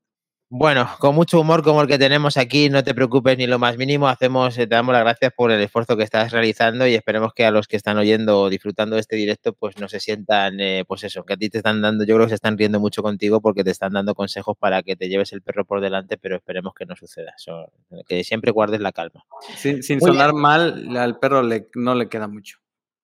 Bueno, 0.57 0.88
con 1.00 1.16
mucho 1.16 1.40
humor 1.40 1.64
como 1.64 1.82
el 1.82 1.88
que 1.88 1.98
tenemos 1.98 2.36
aquí, 2.36 2.70
no 2.70 2.84
te 2.84 2.94
preocupes 2.94 3.36
ni 3.36 3.48
lo 3.48 3.59
más 3.59 3.76
mínimo. 3.76 4.07
Hacemos, 4.07 4.57
eh, 4.57 4.68
te 4.68 4.76
damos 4.76 4.92
las 4.92 5.02
gracias 5.02 5.32
por 5.36 5.50
el 5.50 5.61
esfuerzo 5.61 5.96
que 5.96 6.05
estás 6.05 6.30
realizando 6.30 6.86
y 6.86 6.94
esperemos 6.94 7.32
que 7.34 7.44
a 7.44 7.50
los 7.50 7.66
que 7.66 7.76
están 7.76 7.98
oyendo 7.98 8.40
o 8.40 8.48
disfrutando 8.48 8.94
de 8.94 9.00
este 9.00 9.16
directo, 9.16 9.52
pues 9.52 9.80
no 9.80 9.88
se 9.88 9.98
sientan, 9.98 10.61
eh, 10.61 10.84
pues 10.86 11.02
eso, 11.02 11.24
que 11.24 11.32
a 11.32 11.36
ti 11.36 11.50
te 11.50 11.59
están 11.59 11.82
dando, 11.82 12.05
yo 12.05 12.14
creo 12.14 12.26
que 12.26 12.30
se 12.30 12.34
están 12.36 12.57
riendo 12.57 12.78
mucho 12.78 13.02
contigo 13.02 13.40
porque 13.40 13.64
te 13.64 13.72
están 13.72 13.94
dando 13.94 14.14
consejos 14.14 14.57
para 14.57 14.84
que 14.84 14.94
te 14.94 15.09
lleves 15.09 15.32
el 15.32 15.42
perro 15.42 15.64
por 15.64 15.80
delante, 15.80 16.18
pero 16.18 16.36
esperemos 16.36 16.72
que 16.72 16.86
no 16.86 16.94
suceda. 16.94 17.34
Eso, 17.36 17.72
que 18.07 18.22
siempre 18.22 18.52
guardes 18.52 18.78
la 18.78 18.92
calma. 18.92 19.24
Sin, 19.57 19.82
sonar 20.00 20.34
mal, 20.34 20.96
al 20.96 21.18
perro 21.18 21.42
le, 21.42 21.66
no 21.74 21.96
le 21.96 22.09
queda 22.09 22.28
mucho. 22.28 22.59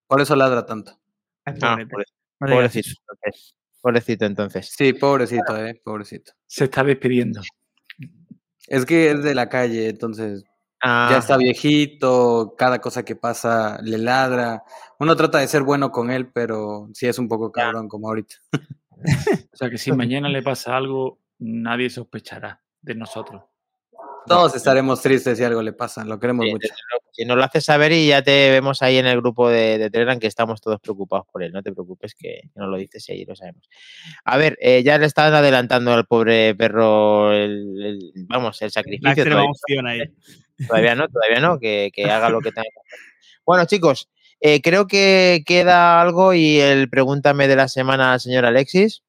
Por 0.07 0.20
eso 0.20 0.36
ladra 0.36 0.66
tanto. 0.66 1.01
Ah, 1.46 1.76
pobre- 1.90 2.05
No 2.38 2.46
digas 2.46 2.94
pobrecito, 3.81 4.24
entonces. 4.24 4.72
Sí, 4.76 4.93
pobrecito, 4.93 5.57
eh, 5.57 5.81
pobrecito. 5.83 6.33
Se 6.47 6.64
está 6.64 6.85
despidiendo. 6.85 7.41
Es 8.66 8.85
que 8.87 9.11
es 9.11 9.22
de 9.22 9.35
la 9.35 9.49
calle, 9.49 9.89
entonces 9.89 10.45
Ah, 10.83 11.09
ya 11.11 11.18
está 11.18 11.37
viejito, 11.37 12.55
cada 12.57 12.81
cosa 12.81 13.05
que 13.05 13.14
pasa 13.14 13.78
le 13.83 13.99
ladra. 13.99 14.64
Uno 14.99 15.14
trata 15.14 15.39
de 15.39 15.47
ser 15.47 15.62
bueno 15.62 15.93
con 15.93 16.11
él, 16.11 16.31
pero 16.33 16.89
sí 16.95 17.07
es 17.07 17.18
un 17.18 17.28
poco 17.28 17.53
cabrón 17.53 17.87
como 17.89 18.09
ahorita. 18.09 18.37
O 19.53 19.57
sea 19.57 19.68
que 19.68 19.76
si 19.76 19.93
mañana 19.93 20.28
le 20.28 20.43
pasa 20.43 20.76
algo, 20.76 21.18
nadie 21.39 21.91
sospechará 21.91 22.62
de 22.81 22.95
nosotros. 22.95 23.43
Todos 24.26 24.54
estaremos 24.54 25.03
tristes 25.03 25.37
si 25.37 25.45
algo 25.45 25.63
le 25.63 25.72
pasa, 25.72 26.04
lo 26.04 26.18
queremos 26.18 26.46
Sí, 26.46 26.53
mucho. 26.53 26.68
Si 27.21 27.26
nos 27.26 27.37
lo 27.37 27.45
haces 27.45 27.64
saber 27.64 27.92
y 27.92 28.07
ya 28.07 28.22
te 28.22 28.49
vemos 28.51 28.80
ahí 28.80 28.97
en 28.97 29.05
el 29.05 29.21
grupo 29.21 29.51
de, 29.51 29.76
de 29.76 29.91
Telegram 29.91 30.18
que 30.18 30.26
estamos 30.26 30.63
todos 30.63 30.80
preocupados 30.80 31.26
por 31.30 31.42
él. 31.42 31.53
No 31.53 31.63
te 31.63 31.71
preocupes 31.71 32.14
que, 32.14 32.41
que 32.45 32.59
nos 32.59 32.71
lo 32.71 32.79
dices 32.79 33.07
y 33.11 33.13
ahí 33.13 33.25
lo 33.26 33.37
sabemos. 33.37 33.68
A 34.25 34.38
ver, 34.38 34.57
eh, 34.59 34.83
ya 34.83 34.97
le 34.97 35.05
están 35.05 35.34
adelantando 35.34 35.92
al 35.92 36.07
pobre 36.07 36.55
perro 36.55 37.30
el, 37.34 37.75
el- 37.84 38.13
vamos, 38.26 38.63
el 38.63 38.67
La 38.68 38.71
sacrificio. 38.71 39.11
extrema 39.11 39.42
Todavía, 39.68 39.91
ahí. 40.05 40.11
todavía 40.67 40.95
no, 40.95 41.09
todavía 41.09 41.41
no, 41.41 41.59
que, 41.59 41.91
que 41.92 42.05
haga 42.11 42.30
lo 42.30 42.41
que 42.41 42.53
tenga 42.53 42.63
que 42.63 42.80
hacer. 42.88 42.99
Bueno, 43.45 43.67
chicos, 43.67 44.09
eh, 44.41 44.63
creo 44.63 44.87
que 44.87 45.42
queda 45.45 46.01
algo 46.01 46.33
y 46.33 46.59
el 46.59 46.88
pregúntame 46.88 47.49
de 47.49 47.57
la 47.57 47.68
semana 47.68 48.14
al 48.14 48.21
señor 48.21 48.47
Alexis. 48.47 49.03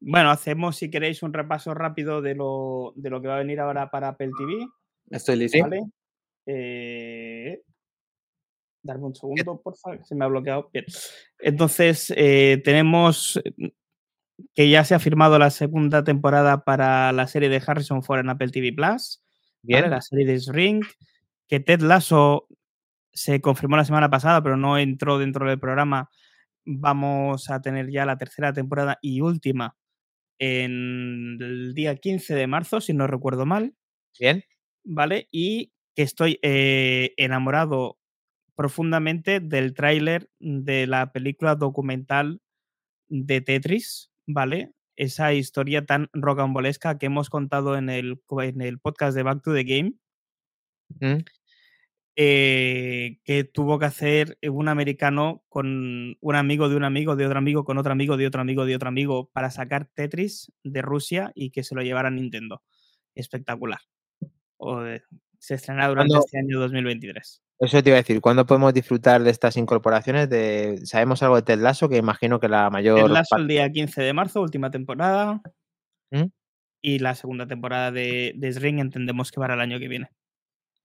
Bueno, 0.00 0.30
hacemos, 0.30 0.76
si 0.76 0.88
queréis, 0.88 1.24
un 1.24 1.32
repaso 1.32 1.74
rápido 1.74 2.22
de 2.22 2.36
lo, 2.36 2.92
de 2.94 3.10
lo 3.10 3.20
que 3.20 3.26
va 3.26 3.34
a 3.34 3.38
venir 3.38 3.58
ahora 3.58 3.90
para 3.90 4.10
Apple 4.10 4.30
TV. 4.38 4.68
Estoy 5.10 5.34
listo. 5.34 5.58
¿Vale? 5.60 5.80
Eh, 6.46 7.62
darme 8.82 9.06
un 9.06 9.14
segundo, 9.14 9.60
por 9.62 9.76
favor, 9.76 10.04
se 10.04 10.14
me 10.14 10.24
ha 10.24 10.28
bloqueado. 10.28 10.70
Bien. 10.72 10.84
Entonces, 11.38 12.12
eh, 12.16 12.60
tenemos 12.64 13.40
eh, 13.44 13.72
que 14.54 14.68
ya 14.68 14.84
se 14.84 14.94
ha 14.94 14.98
firmado 14.98 15.38
la 15.38 15.50
segunda 15.50 16.04
temporada 16.04 16.64
para 16.64 17.12
la 17.12 17.26
serie 17.26 17.48
de 17.48 17.62
Harrison 17.64 18.02
Ford 18.02 18.20
en 18.20 18.30
Apple 18.30 18.50
TV 18.50 18.72
Plus. 18.72 19.22
Bien. 19.62 19.82
¿vale? 19.82 19.90
La 19.90 20.02
serie 20.02 20.26
de 20.26 20.40
Ring. 20.48 20.84
Que 21.48 21.60
Ted 21.60 21.80
Lasso 21.80 22.48
se 23.12 23.40
confirmó 23.40 23.76
la 23.76 23.84
semana 23.84 24.10
pasada, 24.10 24.42
pero 24.42 24.56
no 24.56 24.78
entró 24.78 25.18
dentro 25.18 25.48
del 25.48 25.60
programa. 25.60 26.10
Vamos 26.64 27.50
a 27.50 27.60
tener 27.60 27.90
ya 27.90 28.06
la 28.06 28.16
tercera 28.16 28.52
temporada 28.52 28.98
y 29.02 29.20
última 29.20 29.76
en 30.38 31.38
el 31.40 31.74
día 31.74 31.96
15 31.96 32.34
de 32.34 32.46
marzo, 32.46 32.80
si 32.80 32.92
no 32.92 33.06
recuerdo 33.06 33.46
mal. 33.46 33.74
Bien. 34.18 34.42
¿vale? 34.84 35.28
Y 35.32 35.72
que 35.94 36.02
estoy 36.02 36.38
eh, 36.42 37.12
enamorado 37.16 37.98
profundamente 38.56 39.40
del 39.40 39.74
tráiler 39.74 40.28
de 40.38 40.86
la 40.86 41.12
película 41.12 41.54
documental 41.56 42.40
de 43.08 43.40
Tetris, 43.40 44.10
¿vale? 44.26 44.72
Esa 44.96 45.32
historia 45.34 45.84
tan 45.86 46.08
rocambolesca 46.12 46.98
que 46.98 47.06
hemos 47.06 47.30
contado 47.30 47.76
en 47.76 47.90
el, 47.90 48.20
en 48.42 48.60
el 48.60 48.78
podcast 48.78 49.16
de 49.16 49.22
Back 49.24 49.42
to 49.42 49.52
the 49.54 49.64
Game, 49.64 49.94
Mm. 51.00 51.24
eh, 52.16 53.18
que 53.24 53.44
tuvo 53.44 53.78
que 53.78 53.86
hacer 53.86 54.38
un 54.42 54.68
americano 54.68 55.42
con 55.48 56.16
un 56.20 56.34
amigo 56.36 56.68
de 56.68 56.76
un 56.76 56.84
amigo, 56.84 57.16
de 57.16 57.26
otro 57.26 57.38
amigo, 57.38 57.64
con 57.64 57.78
otro 57.78 57.90
amigo, 57.92 58.16
de 58.16 58.26
otro 58.26 58.40
amigo, 58.42 58.64
de 58.66 58.76
otro 58.76 58.88
amigo, 58.88 59.30
para 59.32 59.50
sacar 59.50 59.86
Tetris 59.94 60.52
de 60.62 60.82
Rusia 60.82 61.32
y 61.34 61.50
que 61.50 61.64
se 61.64 61.74
lo 61.74 61.82
llevara 61.82 62.08
a 62.08 62.12
Nintendo. 62.12 62.62
Espectacular. 63.14 63.80
o 64.56 64.80
de- 64.80 65.02
se 65.44 65.54
estrenará 65.54 65.88
durante 65.88 66.16
este 66.18 66.38
año 66.38 66.58
2023. 66.60 67.42
Eso 67.58 67.82
te 67.82 67.90
iba 67.90 67.96
a 67.98 68.00
decir, 68.02 68.20
¿cuándo 68.20 68.46
podemos 68.46 68.72
disfrutar 68.74 69.22
de 69.22 69.30
estas 69.30 69.56
incorporaciones? 69.56 70.28
De, 70.28 70.80
¿Sabemos 70.84 71.22
algo 71.22 71.36
de 71.36 71.42
Ted 71.42 71.60
Lasso? 71.60 71.88
Que 71.88 71.96
imagino 71.98 72.40
que 72.40 72.48
la 72.48 72.70
mayor 72.70 72.98
El 72.98 73.12
Lasso 73.12 73.28
parte- 73.30 73.42
el 73.42 73.48
día 73.48 73.70
15 73.70 74.02
de 74.02 74.12
marzo, 74.12 74.40
última 74.40 74.70
temporada. 74.70 75.40
¿Mm? 76.10 76.24
Y 76.82 76.98
la 76.98 77.14
segunda 77.14 77.46
temporada 77.46 77.90
de, 77.92 78.32
de 78.36 78.52
Sring 78.52 78.78
entendemos 78.78 79.30
que 79.30 79.40
para 79.40 79.54
el 79.54 79.60
año 79.60 79.78
que 79.78 79.88
viene. 79.88 80.08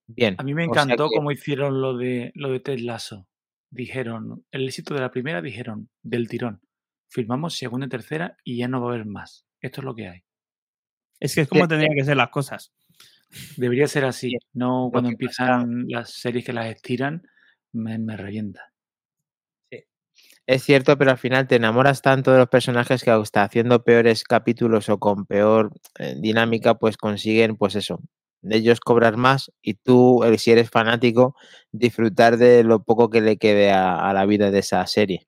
Bien. 0.07 0.35
A 0.37 0.43
mí 0.43 0.53
me 0.53 0.67
o 0.67 0.73
sea 0.73 0.83
encantó 0.83 1.09
que- 1.09 1.15
cómo 1.17 1.31
hicieron 1.31 1.81
lo 1.81 1.97
de, 1.97 2.31
lo 2.35 2.51
de 2.51 2.59
Ted 2.59 2.79
Lasso. 2.79 3.27
Dijeron, 3.71 4.45
el 4.51 4.65
éxito 4.67 4.93
de 4.93 5.01
la 5.01 5.11
primera, 5.11 5.41
dijeron, 5.41 5.89
del 6.01 6.27
tirón. 6.27 6.61
Filmamos 7.09 7.55
segunda 7.55 7.85
y 7.85 7.89
tercera 7.89 8.35
y 8.43 8.57
ya 8.57 8.67
no 8.67 8.81
va 8.81 8.91
a 8.91 8.93
haber 8.95 9.05
más. 9.05 9.45
Esto 9.61 9.81
es 9.81 9.85
lo 9.85 9.95
que 9.95 10.07
hay. 10.07 10.23
Es 11.19 11.35
que 11.35 11.41
es 11.41 11.47
como 11.49 11.67
tendrían 11.67 11.93
que 11.95 12.03
ser 12.05 12.17
las 12.17 12.29
cosas. 12.29 12.71
Debería 13.57 13.87
ser 13.87 14.05
así, 14.05 14.37
no 14.53 14.89
cuando 14.91 15.09
pasa- 15.09 15.13
empiezan 15.13 15.85
las 15.87 16.11
series 16.11 16.45
que 16.45 16.53
las 16.53 16.67
estiran, 16.67 17.23
me, 17.71 17.97
me 17.99 18.17
revienta. 18.17 18.71
Es 20.47 20.63
cierto, 20.63 20.97
pero 20.97 21.11
al 21.11 21.17
final 21.17 21.47
te 21.47 21.55
enamoras 21.57 22.01
tanto 22.01 22.31
de 22.31 22.39
los 22.39 22.49
personajes 22.49 23.03
que 23.03 23.11
hasta 23.11 23.43
haciendo 23.43 23.83
peores 23.83 24.23
capítulos 24.23 24.89
o 24.89 24.97
con 24.97 25.25
peor 25.25 25.71
eh, 25.99 26.15
dinámica, 26.17 26.73
pues 26.75 26.97
consiguen, 26.97 27.55
pues 27.55 27.75
eso, 27.75 27.99
de 28.41 28.57
ellos 28.57 28.79
cobrar 28.79 29.15
más 29.17 29.51
y 29.61 29.75
tú, 29.75 30.23
eh, 30.23 30.37
si 30.39 30.51
eres 30.51 30.71
fanático, 30.71 31.35
disfrutar 31.71 32.37
de 32.37 32.63
lo 32.63 32.83
poco 32.83 33.09
que 33.11 33.21
le 33.21 33.37
quede 33.37 33.71
a, 33.71 34.09
a 34.09 34.13
la 34.13 34.25
vida 34.25 34.49
de 34.49 34.59
esa 34.59 34.85
serie. 34.87 35.27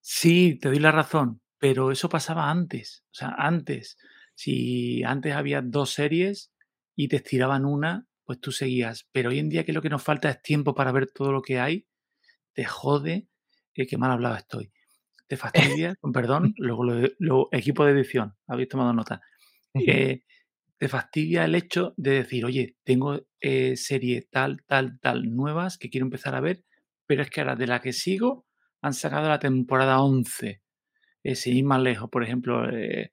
Sí, 0.00 0.58
te 0.60 0.68
doy 0.68 0.78
la 0.78 0.92
razón, 0.92 1.40
pero 1.58 1.90
eso 1.90 2.08
pasaba 2.08 2.48
antes. 2.50 3.02
O 3.10 3.14
sea, 3.14 3.34
antes, 3.36 3.98
si 4.34 5.02
antes 5.02 5.34
había 5.34 5.62
dos 5.62 5.90
series 5.90 6.52
y 7.04 7.08
te 7.08 7.16
estiraban 7.16 7.64
una, 7.64 8.06
pues 8.24 8.40
tú 8.40 8.52
seguías. 8.52 9.08
Pero 9.12 9.30
hoy 9.30 9.38
en 9.38 9.48
día 9.48 9.64
que 9.64 9.72
lo 9.72 9.82
que 9.82 9.90
nos 9.90 10.02
falta 10.02 10.30
es 10.30 10.42
tiempo 10.42 10.74
para 10.74 10.92
ver 10.92 11.10
todo 11.12 11.32
lo 11.32 11.42
que 11.42 11.58
hay, 11.60 11.86
te 12.54 12.64
jode, 12.64 13.28
eh, 13.74 13.86
que 13.86 13.98
mal 13.98 14.10
hablado 14.12 14.36
estoy. 14.36 14.72
Te 15.28 15.36
fastidia, 15.36 15.94
con 16.00 16.12
perdón, 16.12 16.54
luego 16.58 16.84
lo, 16.84 17.08
lo- 17.18 17.48
equipo 17.52 17.84
de 17.84 17.92
edición, 17.92 18.36
habéis 18.48 18.68
tomado 18.70 18.92
nota. 18.92 19.22
eh, 19.86 20.22
te 20.78 20.88
fastidia 20.88 21.44
el 21.44 21.54
hecho 21.56 21.94
de 21.96 22.12
decir, 22.12 22.44
oye, 22.46 22.76
tengo 22.84 23.20
eh, 23.40 23.76
serie 23.76 24.28
tal, 24.30 24.64
tal, 24.66 24.98
tal, 25.00 25.34
nuevas 25.34 25.78
que 25.78 25.90
quiero 25.90 26.06
empezar 26.06 26.34
a 26.34 26.40
ver, 26.40 26.64
pero 27.06 27.22
es 27.22 27.30
que 27.30 27.40
ahora 27.42 27.56
de 27.56 27.66
la 27.68 27.80
que 27.82 27.92
sigo 27.92 28.46
han 28.82 28.94
sacado 28.94 29.28
la 29.28 29.38
temporada 29.40 30.02
11. 30.02 30.62
Eh, 31.24 31.34
sin 31.36 31.56
ir 31.56 31.64
más 31.64 31.82
lejos, 31.82 32.10
por 32.10 32.24
ejemplo, 32.24 32.68
eh, 32.70 33.12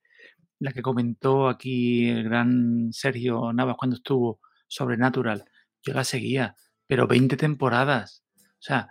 la 0.59 0.71
que 0.71 0.81
comentó 0.81 1.47
aquí 1.47 2.09
el 2.09 2.23
gran 2.23 2.91
Sergio 2.91 3.53
Navas 3.53 3.75
cuando 3.77 3.97
estuvo 3.97 4.39
sobre 4.67 4.97
Natural, 4.97 5.45
yo 5.83 5.93
la 5.93 6.03
seguía, 6.03 6.55
pero 6.87 7.07
20 7.07 7.37
temporadas. 7.37 8.23
O 8.35 8.61
sea, 8.61 8.89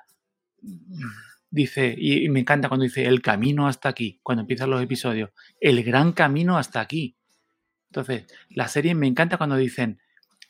dice, 1.51 1.95
y, 1.97 2.25
y 2.25 2.29
me 2.29 2.41
encanta 2.41 2.69
cuando 2.69 2.85
dice 2.85 3.07
el 3.07 3.21
camino 3.23 3.67
hasta 3.67 3.89
aquí, 3.89 4.21
cuando 4.23 4.43
empiezan 4.43 4.71
los 4.71 4.83
episodios, 4.83 5.31
el 5.61 5.83
gran 5.83 6.13
camino 6.13 6.57
hasta 6.57 6.81
aquí. 6.81 7.17
Entonces, 7.91 8.27
la 8.51 8.69
serie 8.69 8.95
me 8.95 9.07
encanta 9.07 9.39
cuando 9.39 9.57
dicen 9.57 10.01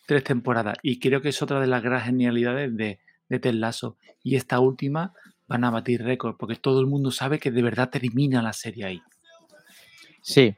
tres 0.07 0.25
temporadas 0.25 0.79
y 0.83 1.01
creo 1.01 1.21
que 1.21 1.31
es 1.31 1.43
otra 1.43 1.61
de 1.61 1.67
las 1.67 1.83
grandes 1.83 2.07
genialidades 2.07 2.77
de, 2.77 3.01
de 3.29 3.39
Ted 3.39 3.55
Lasso. 3.55 3.97
Y 4.23 4.37
esta 4.37 4.61
última 4.61 5.13
van 5.49 5.65
a 5.65 5.71
batir 5.71 6.03
récord 6.03 6.37
porque 6.37 6.57
todo 6.57 6.81
el 6.81 6.87
mundo 6.87 7.11
sabe 7.11 7.39
que 7.39 7.51
de 7.51 7.63
verdad 7.63 7.91
termina 7.91 8.43
la 8.43 8.53
serie 8.53 8.85
ahí. 8.85 9.03
Sí, 10.23 10.57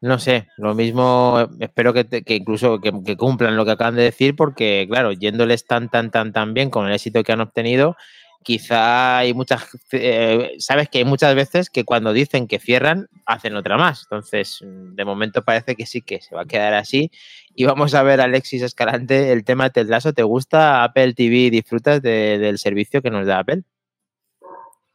no 0.00 0.18
sé, 0.18 0.48
lo 0.56 0.74
mismo, 0.74 1.38
eh, 1.40 1.46
espero 1.60 1.92
que, 1.92 2.06
que 2.06 2.34
incluso 2.36 2.80
que, 2.80 3.16
cumplan 3.16 3.56
lo 3.56 3.64
que 3.64 3.72
acaban 3.72 3.96
de 3.96 4.02
decir, 4.04 4.34
porque 4.36 4.86
claro, 4.90 5.12
yéndoles 5.12 5.66
tan, 5.66 5.90
tan, 5.90 6.10
tan, 6.10 6.32
tan 6.32 6.54
bien 6.54 6.70
con 6.70 6.86
el 6.86 6.94
éxito 6.94 7.22
que 7.22 7.32
han 7.32 7.40
obtenido, 7.42 7.96
quizá 8.42 9.18
hay 9.18 9.34
muchas, 9.34 9.66
eh, 9.92 10.52
sabes 10.58 10.88
que 10.88 10.98
hay 10.98 11.04
muchas 11.04 11.34
veces 11.34 11.68
que 11.70 11.84
cuando 11.84 12.12
dicen 12.12 12.46
que 12.48 12.58
cierran, 12.58 13.08
hacen 13.26 13.54
otra 13.56 13.76
más. 13.76 14.02
Entonces, 14.04 14.60
mm, 14.62 14.94
de 14.94 15.04
momento 15.04 15.42
parece 15.42 15.76
que 15.76 15.86
sí 15.86 16.00
que 16.02 16.20
se 16.22 16.34
va 16.34 16.42
a 16.42 16.46
quedar 16.46 16.74
así. 16.74 17.10
Y 17.54 17.64
vamos 17.64 17.94
a 17.94 18.02
ver, 18.02 18.20
Alexis 18.20 18.62
Escalante, 18.62 19.32
el 19.32 19.44
tema 19.44 19.64
de 19.68 19.84
Ted 19.84 19.88
¿te 20.14 20.22
gusta 20.22 20.82
Apple 20.84 21.14
TV? 21.14 21.50
¿Disfrutas 21.50 22.00
de- 22.02 22.38
del 22.38 22.58
servicio 22.58 23.02
que 23.02 23.10
nos 23.10 23.26
da 23.26 23.40
Apple? 23.40 23.62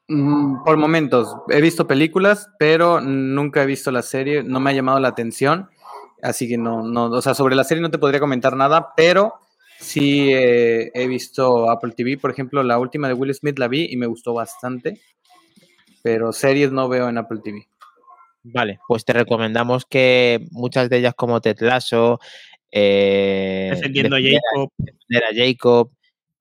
Mm, 0.07 0.63
Por 0.63 0.77
momentos, 0.77 1.35
he 1.49 1.61
visto 1.61 1.87
películas, 1.87 2.49
pero 2.59 3.01
nunca 3.01 3.63
he 3.63 3.65
visto 3.65 3.91
la 3.91 4.01
serie, 4.01 4.43
no 4.43 4.59
me 4.59 4.69
ha 4.69 4.73
llamado 4.73 4.99
la 4.99 5.07
atención, 5.07 5.69
así 6.21 6.47
que 6.47 6.57
no, 6.57 6.83
no, 6.83 7.05
o 7.05 7.21
sea, 7.21 7.33
sobre 7.33 7.55
la 7.55 7.63
serie 7.63 7.81
no 7.81 7.89
te 7.89 7.97
podría 7.97 8.19
comentar 8.19 8.55
nada, 8.55 8.93
pero 8.95 9.33
sí 9.79 10.31
eh, 10.31 10.91
he 10.93 11.07
visto 11.07 11.69
Apple 11.71 11.93
TV, 11.93 12.17
por 12.17 12.29
ejemplo, 12.29 12.61
la 12.61 12.77
última 12.77 13.07
de 13.07 13.15
Will 13.15 13.33
Smith 13.33 13.57
la 13.57 13.67
vi 13.67 13.87
y 13.89 13.97
me 13.97 14.05
gustó 14.05 14.33
bastante, 14.33 15.01
pero 16.03 16.31
series 16.31 16.71
no 16.71 16.87
veo 16.87 17.09
en 17.09 17.17
Apple 17.17 17.39
TV. 17.43 17.67
Vale, 18.43 18.79
pues 18.87 19.03
te 19.05 19.13
recomendamos 19.13 19.87
que 19.87 20.45
muchas 20.51 20.87
de 20.87 20.97
ellas 20.97 21.15
como 21.15 21.41
Ted 21.41 21.57
Lasso, 21.61 22.19
eh, 22.71 23.69
Defendiendo 23.71 24.17
a 24.17 24.19
Jacob. 24.19 24.69
Defender 24.77 25.23
a 25.23 25.33
Jacob 25.33 25.91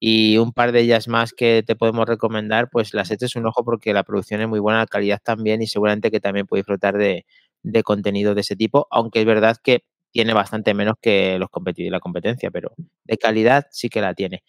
y 0.00 0.38
un 0.38 0.52
par 0.52 0.72
de 0.72 0.80
ellas 0.80 1.08
más 1.08 1.32
que 1.32 1.62
te 1.66 1.76
podemos 1.76 2.06
recomendar, 2.06 2.68
pues 2.70 2.94
las 2.94 3.10
eches 3.10 3.36
un 3.36 3.46
ojo 3.46 3.64
porque 3.64 3.92
la 3.94 4.02
producción 4.04 4.40
es 4.42 4.48
muy 4.48 4.60
buena, 4.60 4.80
la 4.80 4.86
calidad 4.86 5.20
también 5.24 5.62
y 5.62 5.66
seguramente 5.66 6.10
que 6.10 6.20
también 6.20 6.46
puedes 6.46 6.64
disfrutar 6.64 6.96
de, 6.98 7.26
de 7.62 7.82
contenido 7.82 8.34
de 8.34 8.42
ese 8.42 8.56
tipo, 8.56 8.86
aunque 8.90 9.20
es 9.20 9.26
verdad 9.26 9.56
que 9.62 9.84
tiene 10.10 10.32
bastante 10.34 10.74
menos 10.74 10.94
que 11.00 11.38
los 11.38 11.48
competi- 11.50 11.90
la 11.90 12.00
competencia, 12.00 12.50
pero 12.50 12.72
de 13.04 13.18
calidad 13.18 13.66
sí 13.70 13.88
que 13.88 14.00
la 14.00 14.14
tiene. 14.14 14.42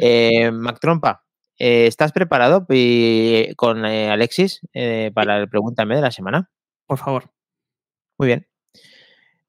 Eh, 0.00 0.50
Mac 0.52 0.78
Trompa, 0.80 1.24
eh, 1.58 1.86
¿estás 1.86 2.12
preparado 2.12 2.66
pi- 2.66 3.52
con 3.56 3.84
eh, 3.86 4.10
Alexis 4.10 4.60
eh, 4.74 5.10
para 5.14 5.38
el 5.38 5.48
Pregúntame 5.48 5.96
de 5.96 6.02
la 6.02 6.10
semana? 6.10 6.50
Por 6.86 6.98
favor. 6.98 7.30
Muy 8.18 8.28
bien. 8.28 8.46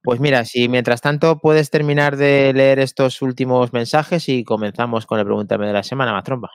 Pues 0.04 0.20
mira, 0.20 0.44
si 0.44 0.68
mientras 0.68 1.00
tanto 1.00 1.40
puedes 1.40 1.70
terminar 1.70 2.18
de 2.18 2.52
leer 2.54 2.80
estos 2.80 3.22
últimos 3.22 3.72
mensajes 3.72 4.28
y 4.28 4.44
comenzamos 4.44 5.06
con 5.06 5.18
el 5.18 5.26
Pregúntame 5.26 5.66
de 5.66 5.72
la 5.72 5.82
semana, 5.84 6.12
Matromba. 6.12 6.52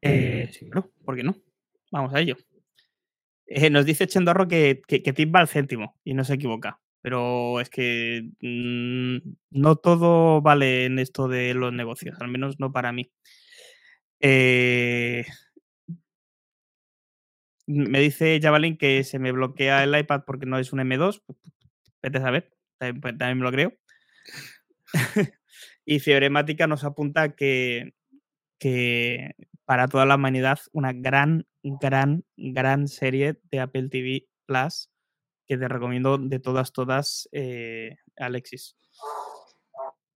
Eh, 0.00 0.48
sí, 0.52 0.70
claro, 0.70 0.90
¿por 1.04 1.16
qué 1.16 1.22
no? 1.22 1.36
Vamos 1.92 2.14
a 2.14 2.20
ello. 2.20 2.36
Eh, 3.46 3.68
nos 3.68 3.84
dice 3.84 4.06
Chendorro 4.06 4.48
que, 4.48 4.80
que, 4.88 5.02
que 5.02 5.12
Tim 5.12 5.32
va 5.34 5.40
al 5.40 5.48
céntimo 5.48 5.96
y 6.02 6.14
no 6.14 6.24
se 6.24 6.34
equivoca. 6.34 6.80
Pero 7.02 7.60
es 7.60 7.68
que 7.68 8.30
mm, 8.40 9.18
no 9.50 9.76
todo 9.76 10.40
vale 10.40 10.86
en 10.86 10.98
esto 10.98 11.28
de 11.28 11.52
los 11.52 11.74
negocios, 11.74 12.18
al 12.20 12.28
menos 12.28 12.58
no 12.58 12.72
para 12.72 12.90
mí. 12.90 13.12
Eh, 14.20 15.26
me 17.66 18.00
dice 18.00 18.40
Javelin 18.40 18.78
que 18.78 19.04
se 19.04 19.18
me 19.18 19.32
bloquea 19.32 19.84
el 19.84 19.98
iPad 19.98 20.22
porque 20.26 20.46
no 20.46 20.58
es 20.58 20.72
un 20.72 20.80
M2. 20.80 21.22
Vete 22.06 22.18
a 22.18 22.20
saber, 22.20 22.52
también, 22.78 23.00
pues, 23.00 23.18
también 23.18 23.38
me 23.38 23.44
lo 23.44 23.50
creo. 23.50 23.72
y 25.84 25.98
Fibremática 25.98 26.68
nos 26.68 26.84
apunta 26.84 27.34
que, 27.34 27.96
que 28.60 29.34
para 29.64 29.88
toda 29.88 30.06
la 30.06 30.14
humanidad 30.14 30.60
una 30.70 30.92
gran, 30.92 31.48
gran, 31.64 32.24
gran 32.36 32.86
serie 32.86 33.40
de 33.50 33.58
Apple 33.58 33.88
TV 33.88 34.28
Plus 34.46 34.88
que 35.48 35.58
te 35.58 35.66
recomiendo 35.66 36.16
de 36.16 36.38
todas, 36.38 36.72
todas, 36.72 37.28
eh, 37.32 37.96
Alexis. 38.16 38.76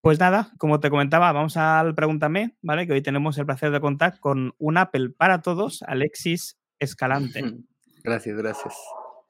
Pues 0.00 0.20
nada, 0.20 0.52
como 0.58 0.78
te 0.78 0.90
comentaba, 0.90 1.32
vamos 1.32 1.56
al 1.56 1.96
Pregúntame, 1.96 2.56
¿vale? 2.62 2.86
Que 2.86 2.92
hoy 2.92 3.02
tenemos 3.02 3.36
el 3.36 3.46
placer 3.46 3.72
de 3.72 3.80
contar 3.80 4.20
con 4.20 4.54
un 4.58 4.78
Apple 4.78 5.10
para 5.10 5.42
todos, 5.42 5.82
Alexis 5.82 6.56
Escalante. 6.78 7.42
Gracias, 8.04 8.36
gracias. 8.36 8.74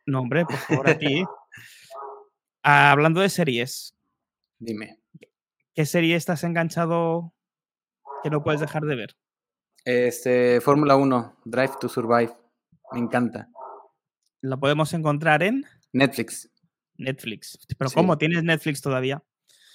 No, 0.06 0.20
hombre, 0.20 0.44
por 0.44 0.56
favor, 0.58 0.90
a 0.90 0.98
ti. 0.98 1.24
Ah, 2.62 2.90
hablando 2.92 3.20
de 3.20 3.28
series, 3.28 3.96
Dime. 4.58 4.98
¿qué 5.74 5.86
serie 5.86 6.16
estás 6.16 6.44
enganchado 6.44 7.32
que 8.22 8.30
no 8.30 8.42
puedes 8.42 8.60
dejar 8.60 8.82
de 8.84 8.96
ver? 8.96 9.16
Este, 9.84 10.60
Fórmula 10.60 10.96
1, 10.96 11.36
Drive 11.44 11.72
to 11.80 11.88
Survive. 11.88 12.32
Me 12.92 12.98
encanta. 13.00 13.48
La 14.42 14.56
podemos 14.58 14.92
encontrar 14.92 15.42
en 15.42 15.64
Netflix. 15.92 16.50
Netflix. 16.96 17.58
Pero 17.78 17.88
Sí. 17.88 17.94
¿cómo? 17.96 18.18
¿Tienes 18.18 18.42
Netflix 18.44 18.82
todavía? 18.82 19.22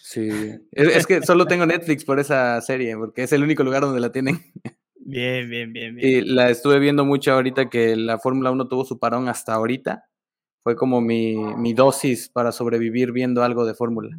Sí. 0.03 0.29
Es, 0.71 0.87
es 0.95 1.07
que 1.07 1.23
solo 1.23 1.47
tengo 1.47 1.65
Netflix 1.65 2.05
por 2.05 2.19
esa 2.19 2.61
serie, 2.61 2.95
porque 2.95 3.23
es 3.23 3.33
el 3.33 3.41
único 3.41 3.63
lugar 3.63 3.81
donde 3.81 3.99
la 3.99 4.11
tienen. 4.11 4.39
Bien, 5.07 5.49
bien, 5.49 5.71
bien, 5.73 5.95
bien. 5.95 6.07
Y 6.07 6.21
la 6.21 6.49
estuve 6.49 6.79
viendo 6.79 7.05
mucho 7.05 7.31
ahorita 7.33 7.69
que 7.69 7.95
la 7.95 8.19
Fórmula 8.19 8.51
1 8.51 8.67
tuvo 8.67 8.85
su 8.85 8.99
parón 8.99 9.27
hasta 9.29 9.53
ahorita. 9.53 10.07
Fue 10.65 10.75
como 10.75 10.99
mi, 10.99 11.35
mi 11.57 11.75
dosis 11.75 12.27
para 12.27 12.51
sobrevivir 12.51 13.11
viendo 13.11 13.43
algo 13.43 13.67
de 13.67 13.75
Fórmula. 13.75 14.17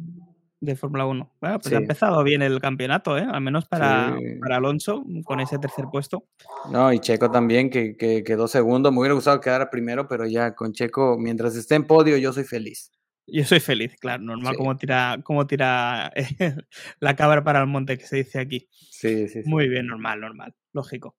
De 0.61 0.77
Fórmula 0.77 1.05
1. 1.05 1.29
Bueno, 1.41 1.59
pues 1.59 1.67
Sí. 1.67 1.75
ha 1.75 1.79
empezado 1.79 2.23
bien 2.23 2.41
el 2.41 2.61
campeonato, 2.61 3.17
¿eh? 3.17 3.27
Al 3.29 3.41
menos 3.41 3.65
para, 3.67 4.15
Sí. 4.17 4.23
para 4.39 4.55
Alonso, 4.55 5.03
con 5.25 5.41
ese 5.41 5.59
tercer 5.59 5.87
puesto. 5.91 6.23
No, 6.71 6.93
y 6.93 6.99
Checo 6.99 7.29
también, 7.29 7.69
que, 7.69 7.97
que 7.97 8.23
quedó 8.23 8.47
segundo. 8.47 8.93
Me 8.93 8.99
hubiera 8.99 9.13
gustado 9.13 9.41
quedar 9.41 9.69
primero, 9.69 10.07
pero 10.07 10.25
ya 10.25 10.55
con 10.55 10.71
Checo, 10.71 11.17
mientras 11.19 11.53
esté 11.57 11.75
en 11.75 11.83
podio, 11.85 12.15
yo 12.15 12.31
soy 12.31 12.45
feliz. 12.45 12.93
Yo 13.27 13.43
soy 13.43 13.59
feliz, 13.59 13.97
claro, 13.99 14.23
normal 14.23 14.53
Sí. 14.53 14.57
como 14.57 14.77
tira, 14.77 15.19
como 15.25 15.47
tira 15.47 16.13
la 17.01 17.15
cabra 17.17 17.43
para 17.43 17.59
el 17.59 17.67
monte 17.67 17.97
que 17.97 18.05
se 18.05 18.15
dice 18.15 18.39
aquí. 18.39 18.69
Sí, 18.71 19.27
sí, 19.27 19.43
sí. 19.43 19.49
Muy 19.49 19.67
bien, 19.67 19.85
normal, 19.87 20.21
normal, 20.21 20.55
lógico. 20.71 21.17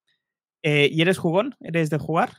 Eh, 0.63 0.89
¿Y 0.91 1.03
eres 1.03 1.19
jugón? 1.19 1.55
¿Eres 1.61 1.91
de 1.91 1.99
jugar? 1.99 2.31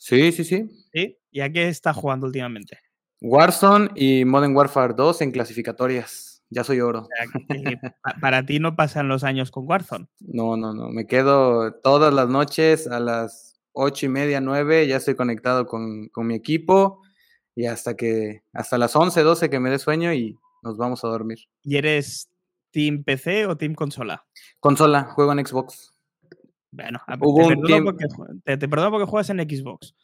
Sí, 0.00 0.32
sí, 0.32 0.44
sí. 0.44 0.66
¿Sí? 0.94 1.18
¿Y 1.30 1.40
a 1.40 1.52
qué 1.52 1.68
estás 1.68 1.94
jugando 1.94 2.26
últimamente? 2.26 2.78
Warzone 3.20 3.90
y 3.94 4.24
Modern 4.24 4.56
Warfare 4.56 4.94
2 4.94 5.20
en 5.20 5.30
clasificatorias. 5.30 6.42
Ya 6.48 6.64
soy 6.64 6.80
oro. 6.80 7.00
O 7.00 7.06
sea, 7.06 7.28
para 8.20 8.46
ti 8.46 8.58
no 8.60 8.74
pasan 8.76 9.08
los 9.08 9.24
años 9.24 9.50
con 9.50 9.68
Warzone. 9.68 10.06
No, 10.20 10.56
no, 10.56 10.72
no. 10.72 10.88
Me 10.88 11.06
quedo 11.06 11.74
todas 11.74 12.14
las 12.14 12.30
noches 12.30 12.86
a 12.86 12.98
las 12.98 13.60
ocho 13.72 14.06
y 14.06 14.08
media, 14.08 14.40
nueve. 14.40 14.86
Ya 14.86 14.96
estoy 14.96 15.16
conectado 15.16 15.66
con, 15.66 16.08
con 16.08 16.26
mi 16.26 16.34
equipo. 16.34 17.02
Y 17.54 17.66
hasta 17.66 17.94
que, 17.94 18.42
hasta 18.54 18.78
las 18.78 18.96
11, 18.96 19.20
12 19.22 19.50
que 19.50 19.60
me 19.60 19.68
dé 19.68 19.78
sueño 19.78 20.14
y 20.14 20.38
nos 20.62 20.78
vamos 20.78 21.04
a 21.04 21.08
dormir. 21.08 21.40
¿Y 21.62 21.76
eres 21.76 22.30
Team 22.70 23.04
PC 23.04 23.44
o 23.46 23.58
Team 23.58 23.74
Consola? 23.74 24.24
Consola, 24.60 25.04
juego 25.14 25.32
en 25.32 25.46
Xbox. 25.46 25.92
Bueno, 26.72 27.00
a- 27.06 27.16
Hubo 27.20 27.36
te, 27.36 27.42
un 27.42 27.48
perdono 27.48 27.66
tiempo- 27.66 27.92
porque, 27.92 28.40
te, 28.44 28.56
te 28.56 28.68
perdono 28.68 28.90
porque 28.92 29.06
juegas 29.06 29.30
en 29.30 29.38
Xbox. 29.40 29.94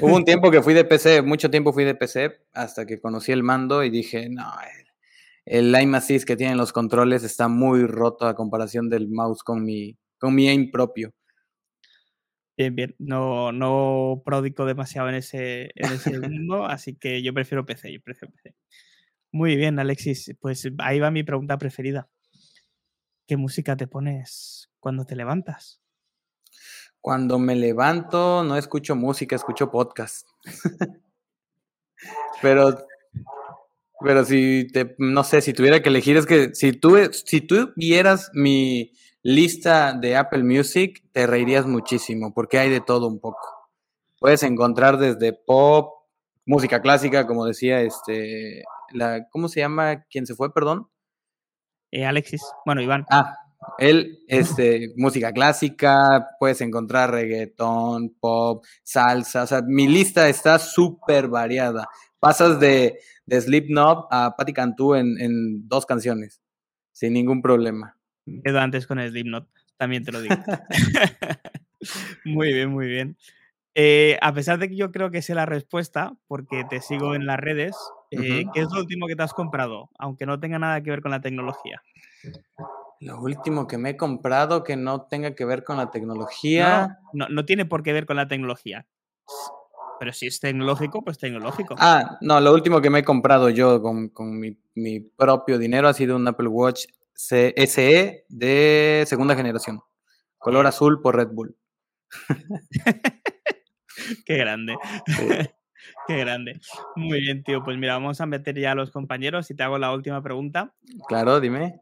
Hubo 0.00 0.16
un 0.16 0.24
tiempo 0.24 0.50
que 0.50 0.62
fui 0.62 0.74
de 0.74 0.84
PC, 0.84 1.22
mucho 1.22 1.50
tiempo 1.50 1.72
fui 1.72 1.84
de 1.84 1.94
PC, 1.94 2.46
hasta 2.52 2.86
que 2.86 3.00
conocí 3.00 3.30
el 3.32 3.42
mando 3.42 3.84
y 3.84 3.90
dije, 3.90 4.28
no, 4.30 4.50
el, 5.44 5.58
el 5.66 5.74
aim 5.74 5.94
assist 5.94 6.26
que 6.26 6.36
tienen 6.36 6.56
los 6.56 6.72
controles 6.72 7.24
está 7.24 7.48
muy 7.48 7.84
roto 7.86 8.26
a 8.26 8.34
comparación 8.34 8.88
del 8.88 9.08
mouse 9.08 9.42
con 9.42 9.64
mi, 9.64 9.98
con 10.18 10.34
mi 10.34 10.48
aim 10.48 10.70
propio. 10.70 11.12
Bien, 12.56 12.74
bien. 12.76 12.94
No, 12.98 13.50
no 13.52 14.22
prodigo 14.24 14.64
demasiado 14.66 15.08
en 15.08 15.16
ese, 15.16 15.70
en 15.74 15.92
ese 15.92 16.18
mundo, 16.20 16.64
así 16.64 16.94
que 16.94 17.22
yo 17.22 17.34
prefiero 17.34 17.66
PC, 17.66 17.92
yo 17.92 18.00
prefiero 18.00 18.32
PC. 18.32 18.54
Muy 19.32 19.56
bien, 19.56 19.78
Alexis. 19.78 20.34
Pues 20.40 20.68
ahí 20.78 21.00
va 21.00 21.10
mi 21.10 21.22
pregunta 21.24 21.58
preferida. 21.58 22.08
¿Qué 23.26 23.36
música 23.36 23.76
te 23.76 23.86
pones 23.86 24.70
cuando 24.82 25.04
te 25.04 25.14
levantas? 25.14 25.80
Cuando 27.00 27.38
me 27.38 27.54
levanto, 27.54 28.42
no 28.42 28.56
escucho 28.56 28.96
música, 28.96 29.36
escucho 29.36 29.70
podcast. 29.70 30.26
pero, 32.42 32.76
pero 34.00 34.24
si 34.24 34.66
te, 34.72 34.96
no 34.98 35.22
sé, 35.22 35.40
si 35.40 35.52
tuviera 35.52 35.80
que 35.80 35.88
elegir, 35.88 36.16
es 36.16 36.26
que 36.26 36.52
si 36.54 36.72
tú, 36.72 36.96
si 37.12 37.40
tú 37.40 37.72
vieras 37.76 38.30
mi 38.34 38.92
lista 39.22 39.92
de 39.92 40.16
Apple 40.16 40.42
Music, 40.42 41.04
te 41.12 41.28
reirías 41.28 41.64
muchísimo, 41.64 42.34
porque 42.34 42.58
hay 42.58 42.68
de 42.68 42.80
todo 42.80 43.06
un 43.06 43.20
poco. 43.20 43.70
Puedes 44.18 44.42
encontrar 44.42 44.98
desde 44.98 45.32
pop, 45.32 45.92
música 46.44 46.82
clásica, 46.82 47.28
como 47.28 47.46
decía, 47.46 47.82
este, 47.82 48.64
la, 48.90 49.28
¿cómo 49.30 49.48
se 49.48 49.60
llama? 49.60 50.02
¿Quién 50.10 50.26
se 50.26 50.34
fue? 50.34 50.52
Perdón. 50.52 50.88
Eh, 51.92 52.04
Alexis, 52.04 52.42
bueno, 52.66 52.80
Iván. 52.80 53.06
Ah, 53.10 53.41
él, 53.78 54.20
este, 54.28 54.92
música 54.96 55.32
clásica, 55.32 56.28
puedes 56.38 56.60
encontrar 56.60 57.10
reggaetón, 57.10 58.14
pop, 58.20 58.64
salsa, 58.82 59.42
o 59.42 59.46
sea, 59.46 59.62
mi 59.62 59.88
lista 59.88 60.28
está 60.28 60.58
súper 60.58 61.28
variada. 61.28 61.88
Pasas 62.18 62.60
de, 62.60 62.98
de 63.26 63.40
Slipknot 63.40 64.06
a 64.10 64.34
Patti 64.36 64.52
Cantú 64.52 64.94
en, 64.94 65.20
en 65.20 65.68
dos 65.68 65.86
canciones, 65.86 66.40
sin 66.92 67.12
ningún 67.14 67.42
problema. 67.42 67.96
Quedo 68.44 68.60
antes 68.60 68.86
con 68.86 68.98
Slipknot, 68.98 69.48
también 69.76 70.04
te 70.04 70.12
lo 70.12 70.20
digo. 70.20 70.36
muy 72.24 72.52
bien, 72.52 72.70
muy 72.70 72.86
bien. 72.86 73.16
Eh, 73.74 74.18
a 74.20 74.34
pesar 74.34 74.58
de 74.58 74.68
que 74.68 74.76
yo 74.76 74.92
creo 74.92 75.10
que 75.10 75.22
sé 75.22 75.34
la 75.34 75.46
respuesta, 75.46 76.12
porque 76.26 76.64
te 76.68 76.80
sigo 76.80 77.14
en 77.14 77.26
las 77.26 77.40
redes, 77.40 77.74
eh. 78.10 78.44
¿qué 78.52 78.60
es 78.60 78.68
lo 78.70 78.80
último 78.80 79.06
que 79.06 79.16
te 79.16 79.22
has 79.22 79.32
comprado? 79.32 79.90
Aunque 79.98 80.26
no 80.26 80.38
tenga 80.38 80.58
nada 80.58 80.82
que 80.82 80.90
ver 80.90 81.00
con 81.00 81.10
la 81.10 81.22
tecnología. 81.22 81.82
Lo 83.02 83.20
último 83.20 83.66
que 83.66 83.78
me 83.78 83.90
he 83.90 83.96
comprado 83.96 84.62
que 84.62 84.76
no 84.76 85.02
tenga 85.06 85.34
que 85.34 85.44
ver 85.44 85.64
con 85.64 85.76
la 85.76 85.86
No, 85.86 85.90
tecnología. 85.90 86.98
no, 87.12 87.28
no 87.28 87.44
tiene 87.44 87.64
por 87.66 87.82
qué 87.82 87.92
ver 87.92 88.06
con 88.06 88.16
la 88.16 88.28
tecnología. 88.28 88.86
Pero 89.98 90.12
si 90.12 90.26
es 90.26 90.40
tecnológico, 90.40 91.02
pues 91.02 91.18
tecnológico. 91.18 91.74
Ah, 91.78 92.18
no, 92.20 92.40
lo 92.40 92.52
último 92.52 92.80
que 92.80 92.90
me 92.90 93.00
he 93.00 93.04
comprado 93.04 93.48
yo 93.50 93.82
con, 93.82 94.08
con 94.08 94.38
mi, 94.38 94.56
mi 94.74 95.00
propio 95.00 95.58
dinero 95.58 95.88
ha 95.88 95.94
sido 95.94 96.16
un 96.16 96.26
Apple 96.28 96.48
Watch 96.48 96.84
C- 97.14 97.54
SE 97.56 98.24
de 98.28 99.04
segunda 99.06 99.34
generación. 99.36 99.80
Color 100.38 100.66
azul 100.66 101.00
por 101.02 101.16
Red 101.16 101.28
Bull. 101.32 101.56
Qué 104.26 104.36
grande. 104.36 104.76
Sí. 105.06 105.14
Qué 106.08 106.16
grande. 106.18 106.60
Muy 106.96 107.20
bien, 107.20 107.42
tío. 107.42 107.62
Pues 107.62 107.76
mira, 107.78 107.94
vamos 107.94 108.20
a 108.20 108.26
meter 108.26 108.58
ya 108.58 108.72
a 108.72 108.74
los 108.74 108.90
compañeros 108.90 109.50
y 109.50 109.54
te 109.54 109.62
hago 109.62 109.78
la 109.78 109.92
última 109.92 110.22
pregunta. 110.22 110.74
Claro, 111.08 111.40
dime. 111.40 111.80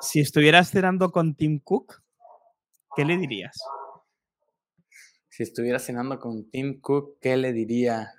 Si 0.00 0.20
estuvieras 0.20 0.70
cenando 0.70 1.10
con 1.12 1.34
Tim 1.34 1.60
Cook, 1.60 2.00
¿qué 2.96 3.04
le 3.04 3.16
dirías? 3.18 3.56
Si 5.28 5.44
estuviera 5.44 5.78
cenando 5.78 6.18
con 6.18 6.50
Tim 6.50 6.80
Cook, 6.80 7.18
¿qué 7.20 7.36
le 7.36 7.52
diría? 7.52 8.10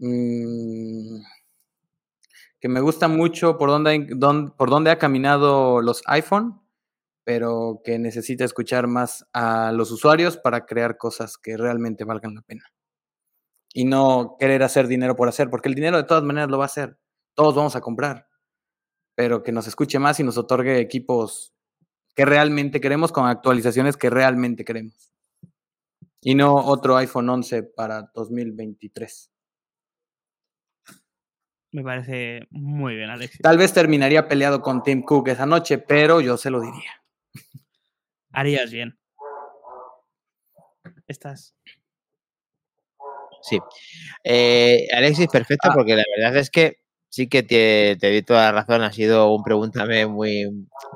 Mm, 0.00 1.22
que 2.60 2.68
me 2.68 2.80
gusta 2.80 3.08
mucho 3.08 3.56
por 3.58 3.70
dónde, 3.70 4.06
dónde- 4.16 4.52
por 4.56 4.70
dónde 4.70 4.90
ha 4.90 4.98
caminado 4.98 5.80
los 5.82 6.02
iPhone, 6.06 6.60
pero 7.24 7.80
que 7.84 7.98
necesita 7.98 8.44
escuchar 8.44 8.86
más 8.86 9.26
a 9.32 9.72
los 9.72 9.90
usuarios 9.92 10.36
para 10.38 10.66
crear 10.66 10.98
cosas 10.98 11.38
que 11.38 11.56
realmente 11.56 12.04
valgan 12.04 12.34
la 12.34 12.42
pena. 12.42 12.64
Y 13.72 13.84
no 13.84 14.36
querer 14.38 14.62
hacer 14.62 14.86
dinero 14.88 15.16
por 15.16 15.28
hacer, 15.28 15.48
porque 15.50 15.68
el 15.68 15.74
dinero 15.74 15.96
de 15.96 16.04
todas 16.04 16.24
maneras 16.24 16.50
lo 16.50 16.58
va 16.58 16.64
a 16.64 16.66
hacer. 16.66 16.98
Todos 17.34 17.54
vamos 17.54 17.76
a 17.76 17.80
comprar, 17.80 18.26
pero 19.20 19.42
que 19.42 19.52
nos 19.52 19.66
escuche 19.66 19.98
más 19.98 20.18
y 20.18 20.22
nos 20.24 20.38
otorgue 20.38 20.80
equipos 20.80 21.52
que 22.16 22.24
realmente 22.24 22.80
queremos 22.80 23.12
con 23.12 23.26
actualizaciones 23.26 23.98
que 23.98 24.08
realmente 24.08 24.64
queremos. 24.64 25.12
Y 26.22 26.34
no 26.34 26.54
otro 26.54 26.96
iPhone 26.96 27.28
11 27.28 27.64
para 27.64 28.10
2023. 28.14 29.30
Me 31.72 31.82
parece 31.82 32.46
muy 32.48 32.94
bien, 32.96 33.10
Alexis. 33.10 33.42
Tal 33.42 33.58
vez 33.58 33.74
terminaría 33.74 34.26
peleado 34.26 34.62
con 34.62 34.82
Tim 34.82 35.02
Cook 35.02 35.28
esa 35.28 35.44
noche, 35.44 35.76
pero 35.76 36.22
yo 36.22 36.38
se 36.38 36.48
lo 36.48 36.62
diría. 36.62 37.02
Harías 38.32 38.72
bien. 38.72 38.98
Estás. 41.06 41.54
Sí. 43.42 43.58
Eh, 44.24 44.86
Alexis, 44.96 45.26
perfecto, 45.26 45.68
Ah. 45.70 45.74
porque 45.74 45.94
la 45.94 46.04
verdad 46.16 46.38
es 46.38 46.48
que 46.48 46.79
sí 47.10 47.28
que 47.28 47.42
te, 47.42 47.96
te 48.00 48.10
di 48.10 48.22
toda 48.22 48.44
la 48.46 48.52
razón. 48.52 48.82
Ha 48.82 48.92
sido 48.92 49.32
un 49.34 49.42
pregúntame 49.42 50.06
muy. 50.06 50.46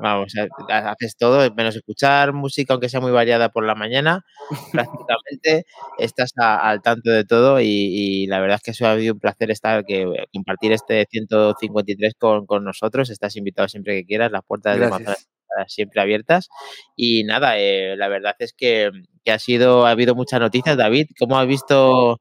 Vamos, 0.01 0.33
ha- 0.71 0.91
haces 0.91 1.17
todo, 1.17 1.49
menos 1.55 1.77
escuchar 1.77 2.33
música, 2.33 2.73
aunque 2.75 2.89
sea 2.89 3.01
muy 3.01 3.13
variada 3.13 3.51
por 3.51 3.65
la 3.67 3.75
mañana. 3.75 4.25
Prácticamente 4.73 5.67
estás 5.99 6.33
a- 6.39 6.69
al 6.71 6.83
tanto 6.83 7.11
de 7.11 7.25
todo 7.25 7.61
y, 7.61 7.67
y 7.69 8.27
la 8.27 8.41
verdad 8.41 8.57
es 8.57 8.63
que 8.63 8.71
eso 8.73 8.87
ha 8.87 8.93
habido 8.93 9.15
un 9.15 9.21
placer 9.21 9.51
estar, 9.51 9.85
que 9.85 10.07
compartir 10.33 10.73
este 10.73 11.07
153 11.11 12.15
con, 12.19 12.47
con 12.47 12.65
nosotros. 12.65 13.11
Estás 13.11 13.37
invitado 13.37 13.69
siempre 13.69 13.95
que 14.01 14.07
quieras, 14.07 14.31
las 14.33 14.43
puertas 14.47 14.75
de 14.75 14.87
Manzana 14.91 15.17
siempre 15.69 16.01
abiertas. 16.01 16.49
Y 16.97 17.25
nada, 17.25 17.59
eh, 17.59 17.97
la 17.97 18.09
verdad 18.09 18.35
es 18.41 18.53
que, 18.53 18.91
que 19.25 19.33
ha 19.33 19.39
sido, 19.39 19.87
ha 19.87 19.91
habido 19.91 20.15
muchas 20.15 20.41
noticias. 20.41 20.77
David, 20.77 21.07
¿cómo 21.19 21.39
has 21.39 21.47
visto? 21.47 22.19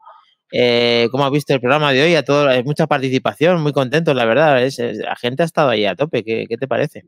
Eh, 0.56 1.08
¿Cómo 1.12 1.26
has 1.26 1.32
visto 1.32 1.52
el 1.54 1.60
programa 1.60 1.92
de 1.92 2.04
hoy? 2.04 2.16
A 2.16 2.24
todo, 2.24 2.48
hay 2.48 2.64
mucha 2.64 2.86
participación, 2.88 3.62
muy 3.64 3.74
contentos, 3.74 4.16
la 4.16 4.26
verdad. 4.26 4.64
es- 4.64 4.78
la 4.80 5.16
gente 5.16 5.42
ha 5.44 5.46
estado 5.46 5.70
ahí 5.70 5.86
a 5.86 5.96
tope. 5.96 6.24
¿Qué, 6.24 6.46
qué 6.48 6.58
te 6.58 6.68
parece? 6.68 7.06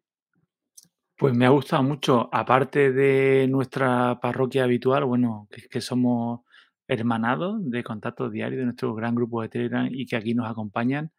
Pues 1.18 1.34
me 1.36 1.46
ha 1.46 1.50
gustado 1.50 1.84
mucho, 1.84 2.28
aparte 2.34 2.92
de 2.92 3.48
nuestra 3.48 4.20
parroquia 4.20 4.64
habitual, 4.66 5.06
bueno, 5.06 5.48
que, 5.52 5.62
que 5.70 5.80
somos 5.80 6.42
hermanados 6.88 7.60
de 7.72 7.84
contacto 7.84 8.30
diario 8.30 8.60
de 8.60 8.66
nuestro 8.66 8.94
gran 8.96 9.16
grupo 9.16 9.42
de 9.42 9.50
Telegram 9.50 9.88
y 9.92 10.06
que 10.08 10.16
aquí 10.18 10.34
nos 10.34 10.50
acompañan. 10.50 11.12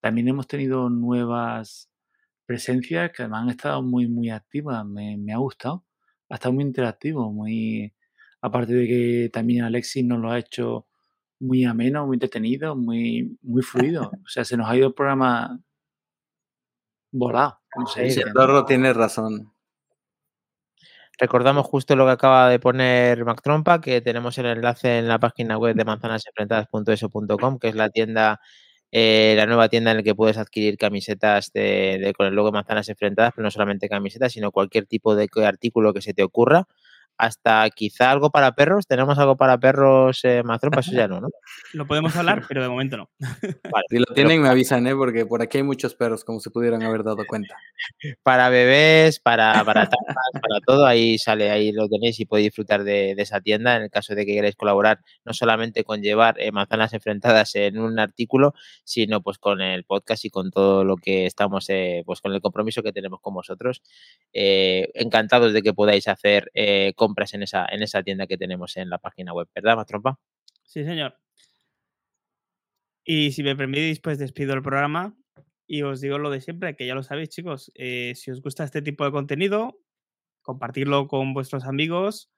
También 0.00 0.28
hemos 0.28 0.46
tenido 0.48 0.90
nuevas 0.90 1.90
presencias 2.46 3.12
que 3.12 3.22
además 3.22 3.42
han 3.44 3.50
estado 3.50 3.82
muy, 3.82 4.08
muy 4.08 4.30
activas. 4.30 4.84
Me, 4.86 5.16
me 5.18 5.32
ha 5.34 5.38
gustado. 5.38 5.84
Ha 6.30 6.36
estado 6.36 6.54
muy 6.54 6.64
interactivo, 6.64 7.32
muy. 7.32 7.94
Aparte 8.40 8.74
de 8.74 8.86
que 8.88 9.30
también 9.32 9.64
Alexis 9.64 10.04
nos 10.04 10.20
lo 10.20 10.30
ha 10.30 10.38
hecho 10.38 10.86
muy 11.40 11.64
ameno, 11.64 12.06
muy 12.06 12.16
entretenido, 12.16 12.76
muy, 12.76 13.36
muy 13.42 13.62
fluido. 13.62 14.10
O 14.24 14.28
sea, 14.28 14.44
se 14.44 14.56
nos 14.56 14.68
ha 14.68 14.76
ido 14.76 14.88
el 14.88 14.94
programa 14.94 15.58
volado, 17.12 17.60
como 17.72 17.86
se 17.86 18.10
Sí, 18.10 18.20
¿no? 18.26 18.32
Dorro 18.34 18.64
tiene 18.64 18.92
razón. 18.92 19.52
Recordamos 21.18 21.66
justo 21.66 21.96
lo 21.96 22.04
que 22.04 22.10
acaba 22.12 22.50
de 22.50 22.58
poner 22.58 23.24
Mac 23.24 23.40
Trompa, 23.42 23.80
que 23.80 24.02
tenemos 24.02 24.36
el 24.36 24.46
enlace 24.46 24.98
en 24.98 25.08
la 25.08 25.18
página 25.18 25.56
web 25.56 25.74
de 25.74 25.84
manzanasenfrentadas.eso.com, 25.86 27.58
que 27.58 27.68
es 27.68 27.74
la 27.74 27.88
tienda, 27.88 28.38
eh, 28.90 29.32
la 29.36 29.46
nueva 29.46 29.70
tienda 29.70 29.92
en 29.92 29.96
la 29.98 30.02
que 30.02 30.14
puedes 30.14 30.36
adquirir 30.36 30.76
camisetas 30.76 31.52
de, 31.54 31.98
de- 32.02 32.12
con 32.12 32.26
el 32.26 32.34
logo 32.34 32.48
de 32.48 32.52
Manzanas 32.52 32.90
Enfrentadas, 32.90 33.32
pero 33.34 33.44
no 33.44 33.50
solamente 33.50 33.88
camisetas, 33.88 34.32
sino 34.32 34.52
cualquier 34.52 34.84
tipo 34.86 35.14
de 35.16 35.26
artículo 35.46 35.94
que 35.94 36.02
se 36.02 36.12
te 36.12 36.22
ocurra. 36.22 36.66
Hasta 37.18 37.68
quizá 37.70 38.10
algo 38.10 38.30
para 38.30 38.52
perros. 38.52 38.86
¿Tenemos 38.86 39.18
algo 39.18 39.36
para 39.36 39.58
perros, 39.58 40.20
eh, 40.24 40.42
Mazropa? 40.44 40.80
Eso 40.80 40.92
ya 40.92 41.08
no, 41.08 41.20
¿no? 41.20 41.28
Lo 41.72 41.86
podemos 41.86 42.14
hablar, 42.16 42.44
pero 42.48 42.62
de 42.62 42.68
momento 42.68 42.96
no. 42.96 43.10
Vale, 43.20 43.86
si 43.88 43.98
lo 43.98 44.06
tienen, 44.14 44.42
me 44.42 44.48
avisan, 44.48 44.86
¿eh? 44.86 44.94
Porque 44.94 45.26
por 45.26 45.42
aquí 45.42 45.58
hay 45.58 45.64
muchos 45.64 45.94
perros, 45.94 46.24
como 46.24 46.40
se 46.40 46.50
pudieran 46.50 46.82
haber 46.82 47.04
dado 47.04 47.24
cuenta. 47.26 47.56
Para 48.22 48.48
bebés, 48.48 49.20
para, 49.20 49.64
para 49.64 49.86
para 49.86 50.60
todo, 50.66 50.86
ahí 50.86 51.18
sale, 51.18 51.50
ahí 51.50 51.72
lo 51.72 51.88
tenéis 51.88 52.20
y 52.20 52.26
podéis 52.26 52.48
disfrutar 52.48 52.84
de, 52.84 53.12
esa 53.12 53.40
tienda 53.40 53.76
en 53.76 53.82
el 53.82 53.90
caso 53.90 54.14
de 54.14 54.26
que 54.26 54.34
queráis 54.34 54.56
colaborar, 54.56 55.00
no 55.24 55.32
solamente 55.32 55.84
con 55.84 56.02
llevar 56.02 56.40
eh, 56.40 56.52
manzanas 56.52 56.92
enfrentadas 56.92 57.54
en 57.54 57.78
un 57.78 57.98
artículo, 57.98 58.54
sino 58.84 59.22
pues 59.22 59.38
con 59.38 59.60
el 59.60 59.84
podcast 59.84 60.24
y 60.24 60.30
con 60.30 60.50
todo 60.50 60.84
lo 60.84 60.96
que 60.96 61.26
estamos, 61.26 61.68
eh, 61.70 62.02
pues 62.04 62.20
con 62.20 62.32
el 62.32 62.40
compromiso 62.40 62.82
que 62.82 62.92
tenemos 62.92 63.20
con 63.20 63.34
vosotros. 63.34 63.82
encantados 64.32 65.52
de 65.52 65.62
que 65.62 65.72
podáis 65.72 66.08
hacer 66.08 66.50
compras 67.06 67.34
en 67.34 67.44
esa, 67.44 67.66
en 67.70 67.82
esa 67.82 68.02
tienda 68.02 68.26
que 68.26 68.36
tenemos 68.36 68.76
en 68.76 68.90
la 68.90 68.98
página 68.98 69.32
web, 69.32 69.48
¿verdad, 69.54 69.76
Mastrompa? 69.76 70.18
Sí, 70.64 70.82
señor. 70.82 71.16
Y 73.04 73.30
si 73.30 73.44
me 73.44 73.54
permitís, 73.54 74.00
pues 74.00 74.18
despido 74.18 74.54
el 74.54 74.62
programa 74.62 75.14
y 75.68 75.82
os 75.82 76.00
digo 76.00 76.18
lo 76.18 76.30
de 76.30 76.40
siempre, 76.40 76.74
que 76.74 76.84
ya 76.84 76.96
lo 76.96 77.04
sabéis, 77.04 77.28
chicos. 77.28 77.70
Eh, 77.76 78.14
si 78.16 78.32
os 78.32 78.42
gusta 78.42 78.64
este 78.64 78.82
tipo 78.82 79.04
de 79.04 79.12
contenido, 79.12 79.78
compartirlo 80.42 81.06
con 81.06 81.32
vuestros 81.32 81.64
amigos, 81.64 82.32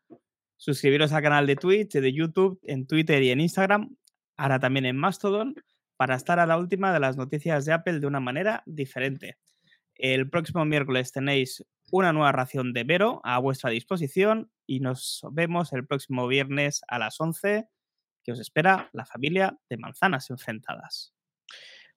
suscribiros 0.58 1.12
al 1.12 1.22
canal 1.22 1.46
de 1.46 1.56
Twitch, 1.56 1.92
de 1.92 2.12
YouTube, 2.12 2.60
en 2.64 2.86
Twitter 2.86 3.22
y 3.22 3.30
en 3.30 3.40
Instagram, 3.40 3.96
ahora 4.36 4.60
también 4.60 4.84
en 4.84 4.98
Mastodon, 4.98 5.54
para 5.96 6.16
estar 6.16 6.38
a 6.38 6.46
la 6.46 6.58
última 6.58 6.92
de 6.92 7.00
las 7.00 7.16
noticias 7.16 7.64
de 7.64 7.72
Apple 7.72 8.00
de 8.00 8.06
una 8.06 8.20
manera 8.20 8.62
diferente. 8.66 9.38
El 9.94 10.28
próximo 10.28 10.66
miércoles 10.66 11.12
tenéis 11.12 11.64
una 11.90 12.12
nueva 12.12 12.32
ración 12.32 12.74
de 12.74 12.84
Vero 12.84 13.20
a 13.24 13.38
vuestra 13.38 13.70
disposición 13.70 14.50
y 14.68 14.80
nos 14.80 15.22
vemos 15.32 15.72
el 15.72 15.86
próximo 15.86 16.28
viernes 16.28 16.82
a 16.86 16.98
las 17.00 17.20
11 17.20 17.66
que 18.22 18.32
os 18.32 18.38
espera 18.38 18.90
la 18.92 19.06
familia 19.06 19.58
de 19.70 19.78
manzanas 19.78 20.28
enfrentadas. 20.30 21.14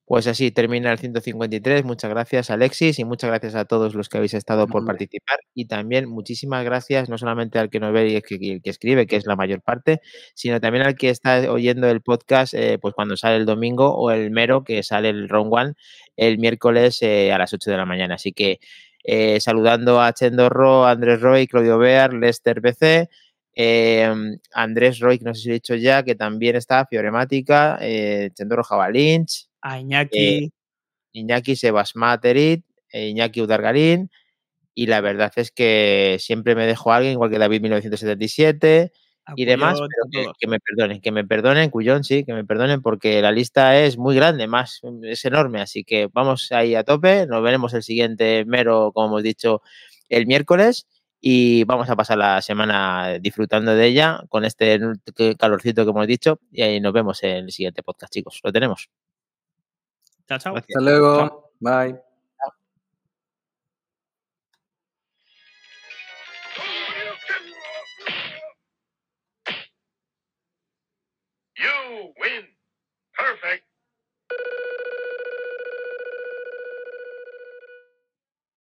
Pues 0.05 0.27
así 0.27 0.51
termina 0.51 0.91
el 0.91 0.97
153. 0.97 1.85
Muchas 1.85 2.09
gracias, 2.09 2.49
Alexis, 2.49 2.99
y 2.99 3.05
muchas 3.05 3.29
gracias 3.29 3.55
a 3.55 3.65
todos 3.65 3.95
los 3.95 4.09
que 4.09 4.17
habéis 4.17 4.33
estado 4.33 4.67
por 4.67 4.85
participar. 4.85 5.39
Y 5.53 5.65
también 5.67 6.09
muchísimas 6.09 6.65
gracias, 6.65 7.07
no 7.07 7.17
solamente 7.17 7.59
al 7.59 7.69
que 7.69 7.79
nos 7.79 7.93
ve 7.93 8.09
y 8.09 8.15
el 8.15 8.21
que, 8.21 8.59
escribe, 8.69 9.07
que 9.07 9.15
es 9.15 9.25
la 9.25 9.35
mayor 9.35 9.61
parte, 9.61 10.01
sino 10.33 10.59
también 10.59 10.85
al 10.85 10.95
que 10.95 11.09
está 11.09 11.49
oyendo 11.51 11.89
el 11.89 12.01
podcast 12.01 12.53
eh, 12.53 12.77
pues 12.81 12.93
cuando 12.93 13.15
sale 13.15 13.37
el 13.37 13.45
domingo 13.45 13.95
o 13.95 14.11
el 14.11 14.31
mero, 14.31 14.63
que 14.63 14.83
sale 14.83 15.09
el 15.09 15.29
Round 15.29 15.53
One 15.53 15.73
el 16.17 16.39
miércoles 16.39 17.01
eh, 17.01 17.31
a 17.31 17.37
las 17.37 17.53
8 17.53 17.71
de 17.71 17.77
la 17.77 17.85
mañana. 17.85 18.15
Así 18.15 18.33
que 18.33 18.59
eh, 19.03 19.39
saludando 19.39 20.01
a 20.01 20.13
Chendorro, 20.13 20.85
Andrés 20.85 21.21
Roy, 21.21 21.47
Claudio 21.47 21.77
Bear, 21.77 22.13
Lester 22.13 22.61
BC, 22.61 23.09
em, 23.53 24.37
Andrés 24.53 24.99
Roy, 24.99 25.19
que 25.19 25.25
no 25.25 25.33
sé 25.33 25.41
si 25.41 25.49
he 25.49 25.53
dicho 25.53 25.75
ya, 25.75 26.03
que 26.03 26.15
también 26.15 26.55
está, 26.55 26.85
Fioremática, 26.85 27.77
eh, 27.81 28.31
Chendorro 28.33 28.63
Javalinch, 28.63 29.47
a 29.61 29.79
Iñaki, 29.79 30.51
Iñaki 31.13 31.55
Sebas 31.55 31.95
Materit, 31.95 32.65
Iñaki 32.91 33.41
Udargarín, 33.41 34.09
y 34.73 34.87
la 34.87 35.01
verdad 35.01 35.31
es 35.35 35.51
que 35.51 36.17
siempre 36.19 36.55
me 36.55 36.65
dejo 36.65 36.91
a 36.91 36.97
alguien, 36.97 37.13
igual 37.13 37.29
que 37.29 37.39
David 37.39 37.61
1977, 37.61 38.91
y 39.35 39.45
demás, 39.45 39.79
pero 40.11 40.33
que, 40.39 40.47
me 40.47 40.59
perdonen, 40.59 41.01
que 41.01 41.11
me 41.11 41.25
perdonen, 41.25 41.69
Cuyón, 41.69 42.03
sí, 42.03 42.23
que 42.23 42.33
me 42.33 42.43
perdonen, 42.43 42.81
porque 42.81 43.21
la 43.21 43.31
lista 43.31 43.77
es 43.79 43.97
muy 43.97 44.15
grande, 44.15 44.47
más, 44.47 44.81
es 45.03 45.25
enorme, 45.25 45.61
así 45.61 45.83
que 45.83 46.09
vamos 46.11 46.51
ahí 46.51 46.75
a 46.75 46.83
tope, 46.83 47.25
nos 47.27 47.41
veremos 47.41 47.73
el 47.73 47.83
siguiente 47.83 48.45
mero, 48.45 48.91
como 48.93 49.07
hemos 49.07 49.23
dicho, 49.23 49.61
el 50.09 50.27
miércoles, 50.27 50.87
y 51.19 51.63
vamos 51.65 51.89
a 51.89 51.95
pasar 51.95 52.17
la 52.17 52.41
semana 52.41 53.19
disfrutando 53.19 53.75
de 53.75 53.85
ella 53.85 54.23
con 54.29 54.43
este 54.43 54.79
calorcito 55.37 55.83
que 55.83 55.91
hemos 55.91 56.07
dicho, 56.07 56.39
y 56.51 56.61
ahí 56.63 56.79
nos 56.79 56.93
vemos 56.93 57.21
en 57.23 57.45
el 57.45 57.51
siguiente 57.51 57.83
podcast, 57.83 58.13
chicos, 58.13 58.39
lo 58.43 58.51
tenemos. 58.51 58.89
Chao, 60.27 60.39
chao. 60.39 60.55
Hasta 60.55 60.79
luego, 60.79 61.51
bye. 61.59 62.10